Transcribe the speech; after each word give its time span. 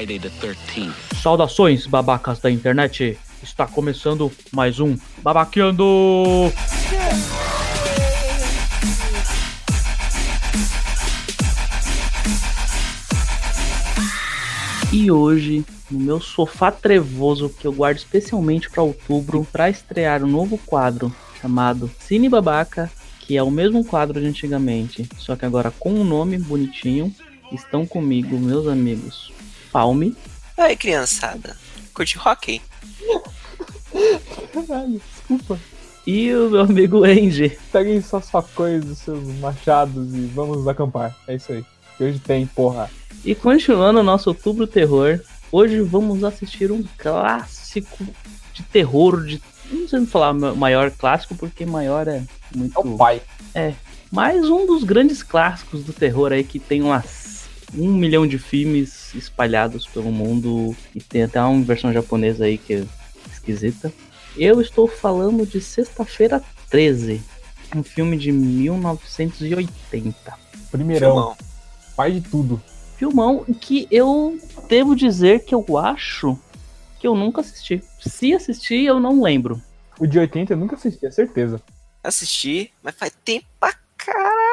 Friday 0.00 0.18
the 0.18 0.30
13th. 0.30 0.94
Saudações, 1.20 1.86
babacas 1.86 2.38
da 2.38 2.50
internet. 2.50 3.18
Está 3.42 3.66
começando 3.66 4.32
mais 4.50 4.80
um 4.80 4.96
Babaqueando! 5.18 5.84
E 14.90 15.10
hoje, 15.10 15.66
no 15.90 16.00
meu 16.00 16.18
sofá 16.18 16.72
trevoso 16.72 17.50
que 17.50 17.66
eu 17.66 17.72
guardo 17.72 17.98
especialmente 17.98 18.70
para 18.70 18.82
outubro, 18.82 19.46
para 19.52 19.68
estrear 19.68 20.24
um 20.24 20.28
novo 20.28 20.56
quadro 20.56 21.14
chamado 21.42 21.90
Cine 21.98 22.30
Babaca, 22.30 22.90
que 23.18 23.36
é 23.36 23.42
o 23.42 23.50
mesmo 23.50 23.84
quadro 23.84 24.18
de 24.18 24.26
antigamente, 24.26 25.06
só 25.18 25.36
que 25.36 25.44
agora 25.44 25.70
com 25.70 25.92
um 25.92 26.04
nome 26.04 26.38
bonitinho, 26.38 27.14
estão 27.52 27.84
comigo 27.84 28.38
meus 28.38 28.66
amigos 28.66 29.39
Palme. 29.72 30.16
Aí, 30.56 30.76
criançada. 30.76 31.56
Curte 31.94 32.18
hockey? 32.18 32.60
Caralho, 34.52 35.00
desculpa. 35.14 35.58
E 36.06 36.34
o 36.34 36.50
meu 36.50 36.62
amigo 36.62 37.04
Angie. 37.04 37.58
Peguem 37.70 38.00
suas 38.00 38.30
facões, 38.30 38.84
os 38.84 38.98
seus 38.98 39.26
machados 39.38 40.14
e 40.14 40.26
vamos 40.26 40.66
acampar. 40.66 41.16
É 41.26 41.34
isso 41.34 41.52
aí. 41.52 41.64
Que 41.96 42.04
hoje 42.04 42.18
tem, 42.18 42.46
porra. 42.46 42.90
E 43.24 43.34
continuando 43.34 44.00
o 44.00 44.02
nosso 44.02 44.30
outubro 44.30 44.66
terror, 44.66 45.20
hoje 45.52 45.80
vamos 45.80 46.24
assistir 46.24 46.72
um 46.72 46.82
clássico 46.96 48.04
de 48.52 48.62
terror 48.64 49.24
de. 49.24 49.42
Não 49.70 49.86
sei 49.86 50.04
falar 50.06 50.32
maior 50.32 50.90
clássico, 50.90 51.34
porque 51.36 51.64
maior 51.64 52.08
é 52.08 52.22
muito. 52.54 52.76
É 52.76 52.80
o 52.80 52.96
pai. 52.96 53.22
É. 53.54 53.74
Mais 54.10 54.48
um 54.48 54.66
dos 54.66 54.82
grandes 54.82 55.22
clássicos 55.22 55.84
do 55.84 55.92
terror 55.92 56.32
aí 56.32 56.42
que 56.42 56.58
tem 56.58 56.82
umas 56.82 57.29
um 57.74 57.92
milhão 57.92 58.26
de 58.26 58.38
filmes 58.38 59.14
espalhados 59.14 59.86
pelo 59.86 60.10
mundo 60.10 60.74
e 60.94 61.00
tem 61.00 61.22
até 61.22 61.40
uma 61.40 61.62
versão 61.62 61.92
japonesa 61.92 62.44
aí 62.44 62.58
que 62.58 62.74
é 62.74 62.84
esquisita. 63.30 63.92
Eu 64.36 64.60
estou 64.60 64.86
falando 64.86 65.46
de 65.46 65.60
Sexta-feira 65.60 66.42
13, 66.68 67.22
um 67.74 67.82
filme 67.82 68.16
de 68.16 68.32
1980. 68.32 70.38
Primeirão. 70.70 71.10
Filmão. 71.10 71.36
Pai 71.96 72.12
de 72.12 72.20
tudo. 72.20 72.62
Filmão 72.96 73.44
que 73.44 73.88
eu 73.90 74.38
devo 74.68 74.94
dizer 74.94 75.44
que 75.44 75.54
eu 75.54 75.78
acho 75.78 76.38
que 76.98 77.06
eu 77.06 77.14
nunca 77.14 77.40
assisti. 77.40 77.82
Se 77.98 78.34
assisti, 78.34 78.84
eu 78.84 79.00
não 79.00 79.22
lembro. 79.22 79.60
O 79.98 80.06
de 80.06 80.18
80 80.18 80.52
eu 80.52 80.56
nunca 80.56 80.76
assisti, 80.76 81.06
é 81.06 81.10
certeza. 81.10 81.62
Assisti, 82.02 82.72
mas 82.82 82.94
faz 82.94 83.12
tempo 83.24 83.46
pra 83.58 83.74
caralho. 83.96 84.49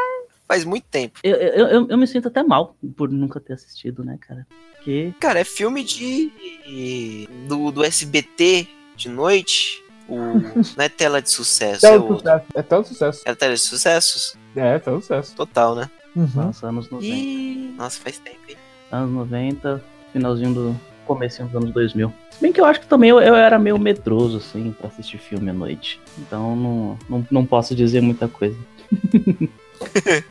Faz 0.47 0.63
muito 0.63 0.85
tempo. 0.85 1.19
Eu, 1.23 1.35
eu, 1.35 1.67
eu, 1.67 1.87
eu 1.89 1.97
me 1.97 2.07
sinto 2.07 2.29
até 2.29 2.41
mal 2.41 2.75
por 2.95 3.09
nunca 3.09 3.39
ter 3.39 3.53
assistido, 3.53 4.03
né, 4.03 4.17
cara? 4.19 4.47
Porque 4.75 5.13
Cara, 5.19 5.39
é 5.39 5.43
filme 5.43 5.83
de. 5.83 7.27
do, 7.47 7.71
do 7.71 7.83
SBT 7.83 8.67
de 8.95 9.09
noite. 9.09 9.83
O, 10.07 10.15
não 10.77 10.85
é 10.85 10.87
tela 10.87 11.21
de 11.21 11.29
sucesso, 11.29 11.85
é, 11.85 11.89
Tela 11.89 11.99
de 11.99 12.05
o, 12.05 12.15
sucesso. 12.17 12.45
É 12.55 12.63
tela 12.63 12.81
de 12.81 12.87
sucesso. 12.87 13.21
é 13.25 13.35
tela 13.35 13.53
de 13.53 13.59
sucessos? 13.59 14.37
É, 14.55 14.79
tela 14.79 14.97
de 14.97 15.03
sucesso. 15.03 15.35
Total, 15.35 15.75
né? 15.75 15.89
Uhum. 16.15 16.29
Nossa, 16.33 16.67
anos 16.67 16.89
90. 16.89 17.13
Ih, 17.13 17.73
nossa, 17.77 17.99
faz 17.99 18.17
tempo, 18.17 18.39
hein? 18.47 18.55
Anos 18.89 19.11
90, 19.11 19.83
finalzinho 20.13 20.53
do 20.53 20.79
comecinho 21.05 21.49
dos 21.49 21.57
anos 21.57 21.71
2000. 21.73 22.13
Se 22.31 22.41
bem 22.41 22.53
que 22.53 22.61
eu 22.61 22.65
acho 22.65 22.79
que 22.79 22.87
também 22.87 23.09
eu, 23.09 23.19
eu 23.19 23.35
era 23.35 23.59
meio 23.59 23.77
medroso, 23.77 24.37
assim, 24.37 24.71
pra 24.71 24.87
assistir 24.87 25.17
filme 25.17 25.49
à 25.49 25.53
noite. 25.53 25.99
Então 26.17 26.55
não, 26.55 26.97
não, 27.09 27.27
não 27.29 27.45
posso 27.45 27.75
dizer 27.75 28.01
muita 28.01 28.29
coisa. 28.29 28.57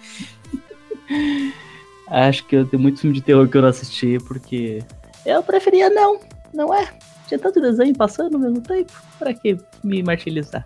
acho 2.09 2.45
que 2.47 2.57
eu 2.57 2.67
tenho 2.67 2.83
muito 2.83 3.01
filme 3.01 3.15
de 3.15 3.23
terror 3.23 3.49
que 3.49 3.57
eu 3.57 3.63
não 3.63 3.69
assisti, 3.69 4.19
porque 4.27 4.83
eu 5.25 5.43
preferia 5.43 5.91
não, 5.91 6.21
não 6.55 6.73
é? 6.75 6.87
Tinha 7.29 7.39
tanto 7.39 7.61
desenho 7.61 7.95
passando 7.97 8.35
ao 8.35 8.41
mesmo 8.41 8.61
tempo, 8.61 8.93
pra 9.19 9.35
que 9.35 9.57
me 9.83 10.03
martirizar? 10.03 10.65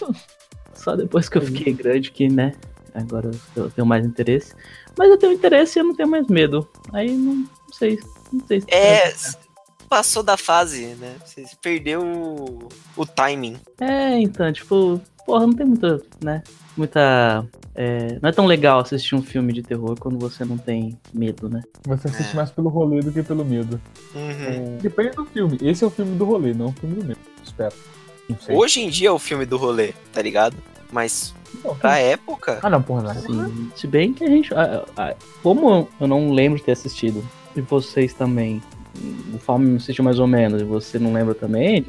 Só 0.74 0.94
depois 0.96 1.28
que 1.28 1.36
eu 1.38 1.42
fiquei 1.42 1.72
grande 1.72 2.10
que, 2.10 2.28
né, 2.28 2.54
agora 2.94 3.30
eu 3.56 3.70
tenho 3.70 3.86
mais 3.86 4.06
interesse. 4.06 4.54
Mas 4.96 5.10
eu 5.10 5.18
tenho 5.18 5.32
interesse 5.32 5.78
e 5.78 5.80
eu 5.80 5.84
não 5.84 5.94
tenho 5.94 6.08
mais 6.08 6.26
medo. 6.28 6.66
Aí 6.92 7.10
não, 7.16 7.34
não 7.34 7.46
sei, 7.72 7.98
não 8.32 8.46
sei. 8.46 8.60
se- 8.60 8.66
É, 8.70 9.12
passou 9.88 10.22
da 10.22 10.36
fase, 10.36 10.86
né? 10.94 11.16
Você 11.24 11.44
perdeu 11.60 12.02
o, 12.04 12.68
o 12.96 13.04
timing. 13.06 13.56
É, 13.80 14.18
então, 14.20 14.52
tipo, 14.52 15.00
porra, 15.26 15.46
não 15.46 15.54
tem 15.54 15.66
muita, 15.66 16.00
né? 16.22 16.42
Muita. 16.76 17.44
É, 17.80 18.18
não 18.20 18.28
é 18.28 18.32
tão 18.32 18.44
legal 18.44 18.80
assistir 18.80 19.14
um 19.14 19.22
filme 19.22 19.52
de 19.52 19.62
terror 19.62 19.94
quando 20.00 20.18
você 20.18 20.44
não 20.44 20.58
tem 20.58 20.98
medo, 21.14 21.48
né? 21.48 21.62
Você 21.86 22.08
assiste 22.08 22.32
É. 22.32 22.36
mais 22.36 22.50
pelo 22.50 22.68
rolê 22.68 23.00
do 23.00 23.12
que 23.12 23.22
pelo 23.22 23.44
medo. 23.44 23.80
Uhum. 24.14 24.78
Depende 24.82 25.10
do 25.14 25.24
filme. 25.26 25.56
Esse 25.62 25.84
é 25.84 25.86
o 25.86 25.90
filme 25.90 26.16
do 26.16 26.24
rolê, 26.24 26.52
não 26.52 26.66
o 26.66 26.72
filme 26.72 26.96
do 26.96 27.04
medo. 27.04 27.20
Espero. 27.44 27.74
Hoje 28.50 28.80
em 28.80 28.90
dia 28.90 29.08
é 29.08 29.12
o 29.12 29.18
filme 29.18 29.46
do 29.46 29.56
rolê, 29.56 29.94
tá 30.12 30.20
ligado? 30.20 30.56
Mas 30.90 31.32
Não, 31.64 31.74
pra 31.76 31.98
época. 31.98 32.58
Ah, 32.62 32.68
não, 32.68 32.82
porra, 32.82 33.02
não. 33.02 33.14
Sim, 33.14 33.70
se 33.76 33.86
bem 33.86 34.12
que 34.12 34.24
a 34.24 34.28
gente. 34.28 34.52
a- 34.52 34.84
a- 34.96 35.14
como 35.42 35.88
eu 36.00 36.06
não 36.08 36.32
lembro 36.32 36.58
de 36.58 36.64
ter 36.64 36.72
assistido, 36.72 37.24
e 37.56 37.60
vocês 37.60 38.12
também, 38.12 38.60
o 39.32 39.38
Falme 39.38 39.76
assistiu 39.76 40.02
mais 40.04 40.18
ou 40.18 40.26
menos, 40.26 40.60
e 40.60 40.64
você 40.64 40.98
não 40.98 41.12
lembra 41.12 41.34
também, 41.34 41.86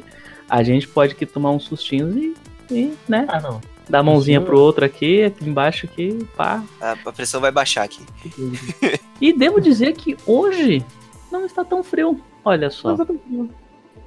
a 0.48 0.62
gente 0.64 0.88
pode 0.88 1.14
aqui 1.14 1.26
tomar 1.26 1.52
uns 1.52 1.64
sustinhos 1.66 2.16
e, 2.16 2.34
e, 2.72 2.94
né? 3.08 3.26
Ah, 3.28 3.42
não. 3.42 3.60
Dar 3.90 4.00
a 4.00 4.04
mãozinha 4.04 4.40
pro 4.40 4.60
outro 4.60 4.86
aqui, 4.86 5.24
aqui 5.24 5.50
embaixo 5.50 5.88
aqui, 5.88 6.24
pá. 6.38 6.64
A, 6.80 6.92
a 6.92 7.12
pressão 7.12 7.42
vai 7.42 7.52
baixar 7.52 7.84
aqui. 7.84 8.04
E 9.20 9.34
devo 9.34 9.60
dizer 9.60 9.94
que 9.94 10.16
hoje 10.28 10.86
não 11.32 11.46
está 11.46 11.66
tão 11.66 11.84
frio. 11.84 12.22
Olha 12.46 12.70
só. 12.70 12.96
Mas 12.96 13.10
é. 13.10 13.14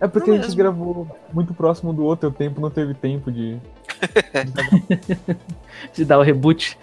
É 0.00 0.09
porque 0.09 0.31
Não 0.31 0.37
a 0.37 0.38
gente 0.38 0.47
mesmo. 0.48 0.56
gravou 0.62 1.16
muito 1.32 1.54
próximo 1.54 1.92
do 1.92 2.03
outro, 2.04 2.28
o 2.28 2.32
tempo 2.32 2.60
não 2.60 2.71
teve 2.71 2.94
tempo 2.94 3.31
de. 3.31 3.56
de 5.92 6.04
dar 6.04 6.19
o 6.19 6.22
reboot, 6.22 6.76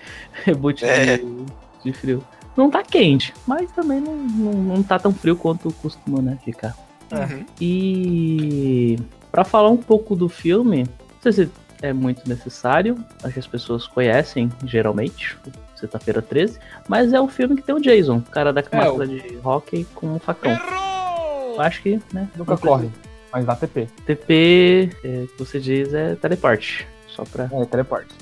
reboot 0.45 0.85
É. 0.85 1.17
de, 1.17 1.45
de 1.83 1.93
frio. 1.93 2.23
Não 2.55 2.69
tá 2.69 2.83
quente, 2.83 3.33
mas 3.47 3.71
também 3.71 3.99
não, 4.01 4.15
não, 4.15 4.53
não 4.53 4.83
tá 4.83 4.99
tão 4.99 5.13
frio 5.13 5.35
quanto 5.35 5.71
costuma, 5.81 6.21
né, 6.21 6.38
ficar. 6.43 6.75
Uhum. 7.11 7.45
E 7.59 8.97
pra 9.31 9.43
falar 9.43 9.69
um 9.69 9.77
pouco 9.77 10.15
do 10.15 10.27
filme, 10.29 10.83
não 10.83 11.21
sei 11.21 11.31
se 11.31 11.49
é 11.81 11.94
muito 11.94 12.28
necessário, 12.28 12.97
acho 13.23 13.34
que 13.34 13.40
as 13.40 13.47
pessoas 13.47 13.88
conhecem 13.88 14.50
geralmente, 14.66 15.38
sexta-feira 15.75 16.22
13, 16.22 16.59
mas 16.88 17.13
é 17.13 17.22
o 17.22 17.28
filme 17.28 17.56
que 17.56 17.62
tem 17.62 17.75
o 17.75 17.79
Jason, 17.79 18.17
o 18.17 18.22
cara 18.22 18.51
da 18.51 18.62
máscara 18.62 19.07
de 19.07 19.40
hockey 19.44 19.85
com 19.95 20.16
um 20.16 20.19
facão. 20.19 20.51
Eu 20.51 21.62
acho 21.62 21.81
que, 21.81 22.00
né, 22.13 22.28
Nunca 22.35 22.51
não 22.51 22.57
corre, 22.57 22.89
mas 23.31 23.45
dá 23.45 23.56
TP. 23.56 23.88
TP, 24.06 24.89
é, 25.03 25.25
que 25.28 25.34
você 25.38 25.59
diz, 25.59 25.94
é 25.94 26.16
teleporte. 26.16 26.88
Só 27.07 27.23
pra. 27.25 27.50
É, 27.51 27.66
teleporte. 27.66 28.13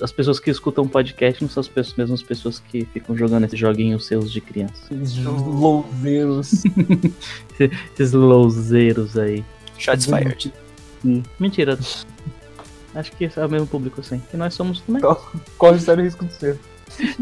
As 0.00 0.12
pessoas 0.12 0.40
que 0.40 0.50
escutam 0.50 0.86
podcast 0.86 1.42
não 1.42 1.48
são 1.48 1.60
as 1.60 1.68
pessoas, 1.68 1.96
mesmas 1.96 2.22
pessoas 2.22 2.58
que 2.58 2.84
ficam 2.86 3.16
jogando 3.16 3.44
esses 3.44 3.58
joguinhos 3.58 4.04
seus 4.06 4.30
de 4.32 4.40
criança. 4.40 4.92
Esses 4.92 5.24
louzeiros. 5.24 6.64
Esses 7.94 8.12
louzeiros 8.12 9.16
aí. 9.16 9.44
Shots 9.78 10.06
fired. 10.06 10.52
Mentira. 11.38 11.78
Acho 12.94 13.12
que 13.12 13.24
é 13.34 13.46
o 13.46 13.48
mesmo 13.48 13.66
público, 13.66 14.00
assim. 14.00 14.20
Que 14.30 14.36
nós 14.36 14.54
somos 14.54 14.80
também. 14.80 15.02
Corre 15.58 15.78
sério 15.80 16.04
risco 16.04 16.24
de 16.24 16.34
ser. 16.34 16.58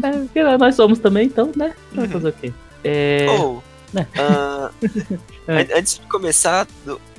É, 0.03 0.25
que 0.33 0.57
nós 0.57 0.75
somos 0.75 0.99
também, 0.99 1.27
então, 1.27 1.49
né? 1.55 1.73
Vai 1.93 2.05
fazer 2.07 2.27
o 2.29 2.33
quê? 2.33 2.51
É. 2.83 3.25
Oh, 3.39 3.61
an- 5.47 5.67
Antes 5.77 5.99
de 5.99 6.05
começar, 6.07 6.67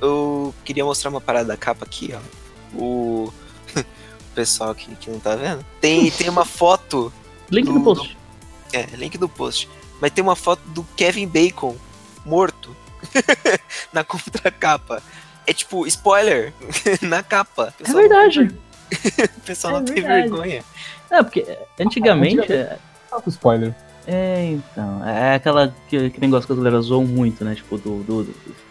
eu- 0.01 0.53
queria 0.63 0.85
mostrar 0.85 1.09
uma 1.09 1.21
parada 1.21 1.45
da 1.49 1.57
capa 1.57 1.83
aqui, 1.85 2.13
ó. 2.15 2.19
O, 2.77 3.33
o 3.75 3.83
pessoal 4.35 4.71
aqui 4.71 4.93
que 4.95 5.09
não 5.09 5.19
tá 5.19 5.35
vendo. 5.35 5.65
Tem, 5.81 6.09
tem 6.11 6.29
uma 6.29 6.45
foto. 6.45 7.11
Link 7.51 7.67
no 7.67 7.79
do- 7.79 7.83
post. 7.83 8.17
É, 8.71 8.85
link 8.95 9.17
do 9.17 9.29
post. 9.29 9.69
Mas 10.01 10.11
tem 10.11 10.23
uma 10.23 10.35
foto 10.35 10.61
do 10.67 10.83
Kevin 10.95 11.27
Bacon 11.27 11.75
morto 12.25 12.75
na 13.91 14.03
contracapa. 14.03 15.01
É 15.45 15.53
tipo, 15.53 15.85
spoiler 15.87 16.53
na 17.01 17.21
capa. 17.23 17.73
O 17.79 17.83
É 17.83 17.83
pessoal 17.83 18.03
não 18.03 18.09
tem 18.09 18.09
verdade. 18.09 18.39
ver- 18.45 19.29
O 19.37 19.41
pessoal 19.45 19.73
É 19.73 19.77
não 19.79 19.85
tem 19.85 20.03
vergonha. 20.03 20.63
É, 21.11 21.23
porque 21.23 21.57
antigamente. 21.79 22.39
Antigamente. 22.39 22.79
Ah, 23.11 23.21
com 23.21 23.29
spoiler. 23.29 23.73
É, 24.05 24.45
então. 24.47 25.07
É 25.07 25.35
aquela 25.35 25.73
que, 25.89 26.09
que 26.09 26.19
negócio 26.19 26.45
que 26.45 26.51
as 26.53 26.57
galera 26.59 26.81
zoam 26.81 27.05
muito, 27.05 27.45
né? 27.45 27.55
Tipo, 27.55 27.77
do, 27.77 28.03
do, 28.03 28.23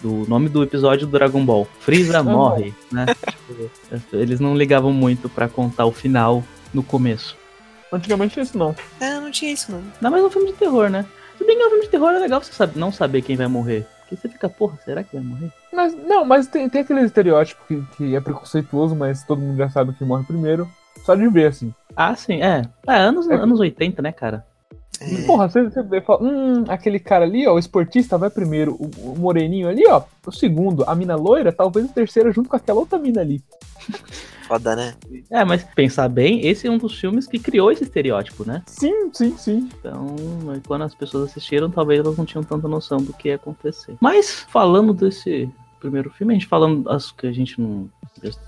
do 0.03 0.29
nome 0.29 0.49
do 0.49 0.63
episódio 0.63 1.07
do 1.07 1.13
Dragon 1.13 1.45
Ball. 1.45 1.67
Freeza 1.81 2.23
morre, 2.23 2.75
né? 2.91 3.07
Tipo, 3.89 4.17
eles 4.17 4.41
não 4.41 4.57
ligavam 4.57 4.93
muito 4.93 5.29
pra 5.29 5.49
contar 5.49 5.85
o 5.87 5.93
final 5.93 6.43
no 6.73 6.83
começo. 6.83 7.37
Antigamente 7.93 8.41
isso 8.41 8.57
não. 8.57 8.75
É, 9.01 9.21
não 9.21 9.31
tinha 9.31 9.53
isso 9.53 9.71
não. 9.71 9.79
Ainda 9.79 10.11
mais 10.11 10.25
um 10.25 10.31
filme 10.31 10.49
de 10.53 10.59
terror, 10.59 10.89
né? 10.89 11.05
Se 11.39 11.45
bem 11.45 11.57
que 11.59 11.65
um 11.65 11.69
filme 11.69 11.85
de 11.85 11.91
terror 11.91 12.11
é 12.13 12.19
legal 12.19 12.43
você 12.43 12.53
sabe, 12.53 12.79
não 12.79 12.91
saber 12.93 13.23
quem 13.23 13.37
vai 13.37 13.47
morrer. 13.47 13.87
Porque 14.13 14.17
você 14.17 14.29
fica, 14.29 14.49
porra, 14.49 14.77
será 14.85 15.03
que 15.03 15.17
vai 15.17 15.25
morrer? 15.25 15.51
Mas, 15.73 15.95
não, 15.95 16.25
mas 16.25 16.47
tem, 16.47 16.69
tem 16.69 16.83
aquele 16.83 17.01
estereótipo 17.01 17.63
que, 17.67 17.83
que 17.97 18.15
é 18.15 18.21
preconceituoso, 18.21 18.95
mas 18.95 19.25
todo 19.25 19.41
mundo 19.41 19.57
já 19.57 19.71
sabe 19.71 19.95
que 19.95 20.05
morre 20.05 20.25
primeiro. 20.25 20.69
Só 21.03 21.15
de 21.15 21.27
ver, 21.29 21.47
assim. 21.47 21.73
Ah, 21.97 22.15
sim, 22.15 22.43
é. 22.43 22.63
É, 22.87 22.95
anos, 22.97 23.29
É. 23.31 23.35
anos 23.35 23.59
80, 23.59 24.03
né, 24.03 24.13
cara? 24.13 24.45
É. 25.01 25.23
Porra, 25.23 25.49
você, 25.49 25.63
você 25.63 25.83
vê 25.83 26.03
fala, 26.03 26.23
hum, 26.23 26.65
aquele 26.69 26.99
cara 26.99 27.25
ali, 27.25 27.47
ó, 27.47 27.55
o 27.55 27.59
esportista 27.59 28.19
vai 28.19 28.29
primeiro, 28.29 28.75
o, 28.75 28.91
o 29.13 29.19
moreninho 29.19 29.69
ali, 29.69 29.83
ó, 29.89 30.03
o 30.27 30.31
segundo, 30.33 30.85
a 30.87 30.95
mina 30.95 31.17
loira, 31.17 31.51
talvez 31.51 31.87
o 31.87 31.93
terceiro 31.93 32.31
junto 32.33 32.51
com 32.51 32.57
aquela 32.57 32.81
outra 32.81 32.99
mina 32.99 33.23
ali. 33.23 33.43
Foda, 34.53 34.77
né? 34.77 34.93
É, 35.31 35.43
mas 35.47 35.65
pensar 35.65 36.11
bem, 36.11 36.47
esse 36.47 36.67
é 36.67 36.71
um 36.71 36.77
dos 36.77 37.01
filmes 37.01 37.27
que 37.27 37.39
criou 37.39 37.73
esse 37.73 37.85
estereótipo, 37.85 38.45
né? 38.47 38.63
Sim, 38.67 39.11
sim, 39.11 39.35
sim. 39.39 39.69
Então, 39.79 40.15
quando 40.67 40.83
as 40.83 40.95
pessoas 40.95 41.31
assistiram, 41.31 41.71
talvez 41.71 42.01
elas 42.01 42.19
não 42.19 42.27
tinham 42.27 42.45
tanta 42.45 42.69
noção 42.69 42.99
do 42.99 43.15
que 43.15 43.29
ia 43.29 43.37
acontecer. 43.37 43.97
Mas, 43.99 44.41
falando 44.51 44.93
desse 44.93 45.49
primeiro 45.81 46.11
filme, 46.11 46.35
a 46.35 46.39
gente 46.39 46.47
falando 46.47 46.87
as 46.91 47.11
que 47.11 47.27
a 47.27 47.33
gente 47.33 47.59
não. 47.59 47.89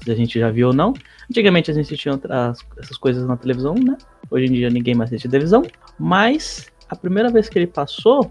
a 0.06 0.14
gente 0.14 0.38
já 0.38 0.50
viu 0.50 0.68
ou 0.68 0.74
não. 0.74 0.92
Antigamente 1.30 1.70
a 1.70 1.74
gente 1.74 1.86
assistia 1.86 2.20
as- 2.28 2.58
essas 2.78 2.98
coisas 2.98 3.26
na 3.26 3.38
televisão, 3.38 3.74
né? 3.74 3.96
Hoje 4.30 4.44
em 4.44 4.52
dia 4.52 4.68
ninguém 4.68 4.94
mais 4.94 5.08
assiste 5.08 5.26
televisão. 5.26 5.62
Mas 5.98 6.70
a 6.86 6.94
primeira 6.94 7.30
vez 7.30 7.48
que 7.48 7.58
ele 7.58 7.66
passou 7.66 8.30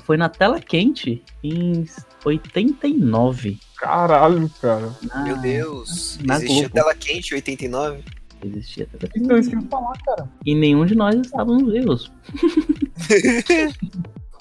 foi 0.00 0.16
na 0.16 0.28
tela 0.28 0.58
quente 0.60 1.22
em 1.44 1.86
89. 2.24 3.58
Caralho, 3.76 4.48
cara. 4.60 4.90
Na- 5.02 5.22
Meu 5.24 5.36
Deus. 5.38 6.18
na 6.24 6.36
Existia 6.36 6.60
Globo. 6.68 6.74
tela 6.74 6.94
quente 6.94 7.32
em 7.32 7.34
89? 7.36 8.02
Existia 8.44 8.86
tela 8.86 9.12
quente. 9.12 9.24
Então, 9.24 9.38
isso 9.38 9.50
que 9.50 9.56
eu 9.56 9.60
ia 9.60 9.68
falar, 9.68 9.98
cara. 10.04 10.28
E 10.44 10.54
nenhum 10.54 10.84
de 10.86 10.94
nós 10.94 11.14
estávamos 11.16 11.72
vivos. 11.72 12.12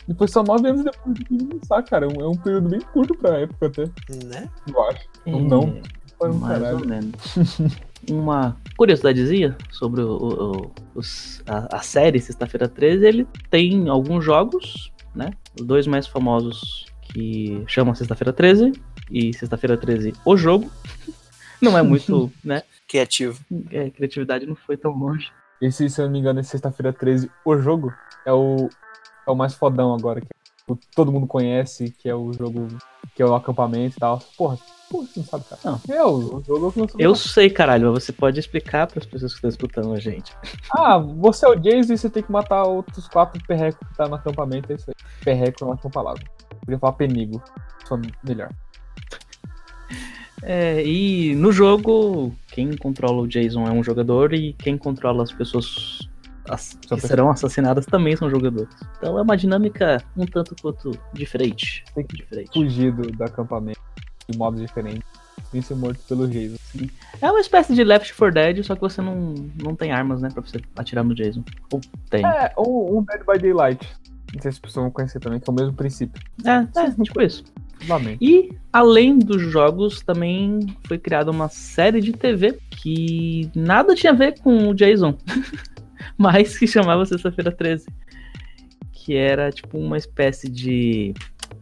E 0.07 0.13
foi 0.15 0.27
só 0.27 0.41
nove 0.43 0.67
anos 0.67 0.83
depois 0.83 1.15
de 1.15 1.45
lançar, 1.53 1.83
cara. 1.83 2.05
É 2.05 2.09
um, 2.09 2.21
é 2.21 2.27
um 2.27 2.35
período 2.35 2.69
bem 2.69 2.81
curto 2.81 3.15
pra 3.15 3.39
época 3.39 3.67
até, 3.67 3.83
Né? 4.25 4.49
eu 4.67 4.83
acho. 4.89 5.01
Ou 5.27 5.39
não. 5.41 5.63
É, 5.63 5.81
Foi 6.17 6.29
um 6.31 6.37
Mais 6.39 6.59
caralho. 6.59 6.79
ou 6.79 6.87
menos. 6.87 7.15
Uma 8.09 8.57
curiosidadezinha 8.75 9.55
sobre 9.71 10.01
o- 10.01 10.17
o- 10.17 10.71
os- 10.95 11.41
a, 11.45 11.77
a 11.77 11.79
série 11.81 12.19
Sexta-feira 12.19 12.67
13, 12.67 13.05
ele 13.05 13.27
tem 13.51 13.87
alguns 13.89 14.25
jogos, 14.25 14.91
né? 15.15 15.31
Os 15.57 15.65
dois 15.65 15.85
mais 15.85 16.07
famosos 16.07 16.87
que 17.13 17.63
chamam 17.67 17.93
Sexta-feira 17.93 18.33
13 18.33 18.71
e 19.09 19.33
Sexta-feira 19.33 19.77
13 19.77 20.13
o 20.25 20.37
jogo. 20.37 20.71
Não 21.61 21.77
é 21.77 21.81
muito, 21.81 22.31
né? 22.43 22.63
Criativo. 22.87 23.39
é, 23.69 23.89
criatividade 23.89 24.45
não 24.45 24.55
foi 24.55 24.75
tão 24.75 24.91
longe. 24.91 25.31
Esse, 25.61 25.87
se 25.89 26.01
eu 26.01 26.05
não 26.05 26.11
me 26.11 26.19
engano, 26.19 26.39
é 26.39 26.43
sexta-feira 26.43 26.91
13, 26.91 27.29
o 27.45 27.57
jogo 27.57 27.93
é 28.25 28.33
o, 28.33 28.67
é 29.27 29.31
o 29.31 29.35
mais 29.35 29.53
fodão 29.53 29.93
agora, 29.93 30.19
que 30.19 30.27
tipo, 30.57 30.79
todo 30.95 31.11
mundo 31.11 31.27
conhece, 31.27 31.91
que 31.91 32.09
é 32.09 32.15
o 32.15 32.33
jogo, 32.33 32.67
que 33.15 33.21
é 33.21 33.25
o 33.25 33.35
acampamento 33.35 33.95
e 33.95 33.99
tal. 33.99 34.19
Porra, 34.35 34.57
porra, 34.89 35.05
você 35.05 35.19
não 35.19 35.27
sabe, 35.27 35.45
cara. 35.45 35.61
Não. 35.63 35.95
É, 35.95 36.03
o, 36.03 36.41
jogo 36.41 36.71
que 36.71 36.79
lançou 36.79 36.99
Eu 36.99 37.13
sei, 37.13 37.47
caralho, 37.49 37.93
mas 37.93 38.03
você 38.03 38.11
pode 38.11 38.39
explicar 38.39 38.87
para 38.87 38.99
as 38.99 39.05
pessoas 39.05 39.33
que 39.33 39.37
estão 39.37 39.49
escutando 39.49 39.93
a 39.93 39.99
gente. 39.99 40.35
Ah, 40.75 40.97
você 40.97 41.45
é 41.45 41.49
o 41.49 41.55
Jason 41.55 41.93
e 41.93 41.97
você 41.97 42.09
tem 42.09 42.23
que 42.23 42.31
matar 42.31 42.63
outros 42.63 43.07
quatro 43.07 43.41
perrecos 43.45 43.87
que 43.87 43.95
tá 43.95 44.07
no 44.07 44.15
acampamento, 44.15 44.71
é 44.71 44.75
isso 44.75 44.89
aí. 44.89 44.95
Perreco 45.23 45.63
é 45.63 45.67
uma 45.67 45.77
palavra. 45.77 46.23
Podia 46.61 46.79
falar 46.79 46.93
penigo, 46.93 47.41
só 47.85 47.99
melhor. 48.23 48.49
É, 50.43 50.83
e 50.83 51.35
no 51.35 51.51
jogo, 51.51 52.33
quem 52.47 52.75
controla 52.75 53.21
o 53.21 53.27
Jason 53.27 53.67
é 53.67 53.71
um 53.71 53.83
jogador 53.83 54.33
e 54.33 54.53
quem 54.53 54.77
controla 54.77 55.23
as 55.23 55.31
pessoas 55.31 55.99
as- 56.49 56.73
que 56.81 56.99
serão 56.99 57.29
assassinadas 57.29 57.85
também 57.85 58.15
são 58.15 58.29
jogadores. 58.29 58.73
Então 58.97 59.17
é 59.19 59.21
uma 59.21 59.37
dinâmica 59.37 60.03
um 60.17 60.25
tanto 60.25 60.55
quanto 60.59 60.91
diferente. 61.13 61.83
Tem 61.93 62.03
que 62.05 62.17
diferente. 62.17 62.51
fugir 62.53 62.91
do, 62.91 63.03
do 63.11 63.23
acampamento 63.23 63.79
de 64.27 64.37
modo 64.37 64.59
diferente. 64.59 65.03
Sem 65.51 65.61
ser 65.61 65.75
morto 65.75 65.99
pelo 66.07 66.27
Jason. 66.27 66.55
É 67.21 67.29
uma 67.29 67.39
espécie 67.41 67.75
de 67.75 67.83
Left 67.83 68.13
4 68.15 68.33
Dead, 68.33 68.63
só 68.63 68.73
que 68.73 68.81
você 68.81 69.01
não, 69.01 69.33
não 69.61 69.75
tem 69.75 69.91
armas, 69.91 70.21
né, 70.21 70.29
pra 70.31 70.41
você 70.41 70.61
atirar 70.77 71.03
no 71.03 71.13
Jason. 71.13 71.43
Ou 71.71 71.81
tem. 72.09 72.25
É, 72.25 72.53
ou 72.55 72.97
um 72.99 73.03
Dead 73.03 73.21
by 73.25 73.37
Daylight. 73.37 73.87
Não 74.33 74.41
sei 74.41 74.51
se 74.51 74.55
as 74.55 74.59
pessoas 74.59 74.83
vão 74.85 74.91
conhecer 74.91 75.19
também, 75.19 75.39
que 75.39 75.49
é 75.49 75.51
o 75.51 75.55
mesmo 75.55 75.73
princípio. 75.73 76.21
é, 76.75 77.03
tipo 77.03 77.21
isso. 77.21 77.43
Lamento. 77.87 78.23
E, 78.23 78.51
além 78.71 79.17
dos 79.17 79.41
jogos, 79.41 80.01
também 80.01 80.59
foi 80.87 80.97
criada 80.97 81.31
uma 81.31 81.49
série 81.49 81.99
de 81.99 82.13
TV 82.13 82.59
que 82.69 83.49
nada 83.55 83.95
tinha 83.95 84.13
a 84.13 84.15
ver 84.15 84.39
com 84.39 84.69
o 84.69 84.73
Jason, 84.73 85.17
mas 86.17 86.57
que 86.57 86.67
chamava 86.67 87.05
Sexta-feira 87.05 87.51
13. 87.51 87.87
Que 88.91 89.15
era, 89.15 89.51
tipo, 89.51 89.77
uma 89.77 89.97
espécie 89.97 90.47
de. 90.47 91.13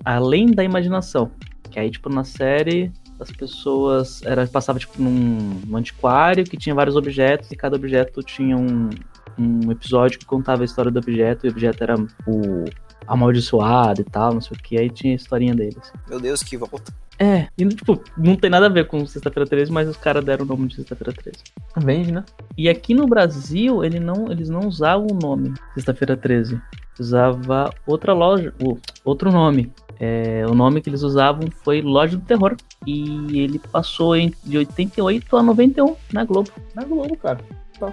Além 0.03 0.47
da 0.47 0.63
imaginação. 0.63 1.31
Que 1.71 1.79
aí, 1.79 1.89
tipo, 1.89 2.09
na 2.09 2.23
série, 2.23 2.91
as 3.19 3.31
pessoas. 3.31 4.21
Era, 4.23 4.45
passava, 4.45 4.77
tipo, 4.77 5.01
num, 5.01 5.61
num 5.65 5.77
antiquário 5.77 6.43
que 6.43 6.57
tinha 6.57 6.75
vários 6.75 6.97
objetos 6.97 7.49
e 7.51 7.55
cada 7.55 7.77
objeto 7.77 8.21
tinha 8.21 8.57
um, 8.57 8.89
um 9.37 9.71
episódio 9.71 10.19
que 10.19 10.25
contava 10.25 10.61
a 10.61 10.65
história 10.65 10.89
do 10.91 10.99
objeto 10.99 11.45
e 11.45 11.49
o 11.49 11.51
objeto 11.51 11.83
era 11.83 11.95
o 12.27 12.65
amaldiçoado 13.07 14.01
e 14.01 14.03
tal, 14.03 14.33
não 14.33 14.41
sei 14.41 14.55
o 14.57 14.61
que. 14.61 14.77
Aí 14.77 14.89
tinha 14.89 15.13
a 15.13 15.15
historinha 15.15 15.53
deles. 15.55 15.91
Meu 16.09 16.19
Deus, 16.19 16.41
que 16.43 16.55
volta. 16.57 16.93
É, 17.21 17.47
e 17.57 17.65
tipo, 17.67 18.01
não 18.17 18.35
tem 18.37 18.49
nada 18.49 18.67
a 18.67 18.69
ver 18.69 18.87
com 18.87 19.05
Sexta-feira 19.05 19.49
13, 19.49 19.71
mas 19.71 19.89
os 19.89 19.97
caras 19.97 20.23
deram 20.23 20.45
o 20.45 20.47
nome 20.47 20.67
de 20.67 20.75
Sexta-feira 20.75 21.11
13. 21.11 21.37
Vende, 21.77 22.11
né? 22.13 22.23
E 22.57 22.69
aqui 22.69 22.93
no 22.93 23.05
Brasil, 23.07 23.83
ele 23.83 23.99
não, 23.99 24.31
eles 24.31 24.47
não 24.47 24.61
usavam 24.61 25.07
o 25.11 25.13
nome 25.21 25.53
Sexta-feira 25.73 26.15
13. 26.15 26.59
Usava 26.97 27.73
outra 27.85 28.13
loja, 28.13 28.53
o- 28.61 28.77
outro 29.03 29.31
nome. 29.31 29.71
É, 29.99 30.45
o 30.49 30.53
nome 30.53 30.79
que 30.81 30.89
eles 30.89 31.01
usavam 31.01 31.49
foi 31.63 31.81
Loja 31.81 32.15
do 32.15 32.23
Terror. 32.23 32.55
E 32.87 33.37
ele 33.41 33.59
passou 33.59 34.15
em, 34.15 34.33
de 34.45 34.57
88 34.57 35.35
a 35.35 35.43
91 35.43 35.95
na 36.13 36.23
Globo. 36.23 36.49
Na 36.73 36.85
Globo, 36.85 37.17
cara. 37.17 37.39
Tá. 37.77 37.91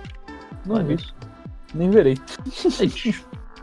Não 0.64 0.84
vi, 0.84 0.94
isso. 0.94 1.12
Nem 1.76 1.90
verei. 1.90 2.16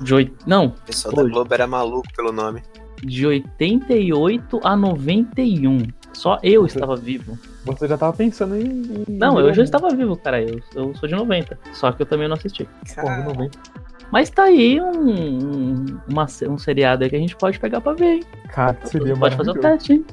De 0.01 0.13
oit... 0.13 0.33
Não, 0.45 0.65
O 0.67 0.71
pessoal 0.71 1.13
Hoje. 1.15 1.23
da 1.27 1.29
Globo 1.33 1.53
era 1.53 1.67
maluco 1.67 2.07
pelo 2.15 2.31
nome. 2.31 2.61
de 3.03 3.25
88 3.25 4.59
a 4.63 4.75
91. 4.75 5.87
Só 6.13 6.37
eu 6.43 6.65
estava 6.65 6.95
vivo. 6.95 7.37
Você 7.65 7.87
já 7.87 7.97
tava 7.97 8.13
pensando 8.13 8.55
em. 8.55 8.61
em- 8.67 9.05
Não, 9.07 9.39
eu 9.39 9.53
já 9.53 9.63
estava 9.63 9.89
vivo, 9.89 10.15
cara. 10.15 10.41
Eu, 10.41 10.59
eu 10.75 10.95
sou 10.95 11.07
de 11.09 11.15
90. 11.15 11.57
Só 11.73 11.91
que 11.91 12.01
eu 12.01 12.05
também 12.05 12.27
não 12.27 12.35
assisti. 12.35 12.67
Porra, 12.95 13.17
não 13.23 13.33
vem. 13.33 13.49
Mas 14.11 14.29
tá 14.29 14.43
aí 14.43 14.79
um, 14.79 15.09
um, 15.09 15.85
uma- 16.07 16.27
um 16.49 16.57
seriado 16.57 17.03
aí 17.03 17.09
que 17.09 17.15
a 17.15 17.19
gente 17.19 17.35
pode 17.35 17.59
pegar 17.59 17.81
pra 17.81 17.93
ver, 17.93 18.15
hein? 18.17 18.23
Cara, 18.53 18.77
seria 18.83 19.15
pode 19.17 19.35
fazer 19.35 19.51
o 19.51 19.55
teste, 19.55 19.93
hein? 19.93 20.05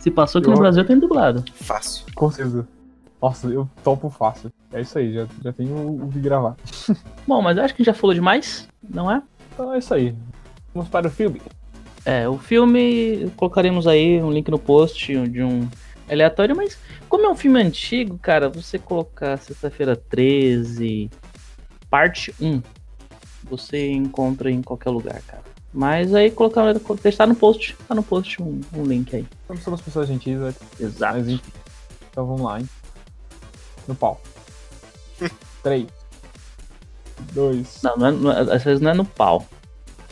Se 0.00 0.10
passou 0.10 0.40
aqui 0.40 0.48
no 0.48 0.56
Eu- 0.56 0.60
Brasil, 0.60 0.84
tem 0.84 0.98
dublado. 0.98 1.44
Fácil. 1.54 2.04
Com 2.16 2.30
certeza. 2.30 2.66
Nossa, 3.24 3.48
eu 3.48 3.66
topo 3.82 4.10
fácil. 4.10 4.52
É 4.70 4.82
isso 4.82 4.98
aí, 4.98 5.14
já, 5.14 5.26
já 5.42 5.50
tenho 5.50 5.74
o, 5.74 6.04
o 6.04 6.12
que 6.12 6.20
gravar. 6.20 6.56
Bom, 7.26 7.40
mas 7.40 7.56
eu 7.56 7.64
acho 7.64 7.74
que 7.74 7.82
já 7.82 7.94
falou 7.94 8.12
demais, 8.12 8.68
não 8.86 9.10
é? 9.10 9.22
Então 9.50 9.72
é 9.72 9.78
isso 9.78 9.94
aí. 9.94 10.14
Vamos 10.74 10.90
para 10.90 11.08
o 11.08 11.10
filme. 11.10 11.40
É, 12.04 12.28
o 12.28 12.36
filme, 12.36 13.32
colocaremos 13.34 13.86
aí 13.86 14.22
um 14.22 14.30
link 14.30 14.50
no 14.50 14.58
post 14.58 15.26
de 15.28 15.42
um 15.42 15.66
aleatório, 16.06 16.54
mas 16.54 16.78
como 17.08 17.24
é 17.24 17.30
um 17.30 17.34
filme 17.34 17.62
antigo, 17.62 18.18
cara, 18.18 18.50
você 18.50 18.78
colocar 18.78 19.38
Sexta-feira 19.38 19.96
13, 19.96 21.08
parte 21.88 22.34
1, 22.38 22.60
você 23.44 23.90
encontra 23.90 24.50
em 24.50 24.60
qualquer 24.60 24.90
lugar, 24.90 25.22
cara. 25.22 25.44
Mas 25.72 26.14
aí 26.14 26.30
colocar, 26.30 26.74
testar 27.00 27.26
no 27.26 27.34
post, 27.34 27.74
tá 27.88 27.94
no 27.94 28.02
post 28.02 28.42
um, 28.42 28.60
um 28.76 28.84
link 28.84 29.16
aí. 29.16 29.26
Então 29.46 29.56
somos 29.56 29.80
pessoas 29.80 30.08
gentis, 30.08 30.38
né? 30.38 30.54
Exato. 30.78 31.14
mas 31.16 31.26
enfim. 31.26 31.52
Então 32.10 32.26
vamos 32.26 32.42
lá, 32.42 32.60
hein? 32.60 32.68
No 33.86 33.94
pau. 33.94 34.20
3. 35.62 35.86
2. 37.32 37.82
Não, 37.82 37.96
não 37.96 38.06
é, 38.06 38.12
não 38.12 38.32
é- 38.32 38.54
às 38.56 38.62
vezes 38.62 38.80
não 38.80 38.90
é 38.90 38.94
no 38.94 39.04
pau, 39.04 39.46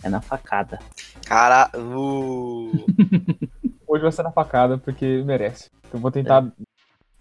é 0.03 0.09
na 0.09 0.21
facada. 0.21 0.79
Cara, 1.27 1.71
uh, 1.77 2.87
Hoje 3.87 4.03
vai 4.03 4.13
ser 4.13 4.23
na 4.23 4.33
facada, 4.33 4.79
porque 4.79 5.23
merece. 5.23 5.71
Então 5.81 5.99
eu 5.99 6.01
vou 6.01 6.11
tentar. 6.11 6.43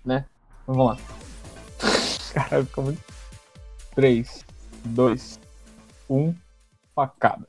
Né? 0.06 0.26
Então 0.64 0.76
vamos 0.76 0.86
lá. 0.86 0.98
Caralho, 2.34 2.66
ficou 2.66 2.86
muito. 2.86 3.04
3, 3.94 4.46
2, 4.86 5.40
1. 6.10 6.34
Facada. 6.96 7.46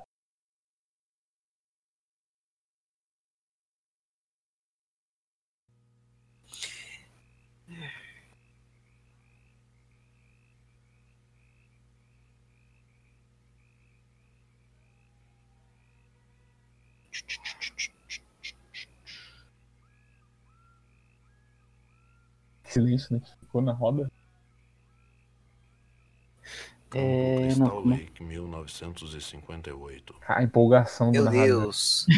Silêncio, 22.73 23.15
né? 23.15 23.21
que 23.21 23.31
Ficou 23.41 23.61
na 23.61 23.73
roda. 23.73 24.11
É, 26.95 27.47
Crystal 27.47 27.85
não, 27.85 27.91
Lake, 27.91 28.23
1958. 28.23 30.15
A 30.29 30.43
empolgação 30.43 31.09
do 31.09 31.13
meu 31.13 31.25
narrador. 31.25 31.63
Deus. 31.63 32.07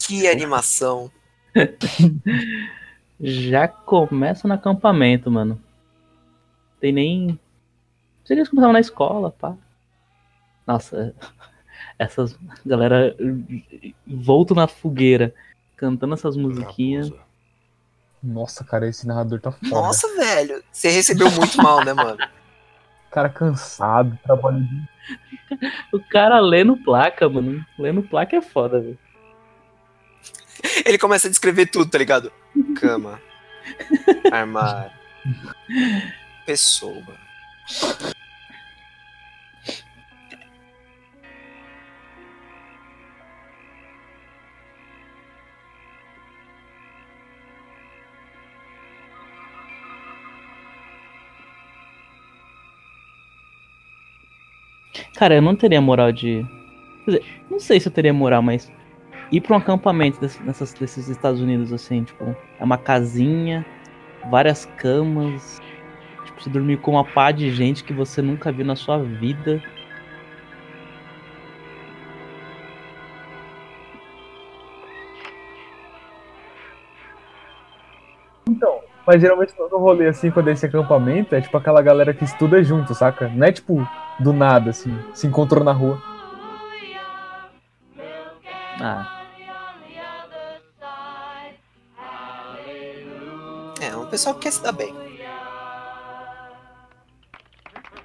Que 0.00 0.28
animação. 0.28 1.10
Já 3.20 3.66
começa 3.66 4.46
no 4.46 4.54
acampamento, 4.54 5.28
mano. 5.28 5.60
Tem 6.80 6.92
nem. 6.92 7.38
Seria 8.24 8.44
que 8.44 8.50
começava 8.50 8.72
na 8.72 8.80
escola, 8.80 9.32
pá. 9.32 9.56
Nossa. 10.64 11.14
Essas 11.98 12.38
galera 12.64 13.16
eh, 13.18 13.92
volto 14.06 14.54
na 14.54 14.68
fogueira, 14.68 15.34
cantando 15.76 16.14
essas 16.14 16.36
musiquinhas. 16.36 17.08
Raposa. 17.08 17.27
Nossa, 18.22 18.64
cara, 18.64 18.88
esse 18.88 19.06
narrador 19.06 19.40
tá 19.40 19.52
foda. 19.52 19.68
Nossa, 19.68 20.08
velho. 20.16 20.62
Você 20.72 20.88
recebeu 20.88 21.30
muito 21.30 21.56
mal, 21.62 21.84
né, 21.84 21.92
mano? 21.92 22.18
Cara 23.10 23.28
cansado, 23.28 24.18
trabalhando. 24.22 24.68
O 25.90 25.98
cara 25.98 26.38
lendo 26.40 26.76
placa, 26.76 27.26
mano. 27.26 27.64
Lendo 27.78 28.02
placa 28.02 28.36
é 28.36 28.42
foda, 28.42 28.78
velho. 28.78 28.98
Ele 30.84 30.98
começa 30.98 31.26
a 31.26 31.30
descrever 31.30 31.66
tudo, 31.66 31.90
tá 31.90 31.96
ligado? 31.96 32.30
Cama. 32.78 33.18
Armário. 34.30 34.92
Pessoa. 36.44 37.14
Cara, 55.18 55.34
eu 55.34 55.42
não 55.42 55.56
teria 55.56 55.80
moral 55.80 56.12
de. 56.12 56.46
Quer 57.04 57.10
dizer, 57.10 57.24
não 57.50 57.58
sei 57.58 57.80
se 57.80 57.88
eu 57.88 57.92
teria 57.92 58.14
moral, 58.14 58.40
mas 58.40 58.70
ir 59.32 59.40
pra 59.40 59.56
um 59.56 59.58
acampamento 59.58 60.20
desse- 60.20 60.40
nessas, 60.44 60.72
desses 60.74 61.08
Estados 61.08 61.40
Unidos, 61.40 61.72
assim, 61.72 62.04
tipo, 62.04 62.36
é 62.60 62.64
uma 62.64 62.78
casinha, 62.78 63.66
várias 64.30 64.64
camas. 64.64 65.60
Tipo, 66.24 66.40
você 66.40 66.48
dormir 66.48 66.76
com 66.76 66.92
uma 66.92 67.04
pá 67.04 67.32
de 67.32 67.50
gente 67.50 67.82
que 67.82 67.92
você 67.92 68.22
nunca 68.22 68.52
viu 68.52 68.64
na 68.64 68.76
sua 68.76 69.02
vida. 69.02 69.60
Mas 79.04 79.20
geralmente 79.20 79.52
no 79.58 79.78
rolê, 79.78 80.06
assim, 80.06 80.30
quando 80.30 80.48
é 80.48 80.52
esse 80.52 80.66
acampamento, 80.66 81.34
é 81.34 81.40
tipo 81.40 81.56
aquela 81.56 81.82
galera 81.82 82.14
que 82.14 82.22
estuda 82.22 82.62
junto, 82.62 82.94
saca? 82.94 83.28
Não 83.28 83.46
é 83.46 83.50
tipo 83.50 83.84
do 84.18 84.32
nada, 84.32 84.70
assim, 84.70 84.96
se 85.14 85.26
encontrou 85.26 85.64
na 85.64 85.72
rua. 85.72 86.02
Ah, 88.80 89.14
É, 93.80 93.96
um 93.96 94.06
pessoal 94.06 94.34
que 94.34 94.42
quer 94.42 94.52
se 94.52 94.62
dar 94.62 94.72
bem. 94.72 94.92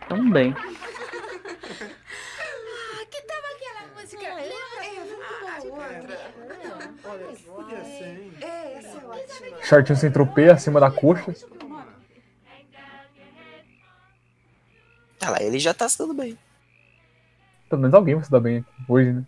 também. 0.08 0.54
Que 3.10 3.22
tava 3.24 3.48
aquela 3.56 3.88
música? 3.96 4.26
É, 8.42 8.78
essa 8.78 8.98
é. 8.98 9.64
Shortinho 9.64 9.98
sem 9.98 10.12
tropê 10.12 10.50
acima 10.50 10.80
da 10.80 10.92
coxa. 10.92 11.34
Ah 15.26 15.30
lá, 15.30 15.42
ele 15.42 15.60
já 15.60 15.74
tá 15.74 15.88
se 15.88 15.98
dando 15.98 16.14
bem. 16.14 16.38
Pelo 17.70 17.82
menos 17.82 17.94
alguém 17.94 18.16
vai 18.16 18.24
se 18.24 18.32
dar 18.32 18.40
bem 18.40 18.58
aqui 18.58 18.70
hoje, 18.88 19.14
né? 19.14 19.24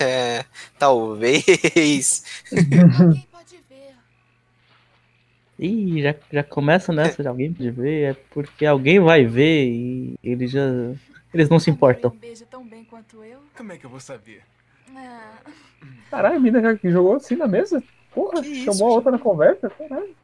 É, 0.00 0.44
talvez. 0.78 2.24
Ninguém 2.50 3.26
pode 3.30 3.56
ver. 3.68 3.94
Ih, 5.58 6.02
já, 6.02 6.14
já 6.32 6.42
começa 6.42 6.92
nessa 6.92 7.22
de 7.22 7.28
alguém 7.28 7.52
pode 7.52 7.70
ver, 7.70 8.10
é 8.10 8.14
porque 8.30 8.66
alguém 8.66 8.98
vai 9.00 9.24
ver 9.24 9.66
e 9.66 10.14
eles 10.22 10.50
já. 10.50 10.62
Eles 11.32 11.48
não 11.48 11.60
se 11.60 11.70
importam. 11.70 12.10
Como 13.56 13.72
é 13.72 13.78
que 13.78 13.86
eu 13.86 13.90
vou 13.90 14.00
saber? 14.00 14.42
Ah, 14.96 15.38
Caralho, 16.10 16.36
a 16.36 16.40
mina 16.40 16.60
já 16.60 16.76
que 16.76 16.90
jogou 16.90 17.14
assim 17.14 17.36
na 17.36 17.46
mesa. 17.46 17.82
Porra, 18.12 18.42
Que 18.42 18.48
isso, 18.48 18.64
chamou 18.64 18.90
a 18.90 18.94
outra 18.94 19.12
na 19.12 19.18
conversa. 19.18 19.70
Caralho. 19.70 20.14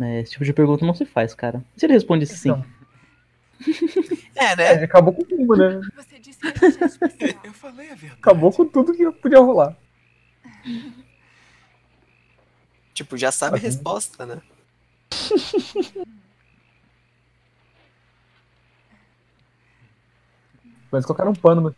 É, 0.00 0.20
esse 0.20 0.32
tipo 0.32 0.44
de 0.44 0.52
pergunta 0.52 0.84
não 0.84 0.94
se 0.94 1.04
faz, 1.04 1.34
cara. 1.34 1.64
Se 1.76 1.86
ele 1.86 1.92
responde 1.92 2.26
sim? 2.26 2.50
Então. 2.50 2.64
É, 4.36 4.56
né? 4.56 4.64
É, 4.64 4.84
acabou 4.84 5.14
com 5.14 5.22
o 5.22 5.24
clima, 5.24 5.56
né? 5.56 5.80
você 5.94 6.18
disse 6.18 6.40
que 6.40 7.24
é. 7.24 7.38
Eu 7.46 7.52
falei 7.52 7.86
a 7.86 7.94
verdade. 7.94 8.20
Acabou 8.20 8.52
com 8.52 8.66
tudo 8.66 8.92
que 8.92 9.10
podia 9.12 9.38
rolar. 9.38 9.76
Tipo, 12.92 13.16
já 13.16 13.32
sabe 13.32 13.56
a 13.56 13.60
resposta, 13.60 14.24
né? 14.24 14.40
Mas 20.92 21.04
colocaram 21.04 21.32
um 21.32 21.34
pano 21.34 21.60
no. 21.60 21.74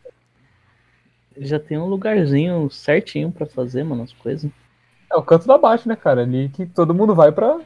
Já 1.38 1.58
tem 1.58 1.78
um 1.78 1.87
lugarzinho 1.87 2.70
certinho 2.70 3.32
pra 3.32 3.46
fazer, 3.46 3.82
mano, 3.82 4.02
as 4.02 4.12
coisas. 4.12 4.50
É 5.11 5.16
o 5.16 5.23
canto 5.23 5.46
da 5.46 5.56
baixo, 5.56 5.88
né, 5.88 5.96
cara? 5.96 6.20
Ali 6.20 6.50
que 6.50 6.66
todo 6.66 6.94
mundo 6.94 7.14
vai 7.14 7.32
pra. 7.32 7.58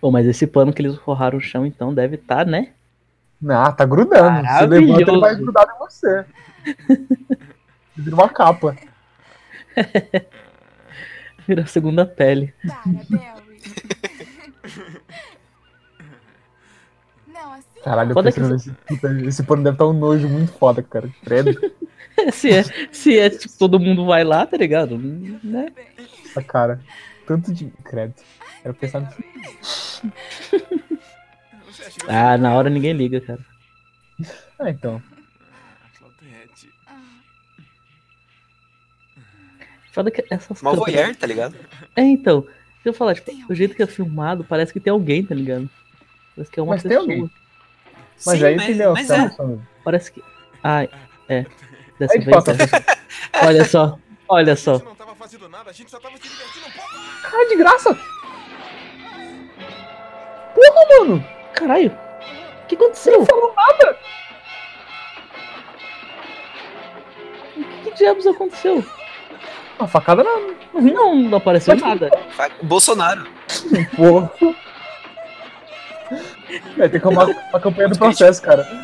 Ô, 0.00 0.10
mas 0.10 0.26
esse 0.26 0.46
pano 0.46 0.72
que 0.72 0.82
eles 0.82 0.96
forraram 0.96 1.38
o 1.38 1.40
chão, 1.40 1.64
então, 1.66 1.92
deve 1.94 2.16
estar, 2.16 2.46
né? 2.46 2.70
Ah, 3.48 3.72
tá 3.72 3.84
grudando. 3.86 4.46
Você 4.46 4.66
levanta, 4.66 5.10
ele 5.10 5.20
vai 5.20 5.34
grudar 5.34 5.66
em 5.74 5.78
você. 5.78 6.24
Vira 7.96 8.14
uma 8.14 8.28
capa. 8.28 8.76
Vira 11.46 11.62
a 11.62 11.66
segunda 11.66 12.04
pele. 12.04 12.52
Não, 17.26 17.52
assim. 17.54 17.80
Caralho, 17.82 18.12
eu 18.12 18.22
pensando 18.22 18.50
nesse. 18.50 18.74
Esse 19.26 19.42
pano 19.42 19.62
deve 19.62 19.74
estar 19.74 19.86
um 19.86 19.94
nojo 19.94 20.28
muito 20.28 20.52
foda, 20.52 20.82
cara. 20.82 21.08
Credo. 21.24 21.58
se 22.32 22.50
é, 22.50 22.62
se 22.92 23.18
é 23.18 23.30
tipo, 23.30 23.56
todo 23.58 23.80
mundo 23.80 24.04
vai 24.04 24.22
lá, 24.22 24.46
tá 24.46 24.56
ligado? 24.56 24.98
Né? 24.98 25.72
Essa 26.26 26.42
cara. 26.42 26.80
Tanto 27.26 27.52
de. 27.54 27.72
Credo. 27.84 28.14
Quero 28.62 28.74
pensar 28.74 29.00
nisso. 29.00 30.02
Ah, 32.08 32.36
na 32.36 32.54
hora 32.54 32.68
ninguém 32.70 32.92
liga, 32.92 33.20
cara. 33.20 33.38
Ah, 34.58 34.70
então. 34.70 35.02
Claudete. 35.98 36.68
Foda 39.92 40.10
que 40.10 40.24
essas 40.30 40.60
Mal 40.62 40.74
câmeras- 40.74 40.94
voyeur, 40.94 41.16
tá 41.16 41.26
ligado? 41.26 41.56
É, 41.96 42.02
então. 42.02 42.42
Deixa 42.42 42.88
eu 42.88 42.92
falar, 42.94 43.14
tipo, 43.14 43.30
o 43.50 43.54
jeito 43.54 43.74
que 43.74 43.82
é 43.82 43.86
filmado, 43.86 44.44
parece 44.44 44.72
que 44.72 44.80
tem 44.80 44.90
alguém, 44.90 45.24
tá 45.24 45.34
ligado? 45.34 45.68
Parece 46.34 46.50
que 46.50 46.58
é 46.60 46.62
uma 46.62 46.74
Mas 46.74 46.82
tem 46.82 46.90
pessoa. 46.90 47.02
alguém. 47.04 47.30
Mas 48.26 48.38
Sim, 48.38 48.44
aí 48.44 48.56
mas, 48.56 48.64
entendeu? 48.68 48.92
mas 48.92 49.08
tá 49.08 49.24
é. 49.24 49.58
Parece 49.84 50.12
que. 50.12 50.22
Ah, 50.62 50.82
é. 51.28 51.46
Dessa 51.98 52.14
Aí 52.14 52.20
vez. 52.20 52.46
é. 52.46 53.46
Olha 53.46 53.64
só. 53.64 53.98
Olha 54.28 54.56
só. 54.56 54.78
Você 54.78 54.84
não 54.84 54.94
tava 54.94 55.14
fazendo 55.14 55.48
nada, 55.48 55.70
a 55.70 55.72
gente 55.72 55.90
só 55.90 55.98
tava 56.00 56.16
se 56.16 56.22
divertindo 56.22 56.66
um 56.66 56.70
pouco. 56.72 56.88
Ah, 57.24 57.48
de 57.48 57.56
graça! 57.56 57.98
Porra, 60.54 60.86
mano! 61.00 61.24
Caralho. 61.54 61.96
O 62.62 62.66
que 62.66 62.74
aconteceu? 62.74 63.18
Não 63.18 63.26
falou 63.26 63.54
nada! 63.56 63.96
O 67.56 67.82
que 67.84 67.90
diabos 67.94 68.26
aconteceu? 68.26 68.84
Uma 69.78 69.88
facada 69.88 70.22
rim. 70.22 70.92
Não, 70.92 71.14
não 71.16 71.38
apareceu 71.38 71.74
nada. 71.76 72.10
Fa- 72.30 72.50
Bolsonaro. 72.62 73.26
Porra. 73.96 74.30
É, 76.78 76.88
tem 76.88 77.00
que 77.00 77.06
arrumar 77.06 77.28
a 77.52 77.60
campanha 77.60 77.88
do 77.88 77.98
processo, 77.98 78.42
cara. 78.42 78.66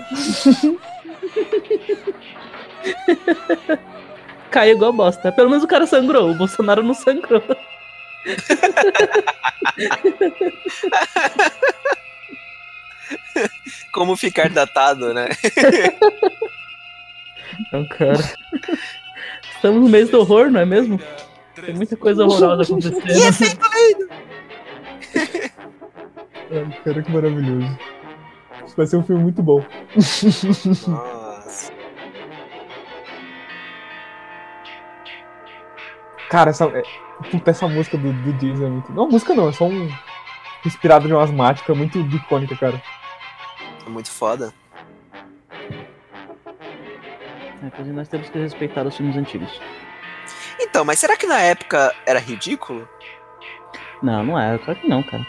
Caiu 4.50 4.76
igual 4.76 4.92
bosta. 4.92 5.32
Pelo 5.32 5.48
menos 5.50 5.64
o 5.64 5.68
cara 5.68 5.86
sangrou. 5.86 6.30
O 6.30 6.34
Bolsonaro 6.34 6.82
não 6.82 6.94
sangrou. 6.94 7.42
Como 13.92 14.16
ficar 14.16 14.48
datado, 14.50 15.14
né? 15.14 15.28
Então, 17.58 17.88
cara. 17.88 18.18
Estamos 19.54 19.82
no 19.82 19.88
mês 19.88 20.10
do 20.10 20.20
horror, 20.20 20.50
não 20.50 20.60
é 20.60 20.66
mesmo? 20.66 21.00
Tem 21.54 21.72
muita 21.74 21.96
coisa 21.96 22.22
horrorosa 22.24 22.64
acontecendo. 22.64 23.00
Ai, 26.52 26.80
cara, 26.84 27.02
que 27.02 27.10
maravilhoso. 27.10 27.78
Isso 28.66 28.76
vai 28.76 28.86
ser 28.86 28.96
um 28.96 29.02
filme 29.02 29.22
muito 29.22 29.42
bom. 29.42 29.64
Nossa. 30.86 31.72
Cara, 36.28 36.50
essa. 36.50 36.70
Puta, 37.30 37.50
essa 37.50 37.66
música 37.66 37.96
do, 37.96 38.12
do 38.12 38.64
é 38.64 38.68
muito. 38.68 38.92
Não, 38.92 39.08
música 39.08 39.34
não, 39.34 39.48
é 39.48 39.52
só 39.52 39.64
um. 39.66 39.88
Inspirado 40.64 41.06
de 41.06 41.14
uma 41.14 41.22
asmática 41.22 41.74
muito 41.74 41.98
icônica, 41.98 42.56
cara. 42.56 42.82
É 43.86 43.88
muito 43.88 44.10
foda. 44.10 44.52
É, 47.62 47.70
pois 47.74 47.88
nós 47.88 48.08
temos 48.08 48.28
que 48.28 48.38
respeitar 48.38 48.86
os 48.86 48.96
filmes 48.96 49.16
antigos. 49.16 49.60
Então, 50.60 50.84
mas 50.84 50.98
será 50.98 51.16
que 51.16 51.26
na 51.26 51.40
época 51.40 51.94
era 52.04 52.18
ridículo? 52.18 52.88
Não, 54.02 54.22
não 54.24 54.38
é. 54.38 54.58
Claro 54.58 54.80
que 54.80 54.88
não, 54.88 55.02
cara. 55.02 55.26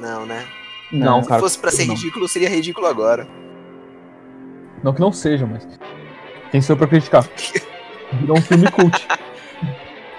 Não, 0.00 0.26
né? 0.26 0.46
Não, 0.92 1.22
Se 1.22 1.28
cara. 1.28 1.40
fosse 1.40 1.58
pra 1.58 1.70
ser 1.70 1.86
não. 1.86 1.94
ridículo, 1.94 2.28
seria 2.28 2.48
ridículo 2.48 2.86
agora. 2.86 3.26
Não 4.82 4.92
que 4.92 5.00
não 5.00 5.12
seja, 5.12 5.46
mas. 5.46 5.66
Quem 6.50 6.60
sou 6.60 6.74
eu 6.74 6.78
pra 6.78 6.86
criticar? 6.86 7.24
Virou 8.20 8.38
um 8.38 8.42
filme 8.42 8.70
cult. 8.70 9.06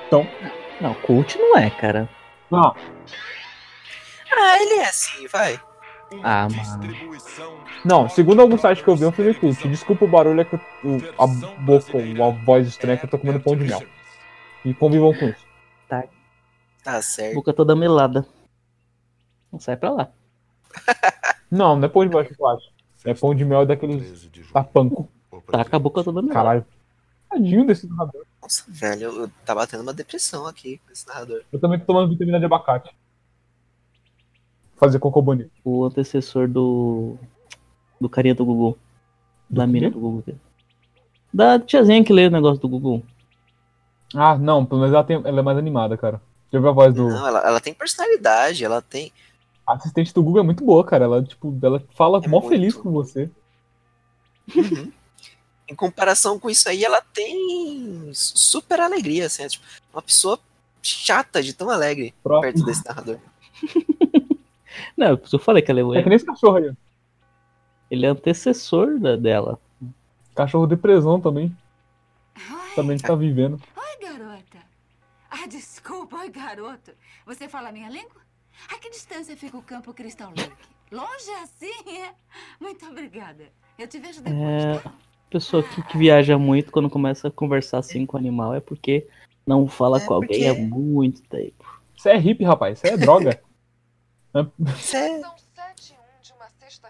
Então. 0.07 0.27
Não, 0.81 0.93
cult 0.95 1.37
não 1.37 1.57
é, 1.57 1.69
cara. 1.69 2.09
Não, 2.51 2.75
Ah, 4.37 4.61
ele 4.61 4.75
é 4.75 4.89
assim, 4.89 5.27
vai. 5.27 5.59
Ah, 6.23 6.47
mano. 6.49 6.93
Não, 7.83 8.07
segundo 8.09 8.41
alguns 8.41 8.61
sites 8.61 8.83
que 8.83 8.89
eu 8.89 8.95
vi, 8.95 9.03
é 9.05 9.07
um 9.07 9.11
filme 9.11 9.33
cult. 9.33 9.67
Desculpa 9.67 10.05
o 10.05 10.07
barulho, 10.07 10.41
é 10.41 10.45
que 10.45 10.55
o, 10.55 10.59
a 11.17 11.27
boca, 11.61 11.97
a 11.97 12.45
voz 12.45 12.67
estranha 12.67 12.95
é 12.95 12.97
que 12.97 13.05
eu 13.05 13.09
tô 13.09 13.17
comendo 13.17 13.39
pão 13.39 13.55
de 13.55 13.65
mel. 13.65 13.81
E 14.63 14.73
convivam 14.73 15.13
com 15.13 15.25
isso. 15.25 15.45
Tá 16.83 17.01
certo. 17.01 17.33
Boca 17.33 17.51
toda 17.51 17.75
melada. 17.75 18.25
Não 19.51 19.59
sai 19.59 19.75
pra 19.75 19.89
lá. 19.89 20.11
Não, 21.49 21.75
não 21.75 21.85
é 21.85 21.87
pão 21.87 22.03
de 22.03 22.09
mel 22.13 22.23
de 22.23 22.29
chocolate. 22.29 22.71
É 23.05 23.13
pão 23.13 23.33
de 23.33 23.45
mel 23.45 23.65
daqueles 23.65 23.97
13 23.97 24.29
de 24.29 24.41
julho. 24.41 24.53
tapanco. 24.53 25.09
Taca 25.51 25.77
a 25.77 25.79
boca 25.79 26.03
toda 26.03 26.21
melada. 26.21 26.39
Caralho. 26.39 26.65
Tadinho 27.29 27.65
desse 27.65 27.87
narrador. 27.87 28.25
Nossa, 28.45 28.63
velho, 28.67 29.01
eu, 29.05 29.31
tá 29.43 29.55
batendo 29.55 29.81
uma 29.81 29.93
depressão 29.93 30.45
aqui 30.45 30.79
com 30.85 30.93
esse 30.93 31.07
narrador. 31.07 31.41
Eu 31.51 31.59
também 31.59 31.79
tô 31.79 31.85
tomando 31.87 32.11
vitamina 32.11 32.37
de 32.37 32.45
abacate. 32.45 32.95
Fazer 34.77 34.99
cocô 34.99 35.19
bonito. 35.19 35.49
O 35.63 35.83
antecessor 35.83 36.47
do. 36.47 37.17
Do 37.99 38.07
carinha 38.07 38.35
do 38.35 38.45
Google. 38.45 38.77
Da 39.49 39.65
Do 39.65 39.71
mina 39.71 39.87
quê? 39.87 39.93
do 39.95 39.99
Google. 39.99 40.23
Da 41.33 41.59
tiazinha 41.59 42.03
que 42.03 42.13
lê 42.13 42.27
o 42.27 42.31
negócio 42.31 42.61
do 42.61 42.69
Google. 42.69 43.01
Ah, 44.13 44.37
não, 44.37 44.63
pelo 44.63 44.81
menos 44.81 44.93
ela, 44.93 45.03
tem, 45.03 45.17
ela 45.25 45.39
é 45.39 45.41
mais 45.41 45.57
animada, 45.57 45.97
cara. 45.97 46.21
Já 46.53 46.59
viu 46.59 46.69
a 46.69 46.71
voz 46.71 46.93
do. 46.93 47.09
Não, 47.09 47.27
ela, 47.27 47.39
ela 47.39 47.59
tem 47.59 47.73
personalidade, 47.73 48.63
ela 48.63 48.79
tem. 48.79 49.11
A 49.65 49.73
assistente 49.73 50.13
do 50.13 50.21
Google 50.21 50.41
é 50.41 50.45
muito 50.45 50.63
boa, 50.63 50.85
cara. 50.85 51.05
Ela, 51.05 51.23
tipo, 51.23 51.57
ela 51.63 51.83
fala 51.95 52.21
É 52.23 52.27
mó 52.27 52.39
muito. 52.41 52.49
feliz 52.49 52.75
com 52.75 52.91
você. 52.91 53.27
Uhum. 54.55 54.91
Em 55.67 55.75
comparação 55.75 56.39
com 56.39 56.49
isso 56.49 56.67
aí, 56.69 56.83
ela 56.83 57.01
tem 57.01 58.09
super 58.13 58.79
alegria, 58.79 59.25
assim, 59.25 59.43
é, 59.43 59.47
tipo, 59.47 59.65
uma 59.93 60.01
pessoa 60.01 60.39
chata 60.81 61.41
de 61.41 61.53
tão 61.53 61.69
alegre 61.69 62.13
perto 62.23 62.63
desse 62.63 62.85
narrador. 62.85 63.17
Não, 64.97 65.19
eu 65.31 65.39
falei 65.39 65.61
que 65.61 65.71
ela 65.71 65.79
É 65.95 65.99
é. 65.99 66.03
que 66.03 66.09
nem 66.09 66.15
esse 66.15 66.25
cachorro 66.25 66.57
aí. 66.57 66.69
ó. 66.69 66.73
Ele 67.89 68.05
é 68.05 68.09
antecessor 68.09 68.99
da, 68.99 69.15
dela. 69.15 69.59
Cachorro 70.35 70.67
depressão 70.67 71.19
também. 71.19 71.55
Oi, 72.37 72.75
Também 72.75 72.97
tá 72.97 73.15
vivendo. 73.15 73.61
oi, 73.75 73.97
garota. 74.07 74.57
Ah, 75.31 75.47
desculpa, 75.47 76.17
oi, 76.17 76.29
garoto. 76.29 76.91
Você 77.25 77.47
fala 77.47 77.69
a 77.69 77.71
minha 77.71 77.89
língua? 77.89 78.21
A 78.69 78.77
que 78.77 78.89
distância 78.89 79.35
fica 79.37 79.57
o 79.57 79.61
campo 79.61 79.93
Crystal 79.93 80.29
Lake? 80.35 80.51
Longe 80.91 81.31
assim, 81.43 81.99
é? 82.01 82.13
Muito 82.59 82.85
obrigada. 82.85 83.45
Eu 83.77 83.87
te 83.87 83.99
vejo 83.99 84.21
depois, 84.21 84.63
É. 84.63 84.79
tá? 84.79 84.93
Pessoa 85.35 85.61
que, 85.61 85.81
que 85.83 85.97
viaja 85.97 86.37
muito 86.37 86.71
quando 86.71 86.89
começa 86.89 87.27
a 87.27 87.31
conversar 87.31 87.79
assim 87.79 88.05
com 88.05 88.15
o 88.15 88.19
animal 88.19 88.53
é 88.53 88.61
porque 88.61 89.05
não 89.45 89.67
fala 89.67 89.97
É 89.97 90.05
com 90.05 90.13
alguém 90.13 90.29
porque- 90.29 90.47
há 90.47 90.53
muito 90.65 91.21
tempo. 91.23 91.81
Isso 91.93 92.07
é 92.07 92.15
hippie, 92.17 92.45
rapaz. 92.45 92.77
Isso 92.81 92.87
é 92.87 92.95
droga. 92.95 93.37
Isso 94.79 94.95
é-. 94.95 95.21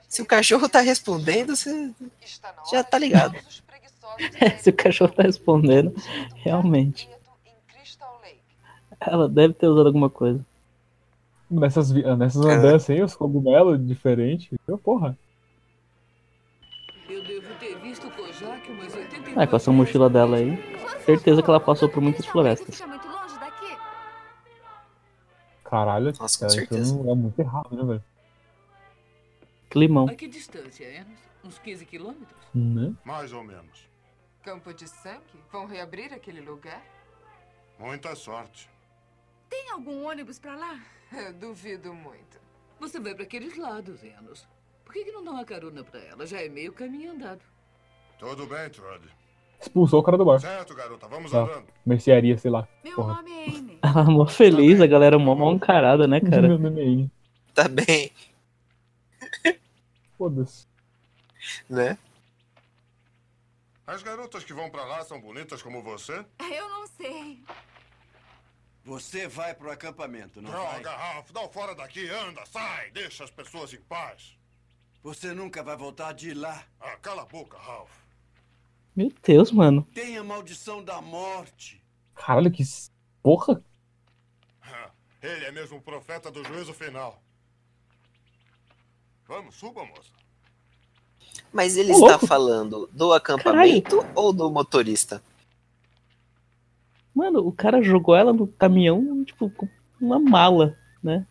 Se 0.08 0.22
o 0.22 0.26
cachorro 0.28 0.70
tá 0.70 0.82
respondendo, 0.82 1.56
você 1.56 1.92
já 2.72 2.84
tá 2.84 3.00
ligado. 3.00 3.36
Se 4.62 4.70
o 4.70 4.74
cachorro 4.74 5.12
tá 5.12 5.24
respondendo, 5.24 5.92
realmente. 6.38 7.10
Ela 9.00 9.28
deve 9.28 9.56
ter 9.56 9.68
usado 9.68 9.88
alguma 9.88 10.10
coisa. 10.12 10.40
nessas, 11.50 11.92
vi- 11.92 12.04
nessas 12.16 12.46
andanças 12.46 12.92
aí, 12.92 13.02
os 13.02 13.16
cogumelos 13.16 13.84
diferentes. 13.88 14.56
Porra. 14.84 15.18
Umas 19.36 19.38
82 19.38 19.38
Ah, 19.38 19.48
com 19.48 19.56
essa 19.56 19.72
mochila 19.72 20.10
dela 20.10 20.38
aí. 20.38 20.58
Certeza 21.06 21.42
que 21.44 21.50
ela 21.50 21.60
passou 21.60 21.90
por 21.90 22.02
muitas 22.02 22.26
florestas. 22.26 22.82
Caralho. 25.64 26.14
Nossa, 26.20 26.38
com 26.40 26.46
cara, 26.46 26.54
certeza. 26.54 26.94
então 26.96 27.12
é 27.12 27.16
muito 27.16 27.40
errado, 27.40 27.76
né, 27.76 27.84
velho? 27.84 28.04
Climão. 29.70 30.08
A 30.08 30.16
que 30.16 30.28
distância, 30.28 30.86
Enos? 30.86 31.20
Uns 31.44 31.60
15 31.60 31.86
quilômetros? 31.86 32.40
Né? 32.54 32.94
Mais 33.04 33.34
ou 33.34 33.44
menos. 33.44 33.88
Campo 34.44 34.74
de 34.74 34.88
sangue? 34.88 35.44
Vão 35.52 35.66
reabrir 35.66 36.14
aquele 36.14 36.40
lugar? 36.42 36.82
Muita 37.78 38.16
sorte. 38.16 38.70
Tem 39.50 39.72
algum 39.72 40.08
ônibus 40.08 40.40
pra 40.40 40.56
lá? 40.56 40.80
Eu 41.12 41.34
duvido 41.38 41.94
muito. 41.94 42.40
Você 42.80 43.00
vai 43.00 43.14
para 43.14 43.24
aqueles 43.24 43.58
lados, 43.58 44.04
Enos. 44.04 44.48
Por 44.84 44.94
que, 44.94 45.04
que 45.04 45.12
não 45.12 45.24
dá 45.24 45.32
uma 45.32 45.46
carona 45.46 45.84
para 45.84 46.00
ela? 46.00 46.26
Já 46.26 46.42
é 46.42 46.48
meio 46.50 46.72
caminho 46.72 47.12
andado. 47.12 47.42
Tudo 48.20 48.46
bem, 48.48 48.70
Trudy. 48.70 49.10
Expulsou 49.60 50.00
o 50.00 50.04
cara 50.04 50.18
do 50.18 50.26
bar. 50.26 50.40
Certo, 50.40 50.74
garota, 50.76 51.08
vamos 51.08 51.32
Tá. 51.32 51.40
andando. 51.44 51.66
Mercearia, 51.86 52.38
sei 52.38 52.52
lá. 52.52 52.68
Meu 52.84 52.96
Porra. 52.96 53.16
nome 53.16 53.32
é 53.32 53.46
Amy. 53.50 53.80
Ela 53.84 54.02
é 54.02 54.04
mó 54.06 54.26
feliz, 54.28 54.82
a 54.82 54.88
galera 54.88 55.18
mó 55.20 55.36
mal 55.36 55.54
encarada, 55.54 56.08
né, 56.08 56.20
cara? 56.22 56.48
Meu 56.48 56.58
nome 56.60 56.82
é 56.82 56.84
Amy. 56.86 57.12
tá 57.54 57.68
bem, 57.68 58.12
Foda-se. 60.18 60.68
né? 61.70 61.98
As 63.88 64.02
garotas 64.02 64.44
que 64.44 64.54
vão 64.54 64.70
pra 64.70 64.84
lá 64.86 65.04
são 65.04 65.20
bonitas 65.22 65.62
como 65.62 65.82
você? 65.84 66.26
Eu 66.40 66.70
não 66.70 66.88
sei. 66.88 67.44
Você 68.84 69.28
vai 69.28 69.54
pro 69.54 69.72
acampamento, 69.72 70.42
não 70.42 70.52
vai? 70.52 70.82
Droga, 70.82 70.96
Ralph, 70.96 71.32
dá 71.32 71.42
o 71.42 71.50
fora 71.50 71.76
daqui, 71.76 72.08
anda, 72.10 72.44
sai, 72.46 72.92
deixa 72.92 73.24
as 73.24 73.32
pessoas 73.32 73.74
em 73.74 73.82
paz. 73.82 74.38
Você 75.04 75.34
nunca 75.34 75.62
vai 75.64 75.76
voltar 75.78 76.14
de 76.14 76.34
lá. 76.34 76.64
Ah, 76.80 76.96
cala 77.02 77.24
a 77.24 77.26
boca, 77.26 77.58
Ralph. 77.58 77.92
Meu 78.96 79.12
Deus, 79.22 79.52
mano. 79.52 79.86
Tem 79.94 80.18
a 80.18 80.24
maldição 80.24 80.84
da 80.84 81.02
morte. 81.02 81.84
Caralho, 82.16 82.50
que. 82.50 82.64
Porra. 83.22 83.62
Ele 85.22 85.46
é 85.46 85.52
mesmo 85.52 85.78
o 85.78 85.82
profeta 85.82 86.30
do 86.30 86.44
juízo 86.44 86.72
final. 86.72 87.20
Vamos, 89.28 89.56
suba, 89.56 89.84
moça. 89.84 90.12
Mas 91.52 91.76
ele 91.78 91.92
Ô, 91.92 91.96
está 91.96 92.08
louco. 92.12 92.28
falando 92.28 92.90
do 92.94 93.12
acampamento 93.12 94.06
ou 94.14 94.32
do 94.32 94.52
motorista? 94.52 95.22
Mano, 97.14 97.40
o 97.40 97.52
cara 97.52 97.82
jogou 97.82 98.16
ela 98.16 98.32
no 98.32 98.46
caminhão, 98.46 99.24
tipo, 99.24 99.50
com 99.50 99.68
uma 100.00 100.20
mala, 100.20 100.78
né? 101.02 101.26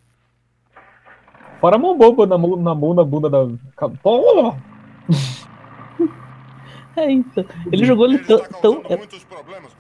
Fora 1.60 1.76
a 1.76 1.78
mão 1.78 1.96
boba 1.96 2.26
na 2.26 2.36
mão, 2.36 2.56
na 2.56 2.74
mão 2.74 2.94
bunda 3.06 3.30
da. 3.30 3.46
Porra! 4.02 4.60
É, 6.96 7.10
então. 7.10 7.44
Ele 7.72 7.84
jogou 7.84 8.06
ele 8.06 8.18
tão. 8.18 8.36
está 8.36 8.58
tão- 8.58 8.82
é, 8.88 8.98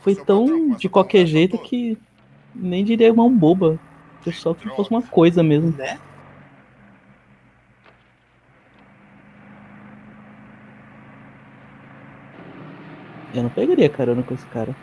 foi 0.00 0.14
tão 0.16 0.70
de 0.70 0.88
qualquer 0.88 1.18
conversa 1.18 1.32
jeito 1.32 1.58
que 1.58 1.96
nem 2.54 2.84
diria 2.84 3.14
mão 3.14 3.30
boba. 3.32 3.78
Foi 4.22 4.32
só 4.32 4.54
que 4.54 4.68
fosse 4.70 4.90
uma 4.90 5.02
coisa 5.02 5.42
mesmo. 5.42 5.72
Né? 5.76 5.98
Eu 13.34 13.42
não 13.42 13.50
pegaria 13.50 13.88
carona 13.88 14.22
com 14.22 14.34
esse 14.34 14.46
cara. 14.46 14.74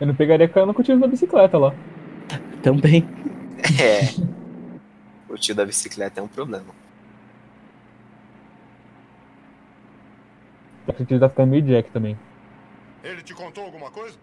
Eu 0.00 0.06
não 0.06 0.14
pegaria 0.14 0.48
cana 0.48 0.72
com 0.72 0.80
o 0.80 0.84
tiro 0.84 0.98
da 0.98 1.06
bicicleta 1.06 1.58
lá. 1.58 1.74
Também. 2.62 3.06
É. 3.78 4.08
O 5.28 5.36
tio 5.36 5.54
da 5.54 5.64
bicicleta 5.66 6.18
é 6.20 6.22
um 6.22 6.28
problema. 6.28 6.79
Acho 10.90 11.06
que 11.06 11.14
ele 11.14 11.20
tá 11.20 11.28
ficando 11.28 11.50
meio 11.50 11.62
Jack 11.62 11.90
também. 11.90 12.18
Ele 13.02 13.22
te 13.22 13.32
contou 13.32 13.64
alguma 13.64 13.90
coisa? 13.90 14.18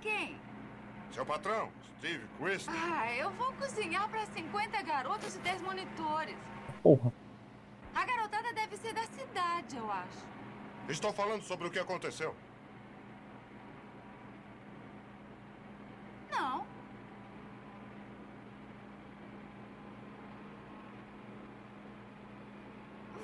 Quem? 0.00 0.36
Seu 1.12 1.24
patrão, 1.24 1.68
Steve 1.98 2.24
Christie. 2.38 2.74
Ah, 2.74 3.14
eu 3.14 3.30
vou 3.32 3.52
cozinhar 3.52 4.08
pra 4.08 4.26
50 4.26 4.82
garotos 4.82 5.36
e 5.36 5.38
10 5.38 5.62
monitores. 5.62 6.36
Porra. 6.82 7.12
A 7.94 8.04
garotada 8.04 8.52
deve 8.52 8.76
ser 8.76 8.92
da 8.92 9.04
cidade, 9.04 9.76
eu 9.76 9.90
acho. 9.90 10.26
Estou 10.88 11.12
falando 11.12 11.42
sobre 11.42 11.68
o 11.68 11.70
que 11.70 11.78
aconteceu. 11.78 12.34
Não. 16.30 16.66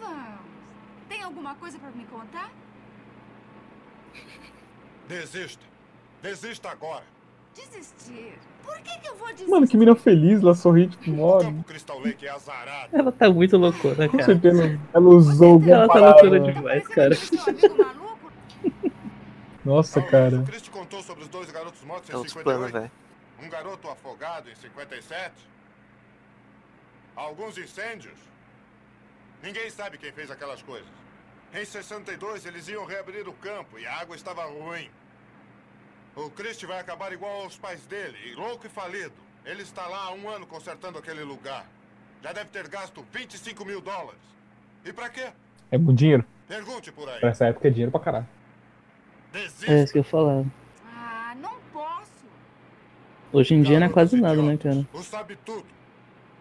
Vamos. 0.01 0.50
Tem 1.11 1.23
alguma 1.23 1.55
coisa 1.57 1.77
pra 1.79 1.91
me 1.91 2.05
contar? 2.07 2.51
Desista. 5.09 5.63
Desista 6.23 6.71
agora. 6.71 7.03
Desistir. 7.53 8.39
Por 8.63 8.79
que, 8.79 8.97
que 9.01 9.09
eu 9.09 9.17
vou 9.17 9.27
desistir? 9.29 9.51
Mano, 9.51 9.67
que 9.67 9.77
menina 9.77 9.97
feliz, 9.97 10.41
ela 10.41 10.55
sorri, 10.55 10.87
tipo, 10.87 11.11
Lake 12.05 12.25
é 12.27 12.31
azarado. 12.31 12.97
Ela 12.97 13.11
tá 13.11 13.29
muito 13.29 13.57
loucura, 13.57 14.09
Com 14.09 14.19
cara. 14.19 14.25
certeza 14.25 14.81
ela 14.95 15.09
usou 15.09 15.59
o 15.61 15.69
Ela 15.69 15.89
tá 15.89 15.93
parada. 15.95 16.23
loucura 16.23 16.41
demais, 16.53 16.87
cara. 16.89 17.15
Maluco? 17.77 18.33
Nossa, 19.65 19.99
Ao 20.01 20.07
cara. 20.07 20.31
menos 20.31 20.49
O 20.49 20.51
Christie 20.53 20.71
contou 20.71 21.03
sobre 21.03 21.25
os 21.25 21.29
dois 21.29 21.51
garotos 21.51 21.83
mortos 21.83 22.09
É 22.09 22.13
em 22.13 22.17
outros 22.17 22.35
planos, 22.35 22.67
58. 22.69 22.73
velho. 22.73 22.93
Um 23.45 23.51
garoto 23.51 23.89
afogado 23.89 24.49
em 24.49 24.55
57. 24.55 25.33
Alguns 27.17 27.59
incêndios. 27.59 28.15
Ninguém 29.43 29.69
sabe 29.71 29.99
quem 29.99 30.13
fez 30.13 30.31
aquelas 30.31 30.63
coisas. 30.63 31.00
Em 31.53 31.65
62, 31.65 32.47
eles 32.47 32.69
iam 32.69 32.85
reabrir 32.85 33.29
o 33.29 33.33
campo 33.33 33.79
e 33.79 33.87
a 33.87 33.97
água 33.97 34.15
estava 34.15 34.45
ruim. 34.45 34.89
O 36.15 36.31
Christie 36.31 36.67
vai 36.67 36.79
acabar 36.79 37.13
igual 37.13 37.43
aos 37.43 37.57
pais 37.57 37.85
dele, 37.87 38.35
louco 38.35 38.67
e 38.67 38.71
falido. 38.71 39.13
Ele 39.45 39.63
está 39.63 39.87
lá 39.87 40.05
há 40.05 40.13
um 40.13 40.29
ano 40.29 40.47
consertando 40.47 40.99
aquele 40.99 41.25
lugar. 41.25 41.67
Já 42.23 42.33
deve 42.33 42.51
ter 42.51 42.69
gasto 42.69 43.05
25 43.13 43.65
mil 43.65 43.81
dólares. 43.81 44.21
E 44.85 44.93
pra 44.93 45.09
quê? 45.09 45.33
É 45.71 45.79
muito 45.79 45.99
dinheiro. 45.99 46.25
Pergunte 46.47 46.93
por 46.93 47.09
aí. 47.09 47.21
Pra 47.21 47.31
essa 47.31 47.47
época 47.47 47.69
é 47.69 47.71
dinheiro 47.71 47.91
pra 47.91 48.01
caralho. 48.01 48.29
Desista. 49.33 49.73
É 49.73 49.83
isso 49.83 49.93
que 49.93 49.99
eu 49.99 50.05
falava. 50.05 50.47
Ah, 50.87 51.35
não 51.37 51.59
posso. 51.73 52.27
Hoje 53.33 53.55
em 53.55 53.63
dia 53.63 53.81
não 53.81 53.87
é 53.87 53.91
quase 53.91 54.21
nada, 54.21 54.43
né, 54.43 54.57
cara? 54.57 54.87
O 54.93 55.03
sabe 55.03 55.37
tudo. 55.37 55.67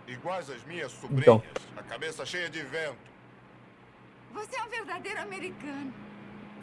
Iguais 0.07 0.49
às 0.49 0.63
minhas 0.65 0.91
sobrinhas. 0.91 1.21
Então. 1.21 1.43
A 1.77 1.83
cabeça 1.83 2.25
cheia 2.25 2.49
de 2.49 2.61
vento. 2.63 2.97
Você 4.33 4.55
é 4.57 4.63
um 4.63 4.69
verdadeiro 4.69 5.21
americano. 5.21 5.93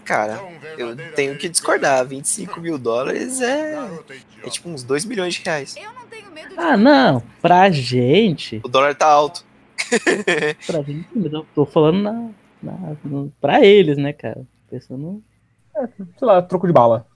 Cara, 0.04 0.40
um 0.44 0.52
eu 0.78 0.96
tenho 1.14 1.36
que 1.36 1.48
discordar. 1.48 2.06
25 2.06 2.60
mil 2.60 2.78
dólares 2.78 3.40
é. 3.40 3.74
É 4.44 4.48
tipo 4.50 4.68
uns 4.68 4.84
2 4.84 5.04
milhões 5.04 5.34
de 5.34 5.42
reais. 5.42 5.76
Eu 5.76 5.92
não 5.92 6.06
tenho 6.06 6.30
medo 6.30 6.50
de. 6.50 6.58
Ah, 6.58 6.76
não. 6.76 7.20
Pra 7.42 7.68
gente. 7.70 8.60
O 8.64 8.68
dólar 8.68 8.94
tá 8.94 9.06
alto. 9.06 9.44
Pra 10.66 10.82
gente, 10.82 11.08
mas 11.14 11.32
eu 11.32 11.46
tô 11.54 11.64
falando 11.66 12.02
na, 12.02 12.30
na, 12.62 12.96
no- 13.04 13.32
pra 13.40 13.64
eles, 13.64 13.96
né, 13.98 14.12
cara? 14.12 14.42
Pensando. 14.70 15.22
Sei 16.18 16.26
lá, 16.26 16.40
troco 16.42 16.66
de 16.66 16.72
bala. 16.72 17.06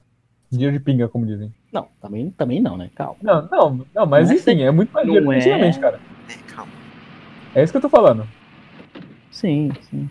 Dinheiro 0.51 0.73
de 0.73 0.81
pinga, 0.81 1.09
como 1.09 1.27
dizem. 1.27 1.53
Não, 1.73 1.89
também, 2.01 2.31
também 2.33 2.61
não, 2.61 2.77
né? 2.77 2.91
Calma. 2.95 3.17
Não, 3.23 3.49
não, 3.51 3.87
não, 3.95 4.07
mas 4.07 4.29
Não 4.29 4.35
é 4.35 4.39
enfim, 4.39 4.63
é 4.63 4.71
muito 4.71 4.93
mais 4.93 5.07
dinheiro 5.07 5.33
é- 5.33 5.37
antigamente, 5.37 5.79
cara. 5.81 6.01
É, 6.29 6.35
calma. 6.53 6.73
É 7.55 7.63
isso 7.63 7.73
que 7.73 7.77
eu 7.79 7.83
tô 7.83 7.89
falando. 7.89 8.27
Sim, 9.31 9.71
sim. 9.89 10.11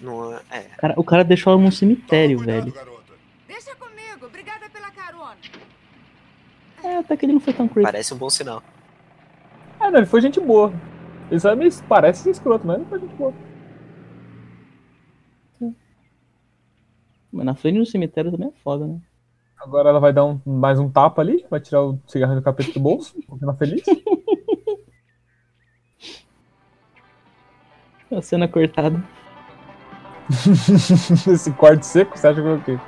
Não 0.00 0.32
é. 0.34 0.40
é. 0.50 0.60
O 0.60 0.76
cara, 0.78 0.94
o 0.98 1.04
cara 1.04 1.24
deixou 1.24 1.52
ela 1.52 1.62
num 1.62 1.70
cemitério, 1.70 2.38
Toma 2.38 2.46
velho. 2.52 2.72
garota. 2.72 3.12
Deixa 3.46 3.74
comigo. 3.76 4.26
Obrigada 4.26 4.68
pela 4.70 4.90
carona. 4.90 5.36
É, 6.82 6.96
até 6.98 7.16
que 7.16 7.24
ele 7.26 7.32
não 7.34 7.40
foi 7.40 7.52
tão 7.52 7.66
creepy. 7.68 7.90
Parece 7.90 8.12
um 8.14 8.18
bom 8.18 8.28
sinal. 8.28 8.62
Ah, 9.80 9.90
não, 9.90 9.98
ele 9.98 10.06
foi 10.06 10.20
gente 10.20 10.40
boa. 10.40 10.72
Ele 11.30 11.40
só 11.40 11.54
me 11.56 11.68
parece 11.88 12.22
ser 12.24 12.30
escroto, 12.30 12.66
mas 12.66 12.76
ele 12.78 12.86
foi 12.88 13.00
gente 13.00 13.14
boa. 13.14 13.32
Mas 17.32 17.46
na 17.46 17.54
frente 17.54 17.78
do 17.78 17.86
cemitério 17.86 18.30
também 18.30 18.48
é 18.48 18.52
foda, 18.62 18.86
né? 18.86 19.00
Agora 19.58 19.88
ela 19.88 19.98
vai 19.98 20.12
dar 20.12 20.24
um- 20.24 20.40
mais 20.46 20.78
um 20.78 20.88
tapa 20.90 21.20
ali, 21.22 21.44
vai 21.50 21.58
tirar 21.58 21.82
o 21.82 21.98
cigarrinho 22.06 22.38
do 22.40 22.44
capeta 22.44 22.70
do 22.72 22.78
bolso, 22.80 23.14
porque 23.26 23.42
ela 23.44 23.54
feliz. 23.54 23.82
A 28.14 28.20
cena 28.22 28.46
cortada. 28.46 29.02
Esse 31.32 31.52
corte 31.52 31.84
seco, 31.86 32.16
você 32.16 32.26
acha 32.28 32.40
que 32.40 32.48
é 32.48 32.52
o 32.52 32.60
quê? 32.60 32.78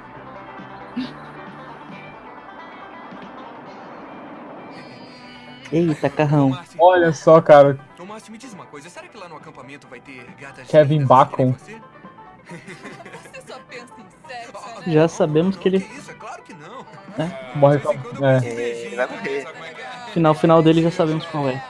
Eita, 5.73 6.09
carrão. 6.09 6.59
Olha 6.79 7.13
só, 7.13 7.41
cara. 7.41 7.79
Márcio, 8.17 8.33
me 8.33 8.39
diz 8.39 8.55
uma 8.55 8.65
coisa. 8.65 8.89
Será 8.89 9.09
que 9.09 9.19
lá 9.19 9.29
no 9.29 9.37
acampamento 9.37 9.87
vai 9.89 10.01
ter 10.01 10.25
gatas 10.41 10.67
Kevin 10.69 11.05
Bacon. 11.05 11.53
você? 11.53 11.77
Você 12.47 13.43
só 13.47 13.59
pensa 13.69 13.93
em 13.99 14.29
sexo, 14.29 14.81
né? 14.87 14.93
Já 14.93 15.07
sabemos 15.07 15.57
que 15.57 15.69
ele. 15.69 15.81
Que 15.81 15.99
isso? 15.99 16.11
É 16.11 16.15
claro 16.15 16.43
que 16.43 16.55
não. 16.55 16.87
Morre 17.57 17.79
vez 17.79 17.95
em 17.95 17.99
com. 17.99 18.25
É, 18.25 18.39
É, 18.39 18.87
ele 18.87 18.97
vai 18.97 19.07
morrer. 19.07 19.31
é 19.31 19.43
é? 19.43 20.11
Final 20.13 20.35
final 20.35 20.63
dele 20.63 20.83
já 20.83 20.91
sabemos 20.91 21.27
qual 21.27 21.47
é. 21.49 21.63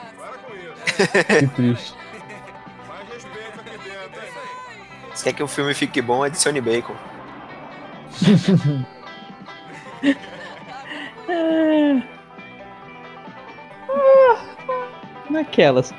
Que 1.39 1.47
triste. 1.47 1.93
Quer 5.27 5.33
que 5.33 5.43
o 5.43 5.47
filme 5.47 5.73
fique 5.73 6.01
bom, 6.01 6.23
adicione 6.23 6.61
bacon. 6.61 6.95
É... 11.27 12.01
Naquelas. 15.29 15.93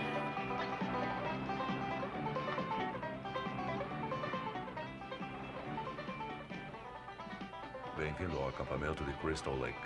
Bem-vindo 7.99 8.39
ao 8.39 8.49
acampamento 8.49 9.05
de 9.05 9.13
Crystal 9.15 9.55
Lake. 9.59 9.77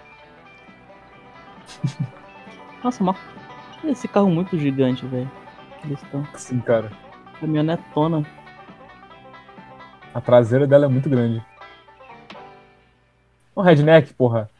Nossa, 2.85 3.03
mas 3.03 3.17
esse 3.85 4.07
carro 4.07 4.31
muito 4.31 4.57
gigante, 4.57 5.05
velho. 5.07 5.29
que 5.81 5.89
Eles 5.89 6.01
estão. 6.01 6.25
Sim, 6.37 6.61
cara. 6.61 6.93
Caminhonetona. 7.41 8.25
A 10.14 10.20
traseira 10.20 10.66
dela 10.66 10.85
é 10.85 10.88
muito 10.88 11.09
grande. 11.09 11.44
Um 13.57 13.62
redneck, 13.62 14.12
porra. 14.14 14.51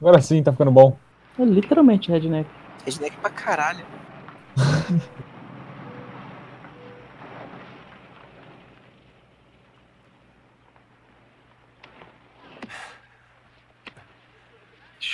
Agora 0.00 0.20
sim, 0.20 0.42
tá 0.42 0.52
ficando 0.52 0.70
bom. 0.70 0.96
É 1.38 1.44
literalmente 1.44 2.10
redneck. 2.10 2.48
Redneck 2.84 3.16
pra 3.18 3.30
caralho. 3.30 3.84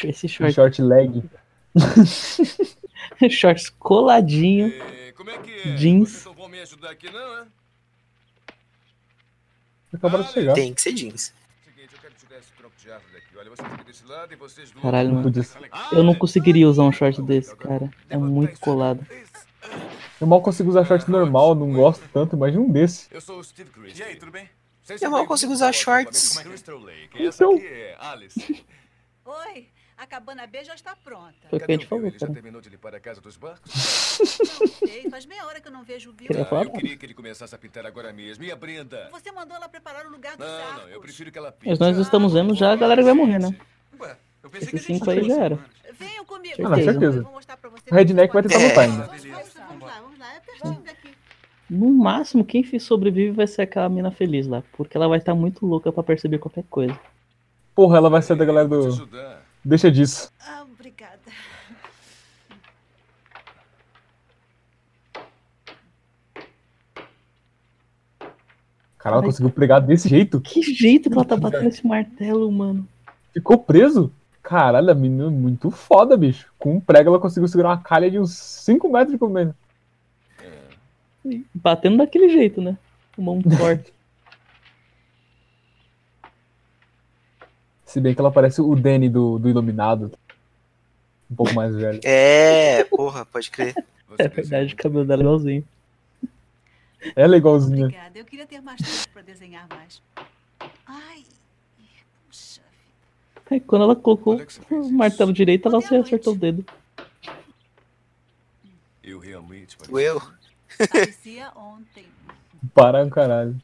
Esse 0.03 0.27
Um 0.27 0.29
short, 0.29 0.53
short 0.53 0.83
leg. 0.83 1.25
shorts 3.31 3.71
coladinho. 3.71 4.69
E 4.69 5.13
como 5.13 5.31
é 5.31 5.39
que 5.39 5.51
é? 5.51 5.77
Jeans. 5.77 6.11
Vocês 6.11 6.25
não 6.27 6.35
vão 6.35 6.49
me 6.49 6.61
ajudar 6.61 6.91
aqui, 6.91 7.11
não, 7.11 7.39
é? 7.39 7.47
Acabaram 9.95 10.25
de 10.25 10.33
chegar. 10.33 10.55
Tem 10.55 10.75
que 10.75 10.83
ser 10.83 10.93
jeans. 10.93 11.33
Caralho, 14.83 15.15
mano. 15.15 15.33
Eu 15.93 16.03
não 16.03 16.15
conseguiria 16.15 16.69
usar 16.69 16.83
um 16.83 16.93
short 16.93 17.23
desse, 17.23 17.55
cara. 17.57 17.91
É 18.09 18.17
muito 18.17 18.61
colado. 18.61 19.07
Eu 20.21 20.27
mal 20.27 20.41
consigo 20.43 20.69
usar 20.69 20.85
short 20.85 21.11
normal, 21.11 21.55
não 21.55 21.73
gosto 21.73 22.07
tanto, 22.13 22.37
imagina 22.37 22.63
um 22.63 22.71
desse. 22.71 23.09
Eu 23.11 23.21
sou 23.21 23.39
o 23.39 23.45
Steve 23.45 23.71
Chris. 23.71 23.99
E 23.99 24.03
aí, 24.03 24.17
tudo 24.17 24.31
bem? 24.31 24.49
Eu 25.01 25.11
mal 25.11 25.27
consigo 25.27 25.53
usar 25.53 25.73
shorts. 25.73 26.39
Então. 27.15 27.59
É. 27.59 27.97
Oi, 29.25 29.69
a 29.97 30.07
cabana 30.07 30.47
B 30.47 30.65
já 30.65 30.75
está 30.75 30.95
pronta. 30.97 31.35
Foi 31.51 31.59
o 31.59 31.63
que 31.65 31.71
a 31.71 31.75
gente 31.75 31.87
o 31.87 31.89
Bill? 31.89 31.89
falou, 31.89 32.07
Ele 32.07 32.13
já 32.19 32.27
cara. 32.27 32.33
terminou 32.33 32.61
de 32.61 32.69
limpar 32.71 32.95
a 32.95 33.01
casa 33.01 33.21
dos 33.21 33.37
barcos? 33.37 33.71
Não 34.61 34.67
sei, 34.69 35.11
faz 35.11 35.27
meia 35.27 35.47
hora 35.47 35.61
que 35.61 35.69
eu 35.69 35.73
não 35.73 35.85
vejo 35.85 36.11
o 36.11 36.13
Bill. 36.13 36.27
Queria 36.29 36.43
Ah, 36.43 36.47
falar? 36.47 36.65
eu 36.65 36.71
queria 36.71 36.97
que 36.97 37.07
ele 37.07 37.15
começasse 37.15 37.55
a 37.55 37.59
pintar 37.59 37.87
agora 37.87 38.13
mesmo. 38.13 38.45
E 38.45 38.51
a 38.53 38.57
Brenda? 38.57 39.09
Você 39.13 39.31
mandou 39.33 39.57
ela 39.57 39.69
preparar 39.69 40.07
o 40.07 40.11
lugar 40.11 40.37
dos 40.37 40.47
Não, 40.47 40.55
arcos. 40.55 40.83
não, 40.83 40.89
eu 40.89 41.01
prefiro 41.01 41.31
que 41.33 41.39
ela 41.39 41.53
pinte. 41.53 41.69
Mas 41.71 41.79
nós 41.79 41.97
estamos 41.99 42.33
vendo 42.33 42.55
já 42.55 42.73
a 42.73 42.77
galera 42.77 43.01
que 43.03 43.07
vai 43.07 43.15
morrer, 43.15 43.39
né? 43.39 43.55
Ué, 44.01 44.17
eu 44.43 44.51
pensei 44.51 44.69
Esses 44.69 44.71
que 44.87 44.93
a 44.93 44.95
gente 44.95 44.99
cinco 44.99 45.11
aí 45.11 45.29
já 45.29 45.45
era. 45.45 45.59
Venham 45.99 46.25
comigo. 46.25 46.55
Ah, 46.59 46.69
não, 46.71 46.83
certeza. 46.83 47.23
O 47.91 47.95
redneck 47.95 48.33
vai 48.35 48.43
tentar 48.43 48.59
lutar 48.59 48.85
ainda. 48.85 49.05
Vamos 49.07 49.25
lá, 49.25 49.67
vamos 49.69 49.83
lá, 49.83 50.01
vamos 50.01 50.19
lá. 50.19 50.35
É 50.35 50.41
pertinho 50.41 50.83
daqui. 50.85 51.15
No 51.71 51.91
máximo, 51.91 52.45
quem 52.45 52.63
sobrevive 52.79 53.31
vai 53.31 53.47
ser 53.47 53.63
aquela 53.63 53.89
mina 53.89 54.11
feliz 54.11 54.47
lá. 54.47 54.63
Porque 54.77 54.97
ela 54.97 55.09
vai 55.09 55.19
estar 55.19 55.35
muito 55.35 55.65
louca 55.65 55.91
pra 55.93 56.03
perceber 56.03 56.39
qualquer 56.39 56.65
coisa. 56.69 56.99
Porra, 57.75 57.97
ela 57.97 58.11
vai 58.11 58.23
ser 58.23 58.37
da 58.37 58.45
galera 58.45 58.69
do. 58.69 58.91
Deixa 59.65 59.91
disso. 59.91 60.31
Ah, 60.41 60.63
obrigada. 60.63 61.21
Cara, 68.99 69.17
ela 69.17 69.25
conseguiu 69.25 69.51
pregar 69.51 69.81
desse 69.81 70.09
jeito. 70.09 70.41
Que 70.41 70.63
jeito 70.63 71.11
que 71.11 71.15
ela 71.15 71.25
tá 71.25 71.37
batendo 71.37 71.69
esse 71.69 71.87
martelo, 71.87 72.51
mano. 72.51 72.89
Ficou 73.33 73.59
preso? 73.59 74.13
Caralho, 74.43 74.91
a 74.91 74.95
menina 74.95 75.27
é 75.27 75.31
muito 75.31 75.71
foda, 75.71 76.17
bicho. 76.17 76.53
Com 76.59 76.77
um 76.77 76.81
prego 76.81 77.11
ela 77.11 77.19
conseguiu 77.19 77.49
segurar 77.49 77.71
uma 77.71 77.83
calha 77.83 78.11
de 78.11 78.19
uns 78.19 78.33
5 78.33 78.89
metros 78.91 79.13
de 79.13 79.19
comprimento. 79.19 79.55
Batendo 81.55 81.99
daquele 81.99 82.29
jeito, 82.29 82.61
né? 82.61 82.77
Com 83.17 83.23
mão 83.23 83.41
forte. 83.59 83.93
Se 87.95 88.01
bem 88.01 88.13
que 88.13 88.21
ela 88.21 88.33
parece 88.33 88.61
o 88.61 88.75
Danny 88.75 89.09
do, 89.09 89.39
do 89.39 89.49
Iluminado. 89.49 90.11
Um 91.31 91.37
pouco 91.37 91.55
mais 91.55 91.77
velho. 91.77 92.01
É, 92.03 92.83
porra, 92.83 93.25
pode 93.25 93.49
crer. 93.53 93.73
Você 94.09 94.23
É 94.23 94.27
verdade, 94.27 94.75
o 94.75 94.77
cabelo 94.77 95.05
dela 95.05 95.23
é 95.23 95.25
igualzinho. 95.25 95.65
Ela 97.15 97.37
é 97.37 97.39
igualzinha. 97.39 97.85
Obrigada. 97.85 98.19
Eu 98.19 98.25
queria 98.25 98.47
ter 98.47 98.61
mais 98.61 98.81
tempo 98.81 99.13
pra 99.13 99.23
desenhar 99.23 99.69
mais. 99.69 100.03
Ai, 100.85 101.23
puxa. 102.27 102.63
Aí 103.49 103.61
quando 103.61 103.83
ela 103.85 103.95
colocou 103.95 104.39
o 104.39 104.43
isso. 104.43 104.61
martelo 104.93 105.33
direito, 105.33 105.69
ela 105.69 105.81
se 105.81 105.95
à 105.95 106.01
acertou 106.01 106.33
o 106.33 106.37
dedo. 106.37 106.67
Eu 109.05 109.21
realmente 109.21 109.79
O 109.89 110.01
eu. 110.01 110.21
Parecia 110.91 111.53
ontem. 111.55 112.07
Para 112.75 113.05
um 113.05 113.09
caralho. 113.09 113.55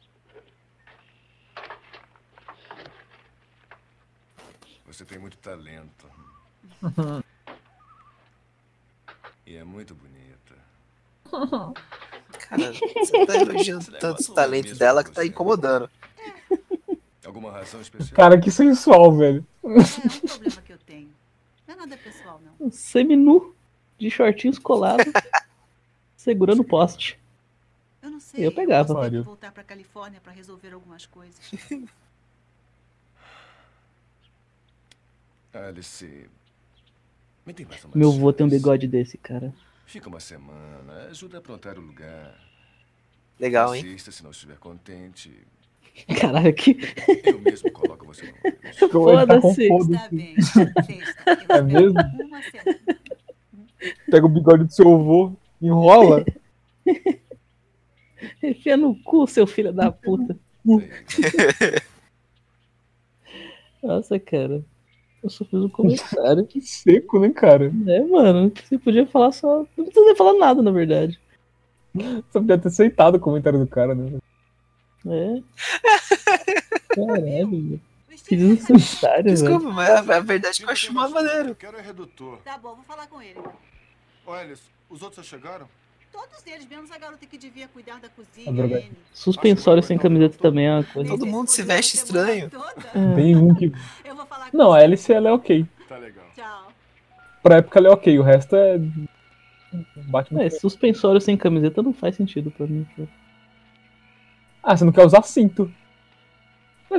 Você 4.91 5.05
tem 5.05 5.17
muito 5.17 5.37
talento. 5.37 6.07
E 9.43 9.55
é 9.55 9.63
muito 9.65 9.93
bonita. 9.93 10.55
Cara, 12.39 12.71
você 12.71 13.25
tá 13.25 13.35
elogiando 13.35 13.91
tanto 13.99 14.31
o 14.31 14.33
talento 14.33 14.75
dela 14.75 15.03
que 15.03 15.11
tá 15.11 15.25
incomodando. 15.25 15.89
Alguma 17.25 17.51
razão 17.51 17.81
especial? 17.81 18.15
Cara, 18.15 18.39
que 18.39 18.49
sensual, 18.49 19.11
velho. 19.17 19.45
É 19.63 19.67
um 19.67 20.27
problema 20.27 20.61
que 20.61 20.71
eu 20.71 20.77
tenho. 20.77 21.09
Não 21.67 21.73
é 21.73 21.77
nada 21.79 21.97
pessoal, 21.97 22.39
não. 22.45 22.67
Um 22.67 22.71
seminu 22.71 23.53
de 23.97 24.09
shortinhos 24.09 24.57
colados, 24.57 25.05
segurando 26.15 26.61
o 26.61 26.65
poste. 26.65 27.19
Eu 28.01 28.09
não 28.09 28.19
sei. 28.21 28.45
Eu 28.45 28.53
pegava. 28.53 29.09
que 29.09 29.19
voltar 29.19 29.51
pra 29.51 29.63
Califórnia 29.63 30.21
pra 30.21 30.31
resolver 30.31 30.71
algumas 30.71 31.05
coisas. 31.05 31.41
Alice. 35.53 36.29
Me 37.45 37.53
tem 37.53 37.65
mais 37.65 37.83
uma 37.83 37.93
Meu 37.95 38.09
avô 38.09 38.31
tem 38.31 38.45
um 38.45 38.49
bigode 38.49 38.87
desse, 38.87 39.17
cara. 39.17 39.53
Fica 39.85 40.07
uma 40.07 40.19
semana, 40.19 41.07
ajuda 41.09 41.37
a 41.37 41.39
aprontar 41.39 41.77
o 41.77 41.81
lugar. 41.81 42.33
Legal, 43.39 43.75
hein? 43.75 43.81
Assista 43.83 44.11
se 44.11 44.23
não 44.23 44.31
estiver 44.31 44.57
contente. 44.57 45.35
Caralho, 46.19 46.53
que. 46.53 46.77
Eu 47.25 47.41
mesmo 47.41 47.71
coloco 47.71 48.05
você 48.05 48.25
no 48.25 48.33
ônibus. 48.43 48.77
Foda-se. 48.91 49.69
Bem. 50.11 50.35
Eu 51.49 51.55
É 51.55 51.61
mesmo? 51.61 51.99
Pega 54.09 54.25
o 54.25 54.29
bigode 54.29 54.63
do 54.65 54.71
seu 54.71 54.93
avô, 54.93 55.35
enrola. 55.61 56.23
Enfia 58.41 58.77
no 58.77 58.95
cu, 59.03 59.25
seu 59.27 59.47
filho 59.47 59.73
da 59.73 59.91
puta. 59.91 60.37
Nossa, 63.81 64.19
cara. 64.19 64.63
Eu 65.23 65.29
só 65.29 65.45
fiz 65.45 65.59
um 65.59 65.69
comentário. 65.69 66.45
Que 66.47 66.61
seco, 66.61 67.19
né, 67.19 67.29
cara? 67.29 67.71
É, 67.87 68.03
mano. 68.03 68.51
Você 68.63 68.77
podia 68.77 69.05
falar 69.05 69.31
só. 69.31 69.65
Não 69.77 69.85
precisa 69.85 70.15
falar 70.15 70.33
nada, 70.33 70.61
na 70.61 70.71
verdade. 70.71 71.19
Só 72.31 72.39
podia 72.39 72.57
ter 72.57 72.69
aceitado 72.69 73.15
o 73.15 73.19
comentário 73.19 73.59
do 73.59 73.67
cara, 73.67 73.93
né? 73.93 74.19
É. 75.05 75.41
Caralho. 76.95 77.79
Desculpa, 79.23 79.69
mas 79.71 79.89
a, 79.89 80.17
a 80.17 80.19
verdade 80.19 80.57
é 80.57 80.59
que 80.59 80.63
eu 80.63 80.69
acho 80.69 80.93
mais 80.93 81.11
maneiro. 81.11 81.55
Quero 81.55 81.77
é 81.77 81.81
redutor. 81.81 82.37
Tá 82.43 82.57
bom, 82.57 82.75
vou 82.75 82.83
falar 82.85 83.07
com 83.07 83.21
ele. 83.21 83.39
Olha, 84.25 84.55
os 84.89 85.01
outros 85.01 85.25
já 85.25 85.37
chegaram? 85.37 85.67
Todos 86.11 86.45
eles, 86.45 86.67
menos 86.67 86.91
a 86.91 86.97
garota 86.97 87.25
que 87.25 87.37
devia 87.37 87.67
cuidar 87.67 87.99
da 87.99 88.09
cozinha. 88.09 88.49
Anne. 88.49 88.91
Suspensório 89.13 89.81
sem 89.81 89.97
camiseta 89.97 90.37
também 90.37 90.67
é 90.67 90.73
uma 90.73 90.83
coisa. 90.83 91.09
Todo 91.09 91.25
mundo 91.25 91.47
se 91.47 91.63
veste 91.63 91.95
estranho. 91.95 92.49
Tem 93.15 93.35
um 93.35 93.55
que. 93.55 93.71
Eu 94.03 94.15
vou 94.15 94.25
falar 94.25 94.51
com 94.51 94.57
Não, 94.57 94.73
a 94.73 94.79
Alice 94.79 95.11
ela 95.11 95.29
é 95.29 95.31
ok. 95.31 95.65
Tá 95.87 95.97
legal. 95.97 96.25
Tchau. 96.35 96.71
Pra 97.41 97.57
época 97.57 97.79
ela 97.79 97.87
é 97.87 97.91
ok, 97.91 98.19
o 98.19 98.23
resto 98.23 98.55
é. 98.55 98.77
Bate 100.07 100.33
muito. 100.33 100.45
É, 100.45 100.49
suspensório 100.49 101.21
sem 101.21 101.37
camiseta 101.37 101.81
não 101.81 101.93
faz 101.93 102.15
sentido 102.15 102.51
pra 102.51 102.67
mim. 102.67 102.85
cara. 102.95 103.09
Ah, 104.61 104.75
você 104.75 104.83
não 104.83 104.91
quer 104.91 105.05
usar 105.05 105.21
cinto. 105.23 105.71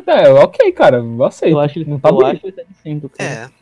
É, 0.07 0.25
é 0.25 0.31
ok, 0.31 0.73
cara, 0.73 0.97
eu 0.99 1.25
aceito. 1.25 1.53
Eu 1.53 1.61
acho 1.61 1.79
ele, 1.79 1.91
não 1.91 2.01
tá 2.01 2.09
eu 2.09 2.27
acho 2.27 2.41
que 2.41 2.47
ele 2.47 2.57
tá 2.57 2.63
de 2.63 2.75
cinto, 2.75 3.09
cara. 3.11 3.31
É. 3.31 3.62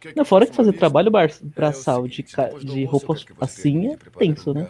Quer 0.00 0.14
Não, 0.16 0.24
fora 0.24 0.46
que 0.46 0.56
fazer 0.56 0.72
trabalho 0.72 1.10
braçal 1.42 1.98
é 1.98 2.04
o 2.04 2.08
de, 2.08 2.22
ca- 2.22 2.48
de 2.58 2.84
roupa 2.86 3.14
que 3.14 3.32
assim 3.38 3.88
é 3.92 3.96
tenso, 4.18 4.54
né? 4.54 4.66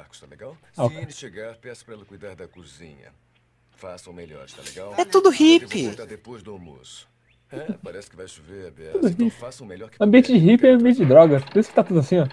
arcos, 0.00 0.20
tá 0.20 0.26
legal? 0.26 0.56
Ah, 0.74 0.88
Se 0.88 0.94
ele 0.96 1.12
chegar, 1.12 1.54
peça 1.56 1.84
pra 1.84 1.94
ela 1.94 2.04
cuidar 2.06 2.34
da 2.34 2.48
cozinha. 2.48 3.12
Façam 3.76 4.12
melhor, 4.12 4.46
tá 4.50 4.62
legal? 4.62 4.94
É 4.96 5.04
tudo 5.04 5.28
hippie. 5.28 5.86
cuidar 5.88 6.06
depois 6.06 6.42
do 6.42 6.52
almoço. 6.52 7.06
É, 7.52 7.72
parece 7.82 8.08
que 8.08 8.16
vai 8.16 8.26
chover. 8.26 8.72
Tudo 8.92 9.08
Então 9.08 9.26
hippie. 9.26 9.30
façam 9.38 9.66
o 9.66 9.68
melhor 9.68 9.90
que 9.90 9.96
Ambiente 10.02 10.32
de 10.32 10.38
hippie 10.38 10.66
é 10.66 10.70
ambiente 10.70 10.98
de 10.98 11.04
droga. 11.04 11.40
Por 11.40 11.58
isso 11.58 11.68
que 11.68 11.74
tá 11.74 11.84
tudo 11.84 12.00
assim, 12.00 12.18
ó. 12.20 12.26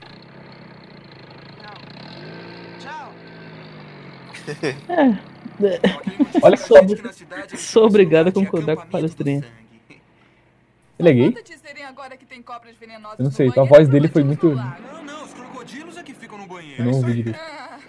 Tchau. 2.80 3.14
É. 4.88 5.38
Olha 6.42 6.56
sou, 6.56 6.78
só. 6.78 7.58
sou 7.58 7.86
obrigado 7.88 8.28
a 8.28 8.32
concordar 8.32 8.76
com 8.78 8.84
o 8.84 8.88
palestrinha. 8.88 9.44
Ele 11.00 11.10
é 11.10 11.14
gay? 11.14 11.32
Conta 11.32 11.44
disserem 11.44 11.84
agora 11.84 12.18
que 12.18 12.26
tem 12.26 12.42
cobras 12.42 12.76
venenosas 12.76 13.20
Eu 13.20 13.24
não 13.24 13.30
no 13.30 13.36
sei, 13.36 13.48
a 13.48 13.52
banheiro, 13.52 13.70
voz 13.76 13.88
dele 13.90 14.08
foi 14.08 14.24
muito. 14.24 14.50
Não, 14.50 15.04
não, 15.04 15.24
os 15.26 15.34
crocodilos 15.34 15.96
é 15.98 16.04
que 16.04 16.14
ficam 16.14 16.38
no 16.38 16.48
banheiro. 16.48 16.82
Eu 16.82 16.86
não 16.86 16.94
ouvi 16.94 17.14
direito. 17.14 17.40
Ah, 17.40 17.80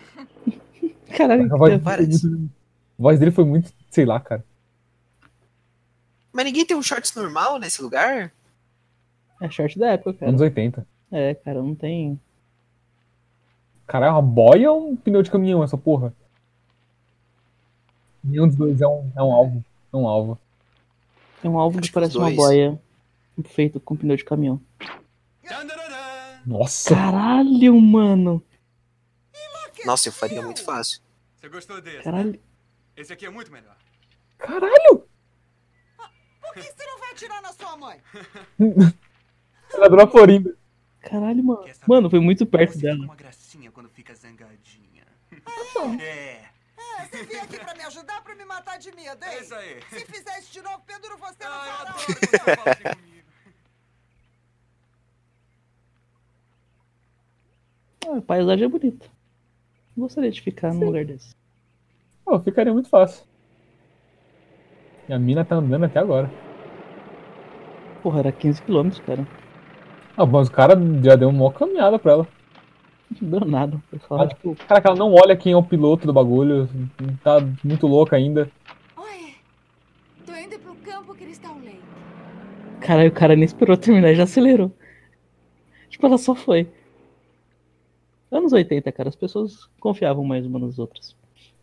Caralho, 1.16 1.52
A 1.52 1.56
voz, 1.56 1.82
Parece. 1.82 2.26
a 2.26 3.02
voz 3.02 3.18
dele 3.18 3.30
foi 3.30 3.44
muito, 3.44 3.72
sei 3.90 4.04
lá, 4.04 4.20
cara. 4.20 4.44
Mas 6.32 6.44
ninguém 6.44 6.66
tem 6.66 6.76
um 6.76 6.82
shorts 6.82 7.14
normal 7.14 7.58
nesse 7.58 7.80
lugar? 7.82 8.30
é 9.40 9.48
short 9.50 9.78
da 9.78 9.92
época, 9.92 10.12
cara. 10.14 10.30
Anos 10.30 10.40
80. 10.40 10.86
É, 11.10 11.34
cara, 11.34 11.62
não 11.62 11.74
tem. 11.74 12.20
Cara, 13.86 14.06
é 14.06 14.10
uma 14.10 14.20
boia 14.20 14.70
ou 14.70 14.90
um 14.90 14.96
pneu 14.96 15.22
de 15.22 15.30
caminhão 15.30 15.64
essa 15.64 15.78
porra? 15.78 16.12
Nenhum 18.22 18.46
dos 18.46 18.56
dois 18.56 18.80
é 18.80 18.86
um, 18.86 19.10
é 19.16 19.22
um 19.22 19.32
alvo. 19.32 19.64
É 19.92 19.96
um 19.96 20.06
alvo. 20.06 20.38
É 21.42 21.48
um 21.48 21.58
alvo 21.58 21.78
Acho 21.78 21.88
que 21.88 21.94
parece 21.94 22.18
uma 22.18 22.30
boia 22.30 22.78
feito 23.44 23.78
com 23.80 23.96
pneu 23.96 24.16
de 24.16 24.24
caminhão. 24.24 24.60
Nossa! 26.46 26.94
Caralho, 26.94 27.80
mano. 27.80 28.42
Nossa, 29.84 30.08
eu 30.08 30.12
faria 30.12 30.42
muito 30.42 30.64
fácil. 30.64 31.00
Você 31.36 31.48
gostou 31.48 31.80
desse? 31.80 32.02
Caralho. 32.02 32.40
Esse 32.96 33.12
aqui 33.12 33.26
é 33.26 33.30
muito 33.30 33.52
melhor. 33.52 33.76
Caralho! 34.38 35.06
Por 36.40 36.54
que 36.54 36.62
você 36.62 36.86
não 36.86 36.98
vai 36.98 37.10
atirar 37.12 37.42
na 37.42 37.52
sua 37.52 37.76
mãe? 37.76 38.00
Senadora 39.70 40.06
Florinda. 40.06 40.56
Caralho, 41.00 41.44
mano. 41.44 41.64
Mano, 41.86 42.10
foi 42.10 42.18
muito 42.20 42.44
perto 42.46 42.72
Você 42.72 42.80
dela. 42.80 42.94
fica 42.96 43.04
uma 43.06 43.14
gracinha 43.16 43.70
quando 43.70 43.88
fica 43.90 44.14
zangadinha. 44.14 45.06
É. 46.00 46.48
É, 47.00 47.04
você 47.06 47.22
veio 47.24 47.42
aqui 47.42 47.58
pra 47.58 47.74
me 47.74 47.82
ajudar 47.82 48.22
pra 48.22 48.34
me 48.34 48.44
matar 48.44 48.78
de 48.78 48.90
medo, 48.92 49.22
É 49.24 49.34
hein? 49.36 49.42
isso 49.42 49.54
aí. 49.54 49.80
Se 49.90 50.04
fizer 50.06 50.38
isso 50.38 50.52
de 50.52 50.62
novo, 50.62 50.80
penduro 50.86 51.16
você 51.18 51.44
no 51.44 51.50
Ai, 51.50 51.68
eu 51.68 51.74
farol. 51.74 51.88
adoro 51.88 52.04
quando 52.06 52.18
você 52.30 52.38
fala 52.38 52.70
assim 52.72 53.02
comigo. 53.02 53.28
Ah, 57.97 57.97
a 58.16 58.20
paisagem 58.22 58.64
é 58.64 58.68
bonita. 58.68 59.06
Gostaria 59.96 60.30
de 60.30 60.40
ficar 60.40 60.72
num 60.72 60.86
lugar 60.86 61.04
desse. 61.04 61.34
Pô, 62.24 62.38
ficaria 62.40 62.72
muito 62.72 62.88
fácil. 62.88 63.24
E 65.08 65.12
a 65.12 65.18
mina 65.18 65.44
tá 65.44 65.56
andando 65.56 65.84
até 65.84 65.98
agora. 65.98 66.30
Porra, 68.02 68.20
era 68.20 68.32
15km, 68.32 69.00
cara. 69.02 69.26
Ah, 70.16 70.26
mas 70.26 70.48
o 70.48 70.52
cara 70.52 70.74
já 71.02 71.16
deu 71.16 71.28
uma 71.30 71.52
caminhada 71.52 71.98
pra 71.98 72.12
ela. 72.12 72.28
Não 73.20 73.30
deu 73.30 73.48
nada. 73.48 73.82
Só, 74.06 74.16
Ah, 74.20 74.26
tipo, 74.28 74.54
Cara, 74.66 74.80
que 74.80 74.86
ela 74.86 74.96
não 74.96 75.12
olha 75.14 75.36
quem 75.36 75.52
é 75.52 75.56
o 75.56 75.62
piloto 75.62 76.06
do 76.06 76.12
bagulho. 76.12 76.68
Tá 77.24 77.38
muito 77.64 77.86
louca 77.86 78.16
ainda. 78.16 78.50
Oi, 78.96 79.34
tô 80.26 80.34
indo 80.36 80.58
pro 80.60 80.74
campo 80.76 81.14
Crystal 81.14 81.56
Lake. 81.58 81.80
caralho, 82.80 83.08
o 83.08 83.12
cara 83.12 83.34
nem 83.34 83.44
esperou 83.44 83.76
terminar 83.76 84.10
e 84.12 84.14
já 84.16 84.24
acelerou. 84.24 84.70
Tipo, 85.88 86.06
ela 86.06 86.18
só 86.18 86.34
foi. 86.34 86.68
Anos 88.30 88.52
80, 88.52 88.90
cara, 88.92 89.08
as 89.08 89.16
pessoas 89.16 89.68
confiavam 89.80 90.24
mais 90.24 90.44
umas 90.44 90.62
nas 90.62 90.78
outras. 90.78 91.16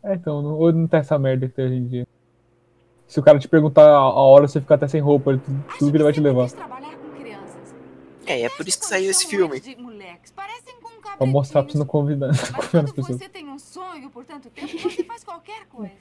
É, 0.03 0.13
então, 0.15 0.41
não, 0.41 0.51
ou 0.57 0.71
não 0.71 0.87
tem 0.87 0.99
essa 0.99 1.17
merda 1.19 1.47
que 1.47 1.53
tem 1.53 1.65
hoje 1.65 1.75
em 1.75 1.87
dia. 1.87 2.07
Se 3.07 3.19
o 3.19 3.23
cara 3.23 3.37
te 3.37 3.47
perguntar 3.47 3.83
a 3.87 3.95
a 3.97 4.21
hora, 4.21 4.47
você 4.47 4.59
fica 4.59 4.73
até 4.75 4.87
sem 4.87 4.99
roupa, 5.01 5.31
ele- 5.31 5.39
tudo, 5.41 5.63
tudo 5.77 5.91
que 5.91 5.97
ele 5.97 6.03
vai 6.03 6.13
te 6.13 6.19
levar. 6.19 6.49
Crianças. 6.49 7.75
É, 8.25 8.41
é 8.41 8.49
por 8.49 8.67
isso 8.67 8.79
que 8.79 8.85
saiu 8.85 9.11
esse 9.11 9.27
filme. 9.27 9.61
Pra 11.17 11.25
mostrar 11.27 11.63
pra 11.63 11.71
você 11.71 11.77
não 11.77 11.85
convidar, 11.85 12.29
as 12.33 12.91
pessoas. 12.91 13.17
você 13.19 13.29
tem 13.29 13.47
um 13.47 13.59
sonho 13.59 14.09
por 14.09 14.25
tanto 14.25 14.49
tempo, 14.49 14.77
você 14.79 15.03
faz 15.03 15.23
qualquer 15.23 15.65
coisa. 15.67 15.93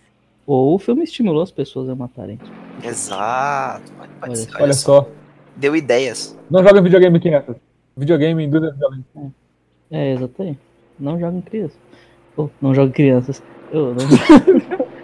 Ou 0.47 0.75
o 0.75 0.79
filme 0.79 1.05
estimulou 1.05 1.43
as 1.43 1.51
pessoas 1.51 1.89
a 1.89 1.95
matarem. 1.95 2.39
Exato. 2.83 3.93
Pode, 3.93 4.13
pode 4.21 4.33
Olha 4.33 4.43
olha, 4.55 4.63
Olha 4.65 4.75
só. 4.75 5.03
só. 5.03 5.11
Deu 5.57 5.77
ideias. 5.77 6.37
Não 6.51 6.63
joga 6.63 6.83
videogame 6.83 7.17
aqui 7.19 7.31
nessa. 7.31 7.57
Videogame 7.97 8.45
induz 8.45 8.65
a 8.65 8.71
violência. 8.71 9.35
É, 9.91 10.13
exatamente. 10.13 10.61
Não 10.99 11.19
joguem 11.19 11.41
crianças. 11.43 11.79
Ou 12.37 12.51
não 12.61 12.75
joguem 12.75 12.93
crianças. 12.93 13.43
Eu 13.73 13.95
não... 13.95 14.05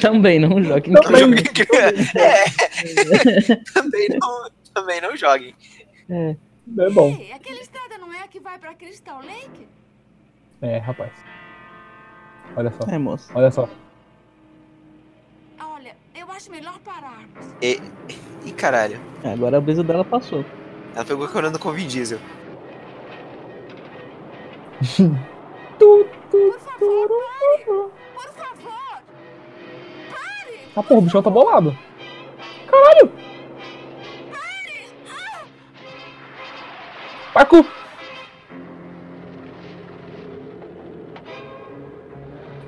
Também 0.00 0.38
não 0.40 0.62
joguem 0.62 0.92
Não 0.92 1.02
crianças. 1.02 1.28
joguem. 1.28 2.04
É. 2.16 3.56
também, 3.74 4.08
não, 4.08 4.50
também 4.74 5.00
não 5.00 5.16
joguem. 5.16 5.54
É. 6.10 6.36
É 6.78 6.90
bom. 6.90 7.08
Ei, 7.18 7.32
aquela 7.32 7.60
estrada 7.60 7.98
não 7.98 8.12
é 8.12 8.22
a 8.22 8.28
que 8.28 8.40
vai 8.40 8.58
pra 8.58 8.74
Crystal 8.74 9.18
Lake? 9.20 9.66
É, 10.60 10.78
rapaz. 10.78 11.12
Olha 12.56 12.72
só. 12.72 12.90
É, 12.90 12.98
moço. 12.98 13.30
Olha 13.34 13.50
só. 13.50 13.68
Olha, 15.60 15.94
eu 16.14 16.30
acho 16.30 16.50
melhor 16.50 16.78
pararmos. 16.80 17.54
E, 17.60 17.80
e 18.46 18.52
caralho. 18.52 18.98
É, 19.22 19.32
Agora 19.32 19.58
a 19.58 19.60
brisa 19.60 19.82
dela 19.84 20.04
passou. 20.04 20.44
Ela 20.94 21.04
pegou 21.04 21.28
corando 21.28 21.58
com 21.58 21.68
o 21.68 21.72
Vin 21.72 21.86
Diesel. 21.86 22.18
Favor! 24.82 25.16
Pare! 30.10 30.60
Ah, 30.76 30.82
porra, 30.82 30.98
o 30.98 31.02
bichão 31.02 31.22
tá 31.22 31.30
bolado. 31.30 31.76
Caralho! 32.66 33.22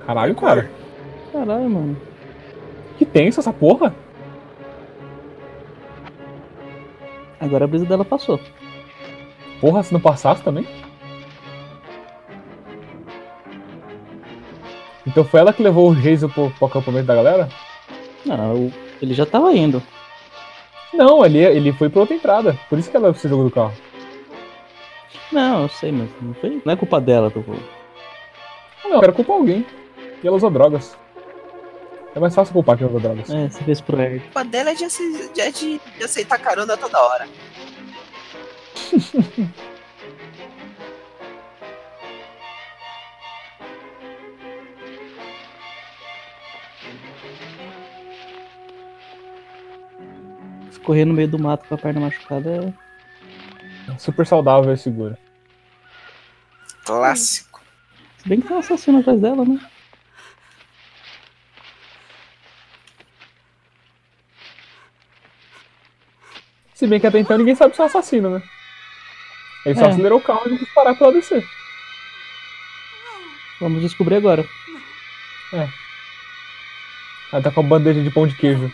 Caralho, 0.07 0.35
cara. 0.35 0.71
Caralho, 1.33 1.71
mano. 1.71 1.97
Que 2.99 3.05
tenso 3.05 3.41
essa 3.41 3.53
porra. 3.53 3.95
Agora 7.41 7.65
a 7.65 7.69
brisa 7.69 7.87
dela 7.87 8.05
passou. 8.05 8.39
Porra, 9.61 9.83
se 9.83 9.93
não 9.93 10.01
passasse 10.01 10.43
também? 10.43 10.67
Então 15.07 15.25
foi 15.25 15.41
ela 15.41 15.53
que 15.53 15.63
levou 15.63 15.91
o 15.91 15.95
Jason 15.97 16.29
pro, 16.29 16.51
pro 16.51 16.67
acampamento 16.67 17.07
da 17.07 17.15
galera? 17.15 17.49
Não, 18.25 18.55
o- 18.67 18.73
ele 19.03 19.13
já 19.15 19.27
tava 19.27 19.53
indo. 19.53 19.83
Não, 20.93 21.25
ele, 21.25 21.39
ele 21.39 21.73
foi 21.73 21.89
pra 21.91 22.01
outra 22.01 22.15
entrada. 22.17 22.59
Por 22.69 22.79
isso 22.79 22.91
que 22.91 22.97
ela 22.97 23.13
se 23.15 23.29
jogou 23.29 23.45
do 23.47 23.51
carro. 23.51 23.75
Não, 25.33 25.63
eu 25.63 25.69
sei, 25.69 25.91
mas 25.93 26.09
não, 26.21 26.33
foi, 26.35 26.63
não 26.65 26.73
é 26.73 26.77
culpa 26.77 27.01
dela, 27.01 27.31
tô 27.31 27.43
falando. 27.43 27.65
Não, 28.85 29.03
era 29.03 29.13
culpar 29.13 29.37
alguém. 29.37 29.67
E 30.23 30.27
ela 30.27 30.37
usou 30.37 30.51
drogas. 30.51 30.97
É 32.15 32.21
mais 32.21 32.35
fácil 32.35 32.53
culpar 32.55 32.79
quem 32.79 32.87
usou 32.87 33.01
drogas. 33.01 33.29
É, 33.29 33.49
você 33.49 33.63
fez 33.65 33.81
pro. 33.81 34.01
A 34.01 34.21
culpa 34.21 34.45
dela 34.45 34.71
é 34.71 34.75
de, 34.75 34.87
de- 34.87 35.81
de 35.99 36.05
aceitar 36.05 36.39
carona 36.39 36.77
toda 36.77 36.99
hora. 37.03 37.27
Correr 50.85 51.05
no 51.05 51.15
meio 51.15 51.29
do 51.29 51.39
mato 51.39 51.67
com 51.67 51.75
a 51.75 51.79
perna 51.79 52.01
machucada 52.01 52.75
é. 53.89 53.99
Super 53.99 54.27
saudável 54.27 54.73
e 54.73 54.77
seguro. 54.77 55.17
Clássico. 56.85 57.61
Se 58.19 58.29
bem 58.29 58.41
que 58.41 58.47
tem 58.49 58.57
um 58.57 58.61
assassino 58.61 59.01
atrás 59.01 59.21
dela, 59.21 59.45
né? 59.45 59.59
Se 66.75 66.87
bem 66.87 66.99
que 66.99 67.07
até 67.07 67.19
então 67.19 67.39
ninguém 67.39 67.55
sabe 67.55 67.75
se 67.75 67.81
é 67.81 67.85
um 67.85 67.87
assassino, 67.87 68.31
né? 68.31 68.43
Ele 69.65 69.79
só 69.79 69.87
É. 69.87 69.89
acelerou 69.91 70.19
o 70.19 70.23
carro 70.23 70.43
e 70.53 70.59
quis 70.59 70.69
parar 70.75 70.95
pra 70.95 71.07
ela 71.07 71.15
descer. 71.17 71.47
Vamos 73.61 73.81
descobrir 73.81 74.17
agora. 74.17 74.45
É. 75.53 75.69
Ela 77.33 77.43
tá 77.43 77.51
com 77.51 77.61
a 77.61 77.63
bandeja 77.63 78.03
de 78.03 78.11
pão 78.11 78.27
de 78.27 78.35
queijo. 78.35 78.71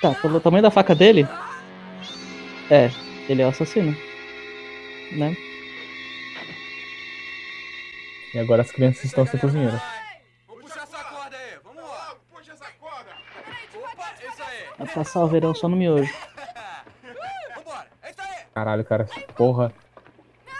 Tá, 0.00 0.14
pelo 0.14 0.40
tamanho 0.40 0.62
da 0.62 0.70
faca 0.70 0.94
dele. 0.94 1.26
É, 2.70 2.90
ele 3.28 3.42
é 3.42 3.46
o 3.46 3.48
assassino. 3.48 3.96
Né? 5.12 5.36
E 8.34 8.38
agora 8.38 8.62
as 8.62 8.70
crianças 8.70 9.04
estão 9.04 9.26
sem 9.26 9.40
cozinheira. 9.40 9.82
Vai 14.78 14.86
passar 14.86 15.20
o 15.24 15.26
verão 15.26 15.54
só 15.54 15.68
no 15.68 15.76
miojo. 15.76 16.12
Caralho, 18.54 18.84
cara, 18.84 19.08
porra. 19.36 19.72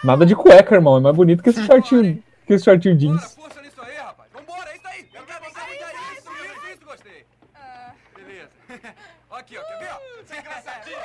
Nada 0.03 0.24
de 0.24 0.35
cueca, 0.35 0.74
irmão. 0.74 0.96
É 0.96 1.01
mais 1.01 1.16
bonito 1.16 1.42
que 1.42 1.51
esse 1.51 1.64
shortinho, 1.64 2.22
que 2.46 2.55
esse 2.55 2.64
shortinho 2.64 2.96
jeans. 2.96 3.37
Beleza. 8.14 8.51
Aqui, 9.31 9.57
ó, 9.57 9.62
quer 9.62 9.79
ver, 9.79 9.90
ó? 9.90 9.98
Você 10.24 10.35
é 10.35 10.40
engraçadinho. 10.40 10.98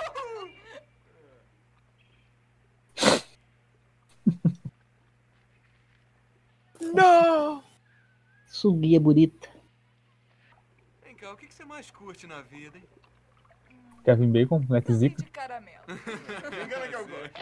Não! 6.93 7.63
Suguia 8.45 8.99
bonita. 8.99 9.49
Vem 11.03 11.15
cá, 11.15 11.33
o 11.33 11.35
que 11.35 11.47
que 11.47 11.53
você 11.53 11.65
mais 11.65 11.89
curte 11.89 12.27
na 12.27 12.41
vida, 12.41 12.77
hein? 12.77 12.83
Kevin 14.05 14.31
Bacon, 14.31 14.63
Mac 14.69 14.85
Zica. 14.91 15.23
Caramelo. 15.31 15.83
Engana 16.63 16.87
que 16.87 16.95
eu 16.95 17.07
gosto. 17.07 17.33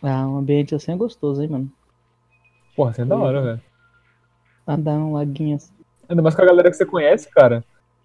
Ah, 0.00 0.28
um 0.28 0.36
ambiente 0.36 0.74
assim 0.74 0.92
é 0.92 0.96
gostoso, 0.96 1.42
hein, 1.42 1.48
mano. 1.48 1.72
Porra, 2.76 2.92
você 2.92 3.02
é 3.02 3.04
da 3.04 3.16
hora, 3.16 3.42
velho. 3.42 3.62
Andar 4.66 4.92
um 4.92 5.14
laguinho 5.14 5.56
assim. 5.56 5.72
Ainda 6.08 6.22
mais 6.22 6.36
com 6.36 6.42
a 6.42 6.46
galera 6.46 6.70
que 6.70 6.76
você 6.76 6.86
conhece, 6.86 7.28
cara. 7.28 7.64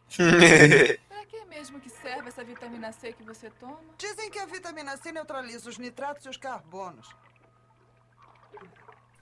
Pra 0.18 1.26
que 1.28 1.46
mesmo 1.46 1.80
que 1.80 1.90
serve 2.14 2.30
essa 2.30 2.44
vitamina 2.44 2.92
C 2.92 3.14
que 3.14 3.24
você 3.24 3.50
toma? 3.60 3.80
Dizem 3.98 4.30
que 4.30 4.38
a 4.38 4.46
vitamina 4.46 4.96
C 4.98 5.12
neutraliza 5.12 5.68
os 5.70 5.80
nitratos 5.80 6.26
e 6.26 6.30
os 6.30 6.38
carbonos. 6.38 7.10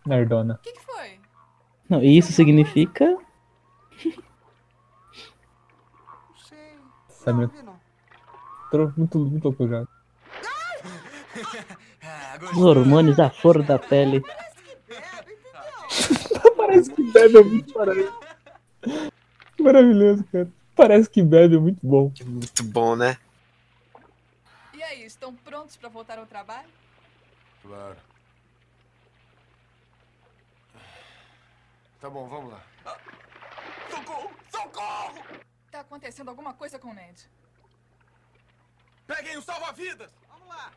Nerdona. 0.06 0.56
O 0.56 0.58
que, 0.58 0.74
que 0.74 0.82
foi? 0.82 1.22
Não, 1.90 2.04
e 2.04 2.18
isso 2.18 2.34
significa. 2.34 3.18
Sabe? 7.08 7.50
Tô 8.72 8.92
muito, 8.98 9.20
muito 9.20 9.44
louco 9.44 9.68
já. 9.68 9.88
Os 12.52 12.58
hormônios 12.58 13.16
da 13.16 13.30
flor 13.30 13.64
da 13.64 13.80
pele. 13.80 14.22
Parece 16.58 16.92
que 16.94 17.04
bebe 17.12 17.38
é 17.38 17.44
muito 17.44 17.78
maravilhoso. 17.78 18.20
Maravilhoso, 19.60 20.24
cara. 20.32 20.52
Parece 20.82 21.08
que 21.08 21.22
bebe 21.22 21.58
é 21.58 21.60
muito 21.60 21.80
bom. 21.86 22.12
Muito 22.26 22.64
bom, 22.64 22.96
né? 22.96 23.16
E 24.74 24.82
aí, 24.82 25.06
estão 25.06 25.36
prontos 25.36 25.78
pra 25.78 25.90
voltar 25.90 26.18
ao 26.18 26.26
trabalho? 26.26 26.68
Claro. 27.62 27.98
Tá 32.00 32.10
bom, 32.10 32.28
vamos 32.28 32.54
lá. 32.54 32.64
Socorro! 33.92 34.32
Socorro! 34.50 35.24
Tá 35.70 35.82
acontecendo 35.82 36.30
alguma 36.30 36.56
coisa 36.56 36.80
com 36.80 36.90
o 36.90 36.94
Ned. 36.96 37.30
Peguem 39.06 39.38
o 39.38 39.42
salva-vidas! 39.44 40.12
Vamos 40.30 40.48
lá. 40.48 40.72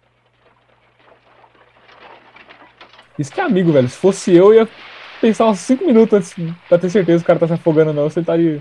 Isso 3.19 3.33
que 3.33 3.41
é 3.41 3.45
amigo, 3.45 3.73
velho. 3.73 3.89
Se 3.89 3.97
fosse 3.97 4.35
eu, 4.35 4.53
eu 4.53 4.67
ia 4.67 4.71
pensar 5.21 5.47
uns 5.47 5.61
5 5.61 5.85
minutos 5.85 6.17
antes 6.35 6.35
pra 6.69 6.79
ter 6.79 6.91
certeza 6.91 7.19
que 7.19 7.25
o 7.25 7.27
cara 7.27 7.39
tá 7.39 7.47
se 7.49 7.53
afogando 7.55 7.91
ou 7.91 7.97
não. 7.97 8.05
Você 8.11 8.23
tá 8.23 8.37
de. 8.37 8.61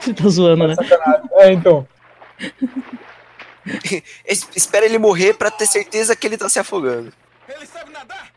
Você 0.00 0.12
tá 0.14 0.28
zoando, 0.28 0.68
né? 0.68 0.74
Sacanagem. 0.74 1.28
É, 1.34 1.52
então. 1.52 1.86
Es- 4.24 4.48
Espera 4.56 4.84
ele 4.84 4.98
morrer 4.98 5.34
pra 5.34 5.48
ter 5.50 5.66
certeza 5.66 6.16
que 6.16 6.26
ele 6.26 6.36
tá 6.36 6.48
se 6.48 6.58
afogando. 6.58 7.12
Ele 7.48 7.66
sabe 7.66 7.92
nadar? 7.92 8.28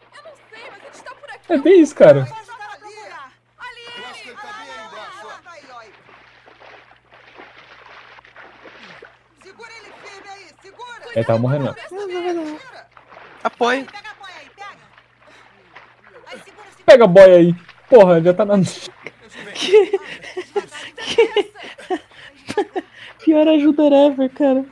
É 1.49 1.58
bem 1.58 1.82
isso, 1.82 1.95
cara. 1.95 2.28
Segura 9.41 9.69
ele 9.82 9.93
firme 10.04 10.29
aí, 10.29 10.46
segura. 10.62 11.12
Ele 11.15 11.25
tava 11.25 11.39
morrendo, 11.39 11.65
não. 11.65 12.60
Apoio. 13.44 13.87
Pega 16.86 17.06
a 17.06 17.08
boia 17.08 17.38
aí. 17.38 17.56
Porra, 17.90 18.21
já 18.21 18.33
tá 18.33 18.46
na. 18.46 18.56
Pior 23.23 23.48
ajuda 23.48 23.83
ever, 23.83 24.29
cara. 24.29 24.65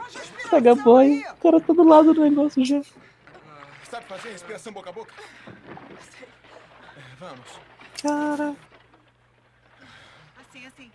Pega 0.50 0.76
boy. 0.76 1.24
O 1.32 1.36
cara 1.38 1.60
tá 1.60 1.74
do 1.74 1.84
lado 1.84 2.14
do 2.14 2.22
negócio 2.22 2.64
já. 2.64 2.82
Sabe 3.90 4.06
fazer 4.06 4.30
respiração 4.30 4.72
boca 4.72 4.92
a 4.92 4.94
boca? 4.94 5.12
Vamos. 7.20 7.60
Cara. 8.02 8.56
Assim, 10.40 10.66
assim. 10.68 10.92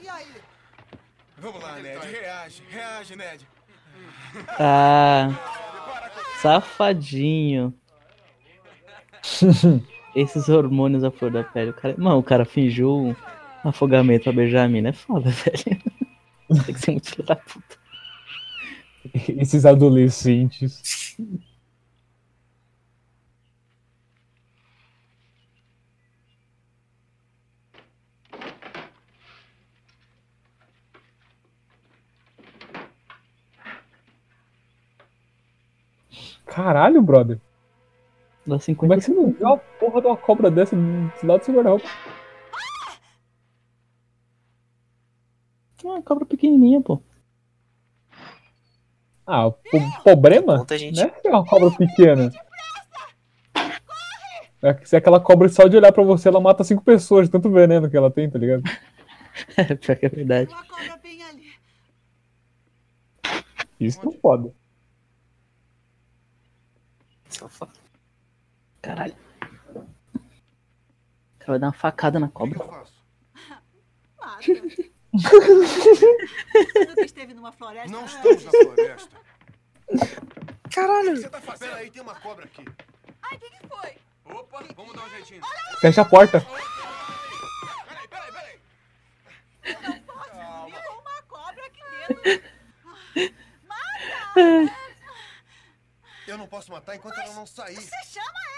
E 0.00 0.08
aí? 0.08 0.26
Vamos 1.36 1.62
lá, 1.62 1.76
Ned. 1.76 2.04
Reage, 2.04 2.62
reage, 2.68 3.16
Ned. 3.16 3.46
Ah. 4.58 5.28
Safadinho. 6.42 7.72
Esses 10.14 10.48
hormônios 10.48 11.04
à 11.04 11.10
flor 11.10 11.30
da 11.30 11.44
pele. 11.44 11.70
O 11.70 11.74
cara... 11.74 11.94
Mano, 11.98 12.18
o 12.18 12.22
cara 12.22 12.44
fingiu 12.44 12.90
um 12.90 13.14
afogamento 13.68 14.28
a 14.28 14.68
mina. 14.68 14.88
É 14.90 14.92
foda, 14.92 15.30
velho. 15.30 15.80
Tem 16.64 16.74
que 16.74 16.80
ser 16.80 16.90
muito 16.92 17.10
filho 17.10 17.26
da 17.26 17.36
puta. 17.36 17.76
Esses 19.40 19.64
adolescentes. 19.64 21.16
Caralho, 36.46 37.00
brother. 37.00 37.40
Dá 38.48 38.58
50 38.58 38.80
Como 38.80 38.94
é 38.94 38.96
que 38.96 39.02
você 39.04 39.12
não 39.12 39.30
viu 39.30 39.46
uma 39.46 39.58
porra 39.58 40.00
de 40.00 40.06
uma 40.06 40.16
cobra 40.16 40.50
dessa 40.50 40.74
do 40.74 41.26
lado 41.26 41.40
do 41.40 41.44
seu 41.44 41.54
guarda-roupa? 41.54 41.86
Uma 45.84 46.02
cobra 46.02 46.24
pequenininha, 46.26 46.80
pô. 46.80 47.00
Ah, 49.26 49.46
o 49.48 49.52
problema? 50.02 50.58
Conta, 50.58 50.78
gente. 50.78 50.96
Não 50.96 51.04
é 51.04 51.10
que 51.10 51.28
é 51.28 51.30
uma 51.30 51.44
cobra 51.44 51.70
pequena. 51.70 52.30
É, 54.62 54.74
Se 54.84 54.96
aquela 54.96 55.20
cobra 55.20 55.48
só 55.48 55.68
de 55.68 55.76
olhar 55.76 55.92
pra 55.92 56.02
você, 56.02 56.28
ela 56.28 56.40
mata 56.40 56.64
cinco 56.64 56.82
pessoas, 56.82 57.26
de 57.26 57.32
tanto 57.32 57.50
veneno 57.50 57.88
que 57.90 57.96
ela 57.96 58.10
tem, 58.10 58.28
tá 58.30 58.38
ligado? 58.38 58.62
É, 59.56 59.62
pior 59.76 59.96
que 59.96 60.06
é 60.06 60.08
verdade. 60.08 60.50
Uma 60.50 60.64
cobra 60.64 60.96
bem 60.96 61.22
ali. 61.22 61.52
Isso 63.78 64.00
não 64.04 64.12
pode. 64.12 64.50
Só 67.28 67.48
fa- 67.48 67.68
Caralho. 68.80 69.16
O 69.74 69.84
cara 71.38 71.52
vai 71.52 71.58
dar 71.58 71.66
uma 71.66 71.72
facada 71.72 72.20
na 72.20 72.28
cobra. 72.28 72.58
Mata. 74.18 74.42
Você 75.12 76.84
nunca 76.86 77.04
esteve 77.04 77.34
numa 77.34 77.52
floresta? 77.52 77.90
Não 77.90 78.04
estamos 78.04 78.44
na 78.44 78.50
floresta. 78.50 79.16
Caralho. 80.72 81.10
O 81.10 81.14
que 81.14 81.20
você 81.20 81.30
tá 81.30 81.40
fazendo? 81.40 81.70
Peraí, 81.70 81.90
tem 81.90 82.02
uma 82.02 82.14
cobra 82.14 82.44
aqui. 82.44 82.64
Ai, 83.22 83.36
o 83.36 83.40
que, 83.40 83.50
que 83.50 83.66
foi? 83.66 83.98
Opa, 84.26 84.64
vamos 84.76 84.94
dar 84.94 85.04
um 85.06 85.10
jeitinho. 85.10 85.42
Fecha 85.80 86.02
a 86.02 86.04
porta. 86.04 86.40
Peraí, 87.88 88.08
peraí, 88.08 88.32
peraí. 88.32 88.60
Não 89.82 90.00
posso 90.02 90.30
dormir 90.30 90.82
com 90.86 91.00
uma 91.00 91.22
cobra 91.22 91.66
aqui 91.66 91.82
dentro. 92.06 92.48
Eu 96.26 96.36
não 96.36 96.46
posso 96.46 96.70
matar 96.70 96.94
enquanto 96.94 97.18
ela 97.18 97.32
não 97.32 97.46
sair. 97.46 97.76
Você 97.76 98.04
chama 98.04 98.38
ela. 98.52 98.57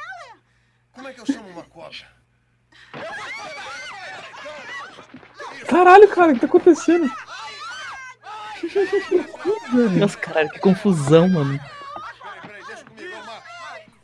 Como 0.92 1.08
é 1.08 1.12
que 1.12 1.20
eu 1.20 1.26
chamo 1.26 1.48
uma 1.48 1.62
cobra? 1.64 2.08
Caralho, 5.68 6.08
cara, 6.08 6.32
o 6.32 6.34
que 6.34 6.40
tá 6.40 6.46
acontecendo? 6.46 7.10
Nossa, 9.98 10.18
caralho, 10.18 10.50
que 10.50 10.58
confusão, 10.58 11.28
mano. 11.28 11.60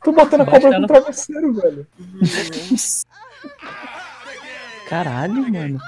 Tô 0.02 0.12
matando 0.12 0.44
a 0.44 0.46
cobra 0.46 0.70
com 0.70 0.78
um 0.78 0.86
travesseiro, 0.86 1.52
velho. 1.52 1.86
Caralho, 4.88 5.52
mano. 5.52 5.80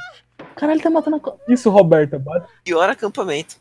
Caralho, 0.57 0.83
tá 0.83 0.91
matando 0.91 1.17
a 1.17 1.21
cobra. 1.21 1.41
Isso, 1.49 1.71
Roberta, 1.71 2.19
bate. 2.19 2.49
Pior 2.65 2.91
acampamento. 2.91 3.57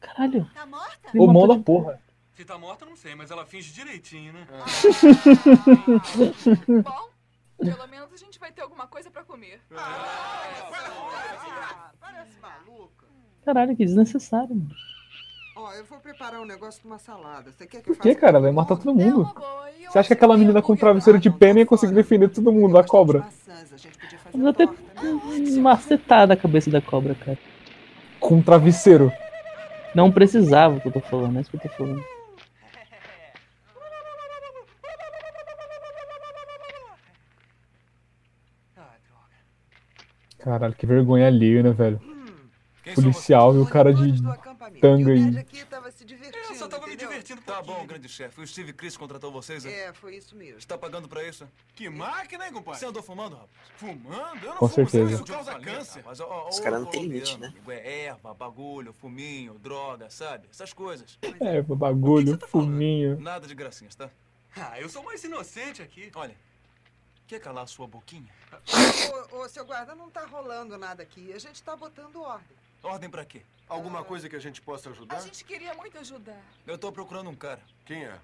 Caralho. 0.00 0.48
Tá 0.52 0.66
morta? 0.66 0.98
O 1.14 1.26
mão 1.26 1.48
da 1.48 1.58
porra. 1.58 1.98
Se 2.34 2.44
tá 2.44 2.58
morta, 2.58 2.86
não 2.86 2.96
sei, 2.96 3.14
mas 3.14 3.30
ela 3.30 3.44
finge 3.44 3.72
direitinho, 3.72 4.32
né? 4.32 4.46
Bom, 6.82 7.08
pelo 7.58 7.86
menos 7.88 8.12
a 8.12 8.16
gente 8.16 8.38
vai 8.38 8.50
ter 8.50 8.62
alguma 8.62 8.86
coisa 8.86 9.10
pra 9.10 9.22
comer. 9.22 9.60
Parece 12.00 12.32
maluca. 12.40 13.06
Caralho, 13.44 13.76
que 13.76 13.84
desnecessário, 13.84 14.54
mano. 14.54 14.70
Ó, 15.54 15.70
eu 15.74 15.84
vou 15.84 16.00
preparar 16.00 16.40
um 16.40 16.46
negócio 16.46 16.80
de 16.80 16.86
uma 16.86 16.98
salada. 16.98 17.52
Você 17.52 17.66
quer 17.66 17.82
que 17.82 17.90
eu 17.90 17.94
Por 17.94 18.02
que, 18.02 18.14
faça? 18.14 18.20
cara? 18.20 18.40
Vai 18.40 18.50
matar 18.50 18.76
todo 18.76 18.94
mundo. 18.94 19.30
Você 19.90 19.98
acha 19.98 20.06
que 20.08 20.14
aquela 20.14 20.38
menina 20.38 20.62
com 20.62 20.74
travesseiro 20.74 21.18
de 21.18 21.30
pena 21.30 21.58
ia 21.58 21.66
conseguir 21.66 21.92
defender 21.92 22.30
todo 22.30 22.50
mundo 22.50 22.72
da 22.72 22.82
cobra? 22.82 23.18
Maçãs, 23.20 23.74
a 23.74 23.76
gente 23.76 23.98
podia 23.98 24.18
fazer 24.18 24.38
Vou 24.38 24.52
ter 24.54 24.68
macetado 25.60 26.32
a 26.32 26.36
cabeça 26.36 26.70
da 26.70 26.80
cobra, 26.80 27.14
cara. 27.14 27.38
Com 28.18 28.36
um 28.36 28.42
travesseiro. 28.42 29.12
Não 29.94 30.10
precisava 30.10 30.76
o 30.76 30.80
que 30.80 30.88
eu 30.88 30.92
tô 30.92 31.00
falando, 31.00 31.36
é 31.36 31.42
isso 31.42 31.50
que 31.50 31.58
eu 31.58 31.60
tô 31.60 31.68
falando. 31.68 32.02
Caralho, 40.42 40.74
que 40.74 40.84
vergonha 40.86 41.26
alheia, 41.28 41.62
né, 41.62 41.70
velho? 41.70 42.00
Policial 42.96 43.54
e 43.54 43.58
o 43.58 43.66
cara 43.66 43.94
de 43.94 44.20
tanga 44.80 45.12
aí. 45.12 45.38
aqui 45.38 45.64
tava 45.64 45.88
se 45.92 46.04
divertindo. 46.04 46.44
Eu 46.50 46.54
só 46.56 46.66
tava 46.66 46.84
me 46.84 46.94
entendeu? 46.94 47.10
divertindo. 47.10 47.40
Tá 47.42 47.62
bom, 47.62 47.86
grande 47.86 48.08
chefe. 48.08 48.40
O 48.40 48.46
Steve 48.46 48.72
Chris 48.72 48.96
contratou 48.96 49.30
vocês? 49.30 49.64
É, 49.64 49.92
foi 49.92 50.16
isso 50.16 50.34
mesmo. 50.34 50.58
Está 50.58 50.76
pagando 50.76 51.08
pra 51.08 51.22
isso? 51.22 51.48
Que 51.76 51.88
máquina, 51.88 52.44
hein, 52.44 52.52
compadre? 52.52 52.80
Você 52.80 52.86
andou 52.86 53.00
fumando, 53.00 53.36
rapaz? 53.36 53.50
Fumando? 53.76 54.44
Eu 54.44 54.50
não 54.50 54.56
Com 54.56 54.68
fumo, 54.68 54.88
certeza. 54.90 55.14
Isso 55.14 55.24
causa 55.24 55.60
câncer. 55.60 56.02
Mas, 56.04 56.18
ó, 56.18 56.26
ó, 56.28 56.48
Os 56.48 56.58
caras 56.58 56.80
não 56.80 56.86
têm 56.90 57.02
colombiano, 57.02 57.24
limite, 57.24 57.40
né? 57.40 57.46
amigo, 57.46 57.70
É 57.70 58.04
erva, 58.06 58.34
bagulho, 58.34 58.92
fuminho, 58.92 59.54
droga, 59.60 60.10
sabe? 60.10 60.48
Essas 60.50 60.72
coisas. 60.72 61.16
É, 61.40 61.62
bagulho, 61.62 62.36
fuminho. 62.48 63.20
Nada 63.20 63.46
de 63.46 63.54
gracinhas, 63.54 63.94
tá? 63.94 64.10
Ah, 64.56 64.80
eu 64.80 64.88
sou 64.88 65.04
mais 65.04 65.22
inocente 65.22 65.80
aqui. 65.82 66.10
Olha, 66.16 66.34
quer 67.26 67.40
calar 67.40 67.66
sua 67.66 67.86
boquinha? 67.86 68.28
Ô, 69.32 69.38
ô, 69.38 69.48
seu 69.48 69.64
guarda, 69.64 69.94
não 69.94 70.10
tá 70.10 70.24
rolando 70.26 70.76
nada 70.78 71.02
aqui. 71.02 71.32
A 71.32 71.38
gente 71.38 71.62
tá 71.62 71.74
botando 71.76 72.20
ordem. 72.20 72.56
Ordem 72.82 73.08
pra 73.10 73.24
quê? 73.24 73.42
Alguma 73.68 74.04
coisa 74.04 74.28
que 74.28 74.36
a 74.36 74.40
gente 74.40 74.60
possa 74.60 74.90
ajudar? 74.90 75.16
A 75.16 75.20
gente 75.20 75.44
queria 75.44 75.72
muito 75.74 75.96
ajudar. 75.98 76.40
Eu 76.66 76.76
tô 76.76 76.92
procurando 76.92 77.30
um 77.30 77.34
cara. 77.34 77.60
Quem 77.86 78.04
é? 78.04 78.18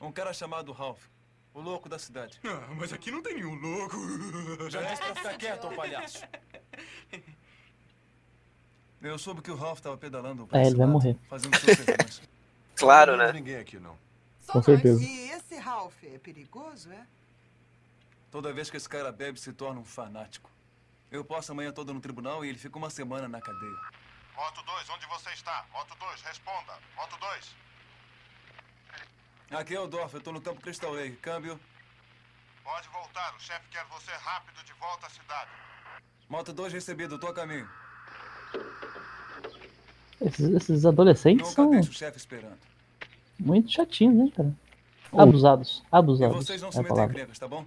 Um 0.00 0.10
cara 0.10 0.32
chamado 0.32 0.72
Ralph. 0.72 1.04
O 1.54 1.60
louco 1.60 1.88
da 1.88 1.98
cidade. 1.98 2.40
Ah, 2.44 2.68
mas 2.76 2.92
aqui 2.92 3.10
não 3.10 3.22
tem 3.22 3.34
nenhum 3.34 3.54
louco. 3.54 3.96
Já 4.70 4.82
disse 4.82 5.02
pra 5.02 5.14
ficar 5.14 5.36
quieto, 5.36 5.66
ô 5.66 5.74
palhaço. 5.74 6.24
Eu 9.00 9.18
soube 9.18 9.42
que 9.42 9.50
o 9.50 9.56
Ralph 9.56 9.80
tava 9.80 9.96
pedalando 9.96 10.46
pra 10.46 10.58
É, 10.60 10.66
ele 10.66 10.76
vai 10.76 10.86
morrer. 10.86 11.16
Fazendo. 11.28 11.52
Claro, 12.76 13.12
Não 13.12 13.18
né? 13.18 13.32
tem 13.32 13.40
ninguém 13.40 13.56
aqui, 13.56 13.78
não. 13.78 13.96
Com 14.46 14.62
certeza. 14.62 15.02
E 15.02 15.30
esse 15.30 15.56
Ralph 15.56 16.02
é 16.04 16.18
perigoso, 16.18 16.90
é? 16.90 17.06
Toda 18.30 18.52
vez 18.52 18.70
que 18.70 18.76
esse 18.76 18.88
cara 18.88 19.10
bebe, 19.10 19.40
se 19.40 19.52
torna 19.52 19.80
um 19.80 19.84
fanático. 19.84 20.50
Eu 21.10 21.24
passo 21.24 21.52
a 21.52 21.54
manhã 21.54 21.72
toda 21.72 21.92
no 21.92 22.00
tribunal 22.00 22.44
e 22.44 22.48
ele 22.48 22.58
fica 22.58 22.76
uma 22.76 22.90
semana 22.90 23.26
na 23.26 23.40
cadeia. 23.40 23.78
Moto 24.36 24.62
2, 24.62 24.90
onde 24.90 25.06
você 25.06 25.30
está? 25.30 25.64
Moto 25.72 25.96
2, 25.98 26.22
responda. 26.22 26.74
Moto 26.96 27.18
2. 27.18 27.56
Aqui 29.50 29.74
é 29.74 29.80
o 29.80 29.86
Dorf, 29.86 30.12
eu 30.12 30.20
tô 30.20 30.30
no 30.30 30.40
campo 30.42 30.60
Crystal 30.60 30.92
Lake. 30.92 31.16
Câmbio. 31.16 31.58
Pode 32.62 32.88
voltar, 32.90 33.34
o 33.34 33.40
chefe 33.40 33.66
quer 33.70 33.84
você 33.86 34.12
rápido 34.12 34.62
de 34.62 34.74
volta 34.74 35.06
à 35.06 35.10
cidade. 35.10 35.50
Moto 36.28 36.52
2 36.52 36.72
recebido, 36.74 37.18
tô 37.18 37.28
a 37.28 37.34
caminho. 37.34 37.66
Esses, 40.20 40.50
esses 40.50 40.84
adolescentes 40.84 41.48
Nunca 41.48 41.54
são 41.54 41.70
deixo 41.70 41.90
o 41.90 41.94
chefe 41.94 42.18
esperando. 42.18 42.58
muito 43.38 43.70
chatinhos, 43.70 44.16
né, 44.16 44.32
cara? 44.36 44.54
Ô. 45.10 45.20
Abusados. 45.22 45.82
E 45.82 45.96
Abusados. 45.96 46.36
vocês 46.36 46.60
não 46.60 46.68
é 46.68 46.72
se 46.72 46.82
metem 46.82 46.98
em 46.98 47.04
encrencas, 47.06 47.38
tá 47.38 47.48
bom? 47.48 47.64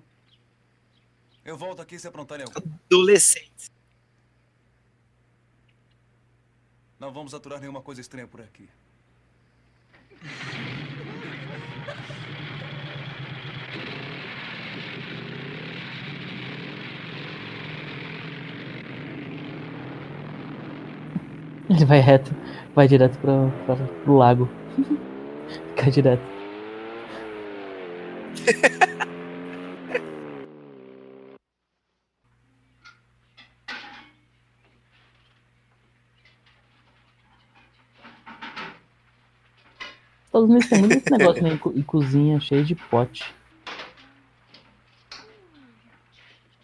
Eu 1.43 1.57
volto 1.57 1.81
aqui 1.81 1.97
se 1.97 2.07
aprontarem 2.07 2.45
algo. 2.45 2.57
Adolescente. 2.85 3.71
Não 6.99 7.11
vamos 7.11 7.33
aturar 7.33 7.59
nenhuma 7.59 7.81
coisa 7.81 7.99
estranha 7.99 8.27
por 8.27 8.41
aqui. 8.41 8.69
Ele 21.67 21.85
vai 21.85 21.99
reto, 21.99 22.35
vai 22.75 22.87
direto 22.87 23.17
pra, 23.17 23.49
pra, 23.65 23.75
pro 24.03 24.15
lago. 24.15 24.49
Cai 25.75 25.89
direto. 25.89 26.40
Estados 40.31 40.49
Unidos 40.49 40.69
tem 40.69 40.79
muito 40.79 40.95
esse 40.97 41.11
negócio, 41.11 41.43
né? 41.43 41.59
Em 41.75 41.81
cozinha 41.83 42.39
cheio 42.39 42.63
de 42.63 42.73
pote. 42.73 43.35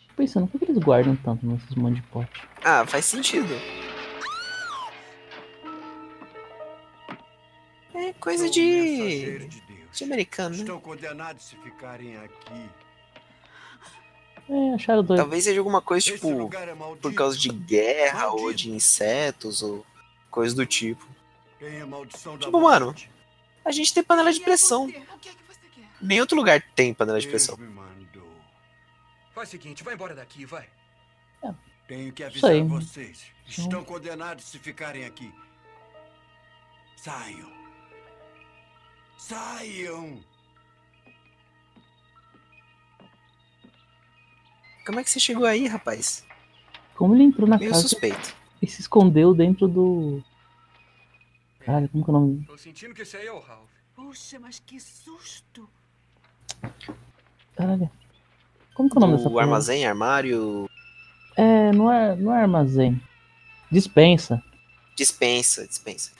Tô 0.07 0.13
Pensando, 0.15 0.47
por 0.47 0.57
que 0.57 0.65
eles 0.65 0.78
guardam 0.78 1.15
tanto 1.18 1.45
nesses 1.45 1.76
monte 1.76 1.95
de 1.95 2.01
pote? 2.03 2.47
Ah, 2.63 2.86
faz 2.88 3.05
sentido. 3.05 3.53
É 7.93 8.13
coisa 8.13 8.49
de. 8.49 9.47
de 9.91 10.03
americano, 10.03 10.55
né? 10.55 10.61
Estão 10.61 10.80
condenados 10.80 11.43
se 11.43 11.55
ficarem 11.57 12.15
aqui. 12.18 12.70
É, 14.49 14.74
acharam 14.76 15.03
dois. 15.03 15.20
Talvez 15.20 15.43
seja 15.43 15.59
alguma 15.59 15.82
coisa, 15.82 16.05
tipo, 16.05 16.30
é 16.53 16.74
maldito. 16.74 17.01
por 17.01 17.13
causa 17.13 17.38
de 17.38 17.49
guerra 17.49 18.30
ou 18.30 18.53
de 18.53 18.72
insetos 18.72 19.61
ou 19.61 19.86
coisa 20.32 20.55
do 20.55 20.65
tipo. 20.65 21.05
Tem 21.59 21.82
a 21.82 21.86
maldição 21.86 22.38
da 22.38 22.45
Tipo, 22.45 22.61
mano, 22.61 22.95
a 23.68 23.72
gente 23.72 23.93
tem 23.93 24.03
panela 24.03 24.32
de 24.32 24.39
pressão. 24.39 24.91
Nem 26.01 26.22
outro 26.22 26.38
lugar 26.38 26.61
tem 26.76 26.93
panela 26.93 27.20
de 27.20 27.28
pressão. 27.28 27.57
Faz 29.34 29.49
o 29.49 29.51
seguinte, 29.51 29.84
vai 29.84 29.93
embora 29.93 30.15
daqui, 30.15 30.45
vai. 30.45 30.68
Tenho 31.88 32.11
que 32.11 32.24
avisar 32.24 32.51
aí. 32.51 32.63
vocês. 32.63 33.26
Estão 33.47 33.84
condenados 33.84 34.43
se 34.45 34.59
ficarem 34.59 35.05
aqui. 35.05 35.34
Saiam. 36.97 37.49
Saiam. 39.18 40.20
Como 44.86 44.99
é 44.99 45.03
que 45.03 45.09
você 45.09 45.20
chegou 45.20 45.45
aí, 45.45 45.68
rapaz? 45.68 46.26
Como 46.95 47.13
ele 47.15 47.24
entrou 47.24 47.47
na 47.47 47.57
Meio 47.57 47.72
casa 47.72 47.84
suspeito. 47.84 48.36
e 48.61 48.68
se 48.68 48.82
escondeu 48.82 49.34
dentro 49.34 49.68
do. 49.68 50.24
Caralho, 51.68 51.89
como 51.89 52.03
que 52.05 52.09
é 52.09 52.13
o 52.13 52.18
nome? 52.20 52.45
Tô 52.45 52.57
sentindo 52.57 52.93
que 52.93 53.01
esse 53.01 53.18
aí 53.18 53.28
é 53.28 53.32
o 53.34 53.39
Ralph. 53.39 53.70
Puxa, 53.93 54.39
mas 54.39 54.57
que 54.65 54.80
susto. 54.80 55.68
Caralho. 57.57 57.89
Como 58.74 58.89
que 58.89 58.95
é 58.95 58.97
o 58.97 59.01
nome 59.01 59.18
dessa 59.18 59.28
O 59.28 59.32
porra? 59.32 59.43
armazém, 59.43 59.86
armário, 59.86 60.70
É, 61.36 61.72
não 61.74 61.91
é, 61.91 62.15
não 62.15 62.34
é 62.34 62.41
armazém. 62.43 63.01
Dispensa. 63.70 64.41
dispensa, 64.95 65.68
dispensa. 65.68 66.11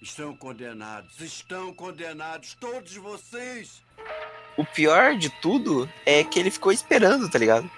Estão 0.00 0.36
condenados, 0.36 1.20
estão 1.20 1.74
condenados, 1.74 2.54
todos 2.54 2.94
vocês! 2.94 3.82
O 4.56 4.64
pior 4.64 5.16
de 5.18 5.28
tudo 5.42 5.90
é 6.06 6.22
que 6.22 6.38
ele 6.38 6.52
ficou 6.52 6.70
esperando, 6.70 7.28
tá 7.28 7.36
ligado? 7.40 7.68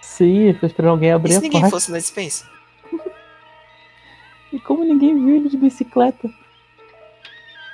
Sim, 0.00 0.54
foi 0.54 0.68
esperando 0.68 0.92
alguém 0.92 1.12
abrir 1.12 1.32
E 1.32 1.34
se 1.34 1.38
a 1.38 1.42
ninguém 1.42 1.60
porta. 1.60 1.76
fosse 1.76 1.92
na 1.92 1.98
dispensa? 1.98 2.48
E 4.52 4.58
como 4.58 4.84
ninguém 4.84 5.14
viu 5.14 5.36
ele 5.36 5.48
de 5.48 5.56
bicicleta? 5.56 6.28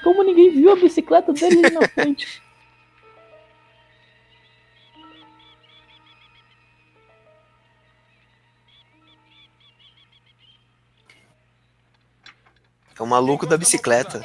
Como 0.03 0.23
ninguém 0.23 0.51
viu 0.51 0.73
a 0.73 0.77
bicicleta 0.77 1.33
dele 1.33 1.65
ali 1.65 1.75
na 1.75 1.89
frente? 1.89 2.43
É 12.99 13.03
o 13.03 13.07
maluco 13.07 13.47
da 13.47 13.59
bicicleta. 13.59 14.23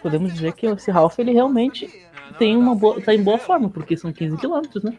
Podemos 0.00 0.32
dizer 0.32 0.52
que 0.54 0.66
esse 0.66 0.90
Ralph 0.90 1.18
ele 1.18 1.32
realmente 1.32 2.07
tem 2.38 2.56
uma 2.56 2.74
boa, 2.74 3.00
tá 3.00 3.14
em 3.14 3.22
boa 3.22 3.38
forma, 3.38 3.70
porque 3.70 3.96
são 3.96 4.12
15 4.12 4.36
quilômetros, 4.36 4.82
né? 4.82 4.98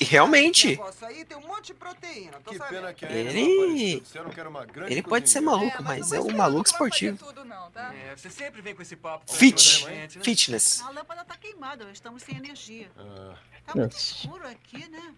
E 0.00 0.04
realmente, 0.04 0.78
ele. 3.02 4.02
Ele 4.86 5.02
pode 5.02 5.30
ser 5.30 5.40
maluco, 5.40 5.82
mas 5.82 6.12
é 6.12 6.20
um 6.20 6.36
maluco 6.36 6.68
esportivo. 6.68 7.18
É, 7.74 8.16
você 8.16 8.30
sempre 8.30 8.60
vem 8.62 8.74
com 8.74 8.82
esse 8.82 8.96
papo. 8.96 9.32
Fit. 9.32 9.84
Né? 9.86 10.08
Fitness. 10.08 10.82
A 10.82 10.90
lâmpada 10.90 11.24
tá 11.24 11.36
queimada, 11.36 11.90
estamos 11.92 12.22
sem 12.22 12.36
energia. 12.36 12.90
Ah. 12.96 13.34
Tá 13.66 13.74
muito 13.74 13.96
escuro 13.96 14.46
aqui, 14.46 14.88
né? 14.88 15.14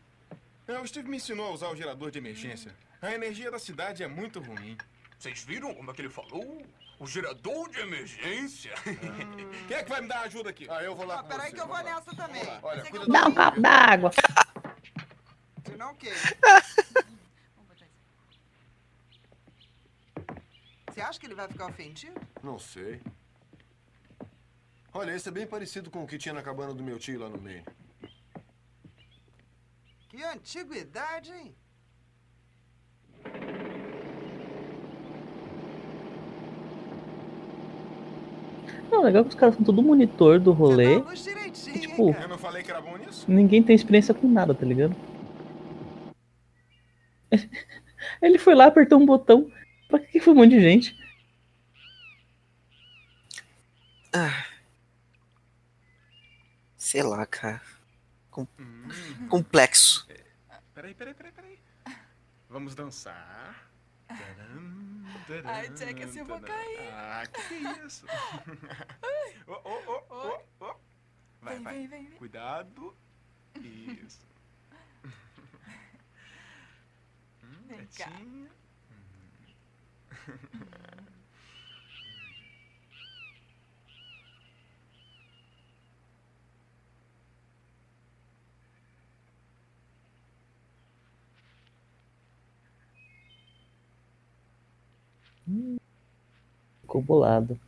É, 0.67 0.79
o 0.79 0.87
Steve 0.87 1.09
me 1.09 1.17
ensinou 1.17 1.47
a 1.47 1.51
usar 1.51 1.69
o 1.69 1.77
gerador 1.77 2.11
de 2.11 2.19
emergência. 2.19 2.75
A 3.01 3.13
energia 3.13 3.51
da 3.51 3.59
cidade 3.59 4.03
é 4.03 4.09
muito 4.09 4.41
ruim. 4.41 4.77
Vocês 5.19 5.43
viram 5.43 5.75
como 5.75 5.91
é 5.91 5.95
que 5.95 6.03
ele 6.03 6.11
falou? 6.11 6.63
O 6.99 7.07
gerador 7.07 7.71
de 7.71 7.79
emergência. 7.79 8.73
Quem 9.69 9.77
é 9.77 9.83
que 9.85 9.89
vai 9.89 10.01
me 10.01 10.09
dar 10.09 10.23
ajuda 10.23 10.51
aqui? 10.51 10.67
Ah, 10.69 10.83
eu 10.83 10.97
vou 10.97 11.07
lá 11.07 11.23
com 11.23 11.29
Peraí 11.29 11.53
que 11.53 11.61
eu 11.61 11.69
vou 11.69 11.83
nessa 11.83 12.15
também. 12.17 12.43
Olha, 12.63 12.85
cuida 12.91 13.07
Dá 13.07 13.27
um 13.27 13.35
copo 13.35 13.61
d'água. 13.61 14.11
Senão 15.65 15.93
o 15.93 15.97
quê? 15.97 16.13
Você 20.91 21.01
acha 21.01 21.21
que 21.21 21.27
ele 21.27 21.37
vai 21.37 21.47
ficar 21.47 21.67
ofendido? 21.67 22.21
Não 22.43 22.59
sei. 22.59 23.01
Olha, 24.93 25.13
esse 25.13 25.29
é 25.29 25.33
bem 25.33 25.47
parecido 25.47 25.93
com 25.93 26.03
o 26.03 26.07
que 26.09 26.19
tinha 26.19 26.35
na 26.35 26.43
cabana 26.43 26.75
do 26.75 26.83
meu 26.83 26.99
tio 26.99 27.21
lá 27.21 27.29
no 27.29 27.41
meio. 27.41 27.65
Que 30.09 30.25
antiguidade, 30.25 31.31
hein? 31.31 31.55
Não, 38.91 39.03
legal 39.03 39.23
que 39.25 39.31
os 39.31 39.35
caras 39.35 39.55
são 39.55 39.65
tudo 39.65 39.83
monitor 39.83 40.39
do 40.41 40.53
rolê. 40.53 40.99
E, 40.99 41.79
tipo, 41.81 42.11
Eu 42.15 42.29
não 42.29 42.39
falei 42.39 42.63
que 42.63 42.71
era 42.71 42.81
bom 42.81 42.97
nisso? 42.97 43.25
ninguém 43.31 43.63
tem 43.63 43.77
experiência 43.77 44.15
com 44.15 44.27
nada, 44.29 44.55
tá 44.55 44.65
ligado? 44.65 44.97
Ele 48.23 48.39
foi 48.39 48.55
lá, 48.55 48.67
apertou 48.67 48.99
um 48.99 49.07
botão. 49.07 49.51
Pra 49.89 49.99
que 49.99 50.21
foi 50.21 50.33
um 50.33 50.37
monte 50.37 50.51
de 50.51 50.61
gente? 50.61 50.97
Ah. 54.13 54.45
Sei 56.77 57.03
lá, 57.03 57.27
cara. 57.27 57.61
Com- 58.31 58.47
Complexo. 59.29 60.07
Peraí, 60.75 60.95
peraí, 60.95 61.15
peraí, 61.15 61.33
peraí. 61.33 61.59
Vamos 62.49 62.75
dançar. 62.75 63.68
Ai, 65.45 65.69
Jack, 65.71 66.03
assim 66.03 66.21
eu 66.21 66.27
vou 66.27 66.41
cair. 66.41 66.89
Ah, 66.93 67.23
que 67.27 67.41
é 67.41 67.87
isso? 67.87 68.07
Ô, 69.47 69.53
ô, 69.53 69.83
ô, 69.87 70.15
ô, 70.15 70.65
ô. 70.65 70.75
Vai, 71.41 71.55
Vem, 71.55 71.63
vai. 71.65 71.75
vem, 71.75 71.89
vem, 71.89 72.07
vem. 72.09 72.19
Cuidado. 72.19 72.97
Isso. 73.57 74.27
Hum, 77.43 77.67
Vem 77.69 77.87
cá. 77.97 78.11
Ficou 96.83 97.03
bolado. 97.03 97.59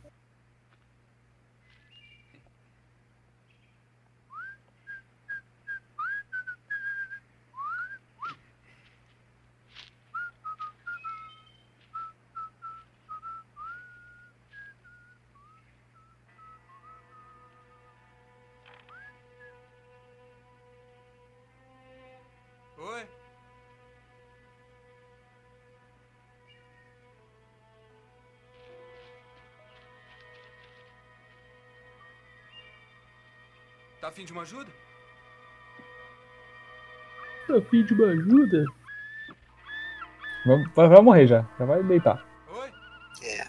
Tá 34.01 34.07
afim 34.07 34.25
de 34.25 34.31
uma 34.33 34.41
ajuda? 34.41 34.69
Tá 37.47 37.61
fim 37.69 37.83
de 37.85 37.93
uma 37.93 38.07
ajuda? 38.07 38.65
Vai, 40.75 40.87
vai- 40.89 41.01
morrer 41.01 41.27
já. 41.27 41.45
Já 41.59 41.65
vai 41.65 41.83
deitar. 41.83 42.25
É. 43.23 43.47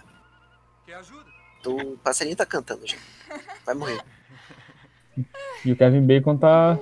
Quer 0.85 0.95
ajuda? 0.97 1.31
O 1.67 1.97
passarinho 1.99 2.37
tá 2.37 2.45
cantando 2.45 2.87
já. 2.87 2.99
Vai 3.65 3.75
morrer. 3.75 4.01
E 5.65 5.73
o 5.73 5.77
Kevin 5.77 6.07
Bacon 6.07 6.37
tá. 6.37 6.79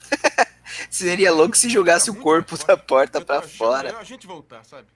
Seria 0.90 1.32
louco 1.32 1.56
se 1.56 1.70
jogasse 1.70 2.10
o 2.10 2.14
corpo 2.14 2.56
da 2.66 2.76
porta 2.76 3.24
pra 3.24 3.40
fora. 3.40 3.96
a 3.98 4.04
gente 4.04 4.26
voltar, 4.26 4.62
sabe? 4.64 4.86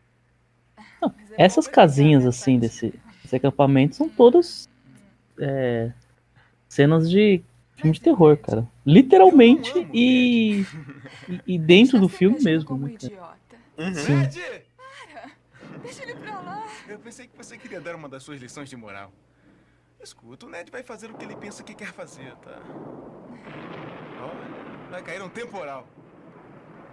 Essas 1.38 1.66
casinhas 1.66 2.26
assim 2.26 2.58
desse, 2.58 2.92
desse 3.22 3.36
acampamento 3.36 3.94
são 3.96 4.08
todas 4.08 4.68
é, 5.38 5.92
cenas 6.76 7.08
de 7.10 7.42
filme 7.76 7.92
de 7.92 8.00
terror, 8.00 8.36
cara. 8.36 8.66
Literalmente 8.84 9.72
e, 9.92 10.64
e, 11.28 11.40
e 11.54 11.58
dentro 11.58 11.98
do 11.98 12.08
filme 12.08 12.38
mesmo. 12.42 12.76
Né? 12.76 12.94
cara? 13.00 13.36
Uhum. 13.78 13.90
Ned! 14.20 14.42
Deixa 15.82 16.02
ele 16.02 16.14
pra 16.16 16.40
lá. 16.40 16.66
Eu 16.88 16.98
pensei 16.98 17.26
que 17.26 17.36
você 17.36 17.56
queria 17.56 17.80
dar 17.80 17.94
uma 17.94 18.08
das 18.08 18.22
suas 18.22 18.40
lições 18.40 18.68
de 18.68 18.76
moral. 18.76 19.10
Escuta, 20.02 20.46
o 20.46 20.50
Ned 20.50 20.70
vai 20.70 20.82
fazer 20.82 21.10
o 21.10 21.14
que 21.14 21.24
ele 21.24 21.36
pensa 21.36 21.62
que 21.62 21.74
quer 21.74 21.92
fazer, 21.92 22.32
tá? 22.36 22.60
Olha, 24.20 24.90
vai 24.90 25.02
cair 25.02 25.22
um 25.22 25.28
temporal. 25.28 25.86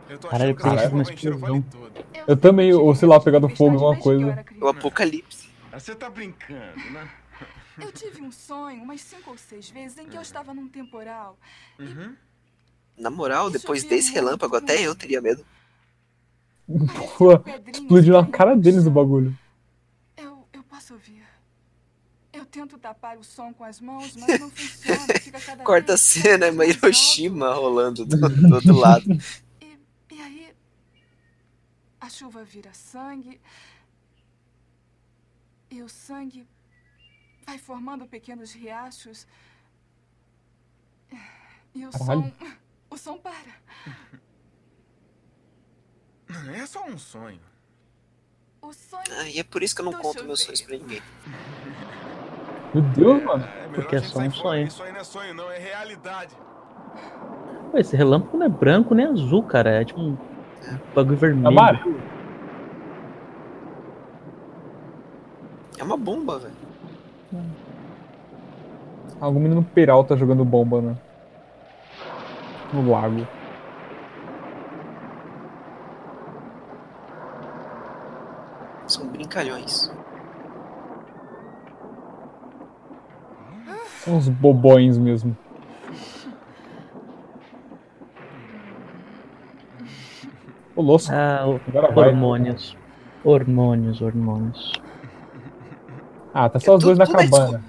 Eu 0.09 0.17
tô 0.17 0.27
Caralho, 0.27 0.55
achando 0.59 0.89
que 0.89 0.93
uma 0.93 1.03
explosão. 1.03 1.39
vale 1.39 1.63
todo. 1.71 2.05
Eu 2.27 2.37
também, 2.37 2.73
ou 2.73 2.93
sei 2.95 3.07
lá, 3.07 3.19
pegado 3.19 3.47
fogo, 3.49 3.75
alguma 3.75 3.97
coisa. 3.97 4.45
O 4.61 4.67
apocalipse. 4.67 5.49
Ah, 5.71 5.79
Você 5.79 5.95
tá 5.95 6.09
brincando, 6.09 6.91
né? 6.91 7.09
Eu 7.79 7.91
tive 7.91 8.21
um 8.21 8.31
sonho 8.31 8.83
umas 8.83 9.01
cinco 9.01 9.31
ou 9.31 9.37
seis 9.37 9.69
vezes 9.69 9.97
em 9.97 10.07
que 10.07 10.17
eu 10.17 10.21
estava 10.21 10.53
num 10.53 10.67
temporal. 10.67 11.37
Uhum. 11.79 12.15
Na 12.97 13.09
moral, 13.09 13.49
depois 13.49 13.83
desse 13.83 14.13
relâmpago, 14.13 14.55
até 14.55 14.79
eu 14.81 14.95
teria 14.95 15.21
medo. 15.21 15.43
Pô, 17.17 17.33
explodiu 17.71 18.13
na 18.13 18.27
cara 18.27 18.55
deles 18.55 18.85
o 18.85 18.91
bagulho. 18.91 19.37
Eu, 20.15 20.47
eu 20.53 20.63
posso 20.63 20.93
ouvir. 20.93 21.23
Eu 22.31 22.45
tento 22.45 22.77
tapar 22.77 23.17
o 23.17 23.23
som 23.23 23.53
com 23.53 23.63
as 23.63 23.79
mãos, 23.79 24.15
mas 24.15 24.39
não 24.39 24.49
funciona. 24.49 25.13
Fica 25.19 25.39
cada 25.39 25.63
Quarta 25.65 25.93
vez 25.93 26.01
cena, 26.01 26.45
é 26.47 26.51
uma 26.51 26.65
Hiroshima 26.65 27.53
rolando 27.53 28.05
do, 28.05 28.17
do 28.29 28.55
outro 28.55 28.75
lado. 28.75 29.05
E 29.61 30.21
aí, 30.21 30.53
a 31.99 32.09
chuva 32.09 32.43
vira 32.43 32.73
sangue. 32.73 33.41
E 35.69 35.81
o 35.81 35.89
sangue 35.89 36.47
vai 37.43 37.57
formando 37.57 38.05
pequenos 38.05 38.53
riachos. 38.53 39.27
E 41.75 41.85
o 41.85 41.91
Caralho. 41.91 42.21
som. 42.21 42.31
O 42.89 42.97
som 42.97 43.17
para. 43.17 43.53
É 46.55 46.65
só 46.65 46.85
um 46.85 46.97
sonho. 46.97 47.39
O 48.61 48.73
sonho. 48.73 49.03
Ah, 49.11 49.27
e 49.29 49.39
é 49.39 49.43
por 49.43 49.61
isso 49.61 49.75
que 49.75 49.81
eu 49.81 49.85
não 49.85 49.93
conto 49.93 50.23
meus 50.23 50.41
sonhos 50.41 50.61
pra 50.61 50.77
ninguém. 50.77 51.01
Meu 52.73 52.83
Deus, 52.83 53.23
mano. 53.23 53.43
Porque 53.75 53.95
é 53.95 54.01
só 54.01 54.19
um 54.19 54.31
sonho. 54.31 54.67
Isso 54.67 54.81
aí 54.81 54.91
não 54.91 54.99
é 54.99 55.03
sonho, 55.03 55.33
não, 55.33 55.51
é 55.51 55.59
realidade. 55.59 56.35
Pô, 57.71 57.77
esse 57.77 57.95
relâmpago 57.95 58.37
não 58.37 58.45
é 58.45 58.49
branco 58.49 58.95
nem 58.95 59.05
azul, 59.05 59.43
cara. 59.43 59.81
É 59.81 59.85
tipo 59.85 59.99
um 59.99 60.17
bagulho 60.95 61.17
vermelho. 61.17 61.47
Amarelo. 61.47 61.99
É 65.77 65.83
uma 65.83 65.97
bomba, 65.97 66.39
velho. 66.39 66.62
Algum 69.23 69.39
menino 69.39 69.63
Peralta 69.63 70.17
jogando 70.17 70.43
bomba, 70.43 70.81
né? 70.81 70.97
No 72.73 72.91
lago. 72.91 73.25
São 78.87 79.07
brincalhões. 79.07 79.89
São 84.03 84.17
uns 84.17 84.27
bobões 84.27 84.97
mesmo. 84.97 85.35
Ô, 90.75 90.81
louco. 90.81 91.05
Ah, 91.11 91.45
o- 91.47 91.59
Agora 91.69 91.93
vai. 91.93 92.09
hormônios. 92.09 92.75
Hormônios, 93.23 94.01
hormônios. 94.01 94.73
Ah, 96.33 96.49
tá 96.49 96.59
só 96.59 96.75
os 96.75 96.83
dois 96.83 96.97
na 96.97 97.07
cabana. 97.07 97.63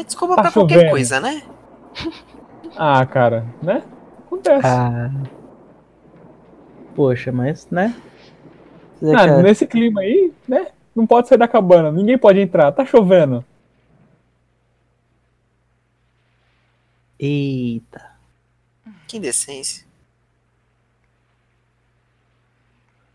É, 0.00 0.04
desculpa 0.04 0.36
Tá 0.36 0.42
pra 0.42 0.52
qualquer 0.52 0.74
chovendo. 0.74 0.90
coisa, 0.90 1.20
né? 1.20 1.42
Ah, 2.76 3.06
cara, 3.06 3.46
né? 3.62 3.84
Acontece. 4.26 4.66
Ah. 4.66 5.10
Poxa, 6.96 7.30
mas, 7.30 7.68
né? 7.70 7.94
Você 9.00 9.14
Ah, 9.14 9.24
quer- 9.26 9.42
nesse 9.44 9.64
clima 9.66 10.00
aí, 10.00 10.32
né? 10.48 10.68
Não 10.94 11.06
pode 11.06 11.28
sair 11.28 11.38
da 11.38 11.46
cabana, 11.46 11.92
ninguém 11.92 12.18
pode 12.18 12.40
entrar, 12.40 12.72
tá 12.72 12.84
chovendo. 12.84 13.44
Eita. 17.18 18.10
Que 19.06 19.18
indecência. 19.18 19.84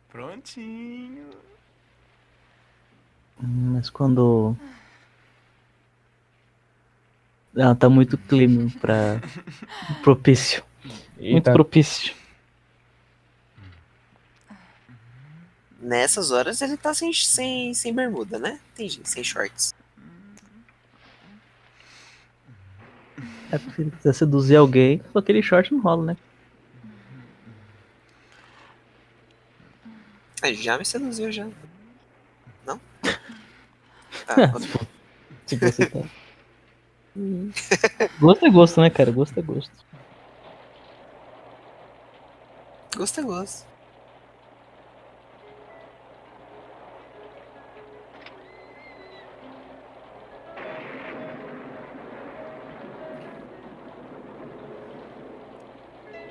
Prontinho. 0.10 1.30
Hum, 3.44 3.74
Mas 3.74 3.90
quando. 3.90 4.56
Ah, 7.58 7.74
tá 7.76 7.90
muito 7.90 8.18
clima 8.18 8.70
pra. 8.80 9.20
propício. 10.02 10.64
Muito 11.18 11.20
Eita. 11.20 11.52
propício. 11.52 12.14
Nessas 15.82 16.32
horas 16.32 16.62
ele 16.62 16.78
tá 16.78 16.94
sem, 16.94 17.12
sem, 17.14 17.74
sem 17.74 17.94
bermuda, 17.94 18.38
né? 18.38 18.60
Entendi, 18.74 19.02
sem 19.04 19.24
shorts. 19.24 19.74
É 23.52 23.58
porque 23.58 23.84
se 23.86 23.92
quiser 23.92 24.14
seduzir 24.14 24.56
alguém, 24.58 25.00
com 25.00 25.18
aquele 25.18 25.42
short 25.42 25.74
não 25.74 25.82
rola, 25.82 26.06
né? 26.06 26.18
Ah, 30.42 30.54
já 30.54 30.78
me 30.78 30.86
seduziu 30.86 31.32
já. 31.32 31.48
Não? 32.66 32.80
Tá, 34.26 34.36
Se 35.48 35.56
você 35.56 35.88
tá. 35.88 36.00
gosto 38.20 38.46
é 38.46 38.50
gosto, 38.50 38.82
né, 38.82 38.90
cara? 38.90 39.12
Gosto 39.12 39.40
é 39.40 39.42
gosto. 39.42 39.72
gosto 43.00 43.20
é 43.22 43.24
gosto. 43.24 43.66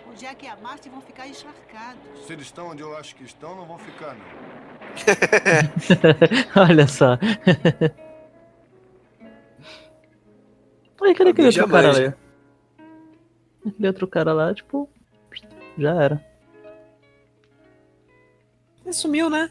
O 0.06 0.14
Jack 0.14 0.44
e 0.44 0.48
a 0.48 0.56
Marcy 0.56 0.90
vão 0.90 1.00
ficar 1.00 1.26
encharcados. 1.26 2.26
Se 2.26 2.32
eles 2.34 2.46
estão 2.46 2.68
onde 2.68 2.82
eu 2.82 2.94
acho 2.96 3.16
que 3.16 3.24
estão, 3.24 3.56
não 3.56 3.64
vão 3.64 3.78
ficar, 3.78 4.14
não. 4.14 4.26
Olha 6.68 6.86
só. 6.86 7.18
Ai, 11.08 11.14
cadê 11.14 11.30
aquele 11.30 11.46
outro 11.46 11.68
cara 11.68 11.92
lá? 11.92 12.14
Aquele 13.66 13.86
outro 13.86 14.06
cara 14.06 14.32
lá, 14.34 14.54
tipo. 14.54 14.90
Já 15.78 15.94
era. 15.94 16.26
Ele 18.84 18.92
sumiu, 18.92 19.30
né? 19.30 19.50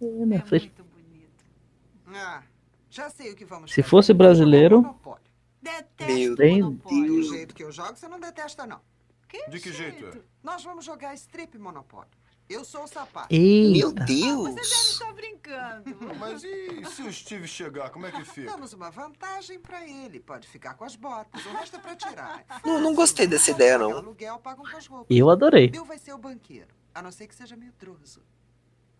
É, 0.00 0.38
frente. 0.40 0.72
Ah, 2.06 2.42
já 2.88 3.10
sei 3.10 3.32
o 3.32 3.36
que 3.36 3.44
vamos 3.44 3.72
Se 3.72 3.82
fosse 3.82 4.14
brasileiro. 4.14 4.80
Meu 4.80 4.90
Monopólio. 4.92 5.24
Do 6.30 6.36
Deus. 6.36 7.28
jeito 7.28 7.54
que 7.54 7.64
eu 7.64 7.70
jogo, 7.70 7.96
você 7.96 8.08
não 8.08 8.18
detesta, 8.18 8.66
não. 8.66 8.80
De 9.48 9.60
que 9.60 9.72
jeito? 9.72 10.24
Nós 10.42 10.62
vamos 10.64 10.84
jogar 10.84 11.14
strip 11.14 11.58
Monopólio. 11.58 12.10
Eu 12.48 12.62
sou 12.62 12.84
o 12.84 12.86
sapato. 12.86 13.28
Meu 13.32 13.88
Eita! 13.88 14.04
Deus! 14.04 14.54
Estou 14.56 15.12
brincando. 15.14 15.96
Mas 16.20 16.44
e 16.44 16.84
se 16.84 17.02
o 17.02 17.10
Steve 17.10 17.48
chegar, 17.48 17.88
como 17.88 18.06
é 18.06 18.12
que 18.12 18.22
fica? 18.24 18.50
Damos 18.50 18.74
uma 18.74 18.90
vantagem 18.90 19.58
pra 19.58 19.86
ele. 19.88 20.20
Pode 20.20 20.46
ficar 20.46 20.74
com 20.74 20.84
as 20.84 20.94
botas. 20.94 21.44
O 21.46 21.50
resto 21.52 21.76
é 21.76 21.78
pra 21.78 21.96
tirar. 21.96 22.44
Não, 22.64 22.80
não 22.80 22.94
gostei 22.94 23.26
dessa 23.26 23.50
ideia, 23.50 23.78
não. 23.78 23.92
Aluguel 23.92 24.38
pagam 24.40 24.64
com 24.64 24.76
as 24.76 24.86
roupas. 24.86 25.16
Eu 25.16 25.30
adorei. 25.30 25.68
Bill 25.68 25.86
vai 25.86 25.96
ser 25.98 26.12
o 26.12 26.18
banqueiro. 26.18 26.68
A 26.94 27.00
não 27.00 27.10
ser 27.10 27.26
que 27.26 27.34
seja 27.34 27.56
meio 27.56 27.72
troso. 27.72 28.20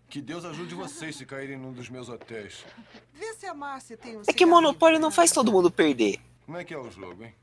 Que 0.08 0.22
Deus 0.22 0.44
ajude 0.44 0.74
vocês 0.74 1.16
se 1.16 1.26
caírem 1.26 1.58
num 1.58 1.72
dos 1.72 1.88
meus 1.90 2.08
hotéis. 2.08 2.64
Vê 3.12 3.34
se 3.34 3.46
a 3.46 3.52
Márcia 3.54 3.96
tem 3.96 4.16
um 4.16 4.22
É 4.26 4.32
que 4.32 4.46
Monopólio 4.46 4.98
não 4.98 5.10
faz 5.10 5.32
todo 5.32 5.52
mundo 5.52 5.70
perder. 5.70 6.18
Como 6.46 6.56
é 6.56 6.64
que 6.64 6.72
é 6.72 6.78
o 6.78 6.90
jogo, 6.90 7.24
hein? 7.24 7.34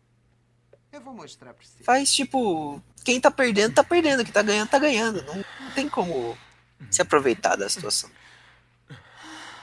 Eu 0.92 1.00
vou 1.00 1.14
mostrar 1.14 1.54
pra 1.54 1.66
você. 1.66 1.84
Faz 1.84 2.14
tipo. 2.14 2.82
Quem 3.06 3.20
tá 3.20 3.32
perdendo, 3.32 3.74
tá 3.74 3.84
perdendo. 3.84 4.24
Quem 4.24 4.34
tá 4.34 4.42
ganhando, 4.42 4.70
tá 4.70 4.78
ganhando. 4.78 5.24
Não, 5.24 5.36
não 5.36 5.72
tem 5.74 5.88
como 5.88 6.38
se 6.90 7.02
aproveitar 7.02 7.56
da 7.56 7.70
situação. 7.70 8.10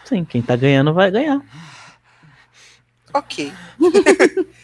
Sim, 0.04 0.24
quem 0.24 0.40
tá 0.40 0.56
ganhando 0.56 0.94
vai 0.94 1.10
ganhar. 1.10 1.40
Ok. 3.12 3.52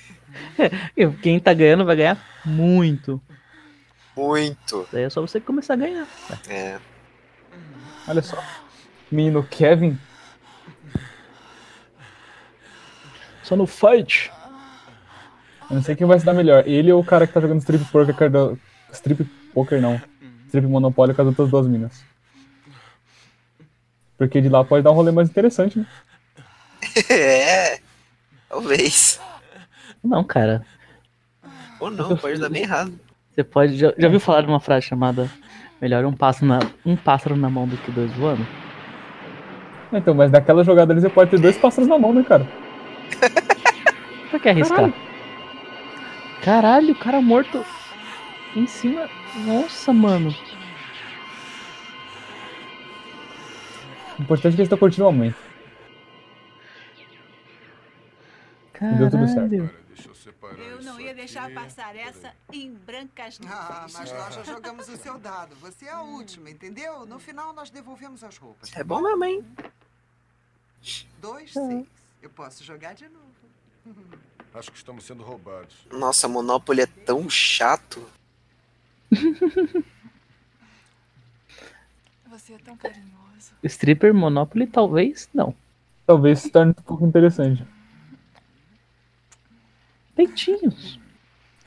Quem 1.23 1.41
tá 1.41 1.53
ganhando 1.53 1.85
vai 1.85 1.97
ganhar 1.97 2.25
muito. 2.45 3.21
Muito. 4.17 4.89
Daí 4.93 5.03
é 5.05 5.11
só 5.11 5.21
você 5.21 5.41
começar 5.41 5.75
a 5.75 5.79
ganhar. 5.79 6.07
É. 6.49 6.79
Olha 8.07 8.23
só. 8.23 8.43
Menino 9.11 9.43
Kevin. 9.43 9.99
Só 13.43 13.57
no 13.57 13.67
fight. 13.67 14.31
Eu 15.71 15.77
não 15.77 15.83
sei 15.83 15.97
quem 15.97 16.07
vai 16.07 16.19
se 16.19 16.27
dar 16.27 16.33
melhor. 16.35 16.65
Ele 16.67 16.93
ou 16.93 17.01
o 17.01 17.05
cara 17.05 17.27
que 17.27 17.33
tá 17.33 17.41
jogando 17.41 17.59
strip 17.61 17.85
poker. 17.87 18.31
do- 18.31 18.59
Strip 18.93 19.25
poker 19.53 19.81
não. 19.81 20.01
Strip 20.47 20.67
monopólio 20.67 21.15
com 21.15 21.23
as 21.23 21.29
outras 21.29 21.51
duas 21.51 21.67
minas. 21.67 22.05
Porque 24.17 24.41
de 24.41 24.49
lá 24.49 24.63
pode 24.65 24.85
dar 24.85 24.93
um 24.93 24.95
rolê 24.95 25.11
mais 25.11 25.29
interessante, 25.29 25.79
né? 25.79 25.87
É. 27.11 27.81
Talvez. 28.49 29.21
Não, 30.03 30.23
cara. 30.23 30.65
Ou 31.81 31.91
não, 31.91 32.17
pode 32.17 32.39
dar 32.39 32.49
bem 32.49 32.63
errado. 32.63 32.93
Você 33.35 33.43
pode. 33.43 33.77
Já, 33.77 33.93
já 33.99 34.07
ouviu 34.07 34.21
falar 34.21 34.43
de 34.43 34.47
uma 34.49 34.61
frase 34.61 34.87
chamada 34.87 35.29
Melhor 35.81 36.05
um 36.05 36.13
pássaro 36.13 36.47
na, 36.47 36.61
um 36.87 36.95
pássaro 36.97 37.37
na 37.37 37.51
mão 37.51 37.67
do 37.67 37.77
que 37.77 37.91
dois 37.91 38.13
voando? 38.13 38.47
Então, 39.93 40.15
mas 40.15 40.31
naquela 40.31 40.63
jogada 40.65 40.93
ali 40.93 41.01
você 41.01 41.09
pode 41.11 41.31
ter 41.31 41.39
dois 41.41 41.59
pássaros 41.59 41.89
na 41.89 41.99
mão, 41.99 42.13
né, 42.13 42.23
cara? 42.23 42.47
Pra 44.31 44.39
que 44.39 44.49
arriscar? 44.49 44.77
Caralho, 44.77 44.95
o 46.91 46.95
cara 46.99 47.23
morto 47.23 47.65
em 48.55 48.67
cima. 48.67 49.09
Nossa, 49.47 49.93
mano. 49.93 50.31
O 54.19 54.23
importante 54.23 54.53
é 54.53 54.57
que 54.57 54.61
eles 54.61 54.67
estão 54.67 54.79
curtindo 54.79 55.09
o 55.09 55.13
momento. 55.13 55.37
Deu 58.99 59.11
tudo 59.11 59.27
certo. 59.27 59.51
Caralho. 59.51 59.85
Eu 60.59 60.83
não 60.83 61.01
ia 61.01 61.15
deixar 61.15 61.51
passar 61.53 61.97
essa 61.97 62.35
em 62.53 62.73
brancas 62.75 63.39
nuvens. 63.39 63.59
Ah, 63.59 63.87
mas 63.93 64.13
nós 64.13 64.35
já 64.35 64.45
jogamos 64.45 64.89
o 64.89 64.97
seu 64.99 65.19
dado. 65.19 65.55
Você 65.57 65.87
é 65.87 65.93
a 65.93 66.03
última, 66.03 66.51
entendeu? 66.51 67.07
No 67.07 67.19
final 67.19 67.55
nós 67.55 67.71
devolvemos 67.71 68.23
as 68.23 68.37
roupas. 68.37 68.71
É 68.77 68.85
bom 68.85 69.01
mesmo, 69.01 69.25
hein? 69.25 69.45
Dois, 71.21 71.53
seis. 71.53 71.87
Eu 72.21 72.29
posso 72.31 72.63
jogar 72.63 72.95
de 72.95 73.09
novo. 73.09 73.25
Acho 74.55 74.71
que 74.71 74.79
estamos 74.79 75.05
sendo 75.05 75.25
roubados. 75.25 75.75
Nossa, 75.91 76.29
Monopoly 76.29 76.83
é 76.83 76.87
tão 76.87 77.29
chato. 77.29 78.09
Você 82.29 82.53
é 82.55 82.59
tão 82.59 82.77
carinhoso. 82.77 83.53
Stripper 83.65 84.15
Monopoly, 84.15 84.69
talvez 84.69 85.29
não. 85.35 85.53
Talvez 86.07 86.39
se 86.39 86.51
torne 86.51 86.71
um 86.71 86.83
pouco 86.83 87.05
interessante. 87.05 87.67
Peitinhos. 90.15 91.01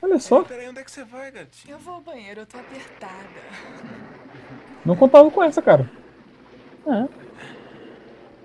Olha 0.02 0.20
só, 0.20 0.44
Peraí, 0.44 0.70
onde 0.70 0.80
é 0.80 0.84
que 0.84 0.92
você 0.92 1.04
vai, 1.04 1.30
gatinho? 1.32 1.74
Eu 1.74 1.80
vou 1.80 1.96
ao 1.96 2.02
banheiro, 2.02 2.42
eu 2.42 2.46
tô 2.46 2.58
apertada. 2.58 3.42
não 4.86 4.96
contava 4.96 5.30
com 5.30 5.44
essa, 5.44 5.62
cara. 5.62 5.92
É. 6.86 7.08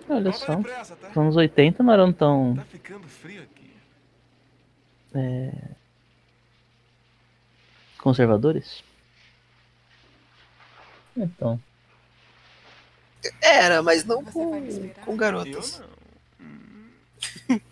Olha 0.09 0.33
só. 0.33 0.57
depressa, 0.57 0.97
tá? 0.97 1.11
Os 1.11 1.17
anos 1.17 1.37
80 1.37 1.83
não 1.83 1.93
eram 1.93 2.13
tão. 2.13 2.57
Tá 2.57 2.65
ficando 2.65 3.07
frio 3.07 3.43
aqui. 3.43 3.52
É, 5.15 5.53
conservadores? 7.99 8.83
Então. 11.17 11.61
Era, 13.41 13.83
mas 13.83 14.05
não 14.05 14.25
com, 14.25 14.91
com 15.05 15.17
garotas. 15.17 15.83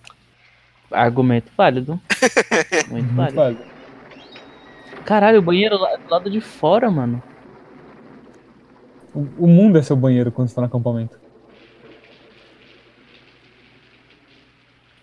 Argumento 0.91 1.51
válido. 1.57 2.01
Muito 2.88 3.14
válido. 3.14 3.36
válido. 3.36 3.64
Caralho, 5.05 5.38
o 5.38 5.43
banheiro 5.43 5.76
lá 5.76 5.97
do 5.97 6.11
lado 6.11 6.30
de 6.30 6.41
fora, 6.41 6.91
mano. 6.91 7.22
O, 9.14 9.45
o 9.45 9.47
mundo 9.49 9.78
é 9.78 9.82
seu 9.82 9.97
banheiro 9.97 10.30
quando 10.30 10.49
você 10.49 10.55
tá 10.55 10.61
no 10.61 10.66
acampamento. 10.66 11.20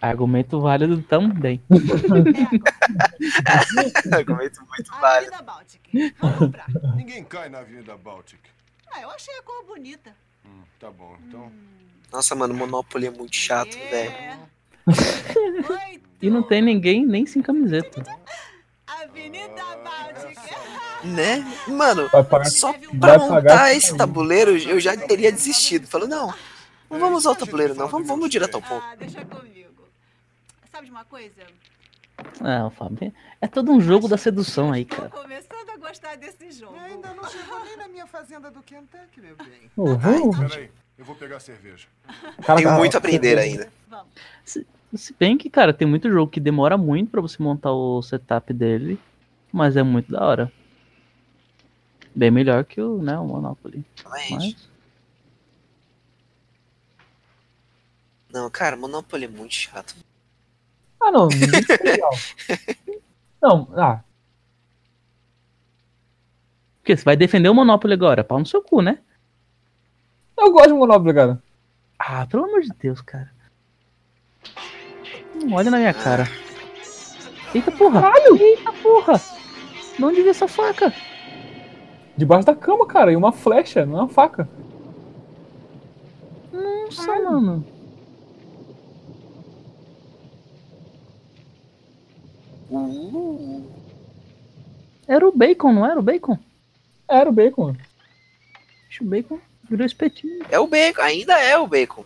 Argumento 0.10 0.60
válido 0.62 1.02
também. 1.04 1.62
Argumento 4.12 4.62
muito 4.68 4.92
válido. 5.00 5.34
Avenida 5.34 5.44
Baltic. 5.44 5.82
Vamos 6.20 6.38
comprar. 6.38 6.66
Ninguém 6.96 7.24
cai 7.24 7.50
na 7.50 7.60
Avenida 7.60 7.98
Baltic. 7.98 8.40
Ah, 8.92 9.02
eu 9.02 9.10
achei 9.10 9.34
a 9.38 9.42
cor 9.44 9.64
bonita. 9.66 10.12
Hum, 10.46 10.62
tá 10.80 10.90
bom, 10.90 11.16
então. 11.28 11.52
Nossa, 12.12 12.36
mano, 12.36 12.54
Monopoly 12.54 13.08
é 13.08 13.12
muito 13.12 13.36
chato, 13.36 13.78
velho. 13.90 14.14
E 16.22 16.30
não 16.30 16.42
tem 16.42 16.62
ninguém 16.62 17.06
nem 17.06 17.26
sem 17.26 17.42
camiseta. 17.42 18.04
Avenida 18.88 19.64
Baltic. 19.84 20.38
Né? 21.04 21.46
Mano, 21.68 22.10
pagar- 22.10 22.50
só 22.50 22.74
pra 23.00 23.20
montar 23.20 23.72
esse 23.76 23.88
esse 23.90 23.98
tabuleiro 23.98 24.58
eu 24.58 24.80
já 24.80 24.96
teria 24.98 25.32
desistido. 25.32 25.86
Falou, 25.88 26.08
não, 26.08 26.34
não 26.90 27.00
vamos 27.00 27.20
usar 27.20 27.32
o 27.32 27.36
tabuleiro, 27.36 27.76
não. 27.76 27.88
Vamos, 27.88 28.08
vamos 28.08 28.30
direto 28.30 28.56
ao 28.56 28.62
ponto. 28.62 28.84
Ah, 28.84 28.96
deixa 28.96 29.24
comigo. 29.26 29.57
Sabe 30.78 30.86
de 30.86 30.92
uma 30.92 31.06
coisa? 31.06 31.42
Ah, 32.40 32.70
Fábio. 32.70 33.12
É 33.42 33.48
todo 33.48 33.72
um 33.72 33.82
jogo 33.82 34.08
da 34.08 34.16
sedução 34.16 34.72
aí, 34.72 34.86
cara. 34.86 35.10
Começando 35.10 35.72
a 35.72 35.78
gostar 35.78 36.16
desse 36.18 36.52
jogo. 36.52 36.78
Ainda 36.78 37.16
não 37.16 37.28
chegou 37.28 37.66
nem 37.66 37.76
na 37.78 37.88
minha 37.88 38.06
fazenda 38.06 38.52
do 38.52 38.62
Kentucky, 38.62 39.20
meu 39.20 39.36
bem. 39.38 39.72
Uhum. 39.76 40.30
Peraí, 40.48 40.70
eu 40.96 41.04
vou 41.04 41.16
pegar 41.16 41.40
cerveja. 41.40 41.88
Cara, 42.44 42.58
Tenho 42.58 42.70
cara, 42.70 42.78
muito 42.78 42.94
a 42.94 43.00
aprender 43.00 43.40
ainda. 43.40 43.72
Se, 44.46 44.68
se 44.94 45.16
bem 45.20 45.36
que, 45.36 45.50
cara, 45.50 45.74
tem 45.74 45.88
muito 45.88 46.12
jogo 46.12 46.32
que 46.32 46.40
demora 46.40 46.78
muito 46.78 47.10
pra 47.10 47.22
você 47.22 47.42
montar 47.42 47.72
o 47.72 48.00
setup 48.04 48.54
dele, 48.54 49.00
mas 49.52 49.76
é 49.76 49.82
muito 49.82 50.12
da 50.12 50.24
hora. 50.24 50.52
Bem 52.14 52.30
melhor 52.30 52.64
que 52.64 52.80
o, 52.80 53.02
né, 53.02 53.18
o 53.18 53.26
Monopoly. 53.26 53.84
Mas, 54.08 54.56
Não, 58.32 58.48
cara, 58.52 58.78
Monopoly 58.78 59.26
é 59.26 59.28
muito 59.28 59.56
chato. 59.56 59.96
Ah, 61.00 61.12
não. 61.12 61.28
Não, 63.40 63.68
ah, 63.78 64.02
porque 66.88 66.96
você 66.96 67.04
vai 67.04 67.18
defender 67.18 67.50
o 67.50 67.54
Monopoly 67.54 67.94
agora? 67.96 68.24
Pau 68.24 68.40
no 68.40 68.46
seu 68.46 68.62
cu, 68.62 68.82
né? 68.82 69.00
eu 70.38 70.54
gosto 70.54 70.70
de 70.70 70.74
Monopoly, 70.74 71.14
cara. 71.14 71.44
Ah, 72.00 72.26
pelo 72.26 72.46
amor 72.46 72.62
de 72.62 72.70
Deus, 72.80 73.02
cara. 73.02 73.30
Não 75.36 75.58
olha 75.58 75.70
na 75.70 75.76
minha 75.76 75.94
cara. 75.94 76.24
Eita 77.54 77.74
porra! 77.74 78.14
Eita 78.40 78.72
porra! 78.72 79.22
De 79.98 80.06
onde 80.06 80.22
veio 80.22 80.30
essa 80.30 80.48
faca? 80.48 80.94
Debaixo 82.16 82.46
da 82.46 82.56
cama, 82.56 82.88
cara, 82.88 83.12
e 83.12 83.18
uma 83.18 83.34
flecha, 83.34 83.86
não 83.86 83.98
é 83.98 84.02
uma 84.04 84.10
faca. 84.10 84.48
Nossa, 86.54 87.20
mano. 87.20 87.66
Era 95.08 95.28
o 95.28 95.32
bacon, 95.32 95.72
não 95.72 95.86
era 95.86 96.00
o 96.00 96.04
bacon? 96.04 96.38
Era 97.08 97.30
o 97.30 97.34
bacon. 97.34 97.76
O 99.00 99.06
bacon 99.06 99.40
virou 99.70 99.86
espetinho. 99.86 100.46
É 100.50 100.60
o 100.60 100.68
bacon, 100.68 101.02
ainda 101.02 101.40
é 101.40 101.58
o 101.58 101.68
bacon. 101.68 102.04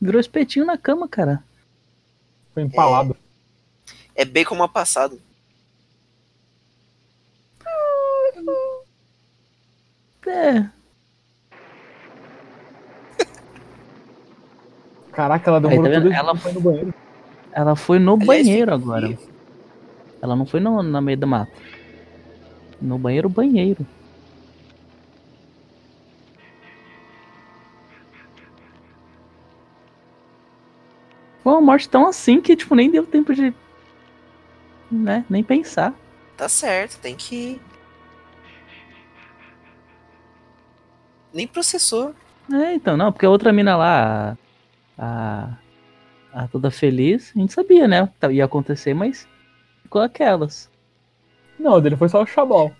Virou 0.00 0.20
espetinho 0.20 0.66
na 0.66 0.76
cama, 0.76 1.08
cara. 1.08 1.42
Foi 2.52 2.62
empalado. 2.62 3.16
É 4.14 4.24
bacon 4.24 4.56
mal 4.56 4.68
passado. 4.68 5.20
É. 10.26 10.66
Caraca, 15.12 15.50
ela 15.50 15.60
tá 15.60 15.68
demorou 15.68 15.90
vendo? 15.90 16.02
tudo 16.04 16.14
Ela 16.14 16.36
foi 16.36 16.52
no 16.52 16.60
banheiro. 16.60 16.94
Ela 17.52 17.76
foi 17.76 17.98
no 17.98 18.16
banheiro 18.16 18.72
agora. 18.72 19.18
Ela 20.22 20.36
não 20.36 20.46
foi 20.46 20.60
no, 20.60 20.80
na 20.84 21.00
meio 21.00 21.18
da 21.18 21.26
mata. 21.26 21.52
No 22.80 22.96
banheiro, 22.96 23.28
banheiro. 23.28 23.84
Foi 31.42 31.52
uma 31.52 31.60
morte 31.60 31.88
tão 31.88 32.06
assim 32.06 32.40
que, 32.40 32.54
tipo, 32.54 32.76
nem 32.76 32.88
deu 32.88 33.04
tempo 33.04 33.34
de. 33.34 33.52
Né? 34.88 35.24
Nem 35.28 35.42
pensar. 35.42 35.92
Tá 36.36 36.48
certo, 36.48 37.00
tem 37.00 37.16
que. 37.16 37.60
Nem 41.34 41.48
processou. 41.48 42.14
É, 42.52 42.74
então, 42.74 42.96
não, 42.96 43.10
porque 43.10 43.26
a 43.26 43.30
outra 43.30 43.52
mina 43.52 43.76
lá, 43.76 44.38
a. 44.96 45.56
A, 46.34 46.48
toda 46.48 46.70
feliz, 46.70 47.30
a 47.36 47.38
gente 47.38 47.52
sabia, 47.52 47.86
né? 47.86 48.08
que 48.18 48.32
Ia 48.32 48.46
acontecer, 48.46 48.94
mas 48.94 49.28
ficou 49.92 50.00
aquelas. 50.00 50.70
Não, 51.58 51.74
o 51.74 51.80
dele 51.80 51.96
foi 51.96 52.08
só 52.08 52.22
o 52.22 52.26
chabal. 52.26 52.74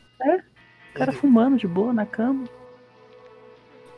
O 0.91 0.95
cara 0.95 1.13
fumando 1.13 1.59
de 1.59 1.69
boa 1.69 1.93
na 1.93 2.07
cama. 2.07 2.49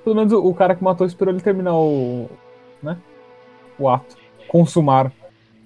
Pelo 0.03 0.17
menos 0.17 0.33
o, 0.33 0.45
o 0.45 0.53
cara 0.53 0.75
que 0.75 0.83
matou 0.83 1.07
esperou 1.07 1.33
ele 1.33 1.43
terminar 1.43 1.77
o. 1.77 2.29
né? 2.83 3.01
O 3.79 3.89
ato. 3.89 4.17
Consumar. 4.49 5.13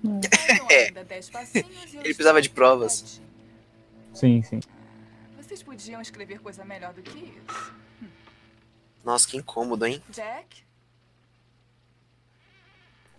Eu 0.04 0.20
Ele 0.70 2.02
precisava 2.02 2.42
de 2.42 2.50
provas. 2.50 3.20
Sim, 4.12 4.42
sim. 4.42 4.60
Vocês 5.38 5.62
podiam 5.62 6.02
escrever 6.02 6.40
coisa 6.40 6.64
melhor 6.64 6.92
do 6.92 7.02
que 7.02 7.18
isso. 7.18 7.74
Nossa, 9.02 9.26
que 9.26 9.38
incômodo, 9.38 9.86
hein? 9.86 10.02
Jack? 10.10 10.64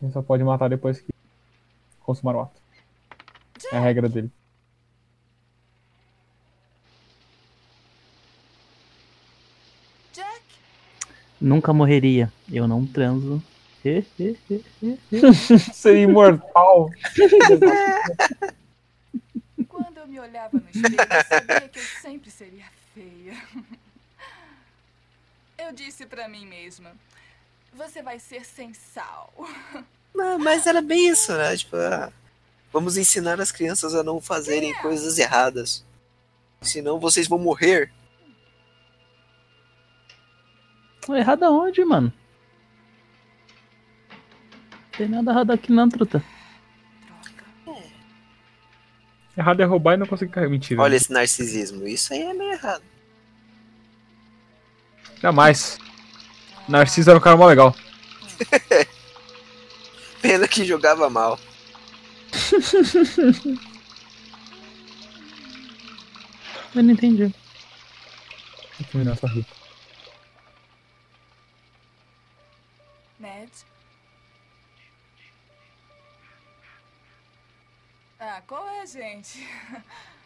Ele 0.02 0.12
só 0.12 0.22
pode 0.22 0.44
matar 0.44 0.70
depois 0.70 1.02
que 1.02 1.12
consumar 2.00 2.36
o 2.36 2.42
ato. 2.42 2.69
É 3.72 3.78
a 3.78 3.82
regra 3.82 4.08
dele. 4.10 4.32
Jack? 10.14 10.42
Nunca 11.40 11.74
morreria. 11.74 12.32
Eu 12.52 12.68
não 12.68 12.86
transo. 12.86 13.44
Ser 15.74 15.98
imortal. 15.98 16.90
Quando 19.68 19.98
eu 19.98 20.08
me 20.08 20.20
olhava 20.20 20.60
no 20.60 20.70
espelho, 20.70 20.98
eu 21.00 21.24
sabia 21.24 21.70
que 21.70 21.80
eu 21.80 21.84
sempre 22.02 22.30
seria 22.30 22.66
feia. 22.94 23.38
Eu 25.58 25.72
disse 25.72 26.06
pra 26.06 26.28
mim 26.28 26.46
mesma: 26.46 26.92
Você 27.74 28.02
vai 28.02 28.20
ser 28.20 28.44
sem 28.46 28.74
sal. 28.74 29.34
Não, 30.14 30.38
mas 30.38 30.68
era 30.68 30.82
bem 30.82 31.08
isso, 31.10 31.34
né? 31.38 31.56
Tipo, 31.56 31.78
ah, 31.78 32.12
vamos 32.72 32.98
ensinar 32.98 33.40
as 33.40 33.52
crianças 33.52 33.96
a 33.96 34.04
não 34.04 34.22
fazerem 34.22 34.74
coisas 34.82 35.18
erradas. 35.18 35.86
Senão 36.62 37.00
vocês 37.00 37.28
vão 37.28 37.40
morrer. 37.40 37.92
Errado 41.10 41.44
aonde, 41.44 41.84
mano? 41.84 42.14
Não 44.72 44.90
tem 44.98 45.08
nada 45.08 45.32
errado 45.32 45.52
aqui 45.52 45.72
não, 45.72 45.90
truta. 45.90 46.24
Errado 49.36 49.62
é 49.62 49.64
roubar 49.64 49.94
e 49.94 49.98
não 49.98 50.06
conseguir 50.06 50.34
carregar. 50.34 50.52
Mentira. 50.52 50.82
Olha 50.82 50.98
esse 50.98 51.12
narcisismo. 51.12 51.88
Isso 51.88 52.14
aí 52.14 52.22
é 52.22 52.34
meio 52.34 52.52
errado. 52.52 52.84
Jamais. 55.22 55.78
Narciso 56.68 57.10
era 57.10 57.18
um 57.18 57.22
cara 57.22 57.38
mó 57.38 57.48
legal. 57.48 57.74
Pena 60.22 60.48
que 60.48 60.66
jogava 60.66 61.10
mal. 61.10 61.40
Eu 66.76 66.84
não 66.84 66.92
entendi. 66.92 67.24
Vou 67.24 67.34
terminar 68.92 69.14
essa 69.14 69.28
rica. 69.28 69.50
Ned? 73.20 73.52
Ah, 78.20 78.44
qual 78.46 78.70
é, 78.70 78.86
gente? 78.86 79.44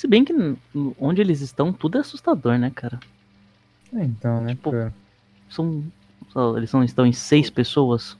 Se 0.00 0.08
bem 0.08 0.24
que 0.24 0.32
onde 0.98 1.20
eles 1.20 1.42
estão, 1.42 1.74
tudo 1.74 1.98
é 1.98 2.00
assustador, 2.00 2.56
né, 2.56 2.72
cara? 2.74 2.98
É, 3.94 4.02
Então, 4.02 4.40
né? 4.40 4.54
Tipo, 4.54 4.70
cara? 4.70 4.94
São. 5.50 5.84
só- 6.30 6.56
Eles 6.56 6.70
são, 6.70 6.82
estão 6.82 7.04
em 7.04 7.12
seis 7.12 7.50
pessoas. 7.50 8.16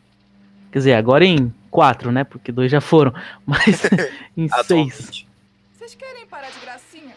Quer 0.70 0.80
dizer, 0.80 0.92
agora 0.92 1.24
em 1.24 1.50
quatro, 1.70 2.12
né? 2.12 2.22
Porque 2.22 2.52
dois 2.52 2.70
já 2.70 2.82
foram. 2.82 3.14
Mas 3.46 3.80
em 4.36 4.46
seis. 4.66 5.24
Vocês 5.72 5.94
querem 5.94 6.26
parar 6.26 6.50
de 6.50 6.60
gracinha? 6.60 7.14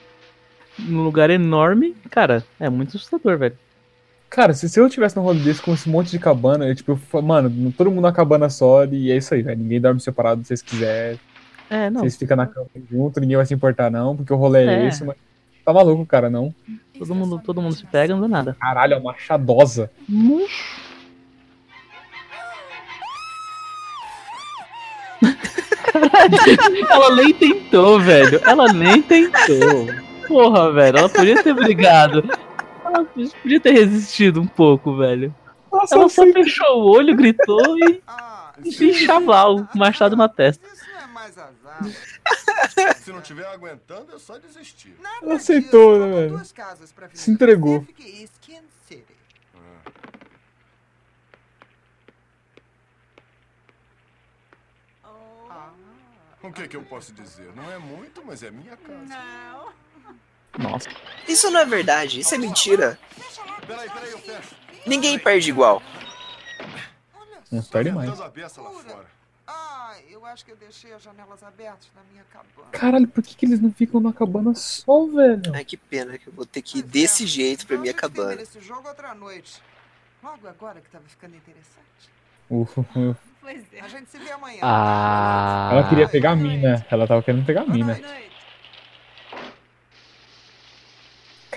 Num 0.79 1.03
lugar 1.03 1.29
enorme, 1.29 1.93
cara, 2.09 2.41
é 2.57 2.69
muito 2.69 2.95
assustador, 2.95 3.37
velho. 3.37 3.57
Cara, 4.29 4.53
se, 4.53 4.69
se 4.69 4.79
eu 4.79 4.89
tivesse 4.89 5.17
num 5.17 5.23
rolê 5.23 5.41
desse 5.41 5.61
com 5.61 5.73
esse 5.73 5.89
monte 5.89 6.09
de 6.09 6.19
cabana, 6.19 6.65
eu, 6.69 6.73
tipo, 6.73 6.97
eu 7.13 7.21
mano, 7.21 7.73
todo 7.73 7.91
mundo 7.91 8.03
na 8.03 8.13
cabana 8.13 8.49
só 8.49 8.85
e 8.85 9.11
é 9.11 9.17
isso 9.17 9.33
aí, 9.33 9.41
velho. 9.41 9.59
Ninguém 9.59 9.81
dorme 9.81 9.99
separado 9.99 10.39
se 10.41 10.47
vocês 10.47 10.61
quiserem. 10.61 11.19
É, 11.69 11.89
não. 11.89 12.01
Vocês 12.01 12.15
ficam 12.17 12.37
na 12.37 12.45
cama 12.45 12.67
junto, 12.91 13.19
ninguém 13.19 13.37
vai 13.37 13.45
se 13.45 13.53
importar, 13.53 13.89
não, 13.89 14.15
porque 14.15 14.33
o 14.33 14.37
rolê 14.37 14.65
é, 14.65 14.83
É. 14.83 14.87
esse, 14.87 15.03
mas. 15.03 15.15
Tá 15.65 15.71
maluco, 15.71 16.05
cara, 16.05 16.29
não. 16.29 16.53
Todo 16.99 17.15
mundo, 17.15 17.41
todo 17.43 17.61
mundo 17.61 17.73
se 17.73 17.85
pega, 17.85 18.13
não 18.13 18.21
dá 18.21 18.27
nada. 18.27 18.57
Caralho, 18.59 18.95
é 18.95 18.97
uma 18.97 19.13
machadosa. 19.13 19.89
Caralho, 25.91 26.37
ela 26.89 27.15
nem 27.15 27.33
tentou, 27.33 27.99
velho. 27.99 28.41
Ela 28.45 28.71
nem 28.73 29.01
tentou. 29.01 29.87
Porra, 30.27 30.71
velho. 30.71 30.97
Ela 30.97 31.09
podia 31.09 31.43
ter 31.43 31.53
brigado. 31.53 32.23
Ela 32.85 33.05
podia 33.05 33.59
ter 33.59 33.71
resistido 33.71 34.41
um 34.41 34.47
pouco, 34.47 34.95
velho. 34.97 35.33
Nossa, 35.71 35.95
ela 35.95 36.09
só 36.09 36.25
fechou 36.31 36.81
o 36.83 36.91
olho, 36.91 37.15
gritou 37.15 37.77
e. 37.79 38.01
E 38.63 38.93
chaval, 38.93 39.67
o 39.73 39.77
machado 39.77 40.15
na 40.15 40.29
testa. 40.29 40.63
Se 42.97 43.11
não 43.11 43.21
tiver 43.21 43.45
aguentando, 43.47 44.15
é 44.15 44.19
só 44.19 44.37
desistir. 44.37 44.95
Ela 45.21 45.35
aceitou, 45.35 45.99
né, 45.99 46.27
velho? 46.27 46.41
Se 47.13 47.31
entregou. 47.31 47.85
O 56.43 56.51
que, 56.51 56.67
que 56.67 56.75
eu 56.75 56.83
posso 56.83 57.13
dizer? 57.13 57.53
Não 57.55 57.71
é 57.71 57.77
muito, 57.77 58.21
mas 58.25 58.43
é 58.43 58.51
minha 58.51 58.75
casa. 58.75 59.05
Não. 59.05 59.73
Nossa. 60.57 60.89
Isso 61.27 61.49
não 61.49 61.61
é 61.61 61.65
verdade, 61.65 62.19
isso 62.19 62.35
é 62.35 62.37
mentira. 62.37 62.99
Peraí, 63.65 63.89
peraí, 63.89 64.11
eu 64.11 64.19
fecho. 64.19 64.55
Ninguém 64.85 65.17
perde 65.17 65.49
igual. 65.49 65.81
Não 67.49 67.63
perde 67.63 67.91
mais. 67.91 68.09
Ah, 69.45 69.95
eu 70.09 70.25
acho 70.25 70.45
que 70.45 70.51
eu 70.51 70.55
deixei 70.55 70.93
as 70.93 71.03
janelas 71.03 71.43
abertas 71.43 71.89
na 71.95 72.01
minha 72.11 72.23
cabana. 72.31 72.69
Caralho, 72.71 73.07
por 73.07 73.21
que, 73.21 73.35
que 73.35 73.45
eles 73.45 73.59
não 73.59 73.71
ficam 73.71 73.99
na 73.99 74.13
cabana 74.13 74.55
só, 74.55 75.05
velho? 75.05 75.53
Ai, 75.53 75.65
que 75.65 75.75
pena 75.75 76.17
que 76.17 76.27
eu 76.27 76.33
vou 76.33 76.45
ter 76.45 76.61
que 76.61 76.79
ir 76.79 76.83
desse 76.83 77.27
jeito 77.27 77.67
pra 77.67 77.77
minha 77.77 77.93
cabana. 77.93 78.41
Esse 78.41 78.61
jogo 78.61 78.87
outra 78.87 79.13
noite. 79.13 79.61
Logo 80.23 80.47
agora 80.47 80.79
que 80.79 80.89
tava 80.89 81.03
ficando 81.05 81.35
interessante. 81.35 81.83
Pois 83.41 83.61
é. 83.73 83.81
A 83.81 83.87
gente 83.89 84.09
se 84.09 84.17
vê 84.17 84.31
amanhã. 84.31 84.59
Ah. 84.61 85.69
Ela 85.73 85.89
queria 85.89 86.07
pegar 86.07 86.31
a 86.31 86.35
mina. 86.35 86.85
Ela 86.89 87.05
tava 87.05 87.21
querendo 87.21 87.45
pegar 87.45 87.63
a 87.63 87.65
mina. 87.65 87.99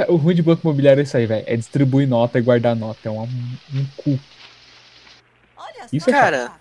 O 0.09 0.17
ruim 0.17 0.35
de 0.35 0.43
banco 0.43 0.63
imobiliário 0.63 1.01
é 1.01 1.05
isso 1.05 1.17
aí, 1.17 1.27
velho. 1.27 1.45
É 1.47 1.57
distribuir 1.57 2.09
nota 2.09 2.39
e 2.39 2.43
guardar 2.43 2.75
nota. 2.75 3.09
É 3.09 3.11
um, 3.11 3.23
um 3.23 3.87
cu. 3.97 4.19
Isso 5.93 6.11
é 6.11 6.13
Cara, 6.13 6.53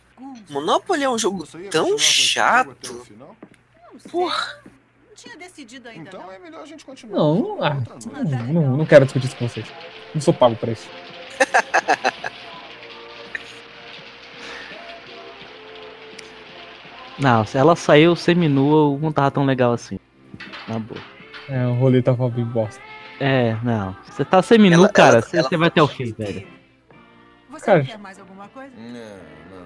Monopoly 0.50 1.04
é 1.04 1.10
um 1.10 1.18
jogo 1.18 1.46
tão 1.70 1.98
chato. 1.98 3.06
Porra. 4.12 4.62
Não 5.10 5.16
tinha 5.16 5.38
decidido 5.38 5.88
ainda. 5.90 6.10
Então 6.10 6.32
é 6.32 6.38
melhor 6.40 6.62
a 6.62 6.66
gente 6.66 6.84
continuar. 6.86 7.18
Não, 7.18 7.64
ah, 7.64 7.74
não, 8.24 8.54
não, 8.54 8.78
não 8.78 8.86
quero 8.86 9.06
discutir 9.06 9.28
isso 9.28 9.36
com 9.38 9.48
vocês. 9.48 9.66
Não 10.14 10.22
sou 10.22 10.34
pago 10.34 10.56
pra 10.56 10.72
isso. 10.72 10.90
Não, 17.18 17.46
se 17.46 17.58
ela 17.58 17.76
saiu 17.76 18.16
seminua, 18.16 18.98
não 19.00 19.12
tava 19.12 19.32
tão 19.32 19.46
legal 19.46 19.72
assim. 19.74 19.98
Na 20.68 20.80
boa. 20.80 21.00
É, 21.48 21.66
o 21.68 21.74
rolê 21.76 22.02
tava 22.02 22.28
bem 22.30 22.44
bosta. 22.46 22.82
É, 23.20 23.56
não. 23.64 23.96
Você 24.10 24.26
tá 24.26 24.42
seminu, 24.42 24.76
Ela- 24.76 24.90
cara. 24.90 25.18
ela- 25.18 25.22
Você 25.22 25.38
ela- 25.38 25.50
vai 25.58 25.68
até 25.70 25.82
o 25.82 25.88
fim, 25.88 26.12
velho. 26.12 26.46
Você 27.50 27.66
Cara, 27.66 27.84
não 28.46 28.62
alguma 28.62 28.70
coisa? 28.70 28.76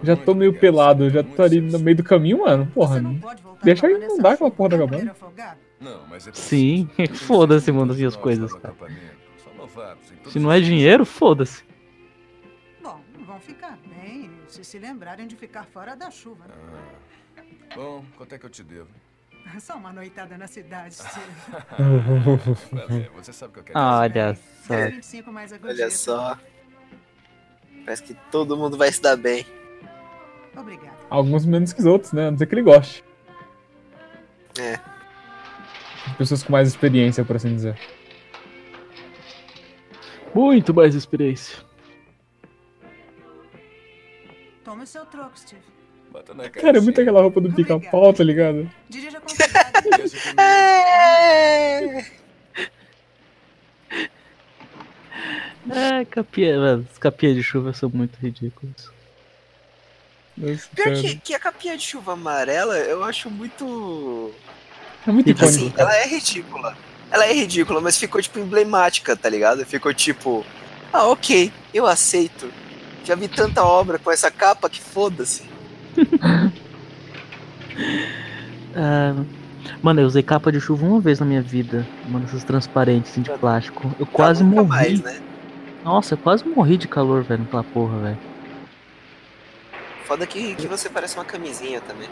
Já 0.04 0.16
tô 0.16 0.34
meio 0.34 0.58
pelado, 0.58 1.10
já 1.10 1.24
tô 1.24 1.44
ali 1.44 1.60
no 1.60 1.80
meio 1.80 1.98
do 1.98 2.04
caminho, 2.04 2.40
mano. 2.40 2.66
Porra, 2.74 3.02
deixa 3.62 3.88
aí 3.88 3.98
não 3.98 4.18
dá 4.18 4.32
aquela 4.32 4.52
porra 4.52 4.70
da 4.70 4.78
cabana. 4.78 5.16
Não, 5.80 6.08
mas 6.08 6.28
é 6.28 6.32
Sim, 6.34 6.90
foda-se, 7.14 7.72
mano, 7.72 7.94
assim 7.94 8.06
as 8.06 8.16
coisas, 8.16 8.54
cara. 8.54 8.76
Se 10.28 10.40
não 10.40 10.52
é 10.52 10.60
dinheiro, 10.60 11.06
foda-se. 11.06 11.64
Bom, 12.82 13.00
vão 13.26 13.40
ficar 13.40 13.78
bem 13.86 14.30
se 14.48 14.64
se 14.64 14.80
lembrarem 14.80 15.28
de 15.28 15.36
ficar 15.36 15.66
fora 15.66 15.96
da 15.96 16.10
chuva. 16.10 16.46
né? 16.48 16.54
Ah. 17.38 17.44
Bom, 17.76 18.04
quanto 18.18 18.34
é 18.36 18.40
que 18.40 18.46
eu 18.46 18.50
te 18.50 18.64
devo? 18.64 18.90
Só 19.60 19.76
uma 19.76 19.92
noitada 19.92 20.38
na 20.38 20.48
cidade, 20.48 20.96
você 23.16 23.34
sabe 23.34 23.52
o 23.52 23.54
que 23.54 23.60
eu 23.60 23.64
quero 23.64 23.80
Olha 23.80 24.36
só. 24.36 24.76
25 24.90 25.32
mais 25.32 25.52
a 25.54 25.60
Olha 25.64 25.90
só. 25.90 26.38
Parece 27.86 28.04
que 28.04 28.14
todo 28.32 28.58
mundo 28.58 28.78
vai 28.78 28.92
se 28.92 29.02
dar 29.02 29.16
bem. 29.16 29.46
Obrigada. 30.56 30.98
Alguns 31.10 31.46
menos 31.46 31.74
que 31.74 31.80
os 31.80 31.86
outros, 31.86 32.14
né? 32.14 32.28
A 32.28 32.32
não 32.32 32.38
ser 32.38 32.46
que 32.46 32.56
ele 32.56 32.62
goste. 32.62 33.04
É. 34.60 34.80
Pessoas 36.18 36.44
com 36.44 36.52
mais 36.52 36.68
experiência, 36.68 37.24
por 37.24 37.36
assim 37.36 37.56
dizer. 37.56 37.80
Muito 40.34 40.74
mais 40.74 40.96
experiência. 40.96 41.58
Toma 44.64 44.84
o 44.84 44.88
seu 44.88 45.06
troco, 45.06 45.40
Steve. 45.40 45.62
Bota 46.12 46.34
na 46.34 46.50
Cara, 46.50 46.78
é 46.78 46.82
muito 46.82 47.00
aquela 47.00 47.22
roupa 47.22 47.40
do 47.40 47.52
pica-pau, 47.52 48.14
tá 48.14 48.24
ligado? 48.24 48.70
Dirija 48.90 49.20
com 49.22 49.28
cuidado. 49.28 49.60
É, 55.72 56.06
capinha, 56.06 56.58
mano, 56.58 56.88
as 56.92 56.98
capinhas 56.98 57.36
de 57.36 57.44
chuva 57.44 57.74
são 57.74 57.90
muito 57.94 58.16
ridículas. 58.18 58.90
Nossa, 60.38 60.68
Pior 60.74 60.94
que, 60.96 61.16
que 61.18 61.34
a 61.36 61.40
capinha 61.40 61.76
de 61.78 61.84
chuva 61.84 62.14
amarela, 62.14 62.78
eu 62.78 63.04
acho 63.04 63.30
muito. 63.30 64.32
É 65.06 65.12
muito 65.12 65.30
icônico, 65.30 65.50
Assim, 65.56 65.70
cara. 65.72 65.82
ela 65.90 65.98
é 65.98 66.08
ridícula. 66.08 66.78
Ela 67.12 67.26
é 67.26 67.34
ridícula, 67.34 67.82
mas 67.82 67.98
ficou, 67.98 68.22
tipo, 68.22 68.40
emblemática, 68.40 69.16
tá 69.16 69.28
ligado? 69.30 69.66
Ficou 69.66 69.94
tipo. 69.94 70.46
Ah, 70.94 71.08
ok, 71.08 71.52
eu 71.74 71.86
aceito. 71.86 72.52
Já 73.04 73.16
vi 73.16 73.28
tanta 73.28 73.64
obra 73.64 73.98
com 74.00 74.12
essa 74.12 74.30
capa 74.32 74.70
que 74.70 74.82
foda-se. 74.82 75.44
Ah, 78.76 79.16
mano, 79.82 80.02
eu 80.02 80.06
usei 80.06 80.22
capa 80.22 80.52
de 80.52 80.60
chuva 80.60 80.86
uma 80.86 81.00
vez 81.00 81.20
na 81.20 81.26
minha 81.26 81.42
vida. 81.42 81.86
Mano, 82.08 82.26
essas 82.26 82.44
transparentes 82.44 83.12
assim, 83.12 83.22
de 83.22 83.32
plástico. 83.32 83.94
Eu 84.00 84.06
quase 84.06 84.44
nunca 84.44 84.64
morri. 84.64 84.70
mais, 84.70 85.02
né? 85.02 85.20
Nossa, 85.84 86.14
eu 86.14 86.18
quase 86.18 86.48
morri 86.48 86.78
de 86.78 86.88
calor, 86.88 87.24
velho, 87.24 87.42
naquela 87.44 87.64
porra, 87.64 87.98
velho. 88.00 88.18
Foda 90.06 90.26
que, 90.26 90.56
que 90.56 90.68
você 90.68 90.90
parece 90.90 91.16
uma 91.16 91.26
camisinha 91.26 91.82
também. 91.82 92.10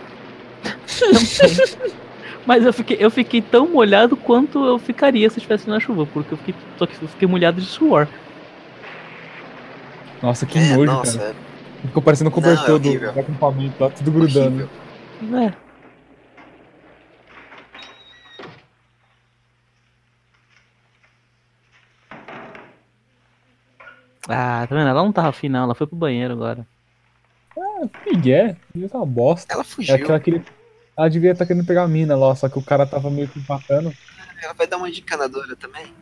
Mas 2.46 2.66
eu 2.66 2.72
fiquei, 2.72 2.98
eu 3.00 3.12
fiquei 3.12 3.42
tão 3.42 3.68
molhado 3.68 4.16
quanto 4.16 4.64
eu 4.66 4.80
ficaria 4.80 5.30
se 5.30 5.38
estivesse 5.38 5.68
na 5.70 5.80
chuva, 5.80 6.06
porque 6.06 6.34
eu 6.34 6.38
fiquei, 6.38 6.56
só 6.78 6.86
que 6.86 7.02
eu 7.02 7.08
fiquei 7.10 7.28
molhado 7.28 7.60
de 7.60 7.68
suor. 7.68 8.08
Nossa, 10.22 10.46
que 10.46 10.58
É, 10.58 10.76
nojo, 10.76 10.86
nossa, 10.92 11.18
cara. 11.20 11.36
Ficou 11.82 12.02
parecendo 12.02 12.30
um 12.30 12.32
Não, 12.32 12.40
é 12.40 12.42
cobertor 12.56 12.80
do, 12.80 12.88
horrível. 12.88 13.14
do 13.14 13.20
acampamento 13.20 13.84
lá, 13.84 13.90
tudo 13.90 14.12
grudando. 14.12 14.70
É. 15.34 15.67
Ah, 24.28 24.66
tá 24.68 24.76
vendo? 24.76 24.88
Ela 24.88 25.04
não 25.04 25.12
tava 25.12 25.30
afim, 25.30 25.50
não. 25.50 25.64
Ela 25.64 25.76
foi 25.76 25.88
pro 25.88 25.96
banheiro 25.96 26.34
agora. 26.34 26.68
Ah, 27.58 27.88
Miguel, 28.06 28.56
isso 28.76 28.96
é 28.96 28.98
uma 28.98 29.06
bosta. 29.06 29.54
Ela 29.54 29.64
fugiu. 29.64 29.96
É 29.96 29.98
que 29.98 30.10
ela, 30.10 30.20
queria... 30.20 30.44
ela 30.98 31.10
devia 31.10 31.32
estar 31.32 31.46
querendo 31.46 31.66
pegar 31.66 31.84
a 31.84 31.88
mina 31.88 32.16
lá, 32.16 32.36
só 32.36 32.50
que 32.50 32.60
o 32.60 32.64
cara 32.64 32.86
tava 32.86 33.10
meio 33.10 33.28
que 33.28 33.40
empatando. 33.40 33.94
Ela 34.42 34.54
vai 34.54 34.68
dar 34.68 34.78
uma 34.78 34.92
de 34.92 35.00
encanadora 35.00 35.56
também. 35.56 35.94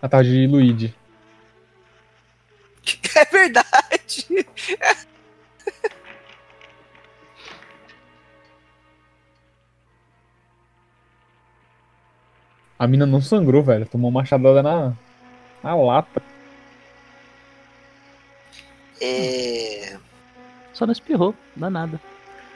Ela 0.00 0.08
tava 0.08 0.24
de 0.24 0.46
Luigi. 0.46 0.94
É 3.16 3.24
verdade! 3.24 4.46
A 12.78 12.86
mina 12.86 13.06
não 13.06 13.22
sangrou, 13.22 13.62
velho. 13.62 13.86
Tomou 13.86 14.10
uma 14.10 14.20
machadada 14.20 14.62
na, 14.62 14.92
na 15.62 15.74
lata. 15.74 16.22
É. 19.00 19.96
Só 20.72 20.86
não 20.86 20.92
espirrou, 20.92 21.34
dá 21.54 21.70
nada. 21.70 22.00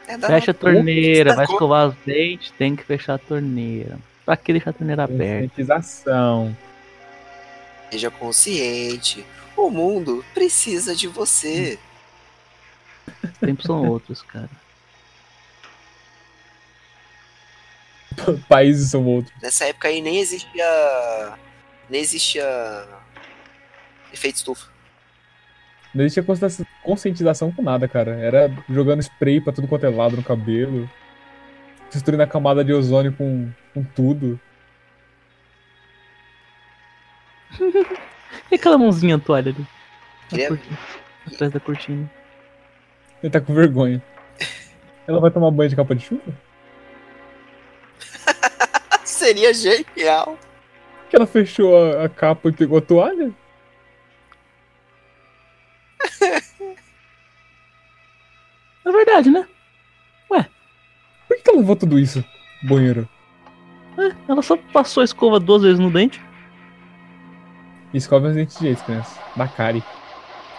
É, 0.07 0.16
dá 0.16 0.26
Fecha 0.28 0.51
a 0.51 0.55
torneira, 0.55 1.34
vai 1.34 1.45
escovar 1.45 1.88
os 1.88 1.95
dentes, 2.05 2.51
tem 2.53 2.74
que 2.74 2.84
fechar 2.84 3.14
a 3.14 3.18
torneira. 3.18 3.99
Pra 4.24 4.36
que 4.36 4.53
deixar 4.53 4.70
a 4.70 4.74
torneira 4.74 5.05
aberta? 5.05 5.61
Seja 7.91 8.11
consciente. 8.11 9.24
O 9.57 9.70
mundo 9.70 10.24
precisa 10.32 10.95
de 10.95 11.09
você. 11.09 11.78
Os 13.22 13.38
tempos 13.38 13.64
são 13.64 13.86
outros, 13.88 14.22
cara. 14.22 14.51
Países 18.49 18.91
são 18.91 19.05
outros. 19.05 19.34
Nessa 19.43 19.66
época 19.66 19.88
aí 19.88 20.01
nem 20.01 20.18
existia. 20.18 21.38
Nem 21.88 22.01
existia. 22.01 22.45
Efeito 24.12 24.36
estufa. 24.36 24.68
Não 25.95 26.05
existia 26.05 26.22
conscientiza- 26.22 26.66
conscientização 26.82 27.51
com 27.53 27.62
nada, 27.62 27.88
cara. 27.88 28.12
Era 28.12 28.51
jogando 28.68 29.01
spray 29.01 29.41
pra 29.41 29.53
tudo 29.53 29.66
quanto 29.68 29.86
é 29.86 29.91
lado 29.91 30.16
no 30.16 30.22
cabelo. 30.22 30.88
Destruindo 31.93 32.22
a 32.22 32.26
camada 32.26 32.64
de 32.64 32.72
ozônio 32.72 33.12
com, 33.12 33.51
com 33.74 33.82
tudo. 33.82 34.38
E 38.51 38.57
aquela 38.57 38.76
mãozinha 38.78 39.16
toalha 39.18 39.53
ali? 39.53 39.66
Cortina, 40.49 40.78
Atrás 41.26 41.53
da 41.53 41.61
cortina. 41.61 42.11
Ele 43.22 43.30
tá 43.30 43.41
com 43.41 43.55
vergonha. 43.55 44.03
Ela 45.07 45.20
vai 45.20 45.30
tomar 45.30 45.51
banho 45.53 45.70
de 45.70 45.76
capa 45.76 45.95
de 45.95 46.05
chuva? 46.05 46.22
Seria 49.05 49.53
genial. 49.55 50.36
Que 51.09 51.16
ela 51.16 51.26
fechou 51.26 51.76
a, 51.76 52.05
a 52.05 52.09
capa 52.09 52.49
e 52.49 52.53
pegou 52.53 52.78
a 52.78 52.80
toalha? 52.80 53.30
É 58.82 58.90
verdade, 58.90 59.30
né? 59.30 59.46
Por 61.30 61.36
que 61.36 61.48
ela 61.48 61.59
levou 61.61 61.76
tudo 61.76 61.96
isso? 61.96 62.24
Banheiro. 62.61 63.09
É, 63.96 64.12
ela 64.28 64.42
só 64.42 64.57
passou 64.57 65.01
a 65.01 65.05
escova 65.05 65.38
duas 65.38 65.62
vezes 65.62 65.78
no 65.78 65.88
dente. 65.88 66.20
Escove 67.94 68.26
os 68.26 68.34
dentes 68.34 68.59
de 68.59 68.64
jeito, 68.64 68.82
crianças. 68.82 69.16
Da 69.36 69.46
Kari. 69.46 69.80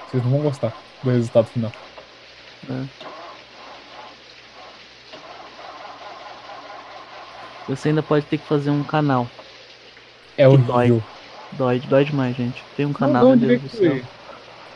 Vocês 0.09 0.23
não 0.23 0.31
vão 0.31 0.41
gostar 0.43 0.73
do 1.03 1.09
resultado 1.09 1.47
final. 1.47 1.73
É. 2.69 2.85
Você 7.67 7.89
ainda 7.89 8.01
pode 8.01 8.25
ter 8.27 8.37
que 8.37 8.47
fazer 8.47 8.69
um 8.69 8.83
canal. 8.83 9.27
É 10.37 10.47
horrível. 10.47 11.03
Dói, 11.51 11.81
dói 11.81 12.05
demais, 12.05 12.35
gente. 12.35 12.63
Tem 12.77 12.85
um 12.85 12.89
Não, 12.89 12.95
canal, 12.95 13.23
não, 13.23 13.29
meu 13.31 13.39
devia 13.39 13.57
Deus 13.59 13.71
do 13.71 13.77
céu. 13.77 14.01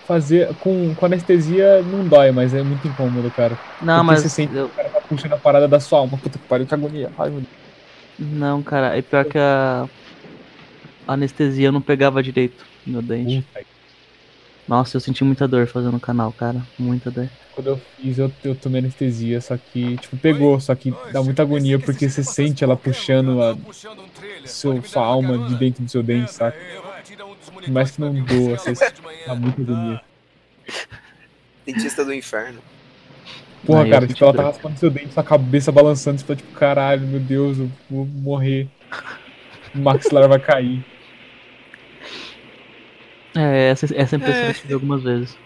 Fazer 0.06 0.56
com, 0.60 0.94
com 0.96 1.06
anestesia 1.06 1.82
não 1.84 2.08
dói, 2.08 2.32
mas 2.32 2.54
é 2.54 2.62
muito 2.64 2.88
incômodo, 2.88 3.32
cara. 3.32 3.56
Não, 3.82 4.04
Porque 4.04 4.06
mas 4.06 4.22
você 4.22 4.30
sente 4.30 4.54
eu- 4.56 4.68
que 4.68 4.74
o 4.74 4.76
cara 4.76 4.90
tá 4.90 5.02
puxando 5.02 5.34
a 5.34 5.40
parada 5.40 5.68
da 5.68 5.80
sua 5.80 6.00
alma. 6.00 6.18
Puta 6.18 6.38
que 6.40 6.48
pariu, 6.48 6.68
que 6.68 6.74
agonia. 6.74 7.12
Ai, 7.18 7.30
meu 7.30 7.42
Deus. 7.42 7.56
Não, 8.18 8.64
cara, 8.64 8.98
é 8.98 9.02
pior 9.02 9.26
que 9.26 9.38
a 9.38 9.90
a 11.08 11.14
anestesia 11.14 11.72
não 11.72 11.82
pegava 11.82 12.22
direito 12.24 12.66
no 12.86 12.94
meu 12.94 13.02
dente. 13.02 13.48
Nossa, 14.68 14.98
eu 14.98 15.02
senti 15.02 15.24
muita 15.24 15.48
dor 15.48 15.68
fazendo 15.68 15.96
o 15.98 16.00
canal, 16.00 16.34
cara. 16.34 16.66
Muita 16.78 17.12
dor. 17.12 17.30
Quando 17.52 17.68
eu 17.68 17.78
fiz, 17.96 18.18
eu, 18.18 18.32
eu 18.44 18.56
tomei 18.60 18.80
anestesia, 18.80 19.40
só 19.40 19.58
que, 19.58 19.98
tipo, 19.98 20.18
pegou, 20.18 20.60
só 20.60 20.76
que 20.76 20.92
dá 21.10 21.24
muita 21.24 21.44
agonia 21.44 21.80
porque 21.80 22.10
você 22.10 22.24
sente 22.24 22.64
ela 22.64 22.76
puxando 22.76 23.42
a 23.42 23.56
seu, 24.44 24.82
sua 24.84 25.06
alma 25.06 25.38
de 25.38 25.56
dentro 25.56 25.84
do 25.84 25.90
seu 25.90 26.04
dente, 26.04 26.32
saca? 26.34 26.58
Mais 27.70 27.92
que 27.92 28.02
não 28.02 28.14
doa, 28.14 28.58
você 28.58 28.74
dá 29.26 29.36
muita 29.36 29.62
agonia. 29.62 30.02
Dentista 31.66 32.06
do 32.06 32.14
inferno. 32.14 32.60
Porra, 33.66 33.84
Aí 33.84 33.90
cara, 33.90 34.08
tipo, 34.08 34.24
ela 34.24 34.34
tá 34.34 34.44
raspando 34.44 34.78
seu 34.78 34.90
dente, 34.92 35.14
sua 35.14 35.24
cabeça 35.24 35.72
balançando, 35.72 36.20
você 36.20 36.26
fala, 36.26 36.38
tipo, 36.38 36.54
caralho, 36.54 37.08
meu 37.08 37.20
Deus, 37.20 37.58
eu 37.58 37.72
vou 37.90 38.06
morrer. 38.06 38.68
O 39.74 39.80
maxilar 39.80 40.28
vai 40.30 40.40
cair. 40.40 40.86
É, 43.36 43.70
essa, 43.70 43.88
essa 43.96 44.16
impressão 44.16 44.44
É. 44.44 44.50
eu 44.50 44.54
tive 44.54 44.74
algumas 44.74 45.04
vezes. 45.04 45.38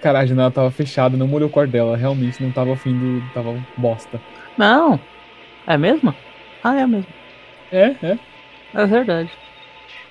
Cara, 0.00 0.20
a 0.20 0.26
janela 0.26 0.50
tava 0.50 0.70
fechada, 0.70 1.16
não 1.16 1.28
molhou 1.28 1.48
o 1.48 1.52
quarto 1.52 1.70
dela, 1.70 1.96
realmente 1.96 2.42
não 2.42 2.50
tava 2.50 2.72
afim 2.72 2.92
do. 2.98 3.22
tava 3.32 3.54
bosta. 3.76 4.20
Não! 4.58 4.98
É 5.66 5.76
mesmo? 5.76 6.14
Ah, 6.62 6.78
é 6.80 6.86
mesmo. 6.86 7.12
É, 7.70 7.96
é. 8.02 8.18
É 8.74 8.86
verdade. 8.86 9.30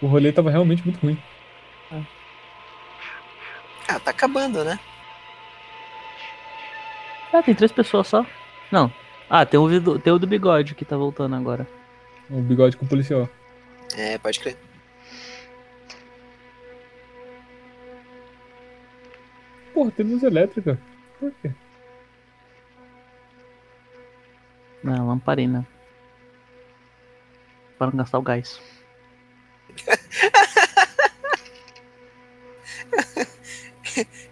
O 0.01 0.07
rolê 0.07 0.31
tava 0.31 0.49
realmente 0.49 0.83
muito 0.83 0.99
ruim. 0.99 1.17
Ah, 3.87 3.99
tá 3.99 4.11
acabando, 4.11 4.63
né? 4.63 4.79
Ah, 7.33 7.43
tem 7.43 7.53
três 7.53 7.71
pessoas 7.71 8.07
só. 8.07 8.25
Não. 8.71 8.91
Ah, 9.29 9.45
tem 9.45 9.59
o, 9.59 9.79
do, 9.79 9.99
tem 9.99 10.13
o 10.13 10.19
do 10.19 10.27
bigode 10.27 10.75
que 10.75 10.85
tá 10.85 10.95
voltando 10.95 11.35
agora. 11.35 11.67
O 12.29 12.41
bigode 12.41 12.77
com 12.77 12.85
o 12.85 12.89
policial. 12.89 13.29
É, 13.97 14.17
pode 14.17 14.39
crer. 14.39 14.57
Porra, 19.73 19.91
tem 19.91 20.05
luz 20.05 20.23
elétrica. 20.23 20.79
Por 21.19 21.31
quê? 21.41 21.51
Não, 24.83 25.07
lamparina. 25.07 25.67
Para 27.77 27.91
não 27.91 27.97
gastar 27.97 28.19
o 28.19 28.21
gás. 28.21 28.59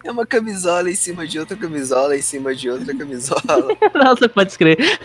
É 0.04 0.12
uma 0.12 0.26
camisola 0.26 0.89
em 0.89 0.95
cima 0.95 1.28
de 1.28 1.38
outra 1.38 1.58
camisola, 1.58 2.16
em 2.16 2.22
cima 2.22 2.56
de 2.56 2.70
outra 2.70 2.95
camisola. 2.97 3.41
Nossa, 3.93 4.30
pode 4.30 4.52
escrever. 4.52 4.97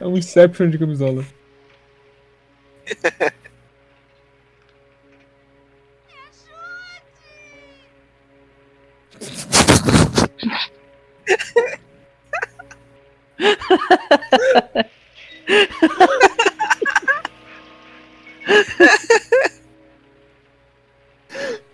É 0.00 0.06
um 0.06 0.18
Inception 0.18 0.70
de 0.70 0.78
camisola. 0.78 1.24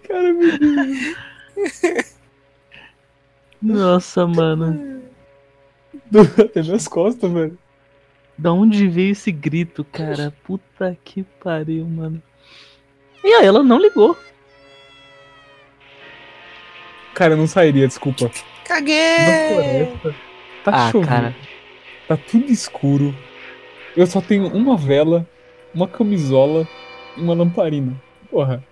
Cara, 0.09 0.32
meu 0.32 0.59
Deus. 0.59 1.16
Nossa, 3.62 4.26
mano. 4.26 5.03
Até 6.38 6.62
minhas 6.62 6.88
costas, 6.88 7.30
velho. 7.30 7.59
Da 8.36 8.53
onde 8.53 8.88
veio 8.88 9.12
esse 9.12 9.30
grito, 9.30 9.84
cara? 9.84 10.32
Puta 10.45 10.97
que 11.05 11.22
pariu, 11.43 11.84
mano. 11.86 12.22
E 13.22 13.28
aí, 13.34 13.45
ela 13.45 13.62
não 13.62 13.78
ligou. 13.78 14.16
Cara, 17.14 17.34
eu 17.34 17.36
não 17.36 17.47
sairia, 17.47 17.86
desculpa. 17.86 18.24
Na 18.24 18.30
Caguei! 18.64 19.53
floresta. 19.53 20.14
Tá 20.64 20.70
Ah, 20.86 20.91
chovendo. 20.91 21.09
cara. 21.09 21.36
Tá 22.11 22.17
tudo 22.17 22.51
escuro. 22.51 23.15
Eu 23.97 24.05
só 24.05 24.21
tenho 24.21 24.49
uma 24.49 24.77
vela, 24.77 25.25
uma 25.73 25.87
camisola 25.87 26.67
e 27.17 27.21
uma 27.21 27.35
lamparina. 27.35 27.95
Porra. 28.29 28.65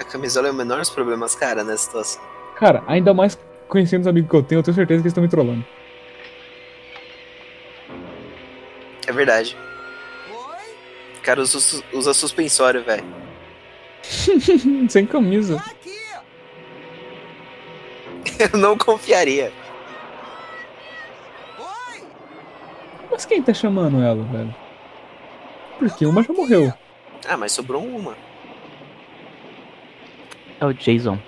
A 0.00 0.04
camisola 0.04 0.48
é 0.48 0.50
o 0.50 0.54
menor 0.54 0.78
dos 0.78 0.88
problemas, 0.88 1.34
cara, 1.34 1.62
nessa 1.62 1.84
situação. 1.84 2.22
Cara, 2.56 2.82
ainda 2.86 3.12
mais 3.12 3.38
conhecendo 3.68 4.00
os 4.00 4.06
amigos 4.06 4.30
que 4.30 4.36
eu 4.36 4.42
tenho, 4.42 4.60
eu 4.60 4.62
tenho 4.62 4.74
certeza 4.74 5.02
que 5.02 5.08
eles 5.08 5.10
estão 5.10 5.22
me 5.22 5.28
trollando. 5.28 5.62
É 9.06 9.12
verdade. 9.12 9.58
O 11.18 11.20
cara 11.20 11.42
usa, 11.42 11.84
usa 11.92 12.14
suspensório, 12.14 12.82
velho. 12.82 13.04
Sem 14.88 15.04
camisa. 15.04 15.62
Eu 18.40 18.58
não 18.58 18.78
confiaria. 18.78 19.52
Mas 23.10 23.24
quem 23.24 23.42
tá 23.42 23.52
chamando 23.52 24.00
ela, 24.00 24.22
velho? 24.24 24.54
Porque 25.78 26.06
uma 26.06 26.22
já 26.22 26.32
morreu. 26.32 26.72
Ah, 27.26 27.36
mas 27.36 27.52
sobrou 27.52 27.84
uma. 27.84 28.16
É 30.60 30.66
o 30.66 30.72
Jason. 30.72 31.18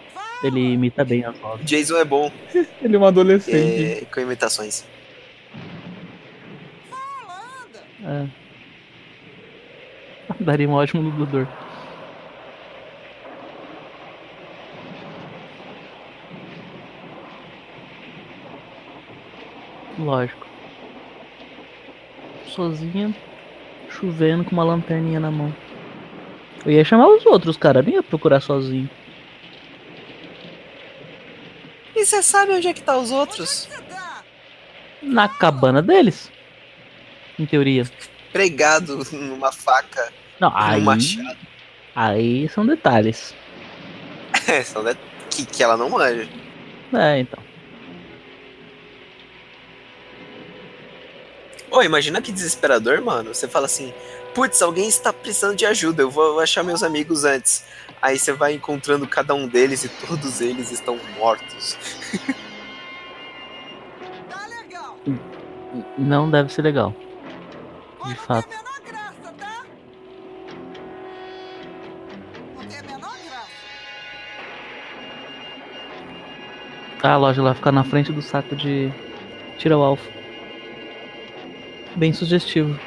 Ele 0.44 0.72
imita 0.72 1.04
bem 1.04 1.24
as 1.24 1.38
voz. 1.38 1.64
Jason 1.64 1.96
é 1.96 2.04
bom. 2.04 2.30
Ele 2.82 2.96
é 2.96 2.98
um 2.98 3.04
adolescente. 3.04 4.02
É, 4.02 4.04
com 4.04 4.20
imitações. 4.20 4.84
É. 8.04 8.26
Daria 10.40 10.68
um 10.68 10.72
ótimo 10.72 11.02
dublador. 11.02 11.46
Lógico. 19.98 20.51
Sozinha, 22.52 23.14
chovendo 23.88 24.44
com 24.44 24.52
uma 24.52 24.64
lanterninha 24.64 25.18
na 25.18 25.30
mão. 25.30 25.54
Eu 26.64 26.72
ia 26.72 26.84
chamar 26.84 27.08
os 27.08 27.26
outros, 27.26 27.56
cara, 27.56 27.82
nem 27.82 27.94
ia 27.94 28.02
procurar 28.02 28.40
sozinho. 28.40 28.88
E 31.94 32.04
você 32.04 32.22
sabe 32.22 32.52
onde 32.52 32.68
é 32.68 32.72
que 32.72 32.82
tá 32.82 32.96
os 32.96 33.10
outros? 33.10 33.68
Na 35.02 35.28
cabana 35.28 35.82
deles. 35.82 36.30
Em 37.38 37.46
teoria. 37.46 37.84
Pregado 38.32 39.04
numa 39.12 39.52
faca. 39.52 40.12
Não, 40.40 40.50
num 40.50 40.56
aí. 40.56 40.80
machado. 40.80 41.38
Aí 41.94 42.48
são 42.48 42.66
detalhes. 42.66 43.34
É, 44.48 44.62
são 44.62 44.82
de... 44.82 44.96
que, 45.30 45.46
que 45.46 45.62
ela 45.62 45.76
não 45.76 45.88
manja. 45.88 46.28
É, 46.92 47.20
então. 47.20 47.38
Ô, 51.72 51.82
imagina 51.82 52.20
que 52.20 52.30
desesperador, 52.30 53.00
mano. 53.00 53.34
Você 53.34 53.48
fala 53.48 53.64
assim, 53.64 53.94
putz, 54.34 54.60
alguém 54.60 54.86
está 54.86 55.10
precisando 55.10 55.56
de 55.56 55.64
ajuda, 55.64 56.02
eu 56.02 56.10
vou 56.10 56.38
achar 56.38 56.62
meus 56.62 56.82
amigos 56.82 57.24
antes. 57.24 57.64
Aí 58.00 58.18
você 58.18 58.30
vai 58.30 58.52
encontrando 58.52 59.08
cada 59.08 59.34
um 59.34 59.48
deles 59.48 59.82
e 59.82 59.88
todos 59.88 60.42
eles 60.42 60.70
estão 60.70 61.00
mortos. 61.16 61.78
Não 65.96 66.30
deve 66.30 66.52
ser 66.52 66.60
legal. 66.60 66.94
De 68.04 68.14
fato. 68.16 68.48
Ah, 77.04 77.14
a 77.14 77.16
loja 77.16 77.42
lá 77.42 77.54
fica 77.54 77.72
na 77.72 77.82
frente 77.82 78.12
do 78.12 78.22
saco 78.22 78.54
de 78.54 78.92
tira 79.58 79.76
o 79.76 79.82
alfa. 79.82 80.21
Bem 81.96 82.12
sugestivo. 82.12 82.78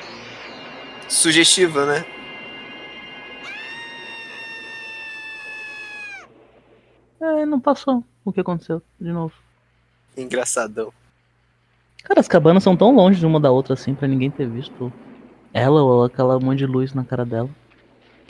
Sugestivo, 1.08 1.86
né? 1.86 2.06
É, 7.22 7.46
não 7.46 7.60
passou 7.60 8.04
o 8.24 8.32
que 8.32 8.40
aconteceu 8.40 8.82
de 9.00 9.12
novo. 9.12 9.34
Engraçadão. 10.18 10.92
Cara, 12.04 12.20
as 12.20 12.28
cabanas 12.28 12.64
são 12.64 12.76
tão 12.78 12.94
longe 12.96 13.20
de 13.20 13.26
uma 13.26 13.40
da 13.40 13.52
outra 13.52 13.74
assim 13.74 13.96
pra 13.96 14.08
ninguém 14.08 14.30
ter 14.30 14.48
visto 14.48 14.92
ela 15.54 15.82
ou 15.82 16.04
aquela 16.04 16.40
monte 16.40 16.60
de 16.60 16.66
luz 16.66 16.94
na 16.94 17.04
cara 17.04 17.26
dela. 17.26 17.50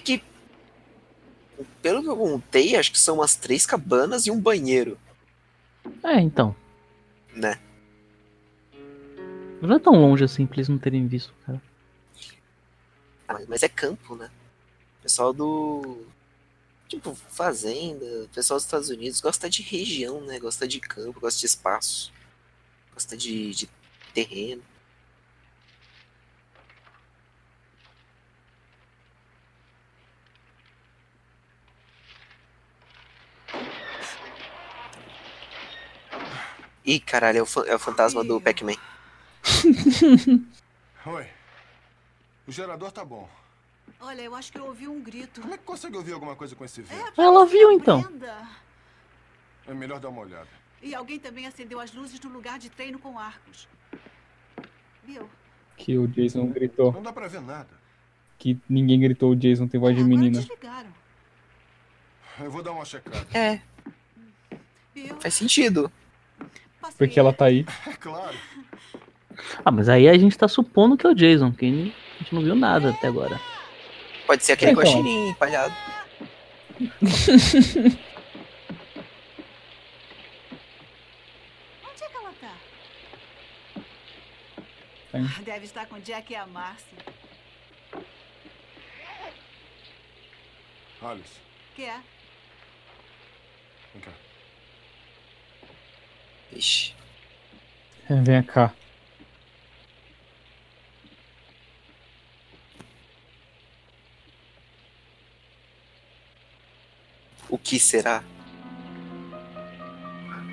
Que, 0.03 0.23
pelo 1.81 2.01
que 2.01 2.09
eu 2.09 2.15
contei, 2.15 2.75
acho 2.75 2.91
que 2.91 2.99
são 2.99 3.15
umas 3.15 3.35
três 3.35 3.65
cabanas 3.65 4.25
e 4.27 4.31
um 4.31 4.39
banheiro, 4.39 4.97
É, 6.03 6.19
então. 6.19 6.55
né? 7.35 7.57
Não 9.65 9.75
é 9.75 9.79
tão 9.79 9.93
longe 9.93 10.23
assim 10.23 10.45
pra 10.45 10.57
eles 10.57 10.69
não 10.69 10.77
terem 10.77 11.07
visto, 11.07 11.33
cara. 11.45 11.61
Mas- 13.27 13.47
mas 13.47 13.63
é 13.63 13.69
campo, 13.69 14.15
né? 14.15 14.29
Pessoal 15.01 15.33
do. 15.33 16.05
Tipo, 16.87 17.15
fazenda, 17.15 18.05
pessoal 18.33 18.57
dos 18.57 18.65
Estados 18.65 18.89
Unidos 18.89 19.19
gosta 19.19 19.49
de 19.49 19.63
região, 19.63 20.21
né? 20.21 20.39
Gosta 20.39 20.67
de 20.67 20.79
campo, 20.79 21.19
gosta 21.19 21.39
de 21.39 21.45
espaço, 21.47 22.13
gosta 22.93 23.17
de, 23.17 23.51
de 23.51 23.69
terreno. 24.13 24.61
Ih, 36.85 36.99
caralho, 36.99 37.39
é 37.39 37.41
o, 37.43 37.63
é 37.65 37.75
o 37.75 37.79
fantasma 37.79 38.23
do 38.23 38.39
Pac-Man. 38.39 38.75
Oi. 41.05 41.27
O 42.47 42.51
gerador 42.51 42.91
tá 42.91 43.03
bom. 43.03 43.29
Olha, 43.99 44.21
eu 44.21 44.35
acho 44.35 44.51
que 44.51 44.59
eu 44.59 44.65
ouvi 44.65 44.87
um 44.87 45.01
grito. 45.01 45.41
Como 45.41 45.53
é 45.53 45.57
que 45.57 45.63
consegue 45.63 45.97
ouvir 45.97 46.13
alguma 46.13 46.35
coisa 46.35 46.55
com 46.55 46.65
esse 46.65 46.81
vento? 46.81 47.19
Ela 47.19 47.45
viu 47.45 47.71
então. 47.71 48.03
É 49.67 49.73
melhor 49.73 49.99
dar 49.99 50.09
uma 50.09 50.21
olhada. 50.21 50.47
E 50.81 50.93
alguém 50.93 51.17
também 51.19 51.47
acendeu 51.47 51.79
as 51.79 51.93
luzes 51.93 52.19
no 52.19 52.29
lugar 52.29 52.59
de 52.59 52.69
treino 52.69 52.99
com 52.99 53.17
arcos. 53.17 53.67
Viu? 55.03 55.29
Que 55.77 55.97
o 55.97 56.07
Jason 56.07 56.47
gritou. 56.47 56.91
Não 56.91 57.01
dá 57.01 57.11
pra 57.11 57.27
ver 57.27 57.41
nada. 57.41 57.69
Que 58.37 58.59
ninguém 58.69 58.99
gritou, 58.99 59.31
o 59.31 59.35
Jason 59.35 59.67
tem 59.67 59.79
voz 59.79 59.95
de 59.95 60.03
menina. 60.03 60.39
Desligaram. 60.39 60.93
Eu 62.39 62.51
vou 62.51 62.61
dar 62.61 62.73
uma 62.73 62.85
checada. 62.85 63.25
É, 63.33 63.61
Viu? 64.93 65.19
faz 65.21 65.33
sentido. 65.33 65.91
Porque 66.97 67.19
ela 67.19 67.33
tá 67.33 67.45
aí. 67.45 67.65
É 67.87 67.93
claro. 67.93 68.37
Ah, 69.63 69.71
mas 69.71 69.89
aí 69.89 70.07
a 70.07 70.17
gente 70.17 70.37
tá 70.37 70.47
supondo 70.47 70.97
que 70.97 71.05
é 71.05 71.09
o 71.09 71.15
Jason, 71.15 71.51
que 71.51 71.65
a 71.65 71.69
gente 72.23 72.33
não 72.35 72.41
viu 72.41 72.55
nada 72.55 72.89
até 72.91 73.07
agora. 73.07 73.39
Pode 74.27 74.43
ser 74.43 74.53
aquele 74.53 74.71
Então. 74.71 74.83
guaxinim 74.83 75.29
empalhado. 75.29 75.73
Onde 81.83 82.03
é 82.03 82.07
que 82.09 82.17
ela 82.17 82.33
tá? 82.39 82.53
Tem. 85.11 85.21
Ah, 85.25 85.41
Deve 85.43 85.65
estar 85.65 85.85
com 85.85 85.95
o 85.95 86.01
Jack 86.01 86.31
e 86.31 86.35
a 86.35 86.45
Marcy. 86.47 86.85
Alice, 91.01 91.37
Que 91.75 91.83
é? 91.83 91.99
vem 93.93 94.01
cá. 94.01 94.11
Ixi. 96.53 96.93
Vem 98.09 98.43
cá. 98.43 98.73
O 107.49 107.57
que 107.57 107.79
será? 107.79 108.23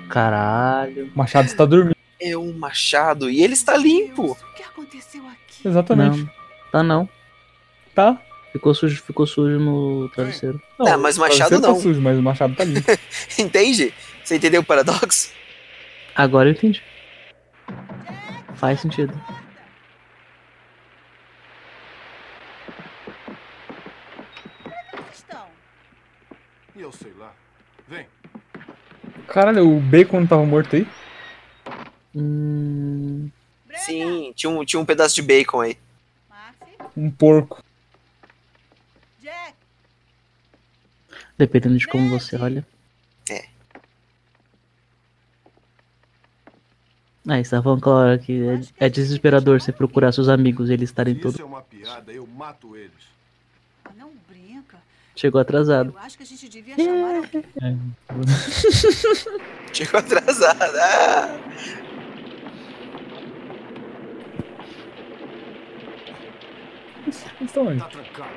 Caralho. 0.09 1.11
O 1.13 1.17
Machado 1.17 1.47
está 1.47 1.65
dormindo. 1.65 1.95
É 2.19 2.37
um 2.37 2.53
machado 2.53 3.29
e 3.29 3.43
ele 3.43 3.53
está 3.53 3.75
limpo. 3.75 4.31
O 4.31 4.53
que 4.55 4.63
aconteceu 4.63 5.21
aqui? 5.27 5.67
Exatamente. 5.67 6.19
Não, 6.19 6.29
tá 6.71 6.83
não. 6.83 7.09
Tá? 7.93 8.21
Ficou 8.53 8.73
sujo, 8.73 9.01
ficou 9.01 9.25
sujo 9.25 9.59
no 9.59 10.07
travesseiro. 10.09 10.61
Ah, 10.79 10.95
mas 10.97 11.17
o 11.17 11.21
machado 11.21 11.49
travesseiro 11.49 11.61
não. 11.61 11.73
Tá 11.75 11.81
sujo, 11.81 11.99
mas 11.99 12.17
o 12.17 12.21
machado 12.21 12.55
tá 12.55 12.63
limpo. 12.63 12.89
Entende? 13.37 13.93
Você 14.23 14.35
entendeu 14.35 14.61
o 14.61 14.63
paradoxo? 14.63 15.31
Agora 16.15 16.47
eu 16.47 16.53
entendi. 16.53 16.81
Faz 18.55 18.79
sentido. 18.79 19.13
Estão. 25.11 25.47
E 26.75 26.81
eu 26.81 26.91
sei 26.91 27.11
lá. 27.17 27.33
Vem. 27.87 28.05
Caralho, 29.27 29.77
o 29.77 29.79
Bacon 29.79 30.25
tava 30.25 30.45
morto 30.45 30.75
aí? 30.75 30.87
Hum, 32.15 33.29
Sim, 33.75 34.31
tinha 34.35 34.49
um, 34.49 34.63
tinha 34.63 34.79
um 34.79 34.85
pedaço 34.85 35.15
de 35.15 35.21
bacon 35.21 35.61
aí. 35.61 35.77
Um 36.95 37.09
porco. 37.09 37.63
Jack. 39.19 39.55
dependendo 41.37 41.77
de 41.77 41.87
como 41.87 42.09
você 42.09 42.35
olha. 42.35 42.65
É. 43.29 43.45
Ah, 47.27 47.43
falando 47.63 47.79
aquela 47.79 47.95
hora 47.95 48.17
que 48.19 48.47
é, 48.79 48.85
é 48.85 48.89
desesperador 48.89 49.59
você 49.59 49.71
procurar 49.71 50.11
seus 50.11 50.29
amigos 50.29 50.69
e 50.69 50.73
eles 50.73 50.89
estarem 50.89 51.15
todos. 51.15 51.35
isso 51.35 51.41
é 51.41 51.45
uma 51.45 51.61
piada, 51.61 52.11
eu 52.11 52.27
mato 52.27 52.75
eles. 52.75 53.12
Chegou 55.15 55.39
atrasado. 55.39 55.93
Eu 55.95 55.99
acho 55.99 56.17
que 56.17 56.23
a 56.23 56.25
gente 56.25 56.49
devia 56.49 56.75
chamar 56.75 57.15
alguém. 57.15 57.43
Chegou 59.73 59.99
atrasado. 59.99 60.77
Ah! 60.77 61.39
Onde? 67.55 67.79
Tá 67.79 67.87
trancado. 67.87 68.29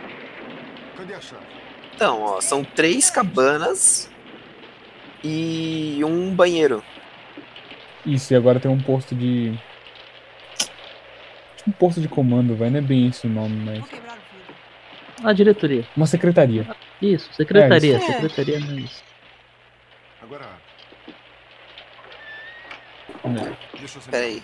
Cadê 0.97 1.15
a 1.15 1.21
chave? 1.21 1.47
Então, 1.95 2.23
ó, 2.23 2.41
são 2.41 2.63
três 2.63 3.11
cabanas 3.11 4.11
e 5.25 6.01
um 6.05 6.35
banheiro. 6.35 6.83
Isso, 8.05 8.33
e 8.33 8.37
agora 8.37 8.61
tem 8.61 8.71
um 8.71 8.81
posto 8.81 9.15
de. 9.15 9.59
Tipo 11.57 11.71
um 11.71 11.73
posto 11.73 12.01
de 12.01 12.09
comando, 12.09 12.55
vai. 12.55 12.71
Não 12.71 12.79
é 12.79 12.83
bem 12.83 13.09
isso 13.09 13.27
o 13.27 13.31
nome, 13.31 13.57
mas. 13.65 14.06
A 15.25 15.33
diretoria. 15.33 15.87
Uma 15.97 16.07
secretaria. 16.07 16.67
Isso, 17.01 17.33
secretaria. 17.33 17.95
É, 17.95 17.99
isso. 17.99 18.07
Secretaria 18.07 18.61
não 18.61 18.77
é 18.77 18.81
isso. 18.81 19.05
Agora. 20.23 20.45
É. 23.25 23.79
Deixa 23.79 23.99
eu 23.99 24.03
sentar. 24.03 24.11
Peraí. 24.11 24.43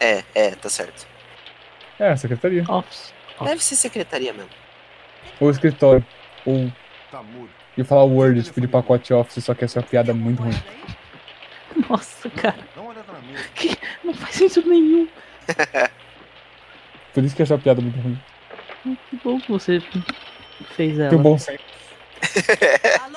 É, 0.00 0.24
é, 0.34 0.50
tá 0.50 0.68
certo. 0.68 1.06
É, 1.98 2.10
a 2.10 2.16
secretaria. 2.16 2.64
Office. 2.68 3.14
Deve 3.42 3.64
ser 3.64 3.76
secretaria 3.76 4.32
mesmo. 4.32 4.50
Ou 5.40 5.50
escritório. 5.50 6.04
Ou. 6.44 6.70
Tá 7.10 7.22
mudo. 7.22 7.50
E 7.76 7.82
falar 7.82 8.04
Word, 8.04 8.42
tipo 8.42 8.60
de 8.60 8.68
pacote 8.68 9.12
Office, 9.12 9.42
só 9.42 9.54
que 9.54 9.64
essa 9.64 9.78
é 9.78 9.82
uma 9.82 9.88
piada 9.88 10.14
muito 10.14 10.42
ruim. 10.42 10.54
Nossa, 11.88 12.30
cara. 12.30 12.58
Mesa. 13.26 13.48
Que... 13.54 13.76
Não 14.04 14.14
faz 14.14 14.36
sentido 14.36 14.68
nenhum. 14.68 15.08
Por 17.14 17.24
isso 17.24 17.36
que 17.36 17.42
essa 17.42 17.56
piada 17.56 17.80
é 17.80 17.84
muito 17.84 18.00
ruim. 18.00 18.20
Que 19.08 19.16
bom 19.22 19.40
que 19.40 19.50
você 19.50 19.80
fez 20.76 20.98
ela. 20.98 21.14
Um 21.14 21.22
bom 21.22 21.38
senso. 21.38 21.62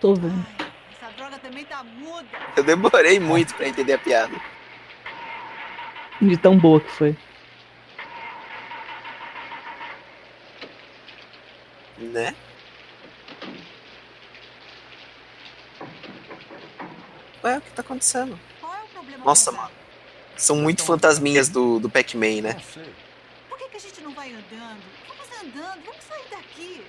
Tô 0.00 0.14
vendo. 0.14 0.46
Essa 0.92 1.10
droga 1.16 1.38
também 1.38 1.64
tá 1.64 1.82
muda. 1.82 2.28
Eu 2.54 2.62
demorei 2.62 3.18
muito 3.18 3.54
pra 3.54 3.66
entender 3.66 3.94
a 3.94 3.98
piada. 3.98 4.34
De 6.20 6.36
tão 6.36 6.58
boa 6.58 6.78
que 6.78 6.90
foi. 6.90 7.16
Né? 11.96 12.34
Ué, 17.42 17.58
o 17.58 17.60
que 17.62 17.70
tá 17.72 17.80
acontecendo? 17.80 18.38
Nossa, 19.24 19.50
mano. 19.52 19.83
São 20.36 20.56
muito 20.56 20.82
fantasminhas 20.82 21.48
do, 21.48 21.78
do 21.78 21.88
Pac-Man, 21.88 22.42
né? 22.42 22.56
Por 23.48 23.58
que, 23.58 23.68
que 23.68 23.76
a 23.76 23.80
gente 23.80 24.00
não 24.02 24.12
vai 24.12 24.30
andando? 24.30 24.80
Vamos 25.08 25.26
andando, 25.42 25.84
vamos 25.84 26.04
sair 26.04 26.24
daqui. 26.30 26.82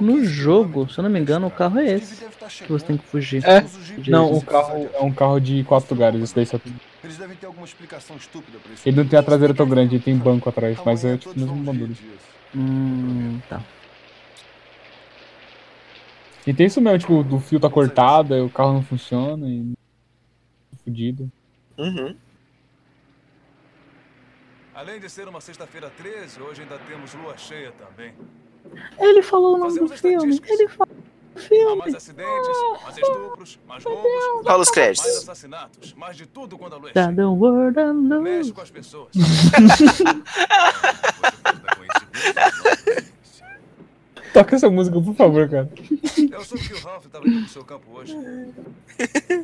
No 0.00 0.24
jogo, 0.24 0.88
se 0.88 0.98
eu 0.98 1.02
não 1.04 1.10
me 1.10 1.18
engano, 1.18 1.46
o 1.46 1.50
carro 1.50 1.78
é 1.78 1.94
esse. 1.94 2.24
Que 2.64 2.72
você 2.72 2.86
tem 2.86 2.96
que 2.96 3.06
fugir. 3.06 3.44
É? 3.44 3.64
Não, 4.08 4.32
o 4.32 4.44
carro 4.44 4.88
é 4.92 5.00
um 5.00 5.12
carro 5.12 5.40
de 5.40 5.64
quatro 5.64 5.94
lugares, 5.94 6.22
esse 6.22 6.34
daí 6.34 6.46
só 6.46 6.58
tem. 6.58 6.74
Eles 7.02 7.16
devem 7.16 7.36
ter 7.36 7.46
alguma 7.46 7.66
explicação 7.66 8.16
estúpida 8.16 8.58
pra 8.58 8.72
isso. 8.72 8.88
Ele 8.88 8.96
não 8.96 9.06
tem 9.06 9.18
a 9.18 9.22
traseira 9.22 9.54
tão 9.54 9.68
grande, 9.68 9.96
ele 9.96 10.02
tem 10.02 10.16
banco 10.16 10.48
atrás, 10.48 10.78
mas 10.84 11.04
é 11.04 11.16
tipo 11.16 11.34
o 11.34 11.38
mesmo 11.38 11.56
bagulho. 11.56 11.96
Hum, 12.54 13.40
tá. 13.48 13.62
E 16.46 16.54
tem 16.54 16.66
isso 16.66 16.80
mesmo, 16.80 16.98
tipo, 16.98 17.24
do 17.24 17.40
fio 17.40 17.58
tá 17.58 17.68
cortado, 17.68 18.44
o 18.44 18.50
carro 18.50 18.72
não 18.72 18.82
funciona 18.82 19.48
e. 19.48 19.74
Fudido. 20.84 21.30
Uhum. 21.76 22.14
Além 24.76 25.00
de 25.00 25.08
ser 25.08 25.26
uma 25.26 25.40
sexta-feira 25.40 25.90
13, 25.96 26.38
hoje 26.42 26.60
ainda 26.60 26.78
temos 26.80 27.14
lua 27.14 27.34
cheia 27.38 27.72
também. 27.72 28.12
Ele 28.98 29.22
falou 29.22 29.54
o 29.54 29.56
nome 29.56 29.78
do 29.80 29.88
filme. 29.88 30.38
Ele 30.46 30.68
falou 30.68 30.94
o 30.94 31.38
Há 31.38 31.40
filme. 31.40 31.76
mais 31.76 31.94
acidentes, 31.94 32.58
mais 32.82 32.98
estupros, 32.98 33.58
mais 33.66 33.82
roubos, 33.82 34.44
Fala 34.44 34.62
os 34.62 34.70
créditos. 34.70 35.06
mais 35.06 35.16
assassinatos, 35.22 35.94
mais 35.94 36.14
de 36.14 36.26
tudo 36.26 36.58
quando 36.58 36.74
a 36.74 36.76
lua 36.76 36.90
é 36.90 36.92
Tá 36.92 37.04
cheia. 37.04 38.20
Mexe 38.20 38.52
com 38.52 38.60
as 38.60 38.70
pessoas. 38.70 39.12
Toca 44.34 44.56
essa 44.56 44.68
música, 44.68 45.00
por 45.00 45.14
favor, 45.14 45.48
cara. 45.48 45.70
Eu 46.30 46.44
soube 46.44 46.68
que 46.68 46.74
o 46.74 46.80
Ralph 46.80 47.06
estava 47.06 47.26
indo 47.26 47.40
pro 47.40 47.48
seu 47.48 47.64
campo 47.64 47.90
hoje. 47.92 48.14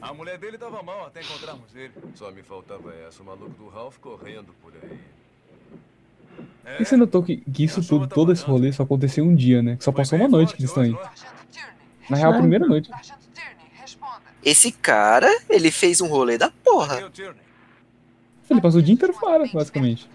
A 0.02 0.12
mulher 0.12 0.36
dele 0.36 0.56
estava 0.56 0.82
mal 0.82 1.06
até 1.06 1.22
encontrarmos 1.22 1.74
ele. 1.74 1.94
Só 2.14 2.30
me 2.30 2.42
faltava 2.42 2.92
essa, 2.96 3.22
o 3.22 3.24
maluco 3.24 3.54
do 3.54 3.68
Ralph 3.70 3.96
correndo 3.96 4.52
por 4.60 4.74
aí. 4.82 4.98
E 6.78 6.84
você 6.84 6.96
notou 6.96 7.22
que, 7.22 7.38
que 7.38 7.64
isso 7.64 7.86
tudo, 7.86 8.06
todo 8.06 8.32
esse 8.32 8.44
rolê 8.44 8.72
só 8.72 8.82
aconteceu 8.82 9.24
um 9.24 9.34
dia, 9.34 9.62
né? 9.62 9.76
Que 9.76 9.84
só 9.84 9.92
passou 9.92 10.18
uma 10.18 10.28
noite 10.28 10.54
que 10.54 10.60
eles 10.60 10.70
estão 10.70 10.82
aí. 10.82 10.96
Na 12.08 12.16
real, 12.16 12.32
a 12.32 12.38
primeira 12.38 12.66
noite. 12.66 12.90
Esse 14.44 14.72
cara, 14.72 15.28
ele 15.48 15.70
fez 15.70 16.00
um 16.00 16.08
rolê 16.08 16.36
da 16.38 16.50
porra. 16.50 17.10
Ele 18.50 18.60
passou 18.60 18.80
o 18.80 18.82
dia 18.82 18.94
inteiro 18.94 19.12
fora, 19.12 19.44
basicamente. 19.52 20.08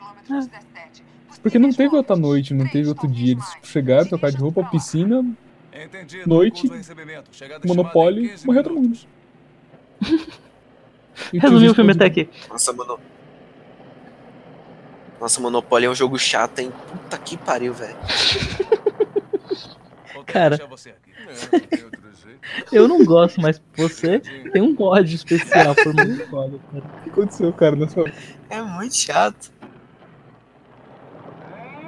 Porque 1.42 1.58
não 1.58 1.72
teve 1.72 1.96
outra 1.96 2.16
noite, 2.16 2.54
não 2.54 2.68
teve 2.68 2.90
outro 2.90 3.08
dia. 3.08 3.34
Eles 3.34 3.46
chegaram, 3.64 4.08
trocaram 4.08 4.36
de 4.36 4.42
roupa, 4.42 4.64
piscina, 4.66 5.26
noite, 6.26 6.70
Monopólio, 7.66 8.34
morreu 8.46 8.64
todo 8.64 8.76
mundo. 8.76 8.98
Resumiu 11.34 11.72
o 11.72 11.76
filme 11.76 11.92
até 11.94 12.06
aqui. 12.06 12.30
Nossa, 12.50 12.74
mano. 12.74 13.00
Nossa, 15.20 15.42
Monopoly 15.42 15.86
é 15.86 15.90
um 15.90 15.96
jogo 15.96 16.18
chato, 16.18 16.60
hein? 16.60 16.72
Puta 16.92 17.18
que 17.18 17.38
pariu, 17.38 17.74
velho. 17.74 17.98
Cara, 20.26 20.60
eu 22.72 22.88
não 22.88 23.04
gosto, 23.04 23.42
mas 23.42 23.62
você 23.76 24.20
tem 24.20 24.62
um 24.62 24.76
ódio 24.80 25.16
especial 25.16 25.74
por 25.74 25.94
mim. 25.94 26.18
Cara. 26.18 26.48
O 26.48 27.04
que 27.04 27.10
aconteceu, 27.10 27.54
cara, 27.54 27.76
na 27.76 27.88
sua 27.88 28.12
É 28.50 28.62
muito 28.62 28.96
chato. 28.96 29.52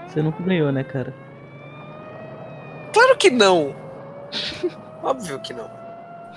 Você 0.08 0.22
nunca 0.22 0.42
ganhou, 0.42 0.72
né, 0.72 0.84
cara? 0.84 1.14
Claro 2.94 3.18
que 3.18 3.30
não. 3.30 3.76
Óbvio 5.04 5.40
que 5.42 5.54
não. 5.54 5.70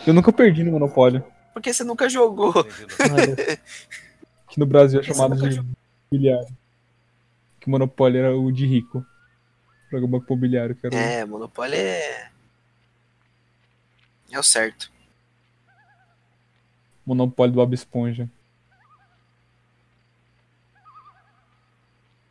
Eu 0.06 0.12
nunca 0.12 0.32
perdi 0.32 0.64
no 0.64 0.72
Monopólio. 0.72 1.24
Porque 1.54 1.72
você 1.72 1.84
nunca 1.84 2.08
jogou. 2.08 2.52
Que 4.48 4.60
no 4.60 4.66
Brasil 4.66 5.00
é 5.00 5.02
chamado 5.02 5.34
de 5.48 5.64
imobiliário. 6.12 6.54
Que 7.62 7.70
Monopólio 7.70 8.18
era 8.18 8.36
o 8.36 8.50
de 8.50 8.66
rico. 8.66 9.06
Programa 9.88 10.18
imobiliário, 10.18 10.74
que 10.74 10.84
era 10.84 10.96
o- 10.96 10.98
É, 10.98 11.24
Monopoly 11.24 11.76
é. 11.76 12.28
É 14.32 14.38
o 14.38 14.42
certo. 14.42 14.90
Monopólio 17.06 17.52
do 17.52 17.56
Bob 17.56 17.72
Esponja. 17.72 18.28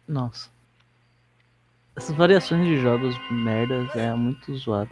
Nossa. 0.06 0.50
Essas 1.96 2.16
variações 2.16 2.66
de 2.68 2.82
jogos 2.82 3.16
merdas 3.32 3.96
é 3.96 4.14
muito 4.14 4.54
zoado. 4.58 4.92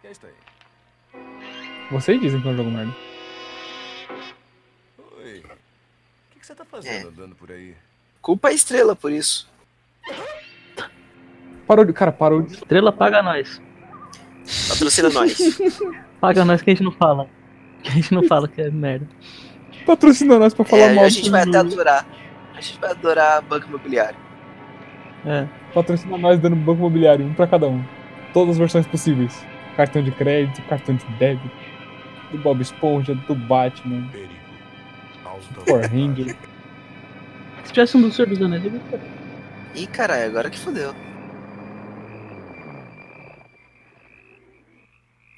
Que 0.00 0.08
é 0.08 0.10
isso 0.10 0.26
aí? 0.26 0.34
Vocês 1.90 2.20
dizem 2.20 2.40
que 2.42 2.48
é 2.48 2.50
um 2.50 2.56
jogo 2.56 2.70
merda. 2.70 2.92
Oi. 5.18 5.38
O 5.38 6.32
que, 6.32 6.40
que 6.40 6.46
você 6.46 6.54
tá 6.54 6.64
fazendo 6.64 7.08
andando 7.10 7.36
por 7.36 7.52
aí? 7.52 7.76
Culpa 8.20 8.48
a 8.48 8.52
estrela 8.52 8.96
por 8.96 9.12
isso. 9.12 9.51
Parou 11.66 11.84
de. 11.84 11.92
Cara, 11.92 12.12
parou 12.12 12.42
de. 12.42 12.52
Estrela 12.52 12.92
paga 12.92 13.22
nós. 13.22 13.60
Patrocina 14.68 15.08
nós. 15.10 15.38
Paga 16.20 16.44
nós 16.44 16.62
que 16.62 16.70
a 16.70 16.74
gente 16.74 16.84
não 16.84 16.92
fala. 16.92 17.28
Que 17.82 17.90
a 17.90 17.92
gente 17.94 18.14
não 18.14 18.22
fala 18.24 18.46
que 18.46 18.60
é 18.60 18.70
merda. 18.70 19.08
Patrocina 19.84 20.38
nós 20.38 20.54
pra 20.54 20.64
falar 20.64 20.82
É, 20.82 20.94
mal 20.94 21.04
a 21.04 21.08
gente 21.08 21.28
vai 21.30 21.42
até 21.42 21.58
adorar. 21.58 22.06
A 22.54 22.60
gente 22.60 22.78
vai 22.78 22.90
adorar 22.90 23.42
banco 23.42 23.66
imobiliário. 23.66 24.16
É. 25.26 25.48
Patrocina 25.74 26.16
nós 26.16 26.38
dando 26.38 26.54
banco 26.54 26.78
imobiliário, 26.78 27.26
um 27.26 27.34
pra 27.34 27.46
cada 27.48 27.66
um. 27.66 27.82
Todas 28.32 28.52
as 28.52 28.58
versões 28.58 28.86
possíveis. 28.86 29.44
Cartão 29.76 30.02
de 30.02 30.12
crédito, 30.12 30.62
cartão 30.68 30.94
de 30.94 31.04
débito. 31.18 31.50
Do 32.30 32.38
Bob 32.38 32.60
Esponja, 32.60 33.14
do 33.14 33.34
Batman. 33.34 34.08
Power 35.66 35.90
Ranger. 35.90 36.36
Se 37.64 37.72
tivesse 37.72 37.96
um 37.96 38.02
do 38.02 38.12
Senhor 38.12 38.28
dos 38.28 38.40
Anéis, 38.40 38.64
eu. 38.64 38.80
Ih, 39.74 39.86
caralho, 39.86 40.26
agora 40.26 40.50
que 40.50 40.58
fodeu. 40.58 40.94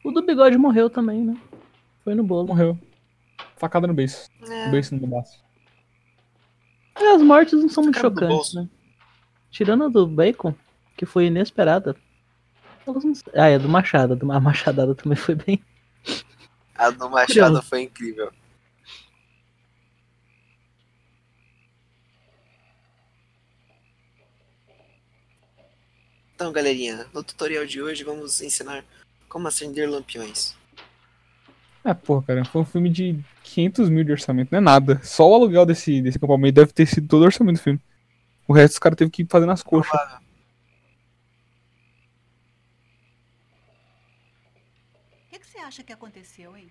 O 0.02 0.11
do 0.11 0.23
bigode 0.24 0.59
morreu 0.59 0.90
também, 0.90 1.24
né? 1.24 1.36
Foi 2.02 2.15
no 2.15 2.23
bolo. 2.24 2.48
Morreu. 2.48 2.78
Facada 3.56 3.86
no 3.86 3.94
beiço. 3.94 4.28
É. 4.48 4.69
Beiço 4.70 4.94
no 4.97 5.06
baço. 5.06 5.43
É, 6.97 7.15
As 7.15 7.23
mortes 7.23 7.55
não 7.61 7.69
são 7.69 7.82
muito 7.85 7.98
chocantes, 7.98 8.55
né? 8.55 8.69
Tirando 9.51 9.85
a 9.85 9.89
do 9.89 10.06
Bacon, 10.06 10.55
que 10.97 11.06
foi 11.06 11.27
inesperada. 11.27 11.97
elas 12.86 13.02
não- 13.05 13.12
Ah, 13.35 13.48
é 13.48 13.55
a 13.55 13.59
do 13.59 13.69
Machado. 13.69 14.19
A 14.31 14.40
Machadada 14.40 14.94
também 14.94 15.16
foi 15.16 15.35
bem. 15.35 15.65
A 16.77 16.90
do 16.90 17.09
Machado 17.09 17.27
Curioso. 17.28 17.62
foi 17.62 17.82
incrível. 17.82 18.31
Então, 26.35 26.52
galerinha, 26.52 27.06
no 27.12 27.23
tutorial 27.23 27.65
de 27.65 27.81
hoje 27.81 28.02
vamos 28.02 28.40
ensinar 28.40 28.85
como 29.28 29.47
acender 29.47 29.89
lampiões. 29.89 30.56
É, 31.85 31.94
porra, 31.94 32.23
cara, 32.23 32.44
foi 32.44 32.62
um 32.62 32.65
filme 32.65 32.90
de 32.90 33.23
500 33.43 33.89
mil 33.89 34.02
de 34.05 34.11
orçamento, 34.11 34.51
não 34.51 34.59
é 34.59 34.61
nada. 34.61 35.01
Só 35.05 35.28
o 35.31 35.35
aluguel 35.35 35.65
desse, 35.65 36.02
desse 36.02 36.16
acampamento 36.16 36.55
deve 36.55 36.73
ter 36.73 36.86
sido 36.86 37.06
todo 37.06 37.23
o 37.23 37.27
orçamento 37.27 37.56
do 37.56 37.62
filme. 37.62 37.81
O 38.48 38.52
resto 38.52 38.74
os 38.74 38.78
caras 38.78 38.97
teve 38.97 39.11
que 39.11 39.24
fazer 39.27 39.47
nas 39.47 39.62
coxas. 39.62 39.93
O 39.93 40.19
que, 45.31 45.39
que 45.39 45.47
você 45.47 45.59
acha 45.59 45.82
que 45.85 45.93
aconteceu, 45.93 46.56
hein? 46.56 46.69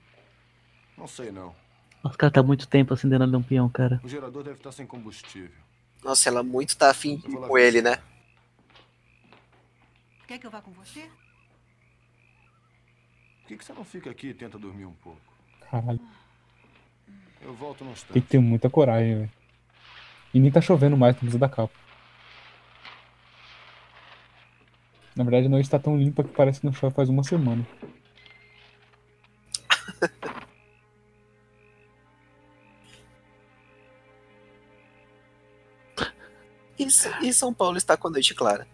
Não 0.98 1.08
sei 1.08 1.32
não. 1.32 1.56
Os 2.04 2.16
caras 2.18 2.34
tá 2.34 2.44
muito 2.44 2.68
tempo 2.68 2.94
acendendo 2.94 3.24
a 3.24 3.28
lampião, 3.28 3.70
cara. 3.70 4.02
O 4.04 4.10
gerador 4.10 4.44
deve 4.44 4.58
estar 4.58 4.72
sem 4.72 4.86
combustível. 4.86 5.52
Nossa, 6.04 6.28
ela 6.28 6.44
muito 6.44 6.76
tá 6.76 6.90
afim 6.90 7.18
com 7.20 7.58
ele, 7.58 7.82
né? 7.82 7.98
Quer 10.28 10.40
que 10.40 10.48
eu 10.48 10.52
vá 10.52 10.62
com 10.62 10.72
você? 10.72 11.02
Por 13.42 13.48
que, 13.48 13.58
que 13.58 13.66
você 13.66 13.74
não 13.74 13.84
fica 13.84 14.10
aqui 14.10 14.28
e 14.28 14.34
tenta 14.34 14.58
dormir 14.58 14.86
um 14.86 14.94
pouco? 14.94 15.22
Caralho. 15.70 16.00
Eu 17.42 17.54
volto 17.54 17.84
no 17.84 17.92
instante. 17.92 18.14
Tem 18.14 18.22
que 18.22 18.30
ter 18.30 18.40
muita 18.40 18.70
coragem, 18.70 19.16
velho. 19.16 19.32
E 20.34 20.40
nem 20.40 20.52
tá 20.52 20.62
chovendo 20.62 20.96
mais, 20.96 21.14
não 21.16 21.20
precisa 21.20 21.40
da 21.40 21.50
capa. 21.50 21.74
Na 25.16 25.24
verdade, 25.24 25.46
a 25.46 25.50
noite 25.50 25.70
tá 25.70 25.78
tão 25.78 25.98
limpa 25.98 26.24
que 26.24 26.34
parece 26.34 26.62
que 26.62 26.66
não 26.66 26.74
chove 26.74 26.96
faz 26.96 27.10
uma 27.10 27.24
semana. 27.24 27.68
E, 36.80 36.88
e 37.28 37.34
São 37.34 37.54
Paulo 37.54 37.78
está 37.78 37.96
com 37.96 38.08
a 38.08 38.12
noite 38.12 38.34
clara? 38.34 38.68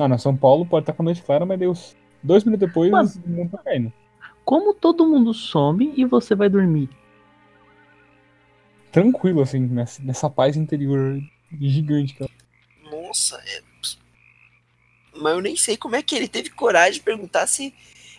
Não, 0.00 0.08
não, 0.08 0.18
São 0.18 0.34
Paulo 0.34 0.64
pode 0.64 0.84
estar 0.84 0.94
com 0.94 1.02
a 1.02 1.04
noite 1.04 1.22
clara, 1.22 1.44
mas 1.44 1.58
Deus. 1.58 1.94
Dois 2.22 2.42
minutos 2.42 2.66
depois, 2.66 2.90
Mano. 2.90 3.10
o 3.26 3.28
mundo 3.28 3.50
tá 3.50 3.58
caindo. 3.58 3.92
Como 4.46 4.72
todo 4.72 5.06
mundo 5.06 5.34
some 5.34 5.92
e 5.94 6.06
você 6.06 6.34
vai 6.34 6.48
dormir? 6.48 6.88
Tranquilo, 8.90 9.42
assim, 9.42 9.60
nessa, 9.60 10.02
nessa 10.02 10.30
paz 10.30 10.56
interior 10.56 11.20
gigante. 11.60 12.14
Cara. 12.14 12.30
Nossa, 12.90 13.36
é... 13.46 13.60
Mas 15.16 15.34
eu 15.34 15.40
nem 15.42 15.54
sei 15.54 15.76
como 15.76 15.96
é 15.96 16.02
que 16.02 16.16
ele 16.16 16.28
teve 16.28 16.48
coragem 16.48 16.94
de 16.94 17.00
perguntar 17.02 17.46
se. 17.46 17.74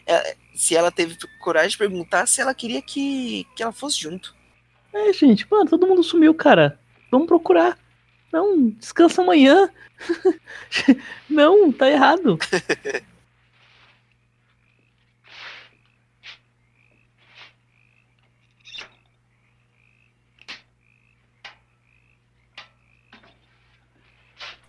é, 0.06 0.36
Se 0.54 0.76
ela 0.76 0.92
teve 0.92 1.18
coragem 1.44 1.72
de 1.72 1.78
perguntar 1.80 2.28
se 2.28 2.42
ela 2.42 2.54
queria 2.54 2.82
que, 2.82 3.48
que 3.56 3.64
ela 3.64 3.72
fosse 3.72 4.00
junto. 4.00 4.36
É, 4.94 5.12
gente, 5.14 5.48
mano, 5.50 5.68
todo 5.68 5.88
mundo 5.88 6.04
sumiu, 6.04 6.34
cara. 6.36 6.80
Vamos 7.10 7.28
procurar. 7.28 7.78
Não, 8.32 8.70
descansa 8.70 9.22
amanhã. 9.22 9.70
Não, 11.30 11.72
tá 11.72 11.90
errado. 11.90 12.38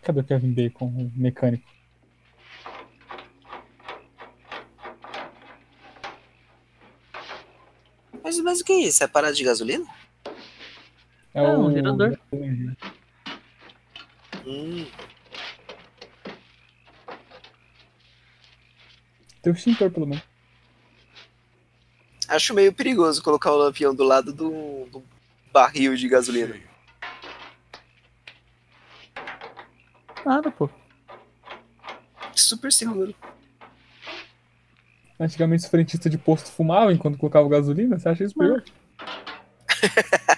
Cadê 0.02 0.20
o 0.20 0.24
Kevin 0.24 0.52
Bacon, 0.52 0.86
o 0.86 1.10
mecânico? 1.14 1.68
Mas, 8.22 8.38
mas 8.40 8.60
o 8.60 8.64
que 8.64 8.72
é 8.72 8.80
isso? 8.80 9.02
É 9.02 9.08
parada 9.08 9.34
de 9.34 9.44
gasolina? 9.44 9.86
É 11.34 11.40
Ah, 11.40 11.58
um 11.58 11.66
o 11.66 11.72
gerador. 11.72 12.18
Hum, 14.46 14.86
Tem 19.42 19.52
o 19.52 19.56
extintor, 19.56 19.90
pelo 19.90 20.06
menos. 20.06 20.24
acho 22.28 22.54
meio 22.54 22.72
perigoso 22.72 23.22
colocar 23.22 23.50
o 23.52 23.56
lampião 23.56 23.94
do 23.94 24.04
lado 24.04 24.32
do, 24.32 24.86
do 24.86 25.02
barril 25.52 25.96
de 25.96 26.08
gasolina. 26.08 26.56
Nada, 30.24 30.50
pô. 30.52 30.70
Super 32.34 32.72
seguro. 32.72 33.12
Antigamente 35.18 35.64
os 35.64 35.70
frentistas 35.70 36.10
de 36.10 36.16
posto 36.16 36.50
fumavam 36.50 36.92
enquanto 36.92 37.18
colocavam 37.18 37.48
gasolina. 37.48 37.98
Você 37.98 38.08
acha 38.08 38.24
isso 38.24 38.34
perigoso? 38.34 38.64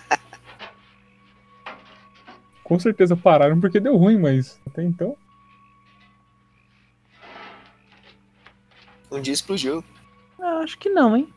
Com 2.65 2.79
certeza 2.79 3.15
pararam 3.15 3.61
porque 3.61 3.79
deu 3.79 3.97
ruim, 3.97 4.19
mas 4.19 4.61
até 4.67 4.83
então. 4.83 5.17
Um 9.11 9.21
dia 9.21 9.35
explodiu. 9.35 9.85
Ah, 10.41 10.61
acho 10.65 10.79
que 10.79 10.89
não, 10.89 11.17
hein? 11.17 11.33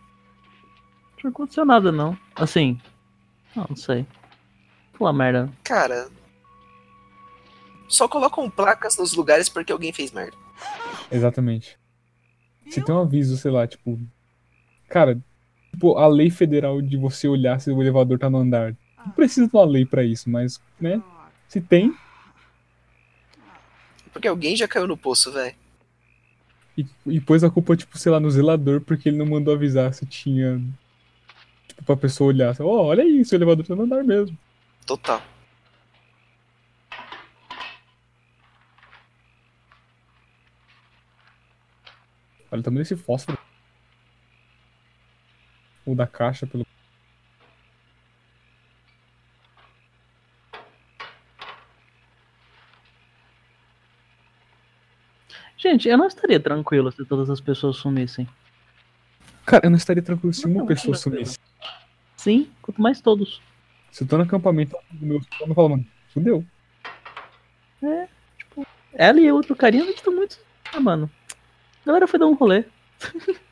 Não 1.24 1.30
aconteceu 1.30 1.66
nada, 1.66 1.92
não. 1.92 2.18
Assim. 2.36 2.80
Não, 3.56 3.66
não 3.70 3.76
sei. 3.76 4.06
Pula 4.94 5.12
merda. 5.12 5.52
Cara. 5.64 6.10
Só 7.88 8.08
colocam 8.08 8.50
placas 8.50 8.98
nos 8.98 9.14
lugares 9.14 9.50
porque 9.50 9.72
alguém 9.72 9.92
fez 9.92 10.12
merda. 10.12 10.36
Exatamente. 11.12 11.78
Se 12.70 12.84
tem 12.84 12.96
um 12.96 13.02
aviso, 13.02 13.38
sei 13.38 13.52
lá, 13.52 13.68
tipo. 13.68 14.00
Cara, 14.90 15.22
tipo, 15.72 15.98
a 15.98 16.08
lei 16.08 16.30
federal 16.30 16.82
de 16.82 16.98
você 16.98 17.28
olhar 17.28 17.60
se 17.60 17.70
o 17.70 17.82
elevador 17.82 18.18
tá 18.18 18.30
no 18.30 18.40
andar. 18.40 18.76
Não 18.98 19.12
precisa 19.12 19.48
de 19.48 19.56
uma 19.56 19.66
lei 19.66 19.86
pra 19.86 20.04
isso, 20.04 20.30
mas, 20.30 20.62
né? 20.80 21.02
Se 21.48 21.62
tem, 21.62 21.96
Porque 24.12 24.28
alguém 24.28 24.56
já 24.56 24.68
caiu 24.68 24.88
no 24.88 24.98
poço, 24.98 25.32
velho. 25.32 25.56
e, 26.78 26.86
e 27.06 27.22
pôs 27.22 27.44
a 27.44 27.50
culpa, 27.50 27.76
tipo, 27.78 27.98
sei 27.98 28.12
lá, 28.12 28.20
no 28.20 28.30
zelador, 28.32 28.82
porque 28.82 29.10
ele 29.10 29.18
não 29.18 29.26
mandou 29.26 29.54
avisar 29.54 29.94
se 29.94 30.06
tinha. 30.06 30.60
Tipo, 31.68 31.84
pra 31.84 31.96
pessoa 31.98 32.30
olhar. 32.30 32.56
Ó, 32.60 32.86
olha 32.86 33.04
isso, 33.08 33.34
o 33.34 33.38
elevador 33.38 33.66
tá 33.66 33.76
no 33.76 33.84
andar 33.84 34.04
mesmo. 34.04 34.38
Total. 34.86 35.22
Olha 42.52 42.60
o 42.60 42.64
tamanho 42.64 42.84
desse 42.84 42.96
fósforo. 42.96 43.38
O 45.86 45.96
da 45.96 46.08
caixa, 46.08 46.46
pelo. 46.48 46.66
Gente, 55.58 55.90
eu 55.90 55.98
não 55.98 56.06
estaria 56.06 56.40
tranquilo 56.40 56.92
se 56.92 57.04
todas 57.04 57.30
as 57.30 57.42
pessoas 57.42 57.78
sumissem. 57.78 58.28
Cara, 59.46 59.66
eu 59.66 59.70
não 59.70 59.78
estaria 59.78 60.04
tranquilo 60.04 60.34
se 60.34 60.46
uma 60.46 60.66
pessoa 60.66 60.96
sumisse. 60.96 61.40
Sim, 62.16 62.50
quanto 62.62 62.82
mais 62.82 63.02
todos. 63.02 63.42
Se 63.92 64.04
eu 64.04 64.08
tô 64.08 64.18
no 64.18 64.24
acampamento, 64.24 64.76
o 64.76 65.06
meu 65.06 65.22
sono 65.38 65.56
fala, 65.56 65.70
mano, 65.70 65.86
fudeu. 66.14 66.46
É, 67.82 68.08
tipo, 68.38 68.68
ela 68.94 69.20
e 69.20 69.32
outro 69.32 69.56
carinha 69.56 69.84
não 69.84 69.92
estão 69.92 70.14
muito. 70.14 70.38
Ah, 70.74 70.80
mano. 70.80 71.10
A 71.84 71.88
galera 71.88 72.08
foi 72.08 72.20
dar 72.20 72.28
um 72.28 72.36
rolê. 72.36 72.66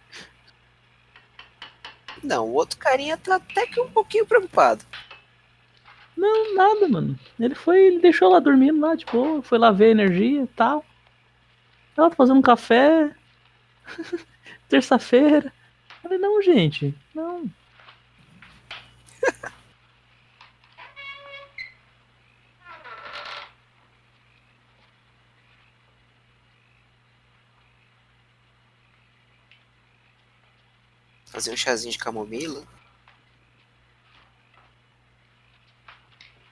Não, 2.23 2.47
o 2.47 2.53
outro 2.53 2.77
carinha 2.79 3.17
tá 3.17 3.35
até 3.35 3.67
que 3.67 3.79
um 3.79 3.89
pouquinho 3.89 4.25
preocupado. 4.25 4.83
Não, 6.17 6.55
nada, 6.55 6.87
mano. 6.87 7.19
Ele 7.39 7.53
foi, 7.53 7.85
ele 7.85 7.99
deixou 7.99 8.31
lá 8.31 8.39
dormindo 8.39 8.79
lá, 8.79 8.97
tipo, 8.97 9.41
foi 9.43 9.59
lá 9.59 9.71
ver 9.71 9.85
a 9.85 9.91
energia 9.91 10.41
e 10.43 10.47
tal. 10.47 10.83
Ela 11.97 12.09
tá 12.09 12.15
fazendo 12.15 12.39
um 12.39 12.41
café. 12.41 13.15
Terça-feira. 14.67 15.53
Falei, 16.01 16.17
não, 16.17 16.41
gente, 16.41 16.93
não. 17.13 17.49
Fazer 31.25 31.51
um 31.51 31.57
chazinho 31.57 31.91
de 31.91 31.97
camomila. 31.97 32.63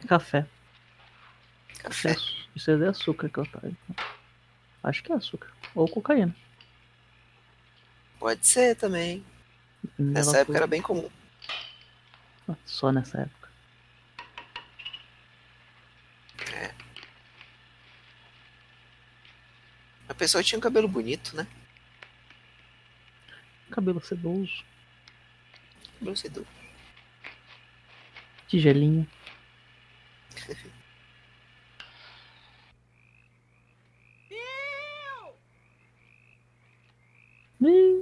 Café. 0.07 0.45
Café. 1.79 2.15
Isso 2.55 2.71
é, 2.71 2.73
é 2.73 2.77
de 2.77 2.85
açúcar 2.85 3.29
que 3.29 3.39
eu 3.39 3.45
tava. 3.45 3.71
Acho 4.83 5.01
que 5.03 5.11
é 5.11 5.15
açúcar. 5.15 5.51
Ou 5.73 5.87
cocaína. 5.87 6.35
Pode 8.19 8.45
ser 8.45 8.75
também. 8.75 9.25
Nessa 9.97 10.37
época 10.37 10.45
foi- 10.47 10.55
era 10.57 10.67
bem 10.67 10.81
comum. 10.81 11.09
Ah, 12.47 12.55
Só 12.65 12.91
nessa 12.91 13.21
época. 13.21 13.49
A 20.07 20.13
pessoa 20.13 20.43
tinha 20.43 20.57
um 20.57 20.61
cabelo 20.61 20.87
bonito, 20.87 21.35
né? 21.35 21.47
Cabelo 23.71 24.01
sedoso. 24.01 24.63
Cabelo 25.99 26.15
sedoso. 26.17 26.47
Tigelinho. 28.47 29.07
Ih, 37.61 38.01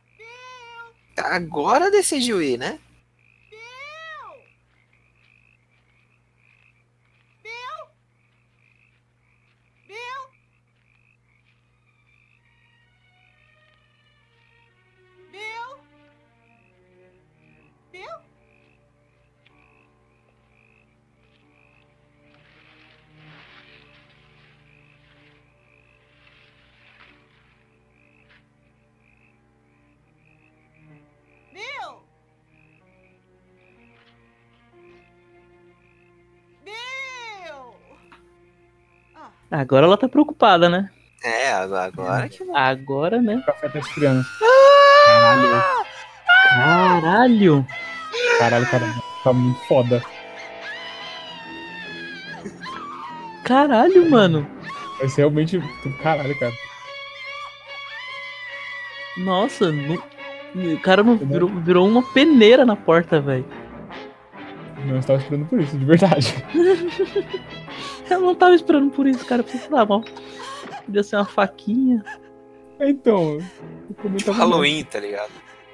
Agora 1.32 1.90
decidiu 1.90 2.42
ir, 2.42 2.58
né? 2.58 2.78
Agora 39.52 39.86
ela 39.86 39.98
tá 39.98 40.08
preocupada, 40.08 40.70
né? 40.70 40.90
É, 41.24 41.52
agora, 41.52 41.92
agora 41.94 42.30
que 42.30 42.44
Agora, 42.52 43.22
né? 43.22 43.36
O 43.36 43.46
café 43.46 43.70
tá 43.70 43.80
esfriando. 43.80 44.24
Caralho. 45.06 45.64
Caralho. 46.50 47.68
Caralho, 48.40 48.66
cara, 48.72 48.86
tá 49.24 49.34
muito 49.34 49.60
foda. 49.68 50.02
Caralho, 53.44 54.10
mano. 54.10 54.48
Mas 55.00 55.16
realmente. 55.16 55.60
Caralho, 56.02 56.38
cara. 56.40 56.54
Nossa, 59.18 59.72
não- 59.72 60.02
o 60.74 60.80
cara 60.80 61.04
não 61.04 61.18
virou, 61.18 61.50
virou 61.50 61.88
uma 61.88 62.02
peneira 62.14 62.66
na 62.66 62.76
porta, 62.76 63.20
velho. 63.20 63.46
Não 64.86 64.98
estava 64.98 65.20
esperando 65.20 65.46
por 65.48 65.60
isso, 65.60 65.78
de 65.78 65.86
verdade. 65.86 66.34
Eu 68.12 68.22
não 68.22 68.36
tava 68.36 68.54
esperando 68.56 68.92
por 68.92 69.08
isso, 69.08 69.26
cara. 69.26 69.44
Pensei, 69.44 69.62
sei 69.62 69.70
lá, 69.70 69.86
mal. 69.86 70.04
Podia 70.86 71.04
ser 71.04 71.16
uma 71.16 71.26
faquinha. 71.26 72.04
Então. 72.80 73.38
eu 74.04 74.16
Tipo 74.18 74.32
Halloween, 74.32 74.84
tá 74.84 75.00
ligado? 75.00 75.32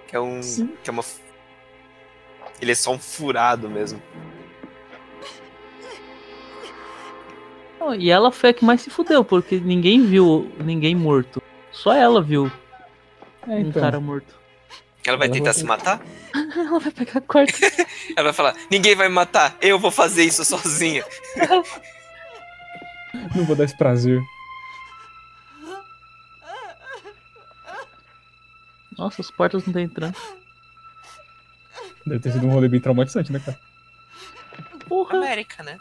Que 0.08 0.16
é 0.16 0.20
um. 0.20 0.42
Que 0.84 0.90
é 0.90 0.92
uma. 0.92 1.04
Ele 2.62 2.72
é 2.72 2.76
só 2.76 2.92
um 2.92 3.00
furado 3.00 3.70
mesmo. 3.70 4.02
Não, 7.80 7.94
E 7.96 8.10
ela 8.10 8.32
foi 8.32 8.50
a 8.50 8.54
que 8.54 8.66
mais 8.66 8.82
se 8.82 8.90
fudeu, 8.90 9.24
porque 9.24 9.60
ninguém 9.60 10.06
viu 10.06 10.52
ninguém 10.64 10.96
morto. 10.96 11.42
Só 11.72 11.94
ela 11.94 12.22
viu 12.22 12.52
É, 13.48 13.52
um 13.52 13.60
então. 13.60 13.82
cara 13.82 14.00
morto. 14.00 14.36
Ela 15.06 15.16
vai 15.18 15.28
Ela 15.28 15.34
tentar 15.36 15.52
vai- 15.52 15.54
se 15.54 15.64
matar? 15.64 16.02
ela 16.58 16.80
vai 16.80 16.92
pegar 16.92 17.20
a 17.20 17.22
quarta. 17.22 17.54
Ela 18.16 18.24
vai 18.26 18.34
falar: 18.34 18.56
ninguém 18.70 18.96
vai 18.96 19.08
me 19.08 19.14
matar, 19.14 19.56
eu 19.62 19.78
vou 19.80 19.92
fazer 19.92 20.24
isso 20.24 20.44
sozinha. 20.44 21.06
Não 23.36 23.46
vou 23.46 23.56
dar 23.56 23.64
esse 23.64 23.78
prazer. 23.78 24.22
Nossa, 28.98 29.22
as 29.22 29.30
portas 29.30 29.66
não 29.66 29.74
tem 29.74 29.88
tranco. 29.88 30.20
Deve 32.06 32.20
ter 32.20 32.32
sido 32.32 32.48
um 32.48 32.52
rolê 32.52 32.68
bem 32.68 32.80
traumatizante, 32.80 33.32
né, 33.32 33.40
cara? 33.40 33.60
Porra. 34.88 35.18
América, 35.18 35.62
né? 35.64 35.78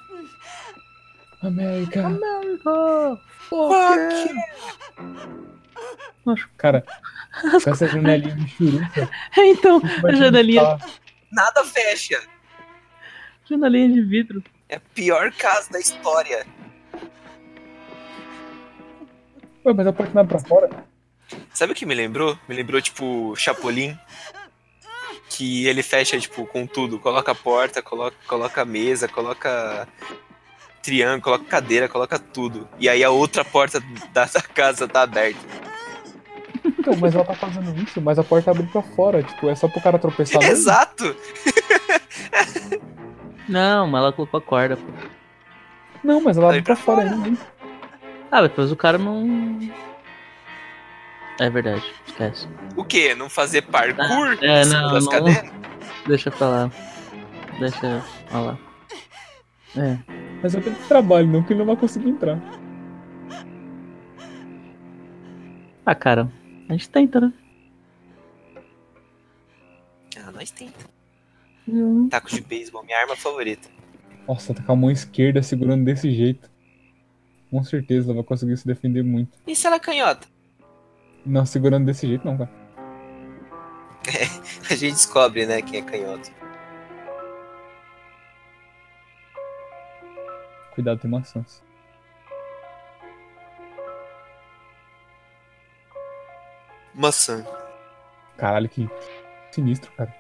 América. 1.41 2.07
América. 2.07 3.21
Fuck 3.49 4.37
Cara, 6.57 6.85
com 7.63 7.71
essa 7.71 7.87
janelinha 7.87 8.35
de 8.35 8.49
churuca. 8.49 9.09
É, 9.37 9.47
então, 9.47 9.81
a 10.05 10.13
janelinha, 10.13 10.63
falar. 10.63 10.81
Nada 11.31 11.65
fecha. 11.65 12.21
janelinha 13.49 13.89
de 13.89 14.03
vidro. 14.03 14.43
É 14.69 14.77
a 14.77 14.81
pior 14.81 15.31
caso 15.33 15.71
da 15.71 15.79
história. 15.79 16.45
Ué, 19.67 19.73
mas 19.75 19.87
a 19.87 19.93
porta 19.93 20.13
não 20.15 20.21
abre 20.23 20.39
pra 20.39 20.49
fora? 20.49 20.71
Sabe 21.53 21.73
o 21.73 21.75
que 21.77 21.85
me 21.85 21.95
lembrou? 21.95 22.39
Me 22.49 22.55
lembrou, 22.55 22.81
tipo, 22.81 23.35
Chapolin. 23.37 23.99
Que 25.29 25.67
ele 25.67 25.83
fecha, 25.83 26.19
tipo, 26.21 26.47
com 26.47 26.67
tudo. 26.67 26.99
Coloca 27.01 27.33
a 27.33 27.35
porta, 27.35 27.83
coloca, 27.83 28.17
coloca 28.29 28.63
a 28.63 28.65
mesa, 28.65 29.09
coloca 29.09 29.89
triângulo, 30.83 31.21
coloca 31.23 31.45
cadeira, 31.47 31.89
coloca 31.89 32.17
tudo. 32.19 32.69
E 32.79 32.89
aí 32.89 33.03
a 33.03 33.11
outra 33.11 33.45
porta 33.45 33.81
da, 34.13 34.25
da 34.25 34.41
casa 34.43 34.87
tá 34.87 35.03
aberta. 35.03 35.41
Então, 36.65 36.97
mas 36.97 37.15
ela 37.15 37.25
tá 37.25 37.35
fazendo 37.35 37.77
isso, 37.83 38.01
mas 38.01 38.19
a 38.21 38.25
porta 38.25 38.53
abre 38.53 38.67
pra 38.69 38.83
fora. 38.83 39.21
Tipo, 39.23 39.49
é 39.49 39.55
só 39.57 39.67
pro 39.69 39.81
cara 39.83 39.99
tropeçar? 39.99 40.41
Exato! 40.45 41.17
Não, 43.49 43.87
mas 43.89 44.01
ela 44.03 44.13
colocou 44.13 44.39
a 44.39 44.43
corda, 44.43 44.77
pô. 44.77 44.85
Não, 46.05 46.21
mas 46.21 46.37
ela 46.37 46.47
abre 46.49 46.59
Abre 46.61 46.67
pra 46.67 46.77
pra 46.77 46.85
fora 46.85 47.09
fora. 47.09 47.25
ainda. 47.25 47.39
Ah, 48.31 48.41
mas 48.43 48.51
depois 48.51 48.73
o 48.73 48.77
cara 48.77 48.99
não. 48.99 49.59
É 51.39 51.51
verdade, 51.51 51.85
esquece. 52.07 52.49
O 52.77 52.85
quê? 52.85 53.15
Não 53.15 53.29
fazer 53.29 53.63
parkour 53.63 54.39
É, 54.43 54.63
em 54.63 54.65
cima 54.65 54.83
não, 54.83 54.93
das 54.93 55.05
não. 55.05 55.13
cadeiras? 55.13 55.51
Deixa 56.07 56.31
pra 56.31 56.49
lá. 56.49 56.71
Deixa 57.59 58.03
pra 58.29 58.41
lá. 58.41 58.59
É. 59.77 59.99
Mas 60.43 60.55
eu 60.55 60.63
tenho 60.63 60.77
trabalho, 60.89 61.27
não, 61.29 61.43
que 61.43 61.53
ele 61.53 61.59
não 61.61 61.67
vai 61.67 61.77
conseguir 61.77 62.09
entrar. 62.11 62.39
Ah, 65.85 65.95
cara, 65.95 66.31
a 66.69 66.73
gente 66.73 66.89
tenta, 66.89 67.21
né? 67.21 67.33
Ah, 70.19 70.31
nós 70.33 70.51
tenta. 70.51 70.85
Hum. 71.69 72.09
Taco 72.09 72.29
de 72.31 72.41
beisebol, 72.41 72.83
minha 72.85 72.99
arma 72.99 73.15
favorita. 73.17 73.69
Nossa, 74.27 74.55
tá 74.55 74.63
com 74.63 74.73
a 74.73 74.77
mão 74.77 74.91
esquerda 74.91 75.43
segurando 75.43 75.85
desse 75.85 76.11
jeito. 76.13 76.51
Com 77.51 77.63
certeza 77.63 78.09
ela 78.09 78.17
vai 78.17 78.25
conseguir 78.25 78.57
se 78.57 78.67
defender 78.67 79.03
muito. 79.03 79.39
E 79.47 79.55
se 79.55 79.67
ela 79.67 79.77
é 79.77 79.81
canhota? 79.81 80.27
Não, 81.25 81.47
segurando 81.47 81.87
desse 81.87 82.07
jeito 82.07 82.25
não, 82.25 82.37
cara. 82.37 82.51
A 84.71 84.75
gente 84.75 84.95
descobre, 84.95 85.47
né, 85.47 85.63
quem 85.63 85.81
é 85.81 85.83
canhoto. 85.83 86.31
Cuidado, 90.75 91.01
tem 91.01 91.11
maçãs. 91.11 91.63
Maçã. 96.95 97.45
Caralho, 98.37 98.69
que 98.69 98.89
sinistro, 99.51 99.91
cara. 99.93 100.15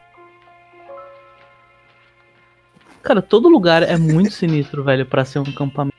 Cara, 3.02 3.22
todo 3.22 3.48
lugar 3.48 3.82
é 3.82 3.96
muito 3.96 4.30
sinistro, 4.30 4.82
velho, 4.84 5.06
pra 5.06 5.24
ser 5.24 5.38
um 5.38 5.42
acampamento. 5.42 5.95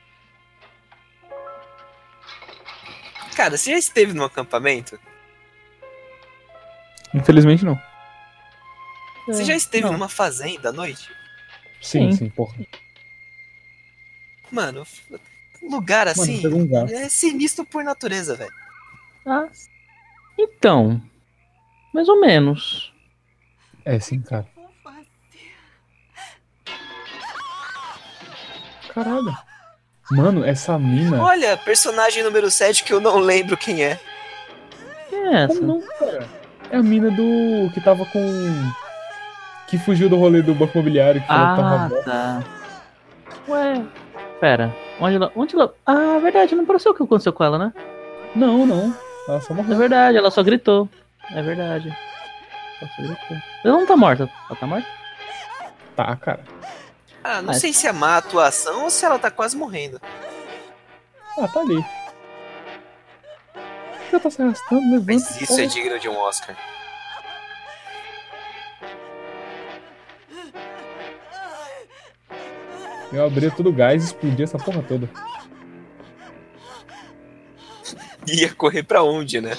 Cara, 3.38 3.56
você 3.56 3.70
já 3.70 3.78
esteve 3.78 4.12
num 4.14 4.24
acampamento? 4.24 4.98
Infelizmente 7.14 7.64
não. 7.64 7.80
Você 9.28 9.44
já 9.44 9.54
esteve 9.54 9.88
numa 9.88 10.08
fazenda 10.08 10.70
à 10.70 10.72
noite? 10.72 11.08
Sim, 11.80 12.10
Sim. 12.10 12.16
sim, 12.16 12.30
porra. 12.30 12.56
Mano, 14.50 14.84
um 15.62 15.70
lugar 15.70 16.06
Mano, 16.06 16.20
assim 16.20 16.44
um 16.48 16.66
gato. 16.66 16.92
é 16.92 17.08
sinistro 17.08 17.64
por 17.64 17.84
natureza, 17.84 18.34
velho. 18.34 18.52
Ah, 19.24 19.48
então. 20.36 21.00
Mais 21.94 22.08
ou 22.08 22.20
menos. 22.20 22.92
É, 23.84 24.00
sim, 24.00 24.20
cara. 24.20 24.48
Caralho. 28.92 29.47
Mano, 30.10 30.44
essa 30.44 30.78
mina. 30.78 31.22
Olha, 31.22 31.56
personagem 31.56 32.22
número 32.22 32.50
7 32.50 32.82
que 32.84 32.92
eu 32.92 33.00
não 33.00 33.18
lembro 33.18 33.56
quem 33.56 33.82
é. 33.82 33.98
Quem 35.10 35.18
é 35.26 35.44
essa? 35.44 35.54
Como 35.60 35.66
não, 35.66 35.82
cara? 35.98 36.26
É 36.70 36.76
a 36.76 36.82
mina 36.82 37.10
do. 37.10 37.70
que 37.72 37.80
tava 37.80 38.04
com. 38.06 38.20
Que 39.66 39.76
fugiu 39.78 40.08
do 40.08 40.16
rolê 40.16 40.40
do 40.40 40.54
banco 40.54 40.72
imobiliário, 40.78 41.20
que 41.20 41.26
falou 41.26 41.48
que 41.56 41.56
tava 41.62 41.74
Ah, 41.74 41.88
morta. 41.88 42.02
tá. 42.04 42.42
Ué, 43.48 43.82
pera. 44.40 44.74
Onde 44.98 45.16
ela. 45.16 45.32
Onde 45.36 45.54
ela. 45.54 45.74
Ah, 45.86 46.16
é 46.16 46.20
verdade, 46.20 46.54
não 46.54 46.64
pareceu 46.64 46.92
o 46.92 46.94
que 46.94 47.02
aconteceu 47.02 47.32
com 47.32 47.44
ela, 47.44 47.58
né? 47.58 47.72
Não, 48.34 48.66
não. 48.66 48.94
Ela 49.28 49.40
só 49.42 49.52
É 49.52 49.56
morreu. 49.58 49.76
verdade, 49.76 50.16
ela 50.16 50.30
só 50.30 50.42
gritou. 50.42 50.88
É 51.34 51.42
verdade. 51.42 51.94
Ela 52.80 52.90
só 52.96 53.02
gritou. 53.02 53.36
Ela 53.64 53.74
não 53.78 53.86
tá 53.86 53.96
morta. 53.96 54.30
Ela 54.48 54.58
tá 54.58 54.66
morta? 54.66 54.86
Tá, 55.94 56.16
cara. 56.16 56.40
Ah, 57.30 57.42
não 57.42 57.48
Mas- 57.48 57.60
sei 57.60 57.74
se 57.74 57.86
é 57.86 57.92
má 57.92 58.16
atuação 58.16 58.84
ou 58.84 58.90
se 58.90 59.04
ela 59.04 59.18
tá 59.18 59.30
quase 59.30 59.54
morrendo. 59.54 60.00
Ah, 61.38 61.46
tá 61.46 61.60
ali. 61.60 61.84
Já 64.10 64.18
tá 64.18 64.30
se 64.30 64.40
arrastando, 64.40 64.80
levanta. 64.90 65.12
Mas 65.12 65.38
isso 65.42 65.60
é 65.60 65.66
digno 65.66 65.98
de 65.98 66.08
um 66.08 66.16
Oscar. 66.16 66.56
Eu 73.12 73.24
abria 73.24 73.50
todo 73.50 73.70
o 73.70 73.72
gás 73.72 74.02
e 74.02 74.06
explodia 74.06 74.44
essa 74.44 74.58
porra 74.58 74.82
toda. 74.82 75.08
Ia 78.26 78.52
correr 78.54 78.82
pra 78.82 79.02
onde, 79.02 79.40
né? 79.40 79.52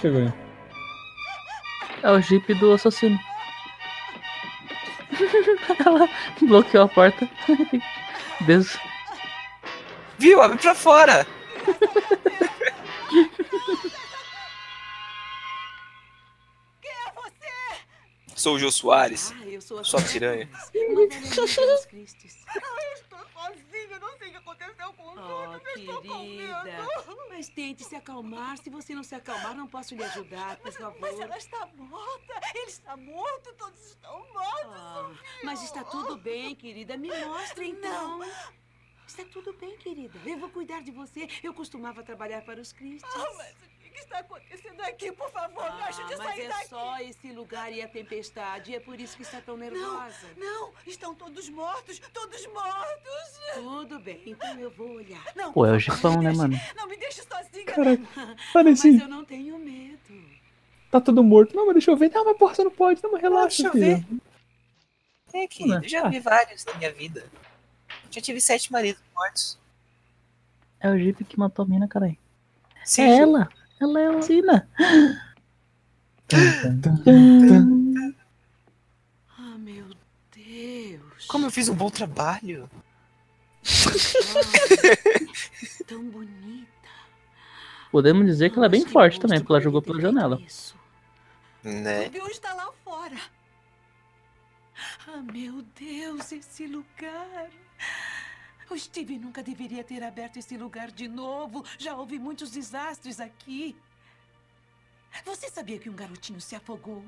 Chegou 0.00 0.22
aí? 0.22 0.32
É 2.02 2.10
o 2.10 2.20
jeep 2.20 2.54
do 2.54 2.72
assassino. 2.72 3.18
ela 5.84 6.08
bloqueou 6.40 6.84
a 6.84 6.88
porta. 6.88 7.28
Des... 8.46 8.78
Viu? 10.18 10.40
Abre 10.40 10.58
pra 10.58 10.74
fora! 10.74 11.26
Sou 18.34 18.54
o 18.54 18.58
Jô 18.58 18.72
Soares. 18.72 19.34
Ah, 19.38 19.46
eu 19.46 19.60
sou 19.60 19.78
a 19.78 19.84
Sua 19.84 20.00
piranha. 20.00 20.48
Sozinha, 23.40 23.98
não 23.98 24.18
sei 24.18 24.28
o 24.28 24.30
que 24.32 24.36
aconteceu 24.36 24.92
com 24.94 25.10
os 25.12 25.18
Oh, 25.18 25.50
outros. 25.52 25.76
Estou 25.76 26.02
com 26.02 26.02
querida. 26.02 26.64
medo. 26.64 27.28
Mas 27.28 27.48
tente 27.48 27.84
se 27.84 27.96
acalmar. 27.96 28.58
Se 28.58 28.68
você 28.68 28.94
não 28.94 29.02
se 29.02 29.14
acalmar, 29.14 29.54
não 29.54 29.66
posso 29.66 29.94
lhe 29.94 30.04
ajudar, 30.04 30.56
por 30.58 30.72
favor. 30.72 31.00
Mas 31.00 31.18
ela 31.18 31.36
está 31.38 31.66
morta. 31.74 32.40
Ele 32.54 32.66
está 32.70 32.96
morto. 32.96 33.52
Todos 33.54 33.80
estão 33.86 34.18
mortos. 34.32 34.76
Ah, 34.76 35.10
mas 35.44 35.62
está 35.62 35.82
tudo 35.84 36.16
bem, 36.16 36.54
querida. 36.54 36.96
Me 36.96 37.08
mostre 37.24 37.68
então. 37.68 38.20
Está 39.06 39.24
tudo 39.24 39.52
bem, 39.54 39.76
querida. 39.78 40.18
Eu 40.24 40.38
vou 40.38 40.50
cuidar 40.50 40.82
de 40.82 40.90
você. 40.92 41.26
Eu 41.42 41.52
costumava 41.52 42.02
trabalhar 42.02 42.42
para 42.42 42.60
os 42.60 42.72
Cristos. 42.72 43.10
Ah, 43.12 43.32
mas 43.38 43.56
o 43.62 43.69
que 43.90 43.98
que 43.98 44.00
está 44.00 44.18
acontecendo 44.20 44.80
aqui? 44.82 45.12
por 45.12 45.30
favor. 45.30 45.74
Me 45.76 45.82
ajude 45.82 46.14
a 46.14 46.16
mas 46.18 46.26
sair 46.26 46.42
é 46.42 46.48
daqui. 46.48 46.68
só 46.68 46.98
esse 47.00 47.32
lugar 47.32 47.72
e 47.72 47.82
a 47.82 47.88
tempestade. 47.88 48.74
É 48.74 48.80
por 48.80 48.98
isso 49.00 49.16
que 49.16 49.22
está 49.22 49.40
tão 49.40 49.56
nervosa. 49.56 50.26
Não, 50.36 50.72
estão 50.86 51.14
todos 51.14 51.48
mortos, 51.48 51.98
todos 52.12 52.46
mortos. 52.46 53.40
Tudo 53.54 53.98
bem, 53.98 54.22
então 54.26 54.58
eu 54.58 54.70
vou 54.70 54.90
olhar. 54.92 55.24
Não, 55.34 55.52
Pô, 55.52 55.66
é 55.66 55.72
o 55.72 55.78
Gifão, 55.78 56.22
né, 56.22 56.32
mano? 56.32 56.56
não 56.76 56.86
me 56.88 56.96
deixe 56.96 57.22
sozinha. 57.22 57.64
Caraca, 57.66 58.02
Mas 58.16 58.52
parece. 58.52 58.98
eu 59.00 59.08
não 59.08 59.24
tenho 59.24 59.58
medo. 59.58 60.30
Tá 60.90 61.00
tudo 61.00 61.22
morto. 61.22 61.54
Não, 61.54 61.66
mas 61.66 61.74
deixa 61.74 61.90
eu 61.90 61.96
ver. 61.96 62.10
Não, 62.12 62.24
mas 62.24 62.36
porra, 62.36 62.54
você 62.54 62.64
não 62.64 62.70
pode. 62.70 63.02
Não, 63.02 63.12
mas 63.12 63.22
relaxa, 63.22 63.62
deixa 63.62 63.68
eu 63.68 63.72
filho. 64.00 64.20
ver. 65.32 65.42
É, 65.44 65.46
querido, 65.46 65.84
eu 65.84 65.88
já 65.88 66.08
vi 66.08 66.18
vários 66.18 66.64
na 66.64 66.74
minha 66.74 66.92
vida. 66.92 67.24
Já 68.10 68.20
tive 68.20 68.40
sete 68.40 68.72
maridos 68.72 69.00
mortos. 69.14 69.58
É 70.80 70.90
o 70.90 70.98
Jeep 70.98 71.24
que 71.24 71.38
matou 71.38 71.64
a 71.64 71.68
mina, 71.68 71.86
caralho. 71.86 72.16
Sim, 72.84 73.02
é 73.02 73.18
ela. 73.18 73.48
Ela 73.80 74.00
é 74.00 74.06
a 74.08 74.20
Zina. 74.20 74.68
Ah, 79.38 79.58
meu 79.58 79.86
Deus. 80.32 81.26
Como 81.26 81.46
eu 81.46 81.50
fiz 81.50 81.68
um 81.68 81.74
bom 81.74 81.90
trabalho. 81.90 82.70
Ah, 83.64 85.84
tão 85.86 86.04
bonita. 86.04 86.68
Podemos 87.90 88.26
dizer 88.26 88.50
que 88.50 88.58
ela 88.58 88.66
é 88.66 88.70
bem 88.70 88.86
forte 88.86 89.18
também, 89.18 89.40
porque 89.40 89.52
ela 89.52 89.60
jogou 89.60 89.82
pela 89.82 90.00
janela. 90.00 90.40
Né? 91.64 92.10
O 92.22 92.28
está 92.28 92.54
lá 92.54 92.70
fora. 92.84 93.16
Ah, 95.08 95.22
meu 95.32 95.62
Deus, 95.78 96.30
esse 96.32 96.66
lugar. 96.66 97.50
O 98.70 98.78
Steve 98.78 99.18
nunca 99.18 99.42
deveria 99.42 99.82
ter 99.82 100.00
aberto 100.02 100.36
esse 100.36 100.56
lugar 100.56 100.92
de 100.92 101.08
novo. 101.08 101.64
Já 101.76 101.96
houve 101.96 102.20
muitos 102.20 102.52
desastres 102.52 103.18
aqui. 103.18 103.76
Você 105.24 105.50
sabia 105.50 105.76
que 105.76 105.90
um 105.90 105.94
garotinho 105.94 106.40
se 106.40 106.54
afogou? 106.54 107.04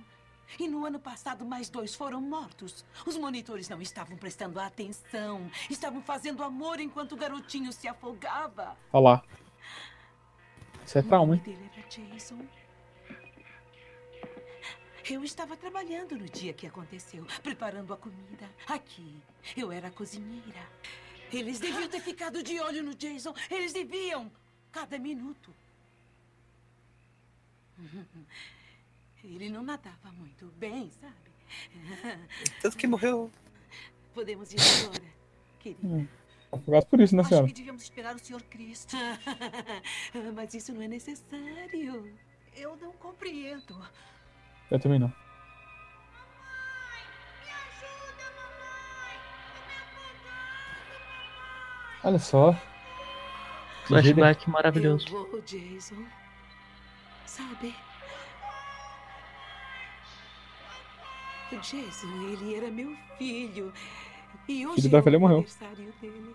E 0.58 0.66
no 0.66 0.84
ano 0.84 0.98
passado, 0.98 1.44
mais 1.44 1.70
dois 1.70 1.94
foram 1.94 2.20
mortos. 2.20 2.84
Os 3.06 3.16
monitores 3.16 3.68
não 3.68 3.80
estavam 3.80 4.16
prestando 4.16 4.58
atenção. 4.58 5.48
Estavam 5.70 6.02
fazendo 6.02 6.42
amor 6.42 6.80
enquanto 6.80 7.12
o 7.12 7.16
garotinho 7.16 7.72
se 7.72 7.86
afogava. 7.86 8.76
Olha 8.92 9.02
lá. 9.04 9.24
Isso 10.84 10.98
é 10.98 11.02
trauma, 11.02 11.36
hein? 11.36 11.42
Eu 15.08 15.22
estava 15.24 15.56
trabalhando 15.56 16.16
no 16.16 16.28
dia 16.28 16.52
que 16.52 16.66
aconteceu, 16.66 17.24
preparando 17.42 17.94
a 17.94 17.96
comida. 17.96 18.50
Aqui, 18.66 19.22
eu 19.56 19.70
era 19.70 19.88
a 19.88 19.90
cozinheira. 19.92 20.68
Eles 21.32 21.58
deviam 21.58 21.88
ter 21.88 22.00
ficado 22.00 22.42
de 22.42 22.60
olho 22.60 22.82
no 22.82 22.94
Jason. 22.94 23.34
Eles 23.50 23.72
deviam. 23.72 24.30
Cada 24.70 24.98
minuto. 24.98 25.54
Ele 29.24 29.48
não 29.50 29.62
nadava 29.62 30.10
muito 30.12 30.46
bem, 30.56 30.90
sabe? 31.00 31.14
Tanto 32.60 32.76
que 32.76 32.86
morreu. 32.86 33.30
Podemos 34.14 34.52
ir 34.52 34.58
agora, 34.60 35.04
querido. 35.58 35.86
Hum. 35.86 36.08
Afogado 36.50 36.86
por 36.86 37.00
isso, 37.00 37.14
né, 37.16 37.20
Acho 37.22 37.30
senhora? 37.30 37.46
que 37.46 37.54
devíamos 37.54 37.82
esperar 37.82 38.14
o 38.14 38.18
Sr. 38.18 38.42
Christie. 38.44 38.96
Mas 40.34 40.52
isso 40.54 40.72
não 40.72 40.82
é 40.82 40.88
necessário. 40.88 42.14
Eu 42.54 42.76
não 42.76 42.92
compreendo. 42.92 43.78
Eu 44.70 44.78
também 44.78 44.98
não. 44.98 45.12
Olha 52.04 52.18
só. 52.18 52.54
Flashback 53.86 54.48
maravilhoso. 54.48 55.06
Eu 55.08 55.30
vou, 55.30 55.40
Jason. 55.42 56.04
Sabe? 57.26 57.74
O 61.52 61.56
Jason, 61.56 62.06
ele 62.32 62.54
era 62.54 62.70
meu 62.70 62.96
filho. 63.18 63.72
E 64.48 64.66
hoje 64.66 64.82
Filho 64.82 64.92
da 64.92 64.98
é 64.98 65.00
velha 65.02 65.18
morreu. 65.18 65.38
aniversário 65.38 65.92
dele. 66.00 66.34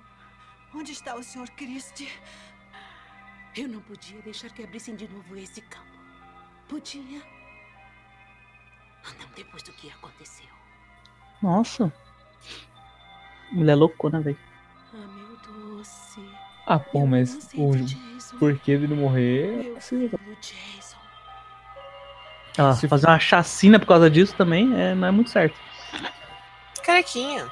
Onde 0.73 0.91
está 0.91 1.15
o 1.15 1.23
Sr. 1.23 1.49
Christie? 1.55 2.11
Eu 3.55 3.67
não 3.67 3.81
podia 3.81 4.21
deixar 4.21 4.49
que 4.51 4.63
abrissem 4.63 4.95
de 4.95 5.07
novo 5.07 5.35
esse 5.35 5.61
campo. 5.61 5.87
Podia. 6.69 7.21
Não 9.19 9.27
depois 9.35 9.63
do 9.63 9.71
que 9.73 9.89
aconteceu. 9.89 10.45
Nossa. 11.41 11.91
Mulher 13.51 13.75
loucona, 13.75 14.21
velho. 14.21 14.37
Ah, 14.93 14.97
meu 14.97 15.26
doce. 15.87 16.21
Ah, 16.65 16.79
pô, 16.79 17.05
mas 17.05 17.49
o 17.55 17.71
porquê 18.39 18.77
dele 18.77 18.95
morrer. 18.95 19.73
assim. 19.77 20.09
Ah, 22.57 22.73
fazer 22.73 23.07
uma 23.07 23.19
chacina 23.19 23.79
por 23.79 23.85
causa 23.85 24.09
disso 24.09 24.33
também 24.35 24.73
é, 24.79 24.95
não 24.95 25.07
é 25.07 25.11
muito 25.11 25.29
certo. 25.29 25.55
Carequinha. 26.83 27.45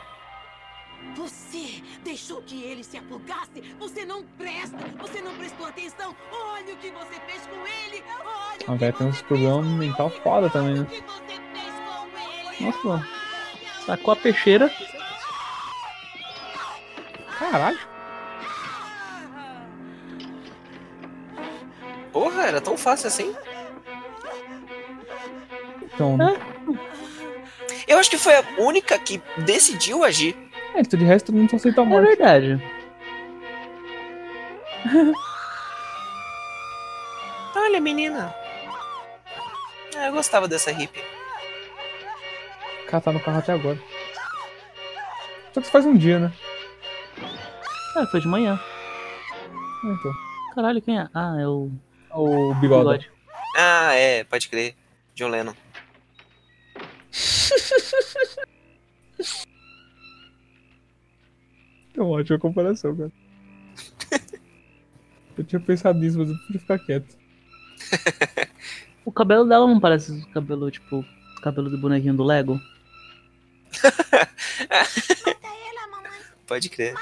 Você 1.15 1.83
deixou 2.03 2.41
que 2.41 2.63
ele 2.63 2.83
se 2.83 2.97
afogasse? 2.97 3.61
Você 3.79 4.05
não 4.05 4.23
presta! 4.37 4.77
Você 4.99 5.21
não 5.21 5.35
prestou 5.35 5.67
atenção! 5.67 6.15
Olha 6.31 6.73
o 6.73 6.77
que 6.77 6.89
você 6.89 7.19
fez 7.27 7.45
com 7.45 7.67
ele! 7.67 8.03
Olha 8.25 8.73
A 8.73 8.75
velha 8.75 8.93
tem 8.93 9.07
uns 9.07 9.21
problemas 9.21 9.65
mental 9.65 10.09
foda 10.09 10.49
também, 10.49 10.79
né? 10.81 10.87
Nossa. 12.59 13.07
Sacou 13.85 14.13
a 14.13 14.15
peixeira. 14.15 14.71
Caralho. 17.37 17.94
Porra, 22.15 22.43
era 22.43 22.61
tão 22.61 22.77
fácil 22.77 23.07
assim? 23.07 23.35
Então, 25.83 26.15
né? 26.15 26.33
Eu 27.85 27.99
acho 27.99 28.09
que 28.09 28.17
foi 28.17 28.33
a 28.37 28.43
única 28.57 28.97
que 28.97 29.21
decidiu 29.39 30.01
agir. 30.01 30.33
É, 30.73 30.81
de 30.81 30.95
resto 31.03 31.25
todo 31.25 31.35
mundo 31.35 31.49
só 31.49 31.57
aceita 31.57 31.81
a 31.81 31.83
É 31.83 31.87
morte. 31.87 32.07
verdade. 32.07 32.63
Olha, 37.53 37.81
menina. 37.81 38.33
Ah, 39.97 40.07
eu 40.07 40.13
gostava 40.13 40.47
dessa 40.47 40.71
hippie. 40.71 41.03
O 42.83 42.87
cara 42.87 43.01
tá 43.01 43.11
no 43.11 43.19
carro 43.19 43.39
até 43.39 43.51
agora. 43.51 43.77
Só 45.53 45.59
que 45.59 45.63
isso 45.63 45.71
faz 45.71 45.85
um 45.85 45.97
dia, 45.97 46.17
né? 46.19 46.31
Ah, 47.97 48.05
foi 48.09 48.21
de 48.21 48.27
manhã. 48.29 48.57
Então. 49.83 50.11
Caralho, 50.55 50.81
quem 50.81 50.97
é? 50.97 51.09
Ah, 51.13 51.35
é 51.37 51.45
o. 51.45 51.69
O 52.15 52.53
bigode. 52.55 53.11
Ah, 53.57 53.93
é, 53.93 54.23
pode 54.23 54.47
crer. 54.47 54.75
John 55.13 55.27
Lennon. 55.29 55.53
É 61.95 62.01
uma 62.01 62.09
ótima 62.11 62.39
comparação, 62.39 62.95
cara. 62.95 63.11
Eu 65.37 65.43
tinha 65.43 65.59
pensado 65.59 65.99
nisso, 65.99 66.17
mas 66.17 66.29
eu 66.29 66.35
prefiro 66.37 66.59
ficar 66.59 66.79
quieto. 66.79 67.17
O 69.03 69.11
cabelo 69.11 69.45
dela 69.47 69.67
não 69.67 69.79
parece 69.79 70.11
o 70.11 70.27
cabelo, 70.29 70.71
tipo, 70.71 71.01
o 71.01 71.41
cabelo 71.41 71.69
do 71.69 71.77
bonequinho 71.77 72.15
do 72.15 72.23
Lego? 72.23 72.59
Pode 76.47 76.69
crer. 76.69 76.95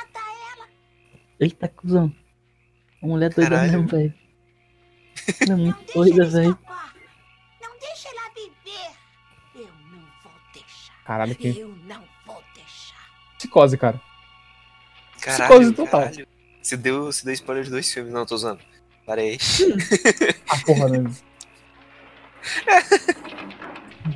Eita, 1.40 1.69
cuzão. 1.69 2.14
A 3.02 3.07
mulher 3.07 3.34
doida 3.34 3.52
Caralho. 3.52 3.72
mesmo, 3.72 3.88
velho. 3.88 4.14
Ela 5.41 5.54
é 5.54 5.56
muito 5.56 5.94
doida, 5.94 6.26
velho. 6.26 6.58
Não 7.62 7.80
deixa 7.80 8.10
ela 8.10 8.30
viver! 8.36 8.91
Eu 9.56 9.68
não 9.91 10.02
vou 10.24 10.32
deixar. 10.54 10.94
Caralho, 11.06 11.36
que 11.36 11.58
Eu 11.60 11.76
não 11.88 12.04
vou 12.26 12.44
deixar. 12.54 13.10
psicose, 13.38 13.78
cara. 13.78 14.02
Caralho, 15.22 15.50
Psicose 15.50 15.74
total. 15.74 16.02
caralho. 16.02 16.28
Você 16.62 16.78
deu, 16.78 17.06
você 17.06 17.26
deu 17.26 17.34
spoiler 17.34 17.64
de 17.64 17.70
dois 17.72 17.91
filmes. 17.91 18.12
Não, 18.14 18.26
tô 18.26 18.36
usando. 18.36 18.60
Parei. 19.06 19.38
Ah, 20.50 20.58
porra, 20.66 20.88
né? 20.90 21.00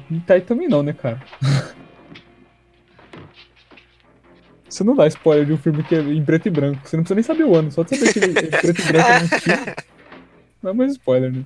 Não 0.10 0.20
tá 0.28 0.36
aí 0.36 0.42
também 0.42 0.68
não, 0.68 0.84
né, 0.84 0.94
cara? 0.94 1.20
Você 4.70 4.84
não 4.84 4.96
dá 4.96 5.08
spoiler 5.08 5.46
de 5.46 5.54
um 5.54 5.58
filme 5.58 5.82
que 5.84 5.96
é 5.96 6.00
em 6.00 6.24
preto 6.24 6.48
e 6.48 6.52
branco. 6.52 6.88
Você 6.88 6.96
não 6.98 7.04
precisa 7.04 7.16
nem 7.16 7.24
saber 7.24 7.44
o 7.46 7.56
ano, 7.56 7.72
só 7.72 7.84
de 7.84 7.96
saber 7.98 8.14
que 8.14 8.20
ele 8.20 8.38
é 8.38 8.44
em 8.44 8.50
preto 8.52 8.82
e 8.82 8.86
branco 8.92 9.10
é 9.10 9.40
filme. 9.40 9.76
Não 10.62 10.72
é 10.72 10.74
mais 10.74 10.92
spoiler, 10.94 11.32
né? 11.32 11.46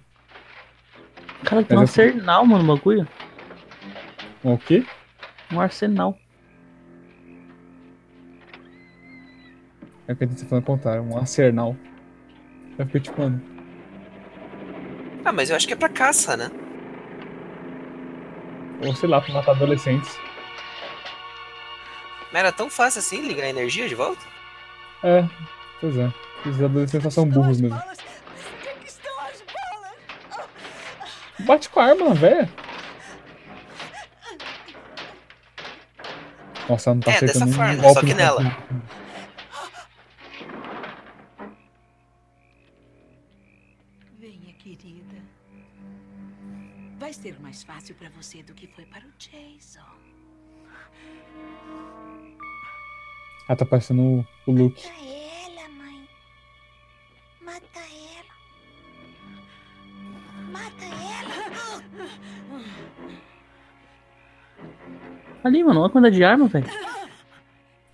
Cara, 1.44 1.64
tem 1.64 1.78
um 1.78 1.82
assim- 1.82 2.02
arsenal, 2.04 2.46
mano, 2.46 2.64
no 2.64 2.76
bagulho. 2.76 3.08
Um 4.44 4.54
o 4.54 4.58
quê? 4.58 4.86
Um 5.52 5.60
arsenal. 5.60 6.18
É 10.08 10.14
o 10.14 10.16
que 10.16 10.24
a 10.24 10.28
gente 10.28 10.42
tá 10.44 10.48
falando 10.50 10.66
contrário, 10.66 11.04
um 11.04 11.18
arsenal. 11.18 11.76
Aí 12.78 12.86
fica 12.86 13.00
tipo, 13.00 13.22
mano, 13.22 13.42
Ah, 15.24 15.32
mas 15.32 15.50
eu 15.52 15.56
acho 15.56 15.68
que 15.68 15.74
é 15.74 15.78
pra 15.78 15.90
caça, 15.90 16.36
né? 16.36 16.50
ou 18.84 18.96
sei 18.96 19.08
lá, 19.08 19.22
pra 19.22 19.32
matar 19.36 19.52
adolescentes. 19.52 20.18
Mas 22.34 22.40
era 22.40 22.52
tão 22.52 22.68
fácil 22.68 22.98
assim 22.98 23.28
ligar 23.28 23.44
a 23.44 23.50
energia 23.50 23.88
de 23.88 23.94
volta? 23.94 24.22
É, 25.04 25.24
pois 25.80 25.96
é. 25.98 26.12
Os 26.48 26.60
adolescentes 26.60 27.04
só 27.04 27.10
são 27.22 27.30
burros 27.30 27.62
mesmo. 27.62 27.80
Bate 31.46 31.70
com 31.70 31.80
a 31.80 31.86
arma 31.86 32.10
na 32.10 32.14
véia. 32.14 32.50
Nossa, 36.70 36.90
ela 36.90 36.96
não 36.96 37.02
tá 37.02 37.12
É, 37.12 37.16
acertando 37.16 37.46
dessa 37.46 37.58
forma, 37.58 37.76
golpe 37.82 38.00
só 38.00 38.06
que 38.06 38.14
nela. 38.14 38.58
Venha, 44.20 44.54
querida. 44.54 45.18
Vai 47.00 47.14
ser 47.14 47.40
mais 47.42 47.64
fácil 47.64 47.96
para 47.96 48.10
você 48.10 48.44
do 48.44 48.54
que 48.54 48.68
foi 48.68 48.86
para 48.86 49.02
o 49.06 49.12
Jason. 49.18 49.80
Ela 53.48 53.56
tá 53.58 53.66
parecendo 53.66 54.02
o, 54.02 54.26
o 54.48 54.52
Luke. 54.52 54.88
Ali, 65.44 65.64
mano, 65.64 65.80
olha 65.80 65.88
a 65.88 65.92
quantidade 65.92 66.16
de 66.16 66.24
arma, 66.24 66.48
velho. 66.48 66.70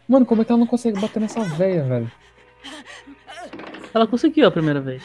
Mano, 0.07 0.25
como 0.25 0.41
é 0.41 0.45
que 0.45 0.51
ela 0.51 0.59
não 0.59 0.67
consegue 0.67 0.99
bater 0.99 1.19
nessa 1.19 1.41
véia, 1.41 1.83
velho? 1.83 2.11
Ela 3.93 4.07
conseguiu 4.07 4.47
a 4.47 4.51
primeira 4.51 4.79
vez. 4.79 5.03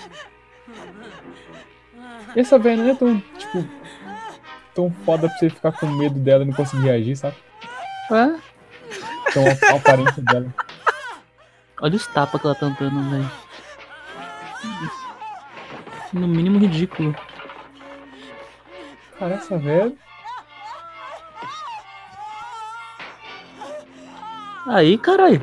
E 2.35 2.41
essa 2.41 2.59
véia 2.59 2.77
não 2.77 2.89
é 2.89 2.95
tão, 2.95 3.21
tipo, 3.39 3.65
tão 4.75 4.91
foda 5.05 5.29
pra 5.29 5.39
você 5.39 5.51
ficar 5.51 5.73
com 5.73 5.87
medo 5.87 6.19
dela 6.19 6.45
e 6.45 6.47
não 6.47 6.55
conseguir 6.55 6.85
reagir, 6.85 7.17
sabe? 7.17 7.37
É? 8.11 8.39
Então 9.29 9.45
a, 9.45 9.73
a 9.73 9.77
aparência 9.77 10.23
dela. 10.23 10.55
Olha 11.81 11.97
os 11.97 12.07
tapas 12.07 12.41
que 12.41 12.47
ela 12.47 12.55
tá 12.55 12.69
dando, 12.79 13.11
velho. 13.11 13.31
No 16.13 16.29
mínimo 16.29 16.59
ridículo. 16.59 17.15
Cara, 19.19 19.35
essa 19.35 19.59
véia. 19.59 19.93
Aí, 24.67 24.97
caralho. 24.99 25.43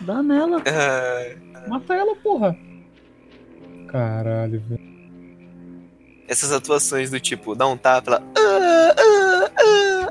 Dá 0.00 0.22
nela. 0.22 0.62
Mata 1.68 1.94
ela, 1.94 2.14
porra. 2.16 2.56
Caralho, 3.88 4.60
velho. 4.68 4.88
Essas 6.28 6.52
atuações 6.52 7.10
do 7.10 7.18
tipo, 7.18 7.54
dá 7.54 7.66
um 7.66 7.76
tapa, 7.76 8.10
ela. 8.10 8.22
"Ah, 8.36 8.94
ah, 8.98 9.50
ah, 9.58 10.08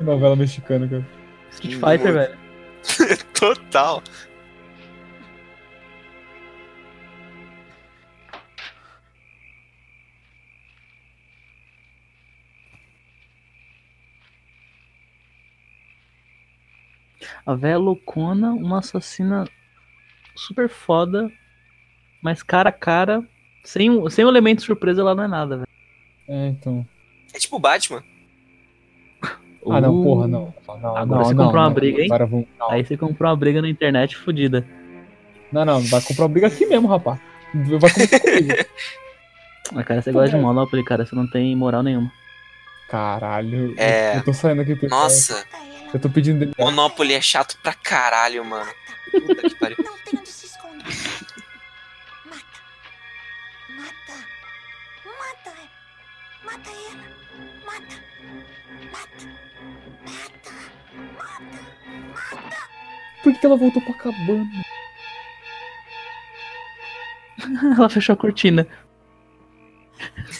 Novela 0.02 0.36
mexicana, 0.36 0.88
cara. 0.88 1.06
Street 1.50 1.74
Fighter, 1.74 2.12
velho. 2.12 2.34
ah." 2.34 2.44
Total. 3.38 4.02
A 17.46 17.54
véia 17.54 17.78
loucona, 17.78 18.52
uma 18.52 18.78
assassina 18.78 19.44
super 20.34 20.68
foda, 20.68 21.30
mas 22.22 22.42
cara 22.42 22.70
a 22.70 22.72
cara, 22.72 23.22
sem, 23.62 23.90
o- 23.90 24.08
sem 24.08 24.24
o 24.24 24.28
elemento 24.28 24.62
surpresa, 24.62 25.00
ela 25.02 25.14
não 25.14 25.24
é 25.24 25.28
nada, 25.28 25.56
velho. 25.56 25.68
É, 26.28 26.48
então. 26.48 26.86
É 27.34 27.38
tipo 27.38 27.58
Batman. 27.58 28.02
Ah, 29.66 29.80
não, 29.80 30.02
porra, 30.02 30.28
não. 30.28 30.54
não 30.68 30.74
Agora 30.94 31.06
não, 31.06 31.24
você 31.24 31.32
não, 31.34 31.44
comprou 31.46 31.62
uma 31.62 31.68
não. 31.70 31.74
briga, 31.74 32.02
hein? 32.02 32.08
Aí 32.68 32.84
você 32.84 32.98
comprou 32.98 33.30
uma 33.30 33.36
briga 33.36 33.62
na 33.62 33.68
internet 33.70 34.14
fodida. 34.14 34.66
Não, 35.50 35.64
não, 35.64 35.80
vai 35.80 36.02
comprar 36.02 36.24
uma 36.24 36.28
briga 36.28 36.48
aqui 36.48 36.66
mesmo, 36.66 36.86
rapaz. 36.86 37.18
Vai 37.54 37.90
começar 37.90 38.20
comigo. 38.20 38.48
Mas, 39.72 39.86
cara, 39.86 40.02
você 40.02 40.12
gosta 40.12 40.36
de 40.36 40.42
Monopoly, 40.42 40.84
cara, 40.84 41.06
você 41.06 41.16
não 41.16 41.26
tem 41.26 41.56
moral 41.56 41.82
nenhuma. 41.82 42.12
Caralho. 42.90 43.74
É. 43.78 44.18
Eu 44.18 44.24
tô 44.24 44.34
saindo 44.34 44.60
aqui. 44.60 44.86
Nossa, 44.86 45.46
Eu 45.94 46.00
tô 46.00 46.10
pedindo 46.10 46.40
dele. 46.40 46.52
Monopoly 46.58 47.14
é 47.14 47.20
chato 47.20 47.56
pra 47.62 47.72
caralho, 47.72 48.44
mano. 48.44 48.68
Puta 49.12 49.48
que 49.48 49.54
pariu. 49.54 49.76
Não 49.78 49.96
tem 49.98 50.18
onde 50.18 50.28
se 50.28 50.46
esconder. 50.46 50.84
Mata. 52.24 52.42
Mata. 53.70 54.14
Mata. 55.06 55.50
Mata 56.44 56.70
ela. 56.70 57.04
Mata. 57.64 57.94
Mata. 58.90 59.24
Mata. 60.02 60.52
Mata. 62.40 62.68
Por 63.22 63.32
que 63.38 63.46
ela 63.46 63.56
voltou 63.56 63.80
pra 63.82 63.94
cabana? 63.94 64.64
ela 67.78 67.88
fechou 67.88 68.14
a 68.14 68.16
cortina. 68.16 68.66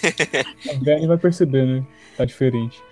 A 0.69 0.85
velha 0.85 1.07
vai 1.07 1.17
perceber, 1.17 1.65
né? 1.65 1.87
Tá 2.17 2.25
diferente. 2.25 2.83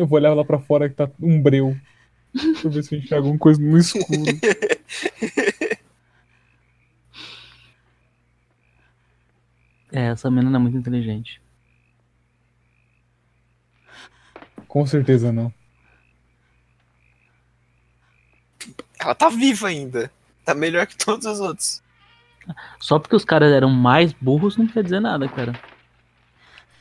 Eu 0.00 0.06
vou 0.06 0.18
olhar 0.18 0.32
lá 0.32 0.42
pra 0.42 0.58
fora 0.58 0.88
que 0.88 0.94
tá 0.94 1.10
um 1.20 1.42
breu. 1.42 1.76
Deixa 2.32 2.66
eu 2.66 2.70
ver 2.70 2.82
se 2.82 2.94
eu 2.94 2.98
enxergo 2.98 3.26
alguma 3.26 3.38
coisa 3.38 3.60
no 3.60 3.76
escuro. 3.76 4.06
É, 9.92 10.06
essa 10.06 10.30
menina 10.30 10.56
é 10.56 10.60
muito 10.60 10.78
inteligente. 10.78 11.42
Com 14.68 14.86
certeza 14.86 15.32
não. 15.32 15.52
Ela 19.00 19.16
tá 19.16 19.28
viva 19.28 19.66
ainda. 19.66 20.12
Tá 20.44 20.54
melhor 20.54 20.86
que 20.86 20.96
todos 20.96 21.26
os 21.26 21.40
outros. 21.40 21.82
Só 22.78 23.00
porque 23.00 23.16
os 23.16 23.24
caras 23.24 23.50
eram 23.50 23.68
mais 23.68 24.12
burros 24.12 24.56
não 24.56 24.68
quer 24.68 24.84
dizer 24.84 25.00
nada, 25.00 25.28
cara. 25.28 25.60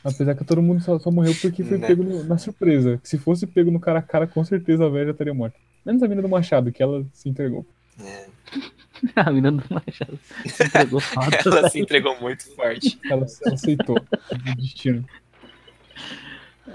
Apesar 0.03 0.33
que 0.35 0.45
todo 0.45 0.61
mundo 0.61 0.81
só, 0.81 0.97
só 0.97 1.11
morreu 1.11 1.33
porque 1.41 1.63
foi 1.63 1.77
Né? 1.77 1.87
pego 1.87 2.03
no- 2.03 2.23
na 2.23 2.37
surpresa. 2.37 2.99
Se 3.03 3.17
fosse 3.17 3.45
pego 3.45 3.69
no 3.71 3.79
cara 3.79 3.99
a 3.99 4.01
cara, 4.01 4.25
com 4.27 4.43
certeza 4.45 4.85
a 4.85 4.89
velha 4.89 5.05
já 5.07 5.11
estaria 5.11 5.33
morta. 5.33 5.57
Menos 5.85 6.01
a 6.03 6.07
mina 6.07 6.21
do 6.21 6.29
Machado, 6.29 6.71
que 6.71 6.81
ela 6.81 7.05
se 7.13 7.27
entregou. 7.29 7.65
a 9.15 9.29
menina 9.31 9.51
do 9.51 9.63
Machado 9.69 10.17
se 10.45 10.63
entregou 10.63 10.99
foda. 11.01 11.37
Ela 11.45 11.69
se 11.69 11.79
entregou 11.79 12.19
muito 12.21 12.43
forte. 12.55 12.97
Ela, 13.05 13.25
ela 13.45 13.53
aceitou 13.55 13.97
o 13.97 14.55
destino. 14.55 15.05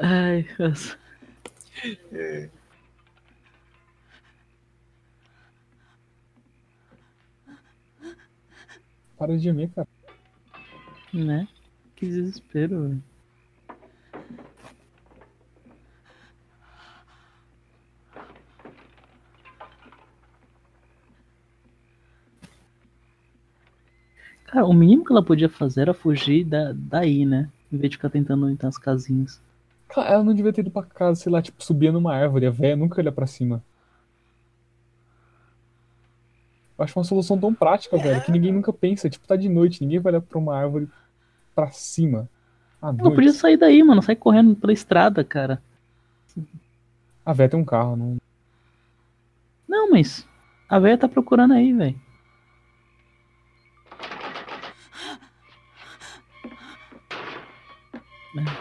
Ai, 0.00 0.46
nossa. 0.58 0.96
É. 2.12 2.48
Para 9.16 9.36
de 9.36 9.42
gemer, 9.44 9.70
cara. 9.70 9.88
Né? 11.12 11.46
Que 11.94 12.06
desespero, 12.06 12.82
velho. 12.88 13.02
O 24.64 24.72
mínimo 24.72 25.04
que 25.04 25.12
ela 25.12 25.22
podia 25.22 25.48
fazer 25.48 25.82
era 25.82 25.94
fugir 25.94 26.44
da, 26.44 26.72
daí, 26.74 27.24
né? 27.24 27.48
Em 27.72 27.76
vez 27.76 27.90
de 27.90 27.96
ficar 27.96 28.10
tentando 28.10 28.48
entrar 28.48 28.68
nas 28.68 28.78
casinhas. 28.78 29.40
Ela 29.96 30.24
não 30.24 30.34
devia 30.34 30.52
ter 30.52 30.60
ido 30.62 30.70
pra 30.70 30.82
casa, 30.82 31.20
sei 31.20 31.30
lá, 31.30 31.40
tipo, 31.40 31.62
subia 31.62 31.92
numa 31.92 32.14
árvore. 32.14 32.46
A 32.46 32.50
véia 32.50 32.76
nunca 32.76 33.00
olha 33.00 33.12
pra 33.12 33.26
cima. 33.26 33.62
Eu 36.76 36.84
acho 36.84 36.98
uma 36.98 37.04
solução 37.04 37.38
tão 37.38 37.54
prática, 37.54 37.96
velho, 37.96 38.20
que 38.22 38.32
ninguém 38.32 38.52
nunca 38.52 38.72
pensa. 38.72 39.08
Tipo, 39.08 39.26
tá 39.26 39.36
de 39.36 39.48
noite, 39.48 39.82
ninguém 39.82 40.00
vai 40.00 40.12
olhar 40.12 40.20
pra 40.20 40.38
uma 40.38 40.56
árvore 40.56 40.88
pra 41.54 41.70
cima. 41.70 42.28
À 42.82 42.88
Ela 42.88 42.96
noite. 42.96 43.14
podia 43.14 43.32
sair 43.32 43.56
daí, 43.56 43.82
mano. 43.82 44.02
Sair 44.02 44.16
correndo 44.16 44.56
pela 44.56 44.72
estrada, 44.72 45.22
cara. 45.22 45.62
A 47.24 47.32
véia 47.32 47.48
tem 47.48 47.60
um 47.60 47.64
carro, 47.64 47.96
não. 47.96 48.16
Não, 49.68 49.90
mas 49.90 50.26
a 50.68 50.78
velha 50.78 50.98
tá 50.98 51.08
procurando 51.08 51.54
aí, 51.54 51.72
velho. 51.72 52.00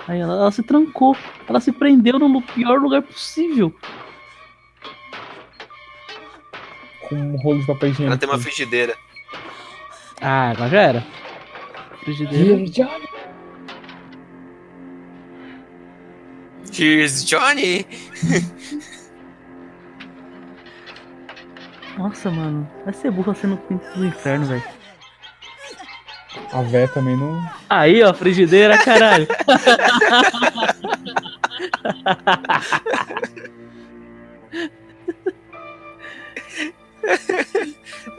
Aí 0.07 0.19
ela, 0.19 0.33
ela 0.33 0.51
se 0.51 0.61
trancou. 0.61 1.17
Ela 1.47 1.59
se 1.59 1.71
prendeu 1.71 2.19
no 2.19 2.41
pior 2.41 2.79
lugar 2.79 3.01
possível. 3.01 3.73
Com 7.07 7.15
um 7.15 7.35
rolo 7.37 7.59
de 7.59 7.67
papel 7.67 7.89
higiênico. 7.89 8.11
Ela 8.11 8.17
tem 8.17 8.29
uma 8.29 8.37
frigideira. 8.37 8.95
Ah, 10.21 10.51
agora 10.51 10.69
já 10.69 10.81
era. 10.81 11.05
Frigideira. 12.03 12.63
Here's 16.75 17.23
Johnny! 17.25 17.85
Nossa, 21.97 22.31
mano. 22.31 22.67
Vai 22.83 22.93
ser 22.93 23.11
burro 23.11 23.31
assim 23.31 23.47
no 23.47 23.57
quinto 23.57 23.85
do 23.95 24.05
inferno, 24.05 24.45
velho. 24.47 24.63
A 26.53 26.61
véia 26.61 26.87
também 26.87 27.17
não. 27.17 27.43
Aí, 27.67 28.03
ó, 28.03 28.13
frigideira, 28.13 28.77
caralho. 28.77 29.27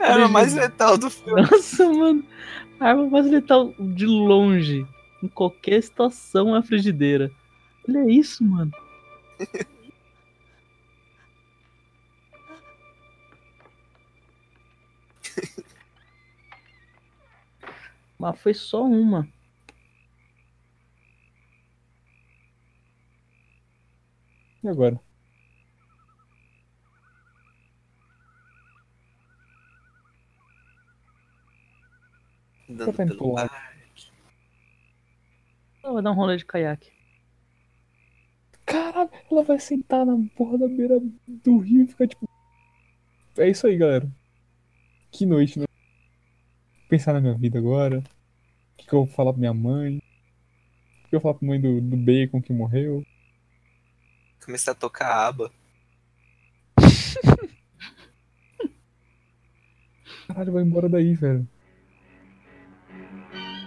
A 0.01 0.11
arma 0.11 0.27
mais 0.27 0.53
letal 0.53 0.97
do 0.97 1.09
filme. 1.09 1.41
Nossa, 1.41 1.89
mano. 1.89 2.23
A 2.79 2.89
arma 2.89 3.07
mais 3.09 3.25
letal 3.25 3.73
de 3.79 4.05
longe. 4.05 4.85
Em 5.23 5.27
qualquer 5.29 5.81
situação 5.81 6.53
é 6.53 6.59
a 6.59 6.61
frigideira. 6.61 7.31
Olha 7.87 8.11
isso, 8.11 8.43
mano. 8.43 8.71
Mas 18.17 18.39
foi 18.39 18.53
só 18.53 18.83
uma. 18.83 19.27
E 24.63 24.67
agora? 24.67 24.99
Andando 32.69 32.91
Tá 32.91 33.05
pelo 33.05 33.33
mar. 33.33 33.75
Eu 35.83 35.93
vou 35.93 36.01
dar 36.01 36.11
um 36.11 36.15
rolê 36.15 36.35
de 36.35 36.45
caiaque. 36.45 36.91
Caralho, 38.65 39.11
ela 39.31 39.43
vai 39.43 39.59
sentar 39.59 40.03
na 40.03 40.17
porra 40.35 40.57
da 40.57 40.67
beira 40.67 40.99
do 41.27 41.57
rio 41.59 41.83
e 41.83 41.87
ficar 41.87 42.07
tipo. 42.07 42.27
É 43.37 43.47
isso 43.47 43.67
aí, 43.67 43.77
galera. 43.77 44.09
Que 45.11 45.25
noite, 45.25 45.59
né? 45.59 45.65
Pensar 46.87 47.13
na 47.13 47.21
minha 47.21 47.33
vida 47.33 47.57
agora. 47.57 47.97
O 47.97 48.03
que, 48.77 48.85
que 48.87 48.93
eu 48.93 49.05
vou 49.05 49.13
falar 49.13 49.33
pra 49.33 49.39
minha 49.39 49.53
mãe? 49.53 49.97
O 49.97 51.09
que 51.09 51.15
eu 51.15 51.19
vou 51.19 51.21
falar 51.21 51.35
pra 51.35 51.47
mãe 51.47 51.59
do, 51.59 51.81
do 51.81 51.97
Bacon 51.97 52.41
que 52.41 52.53
morreu? 52.53 53.03
Começar 54.43 54.73
a 54.73 54.75
tocar 54.75 55.07
a 55.07 55.27
aba. 55.27 55.51
Caralho, 60.27 60.53
vai 60.53 60.63
embora 60.63 60.87
daí, 60.87 61.15
velho. 61.15 61.47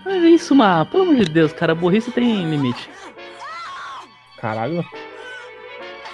Olha 0.06 0.28
isso, 0.30 0.54
Má. 0.54 0.84
Pelo 0.84 1.02
amor 1.02 1.16
de 1.16 1.24
Deus, 1.32 1.52
cara. 1.52 1.72
A 1.72 1.74
burrice 1.74 2.12
tem 2.12 2.48
limite. 2.48 2.88
Caralho. 4.38 4.84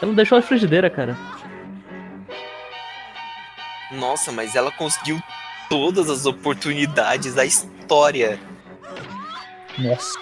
Ela 0.00 0.06
não 0.06 0.14
deixou 0.14 0.38
a 0.38 0.42
frigideira, 0.42 0.88
cara. 0.88 1.16
Nossa, 3.92 4.32
mas 4.32 4.56
ela 4.56 4.72
conseguiu 4.72 5.20
todas 5.74 6.08
as 6.08 6.24
oportunidades 6.24 7.34
da 7.34 7.44
história. 7.44 8.38
Nossa. 9.76 10.16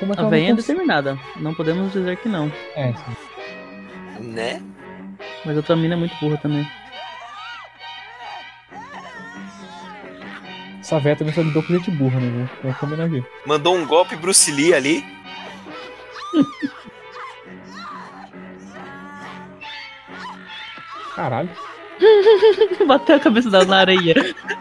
Como 0.00 0.12
é 0.12 0.16
que 0.16 0.20
A 0.20 0.28
velha 0.28 0.50
é 0.50 0.54
determinada. 0.54 1.16
Não 1.36 1.54
podemos 1.54 1.92
dizer 1.92 2.16
que 2.16 2.28
não. 2.28 2.52
É, 2.74 2.92
sim. 2.92 4.24
Né? 4.32 4.60
Mas 5.44 5.54
a 5.54 5.58
outra 5.58 5.76
mina 5.76 5.94
é 5.94 5.96
muito 5.96 6.16
burra 6.20 6.38
também. 6.38 6.68
Essa 10.80 10.98
véia 10.98 11.14
também 11.14 11.32
só 11.32 11.40
lidou 11.42 11.62
com 11.62 11.72
gente 11.72 11.90
burra, 11.92 12.18
né? 12.18 12.50
Vamos 12.64 12.78
combinar 12.78 13.04
aqui. 13.04 13.22
Mandou 13.46 13.76
um 13.76 13.86
golpe 13.86 14.16
Bruce 14.16 14.50
Lee 14.50 14.74
ali. 14.74 15.04
Caralho. 21.16 21.50
Bateu 22.86 23.16
a 23.16 23.20
cabeça 23.20 23.50
dela 23.50 23.64
na 23.64 23.78
areia. 23.78 24.14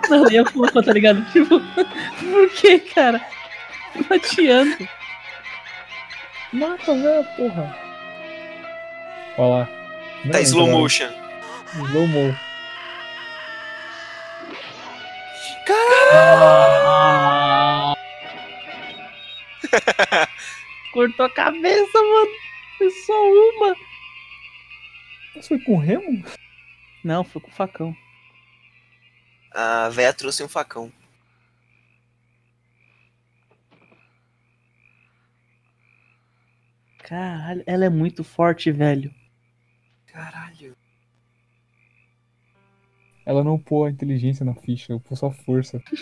Na 0.09 0.23
areia 0.23 0.45
fofa, 0.45 0.81
tá 0.81 0.93
ligado? 0.93 1.23
Tipo, 1.31 1.59
por 1.59 2.49
que, 2.55 2.79
cara? 2.79 3.21
Mateando. 4.09 4.87
Mata, 6.53 6.93
velho, 6.93 7.25
porra. 7.35 7.77
Olha 9.37 9.49
lá. 9.49 9.69
Não 10.23 10.31
Tá 10.31 10.39
é, 10.39 10.43
slow 10.43 10.67
motion. 10.67 11.09
Slow 11.73 12.07
mo. 12.07 12.33
Cortou 20.93 21.25
a 21.25 21.29
cabeça, 21.29 21.97
mano. 22.01 22.31
Foi 22.77 22.89
só 22.89 23.13
uma. 23.13 23.75
Isso 25.35 25.49
foi 25.49 25.59
com 25.59 25.77
remo? 25.77 26.23
Não, 27.05 27.23
foi 27.23 27.39
com 27.39 27.51
facão. 27.51 27.95
A 29.51 29.87
véia 29.89 30.11
trouxe 30.11 30.43
um 30.43 30.49
facão. 30.49 30.91
Caralho, 36.97 37.63
ela 37.67 37.85
é 37.85 37.89
muito 37.89 38.23
forte, 38.23 38.71
velho. 38.71 39.13
Caralho. 40.07 40.75
Ela 43.23 43.43
não 43.43 43.59
pôs 43.59 43.87
a 43.87 43.91
inteligência 43.93 44.43
na 44.43 44.55
ficha, 44.55 44.99
pôs 45.01 45.19
só 45.19 45.29
força. 45.29 45.79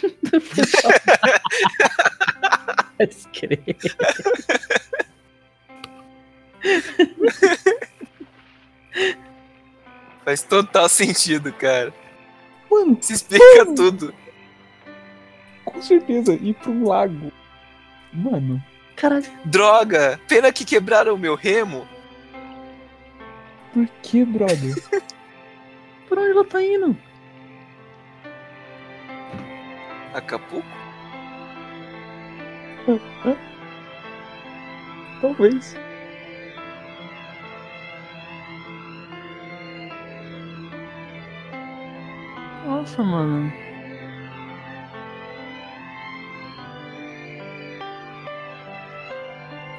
Pode 2.97 3.27
crer. 3.33 3.75
Faz 10.23 10.41
total 10.43 10.87
sentido, 10.89 11.51
cara. 11.53 11.93
Mano, 12.69 12.97
se 13.01 13.13
explica 13.13 13.65
tudo. 13.75 14.13
Com 15.65 15.81
certeza, 15.81 16.33
ir 16.33 16.53
pra 16.55 16.71
um 16.71 16.87
lago. 16.87 17.31
Mano, 18.13 18.63
Caralho. 18.95 19.25
Droga! 19.45 20.19
Pena 20.27 20.51
que 20.51 20.63
quebraram 20.65 21.15
o 21.15 21.17
meu 21.17 21.35
remo. 21.35 21.87
por 23.73 23.87
que, 24.01 24.23
brother? 24.23 24.75
Por 26.07 26.19
onde 26.19 26.31
ela 26.31 26.45
tá 26.45 26.61
indo? 26.61 26.95
Acapulco? 30.13 30.67
Talvez. 35.21 35.75
Nossa, 42.83 43.01
mano. 43.01 43.49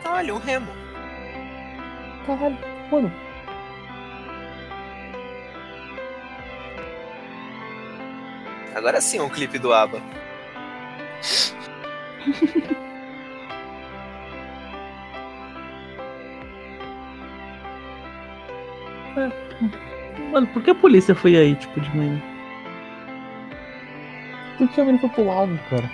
Olha, 0.06 0.34
um 0.34 0.38
remo. 0.38 0.72
Caralho, 2.26 2.56
mano. 2.90 3.12
Agora 8.74 9.02
sim 9.02 9.18
é 9.18 9.22
um 9.22 9.28
clipe 9.28 9.58
do 9.58 9.70
ABBA. 9.70 10.00
Mano, 20.32 20.46
por 20.48 20.62
que 20.62 20.70
a 20.70 20.74
polícia 20.74 21.14
foi 21.14 21.36
aí, 21.36 21.54
tipo, 21.54 21.80
de 21.80 21.96
manhã? 21.96 22.33
Por 24.58 24.68
que 24.68 24.80
menina 24.80 24.98
foi 25.00 25.08
pro 25.10 25.26
lago, 25.26 25.58
cara? 25.68 25.90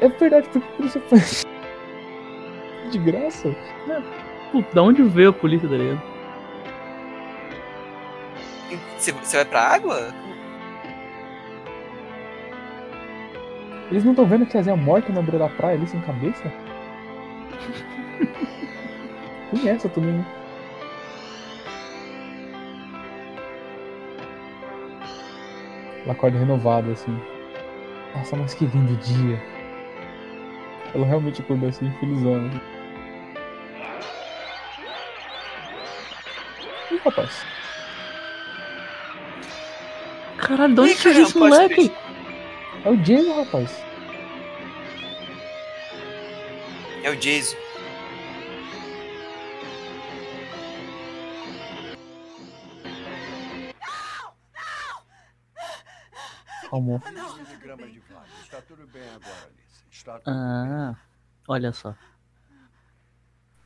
É 0.00 0.08
verdade, 0.08 0.48
por 0.48 0.60
que 0.62 0.68
a 0.68 0.76
polícia 0.76 1.00
foi? 1.02 1.18
De 2.90 2.98
graça? 2.98 3.54
Puta, 4.50 4.74
da 4.74 4.82
onde 4.82 5.02
veio 5.02 5.30
a 5.30 5.32
polícia, 5.32 5.68
tá 5.68 5.76
ligado? 5.76 6.02
Você 8.96 9.12
você 9.12 9.36
vai 9.38 9.44
pra 9.46 9.60
água? 9.62 10.14
Eles 13.90 14.04
não 14.04 14.12
estão 14.12 14.26
vendo 14.26 14.46
que 14.46 14.56
a 14.56 14.62
Zé 14.62 14.74
morta 14.74 15.12
na 15.12 15.22
beira 15.22 15.38
da 15.38 15.48
praia 15.48 15.76
ali 15.76 15.86
sem 15.86 16.00
cabeça? 16.00 16.52
Tem 19.50 19.68
essa 19.68 19.88
também, 19.88 20.24
Ela 26.10 26.16
acorda 26.16 26.38
renovada, 26.40 26.90
assim. 26.90 27.16
Nossa, 28.16 28.34
mas 28.34 28.52
que 28.52 28.66
lindo 28.66 28.96
dia. 28.96 29.40
Ela 30.92 31.06
realmente 31.06 31.40
acordou 31.40 31.68
assim, 31.68 31.88
felizona. 32.00 32.50
Ih, 36.90 37.00
rapaz. 37.04 37.46
Caralho, 40.38 40.74
de 40.74 40.80
onde 40.80 40.94
surgiu 40.94 41.22
esse 41.22 41.38
moleque? 41.38 41.92
É 42.84 42.90
o 42.90 42.96
Jason, 42.96 43.44
rapaz. 43.44 43.84
É 47.04 47.10
o 47.10 47.14
Jason. 47.14 47.56
Tudo 56.70 57.00
Ah, 60.26 60.94
olha 61.48 61.72
só. 61.72 61.94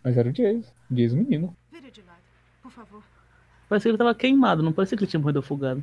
Mas 0.02 0.16
era 0.16 0.28
o 0.28 0.32
Jason. 0.32 0.72
Jason 0.90 1.16
menino. 1.16 1.56
Vira 1.70 1.90
de 1.90 2.02
lado, 2.02 2.18
por 2.62 2.70
favor. 2.70 3.02
Parecia 3.68 3.88
que 3.88 3.92
ele 3.92 3.98
tava 3.98 4.14
queimado, 4.14 4.62
não 4.62 4.72
parecia 4.72 4.96
que 4.96 5.04
ele 5.04 5.10
tinha 5.10 5.20
morrido 5.20 5.38
afogado. 5.38 5.82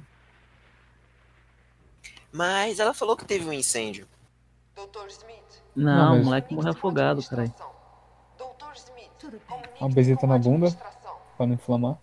Mas 2.32 2.80
ela 2.80 2.94
falou 2.94 3.16
que 3.18 3.26
teve 3.26 3.46
um 3.46 3.54
incêndio. 3.54 4.08
Doutor 4.76 5.08
Smith, 5.08 5.62
Não, 5.76 5.84
Não, 5.96 6.10
mas- 6.16 6.22
o 6.22 6.26
moleque 6.26 6.54
morreu 6.54 6.72
afogado, 6.72 7.24
caralho. 7.24 7.54
doutor 8.38 8.74
Smith. 8.76 9.12
Uma 9.80 9.90
bezeta 9.90 10.28
na 10.28 10.38
bunda. 10.38 10.72
Pra 11.38 11.46
não 11.48 11.54
inflamar. 11.56 11.98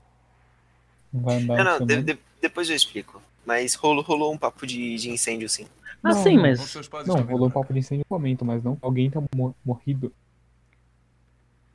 Não 1.12 1.22
vai 1.22 1.36
andar 1.36 1.56
Não, 1.64 1.78
não, 1.80 1.86
de- 1.86 2.02
de- 2.02 2.18
depois 2.40 2.68
eu 2.68 2.76
explico. 2.76 3.22
Mas 3.48 3.74
rolou, 3.74 4.04
rolou 4.04 4.34
um 4.34 4.36
papo 4.36 4.66
de, 4.66 4.96
de 4.96 5.08
incêndio, 5.08 5.48
sim. 5.48 5.66
Ah, 6.04 6.12
sim, 6.12 6.36
mas. 6.36 6.58
Não, 7.06 7.22
rolou 7.22 7.48
um 7.48 7.50
papo 7.50 7.72
de 7.72 7.78
incêndio 7.78 8.04
no 8.10 8.14
momento, 8.14 8.44
mas 8.44 8.62
não. 8.62 8.76
Alguém 8.82 9.10
tá 9.10 9.22
mor- 9.34 9.54
morrido. 9.64 10.14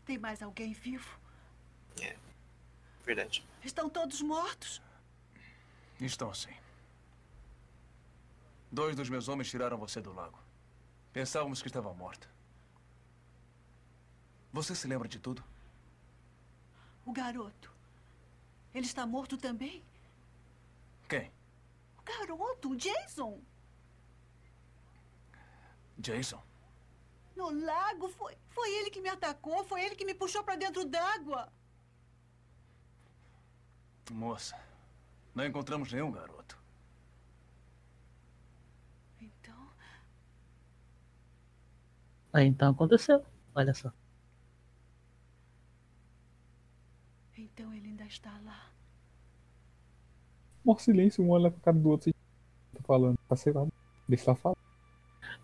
Tem 0.05 0.19
mais 0.19 0.43
alguém 0.43 0.71
vivo? 0.71 1.17
Verdade. 3.03 3.43
Estão 3.65 3.89
todos 3.89 4.21
mortos? 4.21 4.83
Estão 5.99 6.31
sim. 6.31 6.53
Dois 8.71 8.95
dos 8.95 9.09
meus 9.09 9.27
homens 9.27 9.49
tiraram 9.49 9.75
você 9.75 9.99
do 9.99 10.13
lago. 10.13 10.37
Pensávamos 11.11 11.59
que 11.59 11.69
estava 11.69 11.91
morta. 11.91 12.29
Você 14.53 14.75
se 14.75 14.87
lembra 14.87 15.07
de 15.07 15.17
tudo? 15.17 15.43
O 17.03 17.11
garoto. 17.11 17.73
Ele 18.75 18.85
está 18.85 19.07
morto 19.07 19.37
também? 19.37 19.81
Quem? 21.09 21.31
Garoto, 22.05 22.75
Jason. 22.75 23.41
Jason? 25.97 26.41
No 27.35 27.49
lago, 27.49 28.09
foi, 28.09 28.37
foi 28.49 28.69
ele 28.75 28.89
que 28.89 29.01
me 29.01 29.09
atacou, 29.09 29.63
foi 29.63 29.83
ele 29.83 29.95
que 29.95 30.05
me 30.05 30.13
puxou 30.13 30.43
para 30.43 30.55
dentro 30.55 30.85
d'água. 30.85 31.51
Moça, 34.11 34.59
não 35.33 35.45
encontramos 35.45 35.91
nenhum 35.91 36.11
garoto. 36.11 36.61
Então, 39.19 39.71
Aí 42.33 42.45
então 42.47 42.71
aconteceu. 42.71 43.25
Olha 43.55 43.73
só. 43.73 43.91
então 47.37 47.73
ele 47.73 47.89
ainda 47.89 48.05
está 48.05 48.35
lá. 48.39 48.72
Mó 50.63 50.77
silêncio, 50.77 51.23
um 51.23 51.31
olha 51.31 51.51
pra 51.51 51.59
cara 51.59 51.77
do 51.77 51.89
outro. 51.89 52.09
assim, 52.09 52.77
Tá 52.77 52.79
falando. 52.85 53.17
Tá 53.27 53.35
sei 53.35 53.53
lá. 53.53 53.65
Deixa 54.07 54.29
ela 54.29 54.35
falar. 54.35 54.55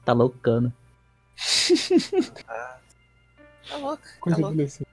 Tá 0.05 0.13
loucano. 0.13 0.73
Tá 3.69 3.77
louco, 3.77 4.03
Coisa 4.19 4.41
tá 4.41 4.47
louco. 4.49 4.85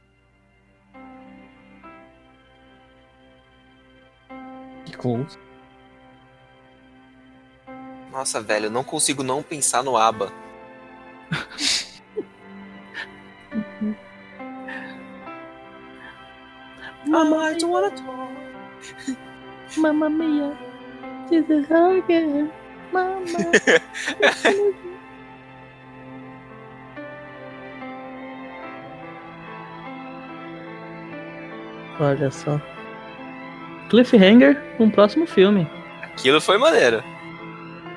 Que 4.85 4.97
close. 4.99 5.39
Nossa, 8.11 8.41
velho, 8.41 8.67
eu 8.67 8.71
não 8.71 8.85
consigo 8.85 9.23
não 9.23 9.43
pensar 9.43 9.83
no 9.83 9.97
ABBA. 9.97 10.31
Mama, 17.07 17.37
I 17.51 17.55
don't 17.55 17.73
wanna 17.73 17.91
talk. 17.91 19.27
Mamma 19.77 20.09
mia. 20.09 20.57
She's 21.29 21.51
a 21.51 21.63
hugger. 21.63 22.51
Mama. 22.93 23.25
Olha 31.99 32.31
só. 32.31 32.61
Cliffhanger 33.89 34.63
no 34.79 34.91
próximo 34.91 35.27
filme. 35.27 35.67
Aquilo 36.03 36.41
foi 36.41 36.59
maneiro. 36.59 37.03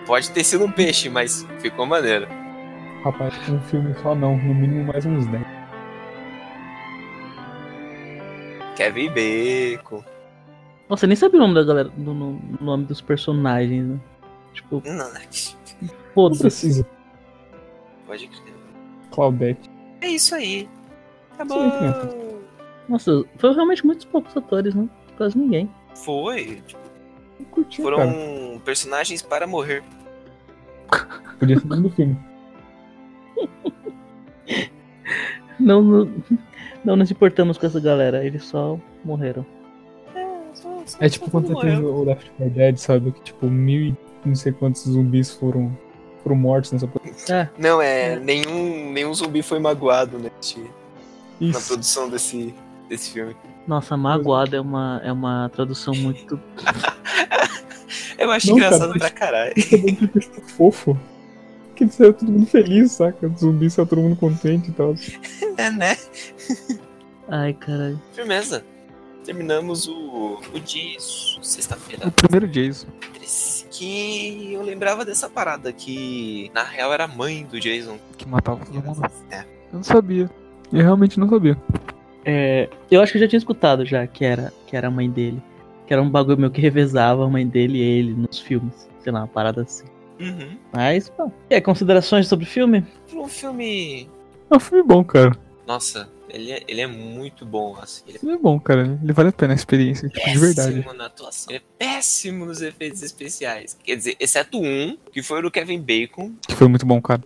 Pode 0.05 0.31
ter 0.31 0.43
sido 0.43 0.65
um 0.65 0.71
peixe, 0.71 1.09
mas 1.09 1.45
ficou 1.59 1.85
maneiro. 1.85 2.27
Rapaz, 3.03 3.33
um 3.49 3.59
filme 3.61 3.93
só 4.01 4.15
não. 4.15 4.37
No 4.37 4.53
mínimo 4.53 4.91
mais 4.91 5.05
uns 5.05 5.25
10. 5.27 5.43
Kevin 8.75 9.09
Bacon. 9.09 10.03
Nossa, 10.89 11.05
eu 11.05 11.07
nem 11.07 11.15
sabia 11.15 11.37
o 11.37 11.41
nome 11.43 11.53
da 11.53 11.63
galera, 11.63 11.89
do 11.89 12.13
no- 12.13 12.41
nome 12.59 12.85
dos 12.85 12.99
personagens, 12.99 13.85
né? 13.87 13.99
Tipo, 14.53 14.81
Não, 14.85 15.11
foda-se. 16.15 16.85
pode 18.07 18.27
crer. 18.27 18.53
Claudete. 19.11 19.69
É 20.01 20.07
isso 20.07 20.33
aí. 20.33 20.67
Isso 21.45 21.53
aí, 21.53 21.71
criança. 21.71 22.17
Nossa, 22.89 23.23
foi 23.37 23.53
realmente 23.53 23.85
muitos 23.85 24.05
poucos 24.05 24.35
atores, 24.35 24.73
né? 24.73 24.89
Quase 25.15 25.37
ninguém. 25.37 25.69
Foi. 25.95 26.61
tipo, 26.65 26.79
Curti, 27.51 27.81
foram 27.81 27.97
cara. 27.97 28.13
personagens 28.65 29.21
para 29.21 29.45
morrer. 29.47 29.83
Podia 31.39 31.57
ser 31.59 31.65
o 31.65 31.69
nome 31.69 31.83
do 31.83 31.89
filme. 31.95 32.17
Não, 35.59 35.81
não, 35.81 36.09
não 36.85 36.95
nos 36.95 37.11
importamos 37.11 37.57
com 37.57 37.65
essa 37.65 37.81
galera, 37.81 38.23
eles 38.25 38.45
só 38.45 38.79
morreram. 39.03 39.45
É 40.99 41.09
tipo 41.09 41.29
quando 41.29 41.47
você 41.47 41.61
tem 41.67 41.77
o 41.77 42.03
Left 42.03 42.31
4 42.37 42.53
Dead, 42.53 42.77
sabe? 42.77 43.11
Que 43.11 43.21
tipo, 43.21 43.47
mil 43.47 43.81
e 43.81 43.97
não 44.25 44.35
sei 44.35 44.51
quantos 44.51 44.83
zumbis 44.83 45.31
foram, 45.31 45.75
foram 46.23 46.35
mortos 46.35 46.71
nessa 46.71 46.89
É, 47.29 47.47
Não, 47.57 47.81
é. 47.81 48.19
Nenhum, 48.19 48.91
nenhum 48.91 49.13
zumbi 49.13 49.41
foi 49.41 49.59
magoado 49.59 50.17
né, 50.17 50.29
na 51.41 51.59
produção 51.59 52.09
desse, 52.09 52.53
desse 52.89 53.11
filme. 53.11 53.35
nossa, 53.67 53.95
magoada 53.95 54.57
é 54.57 54.61
uma, 54.61 55.01
é 55.03 55.11
uma 55.11 55.49
tradução 55.49 55.93
muito. 55.95 56.39
Eu 58.17 58.29
acho 58.31 58.47
Não, 58.47 58.55
engraçado 58.57 58.89
cara, 58.89 58.99
pra 58.99 59.09
caralho. 59.09 59.53
É 59.57 60.37
é 60.37 60.41
fofo. 60.41 60.97
Que 61.73 61.87
saiu 61.87 62.13
todo 62.13 62.29
mundo 62.29 62.45
feliz, 62.45 62.91
saca? 62.91 63.25
O 63.25 63.37
zumbi 63.37 63.69
saiu 63.69 63.87
todo 63.87 64.01
mundo 64.01 64.17
contente 64.17 64.69
e 64.69 64.73
tal. 64.73 64.93
É, 65.57 65.69
né? 65.71 65.97
Ai, 67.27 67.53
caralho. 67.53 68.01
Firmeza. 68.13 68.63
Terminamos 69.29 69.87
o, 69.87 70.39
o 70.55 70.59
dia 70.59 70.99
sexta-feira. 70.99 72.07
O 72.07 72.11
primeiro 72.11 72.47
Jason. 72.47 72.87
Que 73.69 74.53
eu 74.53 74.63
lembrava 74.63 75.05
dessa 75.05 75.29
parada 75.29 75.71
que 75.71 76.49
na 76.51 76.63
real 76.63 76.91
era 76.91 77.03
a 77.03 77.07
mãe 77.07 77.45
do 77.45 77.59
Jason. 77.59 77.99
Que 78.17 78.27
matava 78.27 78.65
todo 78.65 78.83
mundo. 78.83 79.03
É. 79.29 79.41
Eu 79.41 79.45
não 79.73 79.83
sabia. 79.83 80.27
Eu 80.73 80.81
realmente 80.81 81.19
não 81.19 81.29
sabia. 81.29 81.55
É, 82.25 82.67
eu 82.89 83.03
acho 83.03 83.11
que 83.11 83.19
eu 83.19 83.21
já 83.21 83.27
tinha 83.27 83.37
escutado 83.37 83.85
já 83.85 84.07
que 84.07 84.25
era, 84.25 84.51
que 84.65 84.75
era 84.75 84.87
a 84.87 84.91
mãe 84.91 85.07
dele. 85.07 85.39
Que 85.85 85.93
era 85.93 86.01
um 86.01 86.09
bagulho 86.09 86.39
meu 86.39 86.49
que 86.49 86.59
revezava 86.59 87.23
a 87.23 87.29
mãe 87.29 87.45
dele 87.45 87.77
e 87.77 87.81
ele 87.83 88.13
nos 88.15 88.39
filmes. 88.39 88.89
Sei 89.03 89.11
lá, 89.11 89.19
uma 89.19 89.27
parada 89.27 89.61
assim. 89.61 89.85
Uhum. 90.19 90.57
Mas, 90.73 91.07
pô. 91.07 91.31
E 91.51 91.53
aí, 91.53 91.61
considerações 91.61 92.27
sobre 92.27 92.45
o 92.45 92.49
filme? 92.49 92.83
Um 93.13 93.27
filme. 93.27 94.09
É 94.49 94.57
um 94.57 94.59
filme 94.59 94.83
bom, 94.83 95.03
cara. 95.03 95.37
Nossa, 95.67 96.09
ele 96.29 96.51
é, 96.51 96.63
ele 96.67 96.81
é 96.81 96.87
muito 96.87 97.45
bom, 97.45 97.75
assim. 97.81 98.03
Ele 98.07 98.17
é 98.17 98.25
Ele 98.25 98.31
é 98.33 98.37
bom, 98.37 98.59
cara. 98.59 98.99
Ele 99.03 99.13
vale 99.13 99.29
a 99.29 99.31
pena 99.31 99.53
a 99.53 99.55
experiência, 99.55 100.07
tipo, 100.09 100.29
de 100.29 100.37
verdade. 100.37 100.73
péssimo 100.75 100.93
na 100.93 101.05
atuação. 101.05 101.53
Ele 101.53 101.57
é 101.59 101.85
péssimo 101.85 102.45
nos 102.45 102.61
efeitos 102.61 103.01
especiais. 103.03 103.77
Quer 103.83 103.95
dizer, 103.95 104.15
exceto 104.19 104.59
um, 104.59 104.97
que 105.11 105.21
foi 105.23 105.39
o 105.39 105.41
do 105.43 105.51
Kevin 105.51 105.81
Bacon. 105.81 106.33
Que 106.47 106.55
foi 106.55 106.67
muito 106.67 106.85
bom, 106.85 107.01
cara. 107.01 107.21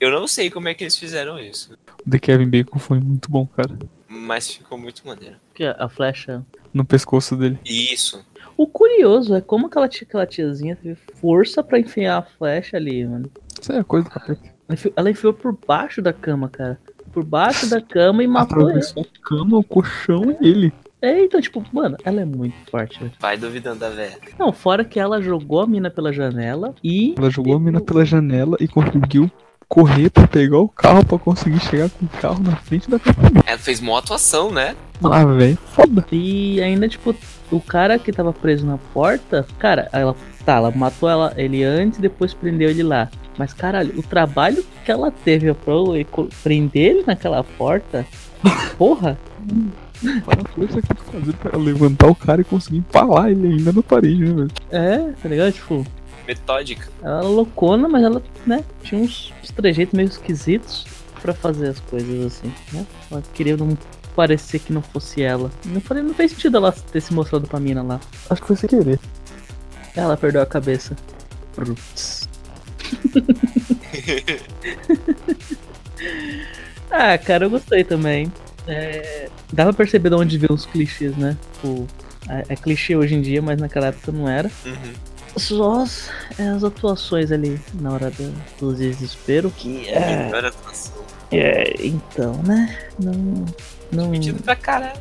Eu 0.00 0.10
não 0.10 0.26
sei 0.26 0.50
como 0.50 0.68
é 0.68 0.74
que 0.74 0.84
eles 0.84 0.96
fizeram 0.98 1.38
isso. 1.38 1.76
O 2.06 2.10
The 2.10 2.18
Kevin 2.18 2.48
Bacon 2.50 2.78
foi 2.78 3.00
muito 3.00 3.30
bom, 3.30 3.46
cara. 3.46 3.78
Mas 4.08 4.50
ficou 4.50 4.76
muito 4.78 5.06
maneiro. 5.06 5.36
Que 5.54 5.64
a 5.64 5.88
flecha. 5.88 6.44
No 6.72 6.84
pescoço 6.84 7.36
dele. 7.36 7.58
Isso. 7.64 8.24
O 8.56 8.66
curioso 8.66 9.34
é 9.34 9.40
como 9.40 9.66
aquela, 9.66 9.88
tia- 9.88 10.06
aquela 10.06 10.26
tiazinha 10.26 10.76
teve 10.76 10.96
força 11.20 11.62
pra 11.62 11.78
enfiar 11.78 12.18
a 12.18 12.22
flecha 12.22 12.76
ali, 12.76 13.04
mano. 13.06 13.30
Isso 13.60 13.72
é 13.72 13.82
coisa 13.82 14.04
do 14.08 14.10
capeta. 14.12 14.54
Ela 14.96 15.10
enfiou 15.10 15.32
por 15.32 15.56
baixo 15.66 16.00
da 16.00 16.12
cama, 16.12 16.48
cara. 16.48 16.78
Por 17.14 17.24
baixo 17.24 17.70
da 17.70 17.80
cama 17.80 18.24
e 18.24 18.26
matou 18.26 18.68
ele. 18.68 18.80
A 18.80 19.04
cama, 19.22 19.56
o 19.56 19.62
colchão 19.62 20.36
e 20.40 20.48
ele. 20.48 20.72
É, 21.00 21.22
então, 21.22 21.40
tipo, 21.40 21.62
mano, 21.72 21.96
ela 22.02 22.22
é 22.22 22.24
muito 22.24 22.56
forte, 22.70 22.98
velho. 22.98 23.12
Vai 23.20 23.36
duvidando 23.36 23.78
da 23.78 23.88
velha. 23.88 24.18
Não, 24.38 24.52
fora 24.52 24.84
que 24.84 24.98
ela 24.98 25.22
jogou 25.22 25.60
a 25.60 25.66
mina 25.66 25.90
pela 25.90 26.12
janela 26.12 26.74
e. 26.82 27.14
Ela 27.16 27.30
jogou 27.30 27.54
a 27.54 27.60
mina 27.60 27.80
pela 27.80 28.04
janela 28.04 28.56
e 28.58 28.66
conseguiu 28.66 29.30
correr 29.68 30.10
pra 30.10 30.26
pegar 30.26 30.58
o 30.58 30.68
carro 30.68 31.04
pra 31.04 31.18
conseguir 31.18 31.60
chegar 31.60 31.88
com 31.90 32.04
o 32.04 32.08
carro 32.20 32.42
na 32.42 32.56
frente 32.56 32.90
da 32.90 32.98
cama. 32.98 33.42
Ela 33.46 33.58
fez 33.58 33.80
uma 33.80 33.98
atuação, 33.98 34.50
né? 34.50 34.74
Ah, 35.04 35.24
velho, 35.24 35.56
foda. 35.56 36.04
E 36.10 36.60
ainda, 36.62 36.88
tipo, 36.88 37.14
o 37.50 37.60
cara 37.60 37.98
que 37.98 38.12
tava 38.12 38.32
preso 38.32 38.66
na 38.66 38.78
porta, 38.78 39.46
cara, 39.58 39.88
ela. 39.92 40.16
Tá, 40.44 40.56
ela 40.56 40.70
matou 40.70 41.08
ela, 41.08 41.32
ele 41.36 41.64
antes 41.64 41.98
e 41.98 42.02
depois 42.02 42.34
prendeu 42.34 42.68
ele 42.68 42.82
lá. 42.82 43.08
Mas, 43.38 43.52
caralho, 43.52 43.98
o 43.98 44.02
trabalho 44.02 44.64
que 44.84 44.90
ela 44.90 45.10
teve 45.10 45.52
pra 45.54 45.74
prender 46.42 46.90
ele 46.90 47.04
naquela 47.06 47.42
porta. 47.42 48.06
Porra! 48.78 49.18
Para 50.24 50.42
a 50.42 50.48
força 50.48 50.82
que 50.82 50.94
fazer 51.10 51.32
pra 51.34 51.58
levantar 51.58 52.08
o 52.08 52.14
cara 52.14 52.40
e 52.40 52.44
conseguir 52.44 52.78
empalar 52.78 53.30
ele 53.30 53.48
ainda 53.48 53.72
na 53.72 53.82
parede, 53.82 54.24
né, 54.24 54.34
velho? 54.34 54.50
É, 54.70 55.12
tá 55.12 55.28
ligado? 55.28 55.52
Tipo, 55.52 55.86
metódica. 56.26 56.88
Ela 57.02 57.18
era 57.18 57.28
loucona, 57.28 57.88
mas 57.88 58.02
ela, 58.02 58.22
né, 58.46 58.64
tinha 58.82 59.00
uns, 59.00 59.32
uns 59.42 59.50
trejeitos 59.50 59.94
meio 59.94 60.08
esquisitos 60.08 60.84
pra 61.22 61.32
fazer 61.32 61.68
as 61.68 61.80
coisas 61.80 62.26
assim, 62.26 62.52
né? 62.72 62.84
Ela 63.10 63.22
queria 63.32 63.56
não 63.56 63.76
parecer 64.14 64.58
que 64.58 64.72
não 64.72 64.82
fosse 64.82 65.22
ela. 65.22 65.50
Não, 65.64 65.80
falei, 65.80 66.02
não 66.02 66.14
fez 66.14 66.32
sentido 66.32 66.58
ela 66.58 66.72
ter 66.72 67.00
se 67.00 67.14
mostrado 67.14 67.46
pra 67.46 67.58
mina 67.58 67.82
lá. 67.82 68.00
Acho 68.28 68.42
que 68.42 68.46
foi 68.46 68.56
sem 68.56 68.68
querer. 68.68 69.00
Ela 69.96 70.16
perdeu 70.16 70.42
a 70.42 70.46
cabeça. 70.46 70.96
Putz. 71.54 72.23
ah, 76.90 77.18
cara, 77.18 77.44
eu 77.46 77.50
gostei 77.50 77.84
também. 77.84 78.32
É, 78.66 79.28
dá 79.52 79.64
pra 79.64 79.72
perceber 79.72 80.08
de 80.08 80.14
onde 80.16 80.38
veio 80.38 80.52
os 80.54 80.66
clichês, 80.66 81.16
né? 81.16 81.36
O, 81.62 81.86
é, 82.28 82.44
é 82.50 82.56
clichê 82.56 82.96
hoje 82.96 83.14
em 83.14 83.20
dia, 83.20 83.42
mas 83.42 83.60
naquela 83.60 83.88
época 83.88 84.10
não 84.12 84.28
era. 84.28 84.50
Uhum. 84.64 84.92
Só 85.36 85.82
as, 85.82 86.08
é, 86.38 86.48
as 86.48 86.62
atuações 86.62 87.32
ali 87.32 87.60
na 87.74 87.92
hora 87.92 88.10
do, 88.10 88.32
do 88.58 88.74
desespero. 88.74 89.50
Que 89.50 89.88
é 89.88 89.98
a 89.98 90.24
melhor 90.26 90.44
atuação. 90.46 91.04
É, 91.32 91.74
então, 91.84 92.34
né? 92.44 92.78
Não. 92.98 93.44
não 93.90 94.10
Pedido 94.12 94.40
pra 94.42 94.54
caralho. 94.54 95.00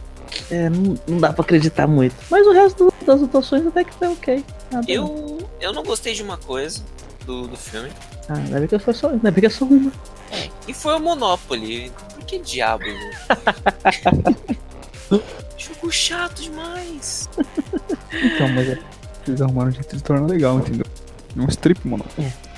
é, 0.49 0.69
não, 0.69 0.95
não 1.07 1.19
dá 1.19 1.31
pra 1.31 1.43
acreditar 1.43 1.85
muito. 1.87 2.15
Mas 2.31 2.45
o 2.47 2.51
resto 2.51 2.91
das 3.05 3.21
atuações 3.21 3.65
até 3.67 3.83
que 3.83 3.93
foi 3.93 4.07
ok. 4.07 4.43
Nada- 4.71 4.91
Eu, 4.91 5.37
eu 5.61 5.71
não 5.71 5.83
gostei 5.83 6.15
de 6.15 6.23
uma 6.23 6.37
coisa 6.37 6.81
do, 7.25 7.47
do 7.47 7.57
filme. 7.57 7.89
Ah, 8.29 8.35
ainda 8.35 8.59
bem 8.59 8.67
que 8.67 8.79
foi 8.79 8.93
só, 8.93 9.09
ainda 9.09 9.31
bem 9.31 9.41
que 9.41 9.47
é 9.47 9.49
só 9.49 9.65
uma. 9.65 9.91
E 10.67 10.73
foi 10.73 10.95
o 10.95 10.99
Monopoly. 10.99 11.91
Por 12.15 12.25
que 12.25 12.39
diabo? 12.39 12.83
Jogo 15.57 15.91
chato 15.91 16.41
demais. 16.41 17.29
Então, 18.11 18.49
mas 18.49 18.69
é. 18.69 18.79
Eles 19.27 19.41
arrumaram 19.41 19.69
um 19.69 19.73
jeito 19.73 19.95
de 19.95 20.03
tornar 20.03 20.27
legal, 20.27 20.59
entendeu? 20.59 20.85
É 21.35 21.41
um 21.41 21.47
strip, 21.47 21.87
mano. 21.87 22.05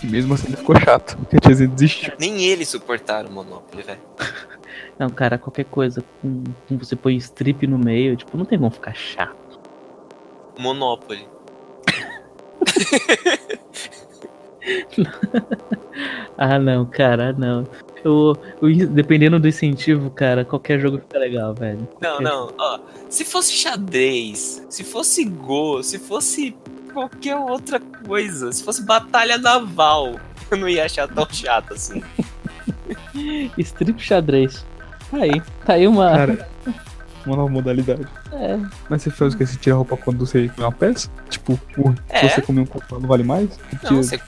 E 0.03 0.07
mesmo 0.07 0.33
assim 0.33 0.47
ele 0.47 0.57
ficou 0.57 0.77
chato, 0.79 1.15
porque 1.17 1.37
a 1.37 1.39
tiazinha 1.39 1.69
desistiu. 1.69 2.13
Nem 2.19 2.43
eles 2.43 2.67
suportaram 2.67 3.29
o 3.29 3.31
Monopoly, 3.31 3.83
velho. 3.83 4.01
Não, 4.97 5.09
cara, 5.09 5.37
qualquer 5.37 5.65
coisa 5.65 6.03
com, 6.21 6.43
com 6.67 6.77
você 6.77 6.95
põe 6.95 7.15
strip 7.17 7.67
no 7.67 7.77
meio, 7.77 8.15
tipo, 8.15 8.37
não 8.37 8.45
tem 8.45 8.57
como 8.57 8.71
ficar 8.71 8.93
chato. 8.93 9.59
Monopoly. 10.57 11.27
Ah, 16.37 16.59
não, 16.59 16.85
cara, 16.85 17.31
não. 17.33 17.65
Eu, 18.03 18.35
eu- 18.61 18.87
dependendo 18.87 19.39
do 19.39 19.47
incentivo, 19.47 20.09
cara, 20.09 20.43
qualquer 20.43 20.79
jogo 20.79 20.97
fica 20.99 21.17
legal, 21.17 21.53
velho. 21.53 21.87
Não, 22.01 22.19
não, 22.19 22.53
ó. 22.57 22.79
Se 23.09 23.23
fosse 23.23 23.53
xadrez, 23.53 24.65
se 24.69 24.83
fosse 24.83 25.23
Go, 25.23 25.81
se 25.81 25.97
fosse 25.97 26.55
qualquer 26.93 27.35
outra 27.37 27.79
coisa, 27.79 28.51
se 28.51 28.63
fosse 28.63 28.83
batalha 28.83 29.37
naval, 29.37 30.19
eu 30.51 30.57
não 30.57 30.67
ia 30.67 30.85
achar 30.85 31.07
tão 31.07 31.25
chato 31.31 31.73
assim. 31.73 32.03
Strip 33.57 34.01
xadrez. 34.01 34.65
Tá 35.09 35.17
aí. 35.17 35.41
Tá 35.65 35.73
aí 35.73 35.87
uma. 35.87 36.09
Cara, 36.11 36.47
uma 37.25 37.37
nova 37.37 37.49
modalidade. 37.49 38.05
É. 38.33 38.59
Mas 38.89 39.03
você 39.03 39.09
faz 39.11 39.33
o 39.33 39.37
que? 39.37 39.45
Você 39.45 39.57
tira 39.57 39.75
a 39.75 39.77
roupa 39.77 39.95
quando 39.97 40.25
você 40.25 40.49
come 40.49 40.65
uma 40.67 40.71
peça? 40.71 41.09
Tipo, 41.29 41.53
o- 41.77 41.95
É. 42.09 42.27
se 42.27 42.35
você 42.35 42.41
comer 42.41 42.61
um 42.61 42.65
copo 42.65 42.99
não 42.99 43.07
vale 43.07 43.23
mais? 43.23 43.49
Não, 43.71 43.79
Tira- 43.79 43.95
você, 43.95 44.19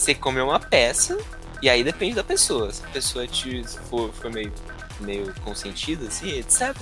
você 0.00 0.14
come 0.14 0.40
uma 0.40 0.58
peça 0.58 1.18
e 1.60 1.68
aí 1.68 1.84
depende 1.84 2.14
da 2.14 2.24
pessoa. 2.24 2.72
Se 2.72 2.82
a 2.84 2.88
pessoa 2.88 3.26
te 3.26 3.62
for, 3.88 4.10
for 4.14 4.30
meio, 4.30 4.52
meio 5.00 5.34
consentida, 5.42 6.06
assim, 6.06 6.38
etc. 6.38 6.74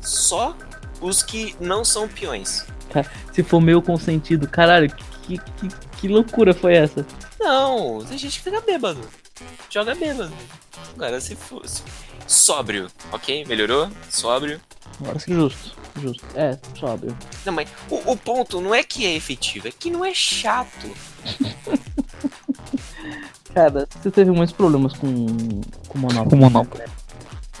Só 0.00 0.54
os 1.00 1.22
que 1.22 1.56
não 1.58 1.84
são 1.84 2.06
peões. 2.06 2.66
Cara, 2.90 3.10
se 3.32 3.42
for 3.42 3.60
meio 3.60 3.80
consentido, 3.80 4.46
caralho, 4.46 4.90
que, 5.22 5.38
que, 5.38 5.68
que 5.98 6.08
loucura 6.08 6.52
foi 6.52 6.74
essa? 6.74 7.06
Não, 7.40 8.04
tem 8.04 8.18
gente 8.18 8.38
que 8.38 8.44
fica 8.44 8.60
bêbado. 8.60 9.00
Joga 9.70 9.94
bêbado. 9.94 10.32
Agora 10.94 11.20
se 11.20 11.34
fosse. 11.34 11.82
Sóbrio, 12.26 12.88
ok? 13.12 13.46
Melhorou? 13.46 13.90
Sóbrio. 14.10 14.60
Agora 15.00 15.18
sim. 15.18 15.32
Justo, 15.32 15.76
justo. 16.00 16.26
É, 16.34 16.58
sóbrio. 16.78 17.16
Não, 17.46 17.52
mas 17.52 17.68
o, 17.88 18.12
o 18.12 18.16
ponto 18.16 18.60
não 18.60 18.74
é 18.74 18.82
que 18.82 19.06
é 19.06 19.14
efetivo, 19.14 19.68
é 19.68 19.70
que 19.70 19.90
não 19.90 20.04
é 20.04 20.12
chato. 20.12 20.94
Cara, 23.54 23.88
você 24.00 24.10
teve 24.10 24.30
muitos 24.30 24.54
problemas 24.54 24.92
com, 24.94 25.26
com 25.88 25.98
o 25.98 26.00
Monopoly. 26.00 26.30
Com 26.30 26.36
o 26.36 26.38
Monopoly. 26.38 26.84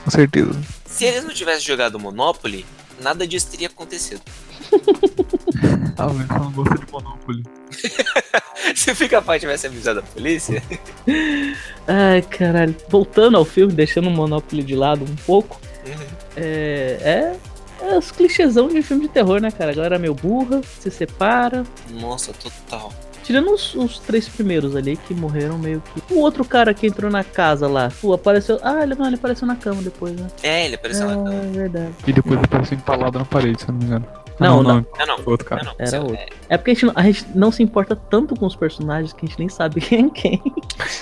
Com 0.04 0.10
certeza. 0.10 0.60
Se 0.86 1.04
eles 1.04 1.24
não 1.24 1.34
tivessem 1.34 1.62
jogado 1.64 1.98
Monopoly, 1.98 2.64
nada 3.00 3.26
disso 3.26 3.50
teria 3.50 3.68
acontecido. 3.68 4.20
Ah, 6.00 6.06
velho, 6.06 6.28
eu 6.30 6.38
não 6.38 6.52
gosto 6.52 6.78
de 6.78 6.92
Monopoly. 6.92 7.42
Se 8.76 8.92
o 8.92 8.96
Pica-Pau 8.96 9.36
tivesse 9.36 9.66
avisado 9.66 9.98
a 9.98 10.02
polícia. 10.02 10.62
Ai, 11.88 12.22
caralho. 12.22 12.76
Voltando 12.88 13.36
ao 13.36 13.44
filme, 13.44 13.72
deixando 13.72 14.06
o 14.06 14.10
Monopoly 14.12 14.62
de 14.62 14.76
lado 14.76 15.04
um 15.04 15.16
pouco. 15.26 15.60
É. 16.36 16.98
É. 17.00 17.36
É 17.80 17.98
os 17.98 18.12
clichêsão 18.12 18.68
de 18.68 18.80
filme 18.82 19.08
de 19.08 19.08
terror, 19.08 19.40
né, 19.40 19.50
cara? 19.50 19.72
A 19.72 19.74
galera 19.74 19.96
é 19.96 19.98
meio 19.98 20.14
burra, 20.14 20.60
se 20.78 20.88
separa. 20.90 21.64
Nossa, 21.90 22.32
total. 22.32 22.92
Tirando 23.28 23.52
os, 23.52 23.74
os 23.74 23.98
três 23.98 24.26
primeiros 24.26 24.74
ali 24.74 24.96
que 24.96 25.12
morreram 25.12 25.58
meio 25.58 25.82
que. 25.82 26.14
O 26.14 26.20
outro 26.20 26.46
cara 26.46 26.72
que 26.72 26.86
entrou 26.86 27.10
na 27.10 27.22
casa 27.22 27.68
lá, 27.68 27.92
pô, 28.00 28.14
apareceu. 28.14 28.58
Ah, 28.62 28.82
ele, 28.82 28.94
não, 28.94 29.04
ele 29.06 29.16
apareceu 29.16 29.46
na 29.46 29.54
cama 29.54 29.82
depois, 29.82 30.18
né? 30.18 30.28
É, 30.42 30.64
ele 30.64 30.76
apareceu 30.76 31.04
é, 31.10 31.14
na 31.14 31.22
cama. 31.24 31.34
É 31.34 31.40
verdade. 31.50 31.92
E 32.06 32.12
depois 32.14 32.36
ele 32.36 32.44
apareceu 32.46 32.78
empalado 32.78 33.18
na 33.18 33.26
parede, 33.26 33.60
se 33.60 33.68
eu 33.68 33.72
não 33.74 33.80
me 33.80 33.84
engano. 33.84 34.06
Ah, 34.40 34.44
Não, 34.46 34.62
não. 34.62 34.86
Não, 34.98 35.06
não. 35.06 35.18
Foi 35.18 35.32
outro 35.34 35.46
cara. 35.46 35.62
Não, 35.62 35.72
não. 35.72 35.76
Era 35.78 35.86
Seu- 35.90 36.02
outro. 36.04 36.16
É 36.48 36.56
porque 36.56 36.70
a 36.70 36.74
gente, 36.74 36.86
não- 36.86 36.92
a 36.96 37.02
gente 37.02 37.26
não 37.34 37.52
se 37.52 37.62
importa 37.62 37.94
tanto 37.94 38.34
com 38.34 38.46
os 38.46 38.56
personagens 38.56 39.12
que 39.12 39.26
a 39.26 39.28
gente 39.28 39.38
nem 39.38 39.48
sabe 39.50 39.78
quem 39.82 40.06
é 40.06 40.08
quem. 40.10 40.42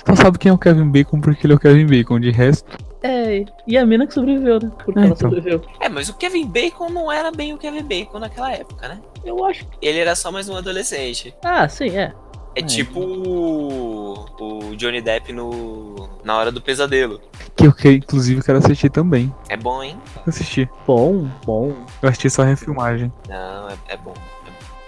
Só 0.04 0.16
sabe 0.16 0.36
quem 0.36 0.50
é 0.50 0.52
o 0.52 0.58
Kevin 0.58 0.88
Bacon 0.90 1.20
porque 1.20 1.46
ele 1.46 1.52
é 1.52 1.56
o 1.56 1.60
Kevin 1.60 1.86
Bacon. 1.86 2.18
De 2.18 2.32
resto, 2.32 2.76
É, 3.04 3.44
e 3.68 3.78
a 3.78 3.86
mina 3.86 4.04
que 4.04 4.14
sobreviveu, 4.14 4.58
né? 4.58 4.68
Porque 4.84 4.98
É, 4.98 5.02
ela 5.02 5.06
então. 5.12 5.30
sobreviveu. 5.30 5.62
É, 5.80 5.88
mas 5.88 6.08
o 6.08 6.14
Kevin 6.14 6.44
Bacon 6.48 6.88
não 6.88 7.12
era 7.12 7.30
bem 7.30 7.52
o 7.54 7.58
Kevin 7.58 7.84
Bacon 7.84 8.18
naquela 8.18 8.52
época, 8.52 8.88
né? 8.88 8.98
Eu 9.26 9.44
acho. 9.44 9.66
Ele 9.82 9.98
era 9.98 10.14
só 10.14 10.30
mais 10.30 10.48
um 10.48 10.56
adolescente. 10.56 11.34
Ah, 11.44 11.68
sim, 11.68 11.90
é. 11.90 12.14
É 12.54 12.62
tipo 12.62 13.00
o, 13.00 14.24
o 14.40 14.76
Johnny 14.76 15.02
Depp 15.02 15.30
no 15.30 16.08
na 16.24 16.38
hora 16.38 16.50
do 16.50 16.62
pesadelo. 16.62 17.20
que 17.54 17.66
eu 17.66 17.72
que, 17.72 17.88
inclusive 17.90 18.42
quero 18.42 18.58
assistir 18.58 18.88
também. 18.88 19.32
É 19.48 19.58
bom, 19.58 19.82
hein? 19.82 20.00
Assisti. 20.26 20.66
Bom, 20.86 21.28
bom. 21.44 21.74
Eu 22.00 22.08
assisti 22.08 22.30
só 22.30 22.42
a 22.42 22.46
refilmagem. 22.46 23.12
Não, 23.28 23.68
é, 23.68 23.76
é 23.88 23.96
bom. 23.98 24.14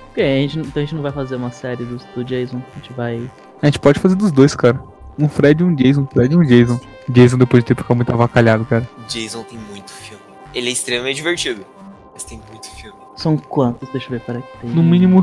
Porque 0.07 0.23
a 0.23 0.37
gente, 0.37 0.59
então 0.61 0.73
a 0.77 0.81
gente 0.81 0.95
não 0.95 1.03
vai 1.03 1.13
fazer 1.13 1.37
uma 1.37 1.51
série 1.51 1.85
do, 1.85 1.99
do 2.15 2.25
Jason. 2.25 2.63
A 2.73 2.79
gente 2.79 2.93
vai. 2.95 3.31
A 3.61 3.67
gente 3.67 3.79
pode 3.79 4.01
fazer 4.01 4.15
dos 4.15 4.33
dois, 4.33 4.55
cara. 4.55 4.81
Um 5.19 5.29
Fred 5.29 5.63
e 5.63 5.67
um 5.67 5.75
Jason. 5.75 6.07
Fred 6.07 6.33
e 6.35 6.39
um 6.39 6.45
Jason. 6.45 6.81
Jason 7.09 7.37
depois 7.37 7.63
de 7.63 7.69
ter 7.69 7.77
ficado 7.77 7.97
muito 7.97 8.11
avacalhado, 8.13 8.65
cara. 8.65 8.89
Jason 9.09 9.43
tem 9.43 9.59
muito 9.59 9.91
filme. 9.93 10.23
Ele 10.55 10.71
é 10.71 10.73
extremamente 10.73 11.17
divertido. 11.17 11.67
Mas 12.15 12.25
tem 12.25 12.41
muito 12.51 12.67
filme. 12.71 12.78
São 13.19 13.37
quantos? 13.37 13.89
Deixa 13.91 14.07
eu 14.07 14.11
ver, 14.13 14.21
peraí. 14.21 14.43
Tem... 14.61 14.71
No 14.71 14.83
mínimo. 14.83 15.21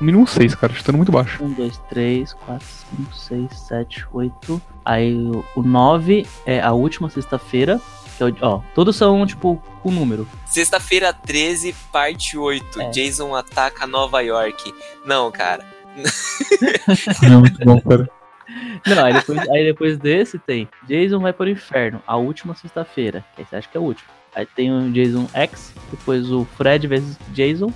No 0.00 0.06
mínimo 0.06 0.26
seis, 0.26 0.54
cara. 0.54 0.72
Chutando 0.72 0.96
muito 0.96 1.12
baixo. 1.12 1.42
1, 1.44 1.52
2, 1.52 1.78
3, 1.90 2.32
4, 2.32 2.66
5, 2.96 3.14
6, 3.14 3.58
7, 3.60 4.06
8. 4.12 4.62
Aí 4.84 5.14
o- 5.54 5.62
9 5.62 6.26
é 6.46 6.60
a 6.60 6.72
última 6.72 7.10
sexta-feira. 7.10 7.80
Que 8.16 8.22
é 8.22 8.26
o, 8.26 8.36
ó, 8.42 8.60
todos 8.74 8.94
são, 8.96 9.26
tipo, 9.26 9.62
o 9.82 9.90
número. 9.90 10.26
Sexta-feira 10.46 11.12
13, 11.12 11.74
parte 11.90 12.36
8. 12.38 12.80
É. 12.80 12.90
Jason 12.90 13.34
ataca 13.34 13.86
Nova 13.86 14.20
York. 14.20 14.72
Não, 15.04 15.30
cara. 15.32 15.64
Não, 17.28 17.40
muito 17.40 17.64
bom, 17.64 17.80
cara. 17.80 18.08
Não, 18.86 19.04
aí 19.04 19.14
depois, 19.14 19.38
aí 19.50 19.64
depois 19.64 19.98
desse 19.98 20.38
tem 20.38 20.68
Jason 20.86 21.20
vai 21.20 21.32
para 21.32 21.46
o 21.46 21.50
inferno, 21.50 22.02
a 22.06 22.16
última 22.16 22.54
sexta-feira. 22.54 23.24
que 23.34 23.42
aí 23.42 23.46
você 23.48 23.56
acha 23.56 23.68
que 23.68 23.76
é 23.76 23.80
o 23.80 23.84
último. 23.84 24.08
Aí 24.34 24.46
tem 24.46 24.72
o 24.72 24.90
Jason 24.90 25.28
X, 25.32 25.72
depois 25.90 26.30
o 26.30 26.46
Fred 26.56 26.86
vs 26.86 27.18
Jason. 27.32 27.72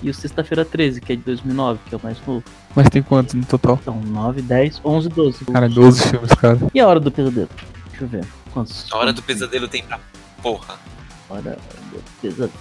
E 0.00 0.08
o 0.08 0.14
Sexta-feira 0.14 0.64
13, 0.64 1.00
que 1.00 1.12
é 1.12 1.16
de 1.16 1.22
2009, 1.22 1.80
que 1.88 1.94
é 1.94 1.98
o 1.98 2.00
mais 2.00 2.16
novo. 2.24 2.44
Mas 2.76 2.88
tem 2.88 3.02
quantos 3.02 3.34
no 3.34 3.44
total? 3.44 3.76
Então, 3.82 4.00
9, 4.00 4.42
10, 4.42 4.80
11, 4.84 5.08
12. 5.08 5.44
Cara, 5.46 5.68
12 5.68 6.08
filmes, 6.08 6.30
cara. 6.34 6.58
E 6.72 6.78
a 6.78 6.86
Hora 6.86 7.00
do 7.00 7.10
Pesadelo? 7.10 7.48
Deixa 7.88 8.04
eu 8.04 8.08
ver. 8.08 8.24
Quantos? 8.52 8.86
A 8.92 8.96
hora 8.96 9.12
do 9.12 9.22
pesadelo 9.22 9.66
tem 9.66 9.82
pra 9.82 9.98
porra. 10.40 10.78
Hora 11.28 11.58
do 11.90 12.02
Pesadelo. 12.22 12.52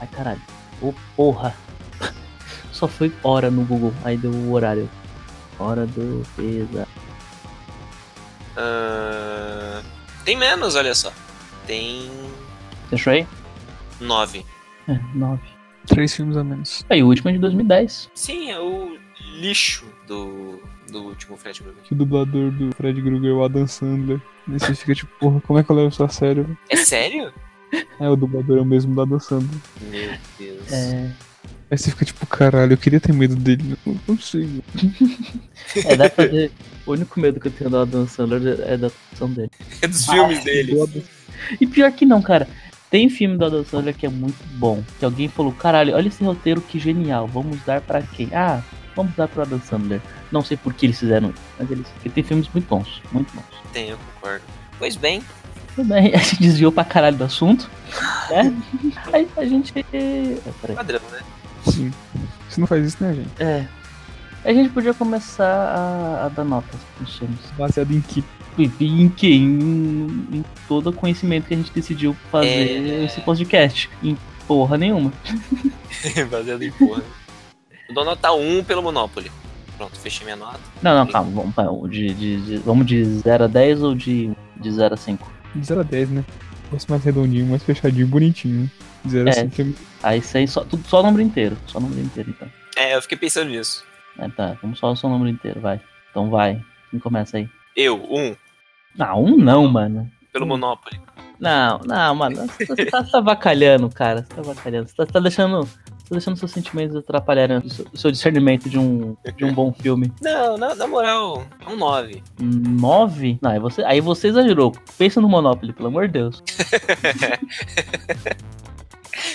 Ai, 0.00 0.08
caralho. 0.08 0.40
Ô, 0.80 0.94
porra. 1.14 1.54
Só 2.72 2.88
foi 2.88 3.12
hora 3.22 3.50
no 3.50 3.64
Google, 3.64 3.92
aí 4.02 4.16
deu 4.16 4.30
o 4.30 4.52
horário. 4.52 4.88
Hora 5.58 5.86
do 5.86 6.24
Pesadelo. 6.34 6.88
Ah, 8.56 9.82
tem 10.24 10.36
menos, 10.36 10.74
olha 10.74 10.94
só. 10.94 11.12
Tem 11.68 12.10
Você 12.88 12.94
achou 12.94 13.12
aí? 13.12 13.26
9. 14.00 14.42
É, 14.88 14.98
9. 15.14 15.42
Três 15.86 16.16
filmes 16.16 16.34
a 16.38 16.42
menos. 16.42 16.84
Aí 16.88 17.02
o 17.02 17.06
último 17.06 17.28
é 17.28 17.34
de 17.34 17.38
2010. 17.38 18.10
Sim, 18.14 18.50
é 18.50 18.58
o 18.58 18.96
lixo 19.38 19.84
do, 20.06 20.62
do 20.90 21.02
último 21.02 21.36
Fred 21.36 21.60
Krueger. 21.60 21.82
Que 21.82 21.92
o 21.92 21.96
dublador 21.96 22.50
do 22.52 22.74
Fred 22.74 23.00
Krueger 23.02 23.30
é 23.30 23.34
o 23.34 23.44
Adam 23.44 23.66
Sandler. 23.66 24.18
E 24.48 24.52
você 24.52 24.74
fica 24.74 24.94
tipo, 24.94 25.12
porra, 25.20 25.42
como 25.42 25.58
é 25.58 25.62
que 25.62 25.70
eu 25.70 25.76
levo 25.76 25.88
isso 25.88 26.02
a 26.02 26.08
sério? 26.08 26.44
velho? 26.44 26.58
É 26.70 26.76
sério? 26.76 27.32
É, 28.00 28.08
o 28.08 28.16
dublador 28.16 28.56
é 28.56 28.60
o 28.62 28.64
mesmo 28.64 28.94
do 28.94 29.02
Adam 29.02 29.20
Sandler. 29.20 29.60
Meu 29.90 30.10
Deus. 30.38 30.72
É. 30.72 31.12
Aí 31.70 31.76
você 31.76 31.90
fica 31.90 32.06
tipo, 32.06 32.26
caralho, 32.26 32.72
eu 32.72 32.78
queria 32.78 32.98
ter 32.98 33.12
medo 33.12 33.36
dele, 33.36 33.76
eu 33.86 33.92
não 33.92 33.98
consigo. 33.98 34.64
É, 35.84 35.96
dá 35.96 36.08
pra 36.08 36.24
ver. 36.24 36.50
O 36.86 36.92
único 36.92 37.20
medo 37.20 37.38
que 37.38 37.48
eu 37.48 37.52
tenho 37.52 37.68
do 37.68 37.76
Adam 37.76 38.08
Sandler 38.08 38.58
é 38.62 38.78
da 38.78 38.86
atuação 38.86 39.30
dele. 39.30 39.50
É 39.82 39.86
dos 39.86 40.06
filmes 40.06 40.42
dele. 40.42 40.74
E 41.60 41.66
pior 41.66 41.90
que 41.92 42.04
não, 42.06 42.20
cara. 42.22 42.48
Tem 42.90 43.10
filme 43.10 43.36
do 43.36 43.44
Adam 43.44 43.64
Sandler 43.64 43.94
que 43.94 44.06
é 44.06 44.08
muito 44.08 44.42
bom. 44.54 44.82
Que 44.98 45.04
alguém 45.04 45.28
falou, 45.28 45.52
caralho, 45.52 45.94
olha 45.94 46.08
esse 46.08 46.24
roteiro 46.24 46.60
que 46.60 46.78
genial. 46.78 47.26
Vamos 47.26 47.58
dar 47.66 47.80
pra 47.82 48.00
quem? 48.00 48.30
Ah, 48.32 48.62
vamos 48.96 49.14
dar 49.14 49.28
pro 49.28 49.42
Adam 49.42 49.60
Sandler. 49.60 50.00
Não 50.32 50.42
sei 50.42 50.56
por 50.56 50.72
que 50.72 50.86
eles 50.86 50.98
fizeram 50.98 51.28
isso, 51.30 51.42
mas 51.58 51.70
eles. 51.70 51.86
Porque 51.88 52.08
tem 52.08 52.24
filmes 52.24 52.48
muito 52.52 52.66
bons, 52.66 53.02
muito 53.12 53.32
bons. 53.34 53.44
Tem, 53.72 53.90
eu 53.90 53.98
concordo. 54.14 54.44
Pois 54.78 54.96
bem, 54.96 55.22
Tudo 55.74 55.88
bem, 55.88 56.12
a 56.14 56.18
gente 56.18 56.40
desviou 56.40 56.72
pra 56.72 56.84
caralho 56.84 57.16
do 57.16 57.24
assunto, 57.24 57.68
né? 58.30 58.54
Aí 59.12 59.28
a 59.36 59.44
gente. 59.44 59.72
Ah, 59.78 60.52
peraí. 60.60 60.76
padrão, 60.76 61.00
né? 61.12 61.20
Sim. 61.70 61.92
Você 62.48 62.60
não 62.60 62.66
faz 62.66 62.86
isso, 62.86 62.96
né, 63.02 63.14
gente? 63.14 63.30
É. 63.38 63.66
A 64.44 64.52
gente 64.52 64.70
podia 64.70 64.94
começar 64.94 65.44
a, 65.44 66.26
a 66.26 66.28
dar 66.28 66.44
notas 66.44 66.80
pros 66.96 67.18
filmes. 67.18 67.38
Baseado 67.58 67.90
em 67.92 68.00
que? 68.00 68.24
Em 68.64 69.08
que? 69.08 69.34
Em, 69.34 69.58
em 70.32 70.44
todo 70.66 70.90
o 70.90 70.92
conhecimento 70.92 71.46
que 71.46 71.54
a 71.54 71.56
gente 71.56 71.72
decidiu 71.72 72.14
fazer 72.30 72.48
É. 72.48 73.04
esse 73.04 73.20
podcast. 73.20 73.88
Em 74.02 74.16
porra 74.46 74.76
nenhuma. 74.78 75.12
Baseado 76.30 76.62
em 76.62 76.70
porra. 76.72 77.02
Eu 77.88 77.94
dou 77.94 78.04
nota 78.04 78.32
1 78.32 78.64
pelo 78.64 78.82
Monopoly. 78.82 79.30
Pronto, 79.76 79.96
fechei 79.98 80.24
minha 80.24 80.36
nota. 80.36 80.58
Não, 80.82 80.94
não, 80.94 81.06
calma. 81.06 81.30
Vamos, 81.30 81.54
vamos 81.54 81.90
de, 81.90 82.12
de, 82.14 82.40
de- 82.42 82.56
vamos 82.58 82.86
de 82.86 83.04
0 83.04 83.44
a 83.44 83.46
10 83.46 83.82
ou 83.82 83.94
de, 83.94 84.30
de 84.56 84.70
0 84.72 84.94
a 84.94 84.96
5? 84.96 85.32
De 85.54 85.64
0 85.66 85.80
a 85.80 85.82
10, 85.84 86.10
né? 86.10 86.24
Gosto 86.70 86.88
mais 86.90 87.04
redondinho, 87.04 87.46
mais 87.46 87.62
fechadinho, 87.62 88.06
bonitinho. 88.06 88.70
De 89.04 89.10
0 89.12 89.28
a 89.28 89.30
É. 89.30 89.34
5 89.48 89.62
é 89.62 89.66
Aí 90.02 90.18
isso 90.18 90.36
aí 90.36 90.46
só, 90.48 90.64
tudo, 90.64 90.86
só 90.86 91.02
número 91.02 91.22
inteiro. 91.22 91.56
Só 91.66 91.78
número 91.80 92.00
inteiro, 92.00 92.30
então. 92.30 92.48
É, 92.76 92.96
eu 92.96 93.02
fiquei 93.02 93.16
pensando 93.16 93.50
nisso. 93.50 93.84
É, 94.18 94.28
tá, 94.28 94.56
vamos 94.60 94.78
só 94.78 94.90
o 94.92 94.96
seu 94.96 95.08
número 95.08 95.30
inteiro, 95.30 95.60
vai. 95.60 95.80
Então 96.10 96.28
vai. 96.28 96.60
Quem 96.90 96.98
começa 97.00 97.36
aí? 97.38 97.48
Eu, 97.76 97.96
1 98.10 98.34
Não, 98.98 99.24
um 99.24 99.36
não, 99.36 99.68
mano. 99.68 100.10
pelo 100.32 100.46
Monopoly. 100.46 101.00
Não, 101.38 101.78
não, 101.86 102.14
mano. 102.16 102.46
Você 102.46 102.84
tá, 102.86 103.02
você 103.04 103.12
tá 103.12 103.18
avacalhando, 103.18 103.88
cara. 103.88 104.22
Você 104.22 104.34
tá 104.34 104.40
avacalhando. 104.40 104.88
Você 104.88 104.96
tá, 104.96 105.06
tá 105.06 105.20
deixando. 105.20 105.64
Tá 105.64 106.14
deixando 106.14 106.36
seus 106.38 106.50
sentimentos 106.50 106.96
atrapalharem 106.96 107.58
o 107.58 107.68
seu, 107.68 107.86
o 107.92 107.96
seu 107.98 108.10
discernimento 108.10 108.68
de 108.68 108.78
um, 108.78 109.14
de 109.36 109.44
um 109.44 109.52
bom 109.52 109.72
filme. 109.72 110.10
Não, 110.22 110.56
na, 110.56 110.74
na 110.74 110.86
moral, 110.86 111.44
é 111.60 111.70
um 111.70 111.76
9. 111.76 112.22
Nove? 112.40 113.38
Não, 113.42 113.50
aí 113.50 113.58
você, 113.60 113.84
aí 113.84 114.00
você 114.00 114.28
exagerou. 114.28 114.72
Pensa 114.96 115.20
no 115.20 115.28
Monopoly, 115.28 115.74
pelo 115.74 115.88
amor 115.88 116.06
de 116.06 116.14
Deus. 116.14 116.42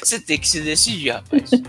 Você 0.01 0.19
tem 0.19 0.37
que 0.37 0.47
se 0.47 0.61
decidir, 0.61 1.11
rapaz. 1.11 1.49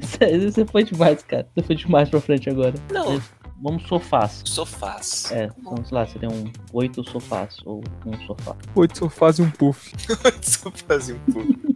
Você 0.00 0.50
você 0.50 0.66
foi 0.66 0.82
demais, 0.82 1.22
cara. 1.22 1.46
Você 1.54 1.62
foi 1.64 1.76
demais 1.76 2.08
pra 2.08 2.20
frente 2.20 2.50
agora. 2.50 2.74
Não. 2.92 3.14
É, 3.14 3.20
Vamos 3.62 3.86
sofás. 3.86 4.42
Sofás. 4.46 5.30
É, 5.30 5.48
vamos 5.62 5.90
lá, 5.90 6.06
seria 6.06 6.30
um 6.30 6.50
oito 6.72 7.08
sofás 7.08 7.58
ou 7.64 7.82
um 8.06 8.26
sofá. 8.26 8.56
8 8.74 8.98
sofás 8.98 9.38
e 9.38 9.42
um 9.42 9.50
puff. 9.50 9.92
Sofás 10.42 11.10
e 11.10 11.12
um 11.12 11.18
pouco. 11.32 11.70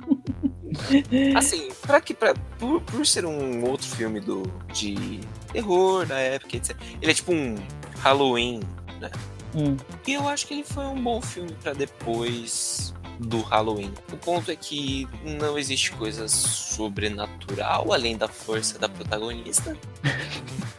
Assim, 1.37 1.69
pra 1.83 2.01
que. 2.01 2.15
Pra, 2.15 2.35
por, 2.59 2.81
por 2.81 3.07
ser 3.07 3.25
um 3.27 3.65
outro 3.69 3.87
filme 3.87 4.19
do, 4.21 4.43
de 4.73 5.21
terror 5.53 6.07
da 6.07 6.19
época, 6.19 6.57
etc. 6.57 6.77
Ele 7.01 7.11
é 7.11 7.15
tipo 7.15 7.33
um 7.33 7.55
Halloween, 7.99 8.61
né? 9.01 9.11
Hum. 9.55 9.77
E 10.07 10.15
eu 10.15 10.27
acho 10.29 10.47
que 10.47 10.55
ele 10.55 10.65
foi 10.65 10.85
um 10.85 11.01
bom 11.01 11.21
filme 11.21 11.53
pra 11.63 11.73
depois 11.73 12.95
do 13.21 13.41
Halloween. 13.43 13.93
O 14.13 14.17
ponto 14.17 14.51
é 14.51 14.57
que 14.57 15.07
não 15.39 15.57
existe 15.57 15.93
coisa 15.93 16.27
sobrenatural 16.27 17.93
além 17.93 18.17
da 18.17 18.27
força 18.27 18.79
da 18.79 18.89
protagonista. 18.89 19.77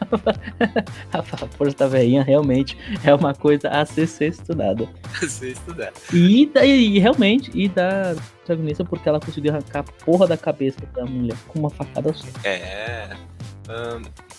A 1.14 1.22
força 1.24 1.76
da 1.78 1.88
velhinha 1.88 2.24
realmente 2.24 2.78
é 3.04 3.14
uma 3.14 3.34
coisa 3.34 3.70
a 3.70 3.86
ser, 3.86 4.08
ser 4.08 4.30
estudada. 4.30 4.88
Você 5.20 5.50
estudar. 5.52 5.92
E, 6.14 6.46
da- 6.48 6.66
e 6.66 7.00
realmente, 7.00 7.52
e 7.54 7.68
da 7.70 8.16
protagonista 8.46 8.84
porque 8.86 9.08
ela 9.10 9.20
conseguiu 9.20 9.52
arrancar 9.52 9.80
a 9.80 9.84
porra 9.84 10.28
da 10.28 10.38
cabeça 10.38 10.78
da 10.94 11.06
mulher 11.06 11.38
com 11.48 11.60
uma 11.60 11.70
facada 11.70 12.14
só. 12.14 12.26
É. 12.44 13.10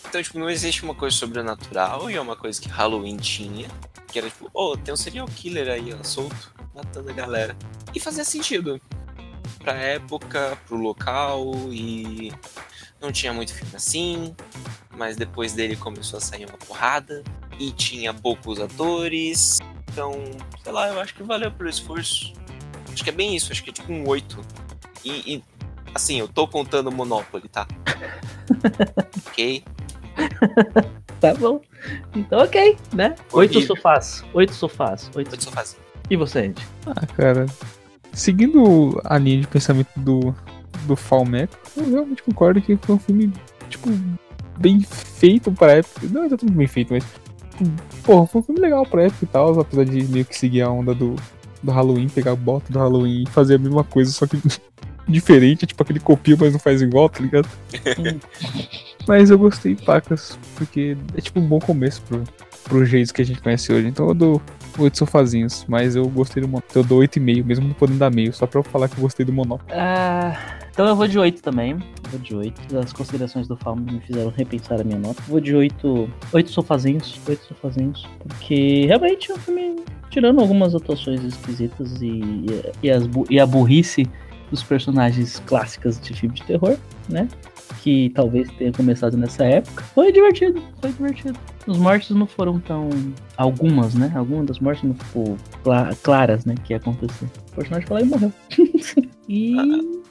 então, 0.08 0.22
tipo, 0.22 0.38
não 0.38 0.48
existe 0.48 0.84
uma 0.84 0.94
coisa 0.94 1.16
sobrenatural 1.16 2.10
e 2.10 2.14
é 2.14 2.20
uma 2.20 2.36
coisa 2.36 2.60
que 2.60 2.68
Halloween 2.68 3.16
tinha. 3.16 3.68
Que 4.08 4.20
era 4.20 4.28
tipo, 4.30 4.48
oh, 4.54 4.76
tem 4.76 4.94
um 4.94 4.96
serial 4.96 5.26
killer 5.26 5.68
aí, 5.68 5.92
ó, 5.92 6.02
solto, 6.02 6.54
matando 6.74 7.10
a 7.10 7.12
galera. 7.12 7.56
E 7.94 8.00
fazia 8.00 8.24
sentido. 8.24 8.80
Pra 9.58 9.72
época, 9.74 10.56
pro 10.66 10.76
local 10.76 11.52
e. 11.72 12.32
Não 13.00 13.12
tinha 13.12 13.32
muito 13.32 13.52
filme 13.52 13.74
assim. 13.74 14.34
Mas 14.96 15.16
depois 15.16 15.52
dele 15.52 15.76
começou 15.76 16.18
a 16.18 16.20
sair 16.20 16.46
uma 16.46 16.58
porrada. 16.58 17.22
E 17.58 17.70
tinha 17.72 18.12
poucos 18.12 18.60
atores. 18.60 19.58
Então, 19.90 20.12
sei 20.62 20.72
lá, 20.72 20.88
eu 20.88 21.00
acho 21.00 21.14
que 21.14 21.22
valeu 21.22 21.50
pelo 21.50 21.68
esforço. 21.68 22.32
Acho 22.92 23.02
que 23.02 23.10
é 23.10 23.12
bem 23.12 23.34
isso, 23.34 23.52
acho 23.52 23.62
que 23.62 23.70
é 23.70 23.72
tipo 23.72 23.92
um 23.92 24.06
8. 24.06 24.40
E, 25.04 25.34
e, 25.34 25.44
assim, 25.94 26.18
eu 26.18 26.28
tô 26.28 26.46
contando 26.48 26.90
Monopoly, 26.90 27.48
tá? 27.48 27.66
ok? 29.28 29.64
Tá 31.20 31.34
bom. 31.34 31.60
Então, 32.14 32.40
ok, 32.40 32.76
né? 32.92 33.14
Oito 33.32 33.60
sofás. 33.62 34.24
Oito 34.34 34.52
sofás. 34.54 35.10
Oito, 35.14 35.30
Oito 35.30 35.44
sofás. 35.44 35.76
E 36.10 36.16
você, 36.16 36.40
Andy? 36.40 36.66
Ah, 36.86 37.06
cara. 37.06 37.46
Seguindo 38.12 39.00
a 39.04 39.18
linha 39.18 39.40
de 39.40 39.46
pensamento 39.46 39.90
do, 39.96 40.34
do 40.86 40.96
Falmeco, 40.96 41.56
eu 41.76 41.90
realmente 41.90 42.22
concordo 42.22 42.60
que 42.60 42.76
foi 42.76 42.94
um 42.94 42.98
filme, 42.98 43.32
tipo, 43.68 43.88
bem 44.58 44.80
feito 44.80 45.50
pra 45.52 45.72
época. 45.72 46.06
Não 46.10 46.24
exatamente 46.24 46.56
bem 46.56 46.66
feito, 46.66 46.92
mas. 46.92 47.04
tipo, 47.04 47.70
Porra, 48.02 48.26
foi 48.26 48.40
um 48.40 48.44
filme 48.44 48.60
legal 48.60 48.86
pra 48.86 49.04
época 49.04 49.24
e 49.24 49.26
tal, 49.26 49.60
apesar 49.60 49.84
de 49.84 50.04
meio 50.04 50.24
que 50.24 50.36
seguir 50.36 50.62
a 50.62 50.70
onda 50.70 50.94
do, 50.94 51.16
do 51.62 51.70
Halloween, 51.72 52.08
pegar 52.08 52.32
a 52.32 52.36
bota 52.36 52.72
do 52.72 52.78
Halloween 52.78 53.24
e 53.24 53.30
fazer 53.30 53.56
a 53.56 53.58
mesma 53.58 53.84
coisa, 53.84 54.10
só 54.12 54.26
que 54.26 54.38
diferente, 55.08 55.66
tipo 55.66 55.82
aquele 55.82 56.00
copia, 56.00 56.36
mas 56.38 56.52
não 56.52 56.60
faz 56.60 56.82
igual, 56.82 57.08
tá 57.08 57.20
ligado? 57.20 57.48
Mas 59.06 59.30
eu 59.30 59.38
gostei, 59.38 59.76
pacas, 59.76 60.36
porque 60.56 60.96
é 61.16 61.20
tipo 61.20 61.38
um 61.38 61.46
bom 61.46 61.60
começo 61.60 62.02
pro, 62.02 62.24
pro 62.64 62.84
jeito 62.84 63.14
que 63.14 63.22
a 63.22 63.24
gente 63.24 63.40
conhece 63.40 63.72
hoje. 63.72 63.86
Então 63.86 64.08
eu 64.08 64.14
dou 64.14 64.42
oito 64.78 64.98
sofazinhos, 64.98 65.64
mas 65.68 65.94
eu 65.94 66.08
gostei 66.08 66.42
do 66.42 66.48
Monopoly. 66.48 66.72
Eu 66.74 66.82
dou 66.82 66.98
oito 66.98 67.16
e 67.16 67.20
meio, 67.20 67.44
mesmo 67.44 67.68
não 67.68 67.74
podendo 67.74 68.00
dar 68.00 68.10
meio, 68.10 68.32
só 68.32 68.46
pra 68.46 68.58
eu 68.58 68.64
falar 68.64 68.88
que 68.88 68.96
eu 68.96 69.02
gostei 69.02 69.24
do 69.24 69.32
Monopoly. 69.32 69.72
Ah, 69.72 70.36
então 70.76 70.86
eu 70.88 70.94
vou 70.94 71.08
de 71.08 71.18
8 71.18 71.42
também. 71.42 71.78
Vou 72.10 72.20
de 72.20 72.36
8. 72.36 72.78
As 72.78 72.92
considerações 72.92 73.48
do 73.48 73.56
Falmo 73.56 73.90
me 73.90 73.98
fizeram 73.98 74.28
repensar 74.28 74.78
a 74.78 74.84
minha 74.84 74.98
nota. 74.98 75.22
Vou 75.26 75.40
de 75.40 75.56
8. 75.56 76.06
8 76.34 76.50
sofazinhos. 76.50 77.18
8 77.26 77.44
sofazinhos. 77.46 78.06
Porque 78.18 78.84
realmente 78.84 79.32
é 79.32 79.34
um 79.34 79.38
filme. 79.38 79.76
Tirando 80.10 80.38
algumas 80.38 80.74
atuações 80.74 81.24
esquisitas 81.24 82.02
e, 82.02 82.20
e, 82.82 82.90
as 82.90 83.04
e 83.30 83.40
a 83.40 83.46
burrice 83.46 84.06
dos 84.50 84.62
personagens 84.62 85.42
clássicas 85.46 85.98
de 85.98 86.12
filme 86.12 86.34
de 86.34 86.42
terror, 86.42 86.76
né? 87.08 87.26
Que 87.82 88.10
talvez 88.10 88.46
tenha 88.52 88.70
começado 88.70 89.16
nessa 89.16 89.44
época. 89.44 89.82
Foi 89.94 90.12
divertido, 90.12 90.62
foi 90.80 90.92
divertido. 90.92 91.38
Os 91.66 91.78
mortes 91.78 92.10
não 92.10 92.26
foram 92.26 92.60
tão. 92.60 92.90
Algumas, 93.38 93.94
né? 93.94 94.12
Algumas 94.14 94.46
das 94.46 94.58
mortes 94.58 94.84
não 94.84 94.94
ficou 94.94 95.38
cla- 95.64 95.94
claras, 96.02 96.44
né? 96.44 96.54
Que 96.64 96.74
ia 96.74 96.76
acontecer. 96.76 97.24
O 97.52 97.54
personagem 97.56 97.88
lá 97.90 98.00
e 98.02 98.04
morreu. 98.04 98.32
e. 99.26 100.05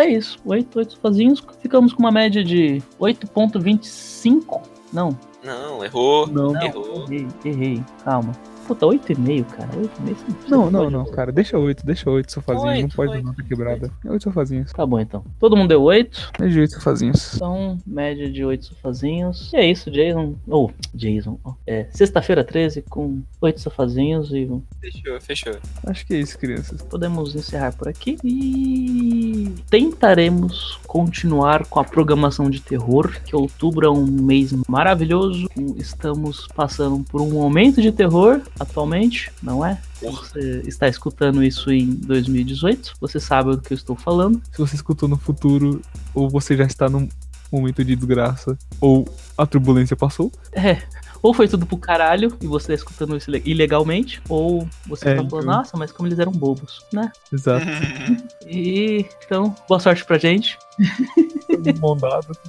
é. 0.00 0.08
Isso, 0.10 0.38
8, 0.44 0.78
8 0.78 0.98
sozinhos. 1.00 1.42
Ficamos 1.60 1.92
com 1.92 2.00
uma 2.02 2.10
média 2.12 2.42
de 2.44 2.82
8.25. 3.00 4.60
Não, 4.92 5.18
Não, 5.42 5.84
errou. 5.84 6.26
não, 6.26 6.54
Errou. 6.62 7.04
errei, 7.10 7.26
errei. 7.44 7.82
Calma. 8.04 8.32
Puta, 8.66 8.86
8,5, 8.86 9.44
cara. 9.44 9.68
8,5. 9.76 10.14
você 10.44 10.50
Não, 10.50 10.70
não, 10.70 10.80
pode- 10.84 10.92
não, 10.92 11.04
cara, 11.06 11.32
deixa 11.32 11.58
oito, 11.58 11.84
deixa 11.84 12.08
oito 12.10 12.32
sofazinhos, 12.32 12.82
não 12.82 12.88
pode 12.90 13.12
dar 13.12 13.22
nota 13.22 13.42
quebrada. 13.42 13.90
É 14.04 14.10
oito 14.10 14.22
sofazinhos. 14.24 14.72
Tá 14.72 14.86
bom 14.86 15.00
então. 15.00 15.24
Todo 15.40 15.56
mundo 15.56 15.68
deu 15.68 15.82
8. 15.82 16.32
É 16.40 16.46
de 16.46 16.60
oito 16.60 16.74
sofazinhos. 16.74 17.34
Então, 17.36 17.78
média 17.86 18.30
de 18.30 18.44
8 18.44 18.64
sofazinhos. 18.66 19.50
E 19.52 19.56
é 19.56 19.70
isso, 19.70 19.90
Jason. 19.90 20.34
Ou, 20.48 20.70
Jason. 20.94 21.38
ó. 21.44 21.54
É, 21.66 21.86
sexta-feira 21.90 22.44
13 22.44 22.82
com 22.82 23.20
8 23.40 23.60
sofazinhos 23.60 24.30
e 24.32 24.48
Fechou, 24.80 25.20
fechou. 25.20 25.52
Acho 25.86 26.06
que 26.06 26.14
é 26.14 26.18
isso, 26.20 26.38
crianças. 26.38 26.82
podemos 26.82 27.34
encerrar 27.34 27.72
por 27.72 27.88
aqui. 27.88 28.16
E 28.24 29.52
tentaremos 29.70 30.78
continuar 30.86 31.66
com 31.66 31.80
a 31.80 31.84
programação 31.84 32.50
de 32.50 32.60
terror, 32.60 33.10
que 33.24 33.34
outubro 33.34 33.86
é 33.86 33.90
um 33.90 34.04
mês 34.06 34.52
maravilhoso. 34.68 35.48
Estamos 35.76 36.46
passando 36.54 37.04
por 37.10 37.20
um 37.20 37.30
momento 37.30 37.80
de 37.80 37.90
terror 37.92 38.40
atualmente, 38.58 39.30
não 39.42 39.64
é? 39.64 39.80
Você 40.00 40.62
está 40.66 40.88
escutando 40.88 41.42
isso 41.42 41.70
em 41.70 41.86
2018, 41.86 42.94
você 43.00 43.18
sabe 43.18 43.50
do 43.50 43.60
que 43.60 43.72
eu 43.72 43.76
estou 43.76 43.96
falando. 43.96 44.40
Se 44.52 44.58
você 44.58 44.74
escutou 44.74 45.08
no 45.08 45.16
futuro, 45.16 45.80
ou 46.14 46.28
você 46.28 46.56
já 46.56 46.64
está 46.64 46.88
num 46.88 47.08
momento 47.50 47.84
de 47.84 47.94
desgraça, 47.94 48.56
ou 48.80 49.06
a 49.36 49.46
turbulência 49.46 49.96
passou. 49.96 50.32
É. 50.52 50.82
Ou 51.22 51.32
foi 51.32 51.46
tudo 51.46 51.64
pro 51.64 51.78
caralho 51.78 52.36
e 52.40 52.46
você 52.48 52.68
tá 52.68 52.74
escutando 52.74 53.16
isso 53.16 53.30
ile- 53.30 53.42
ilegalmente, 53.46 54.20
ou 54.28 54.66
você 54.86 55.10
É, 55.10 55.14
tá 55.14 55.22
falando, 55.22 55.42
então. 55.44 55.56
nossa, 55.56 55.76
mas 55.76 55.92
como 55.92 56.08
eles 56.08 56.18
eram 56.18 56.32
bobos, 56.32 56.84
né? 56.92 57.10
Exato. 57.32 57.64
E 58.44 59.06
então, 59.24 59.54
boa 59.68 59.78
sorte 59.80 60.04
pra 60.04 60.18
gente. 60.18 60.58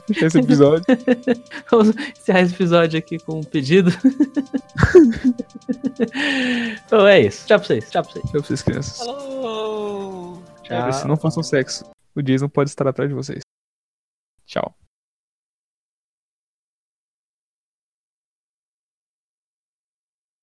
Fechar 0.08 0.26
esse 0.26 0.40
episódio. 0.40 0.84
Vamos 1.70 1.90
encerrar 2.20 2.42
esse 2.42 2.54
episódio 2.56 2.98
aqui 3.00 3.20
com 3.20 3.40
um 3.40 3.44
pedido. 3.44 3.92
então 6.86 7.08
é 7.08 7.22
isso. 7.22 7.48
Tchau 7.48 7.60
pra 7.60 7.68
vocês. 7.68 7.90
Tchau 7.90 8.04
pra 8.04 8.12
vocês. 8.12 8.24
Tchau 8.24 8.32
pra 8.32 8.42
vocês, 8.42 8.62
crianças. 8.62 8.98
Falou! 9.06 10.44
Tchau. 10.64 10.94
Se 10.94 11.08
não 11.08 11.16
façam 11.16 11.44
sexo, 11.44 11.86
o 12.16 12.22
Jason 12.22 12.50
pode 12.50 12.70
estar 12.70 12.88
atrás 12.88 13.10
de 13.10 13.16
vocês. 13.16 13.40
Tchau. 14.46 14.76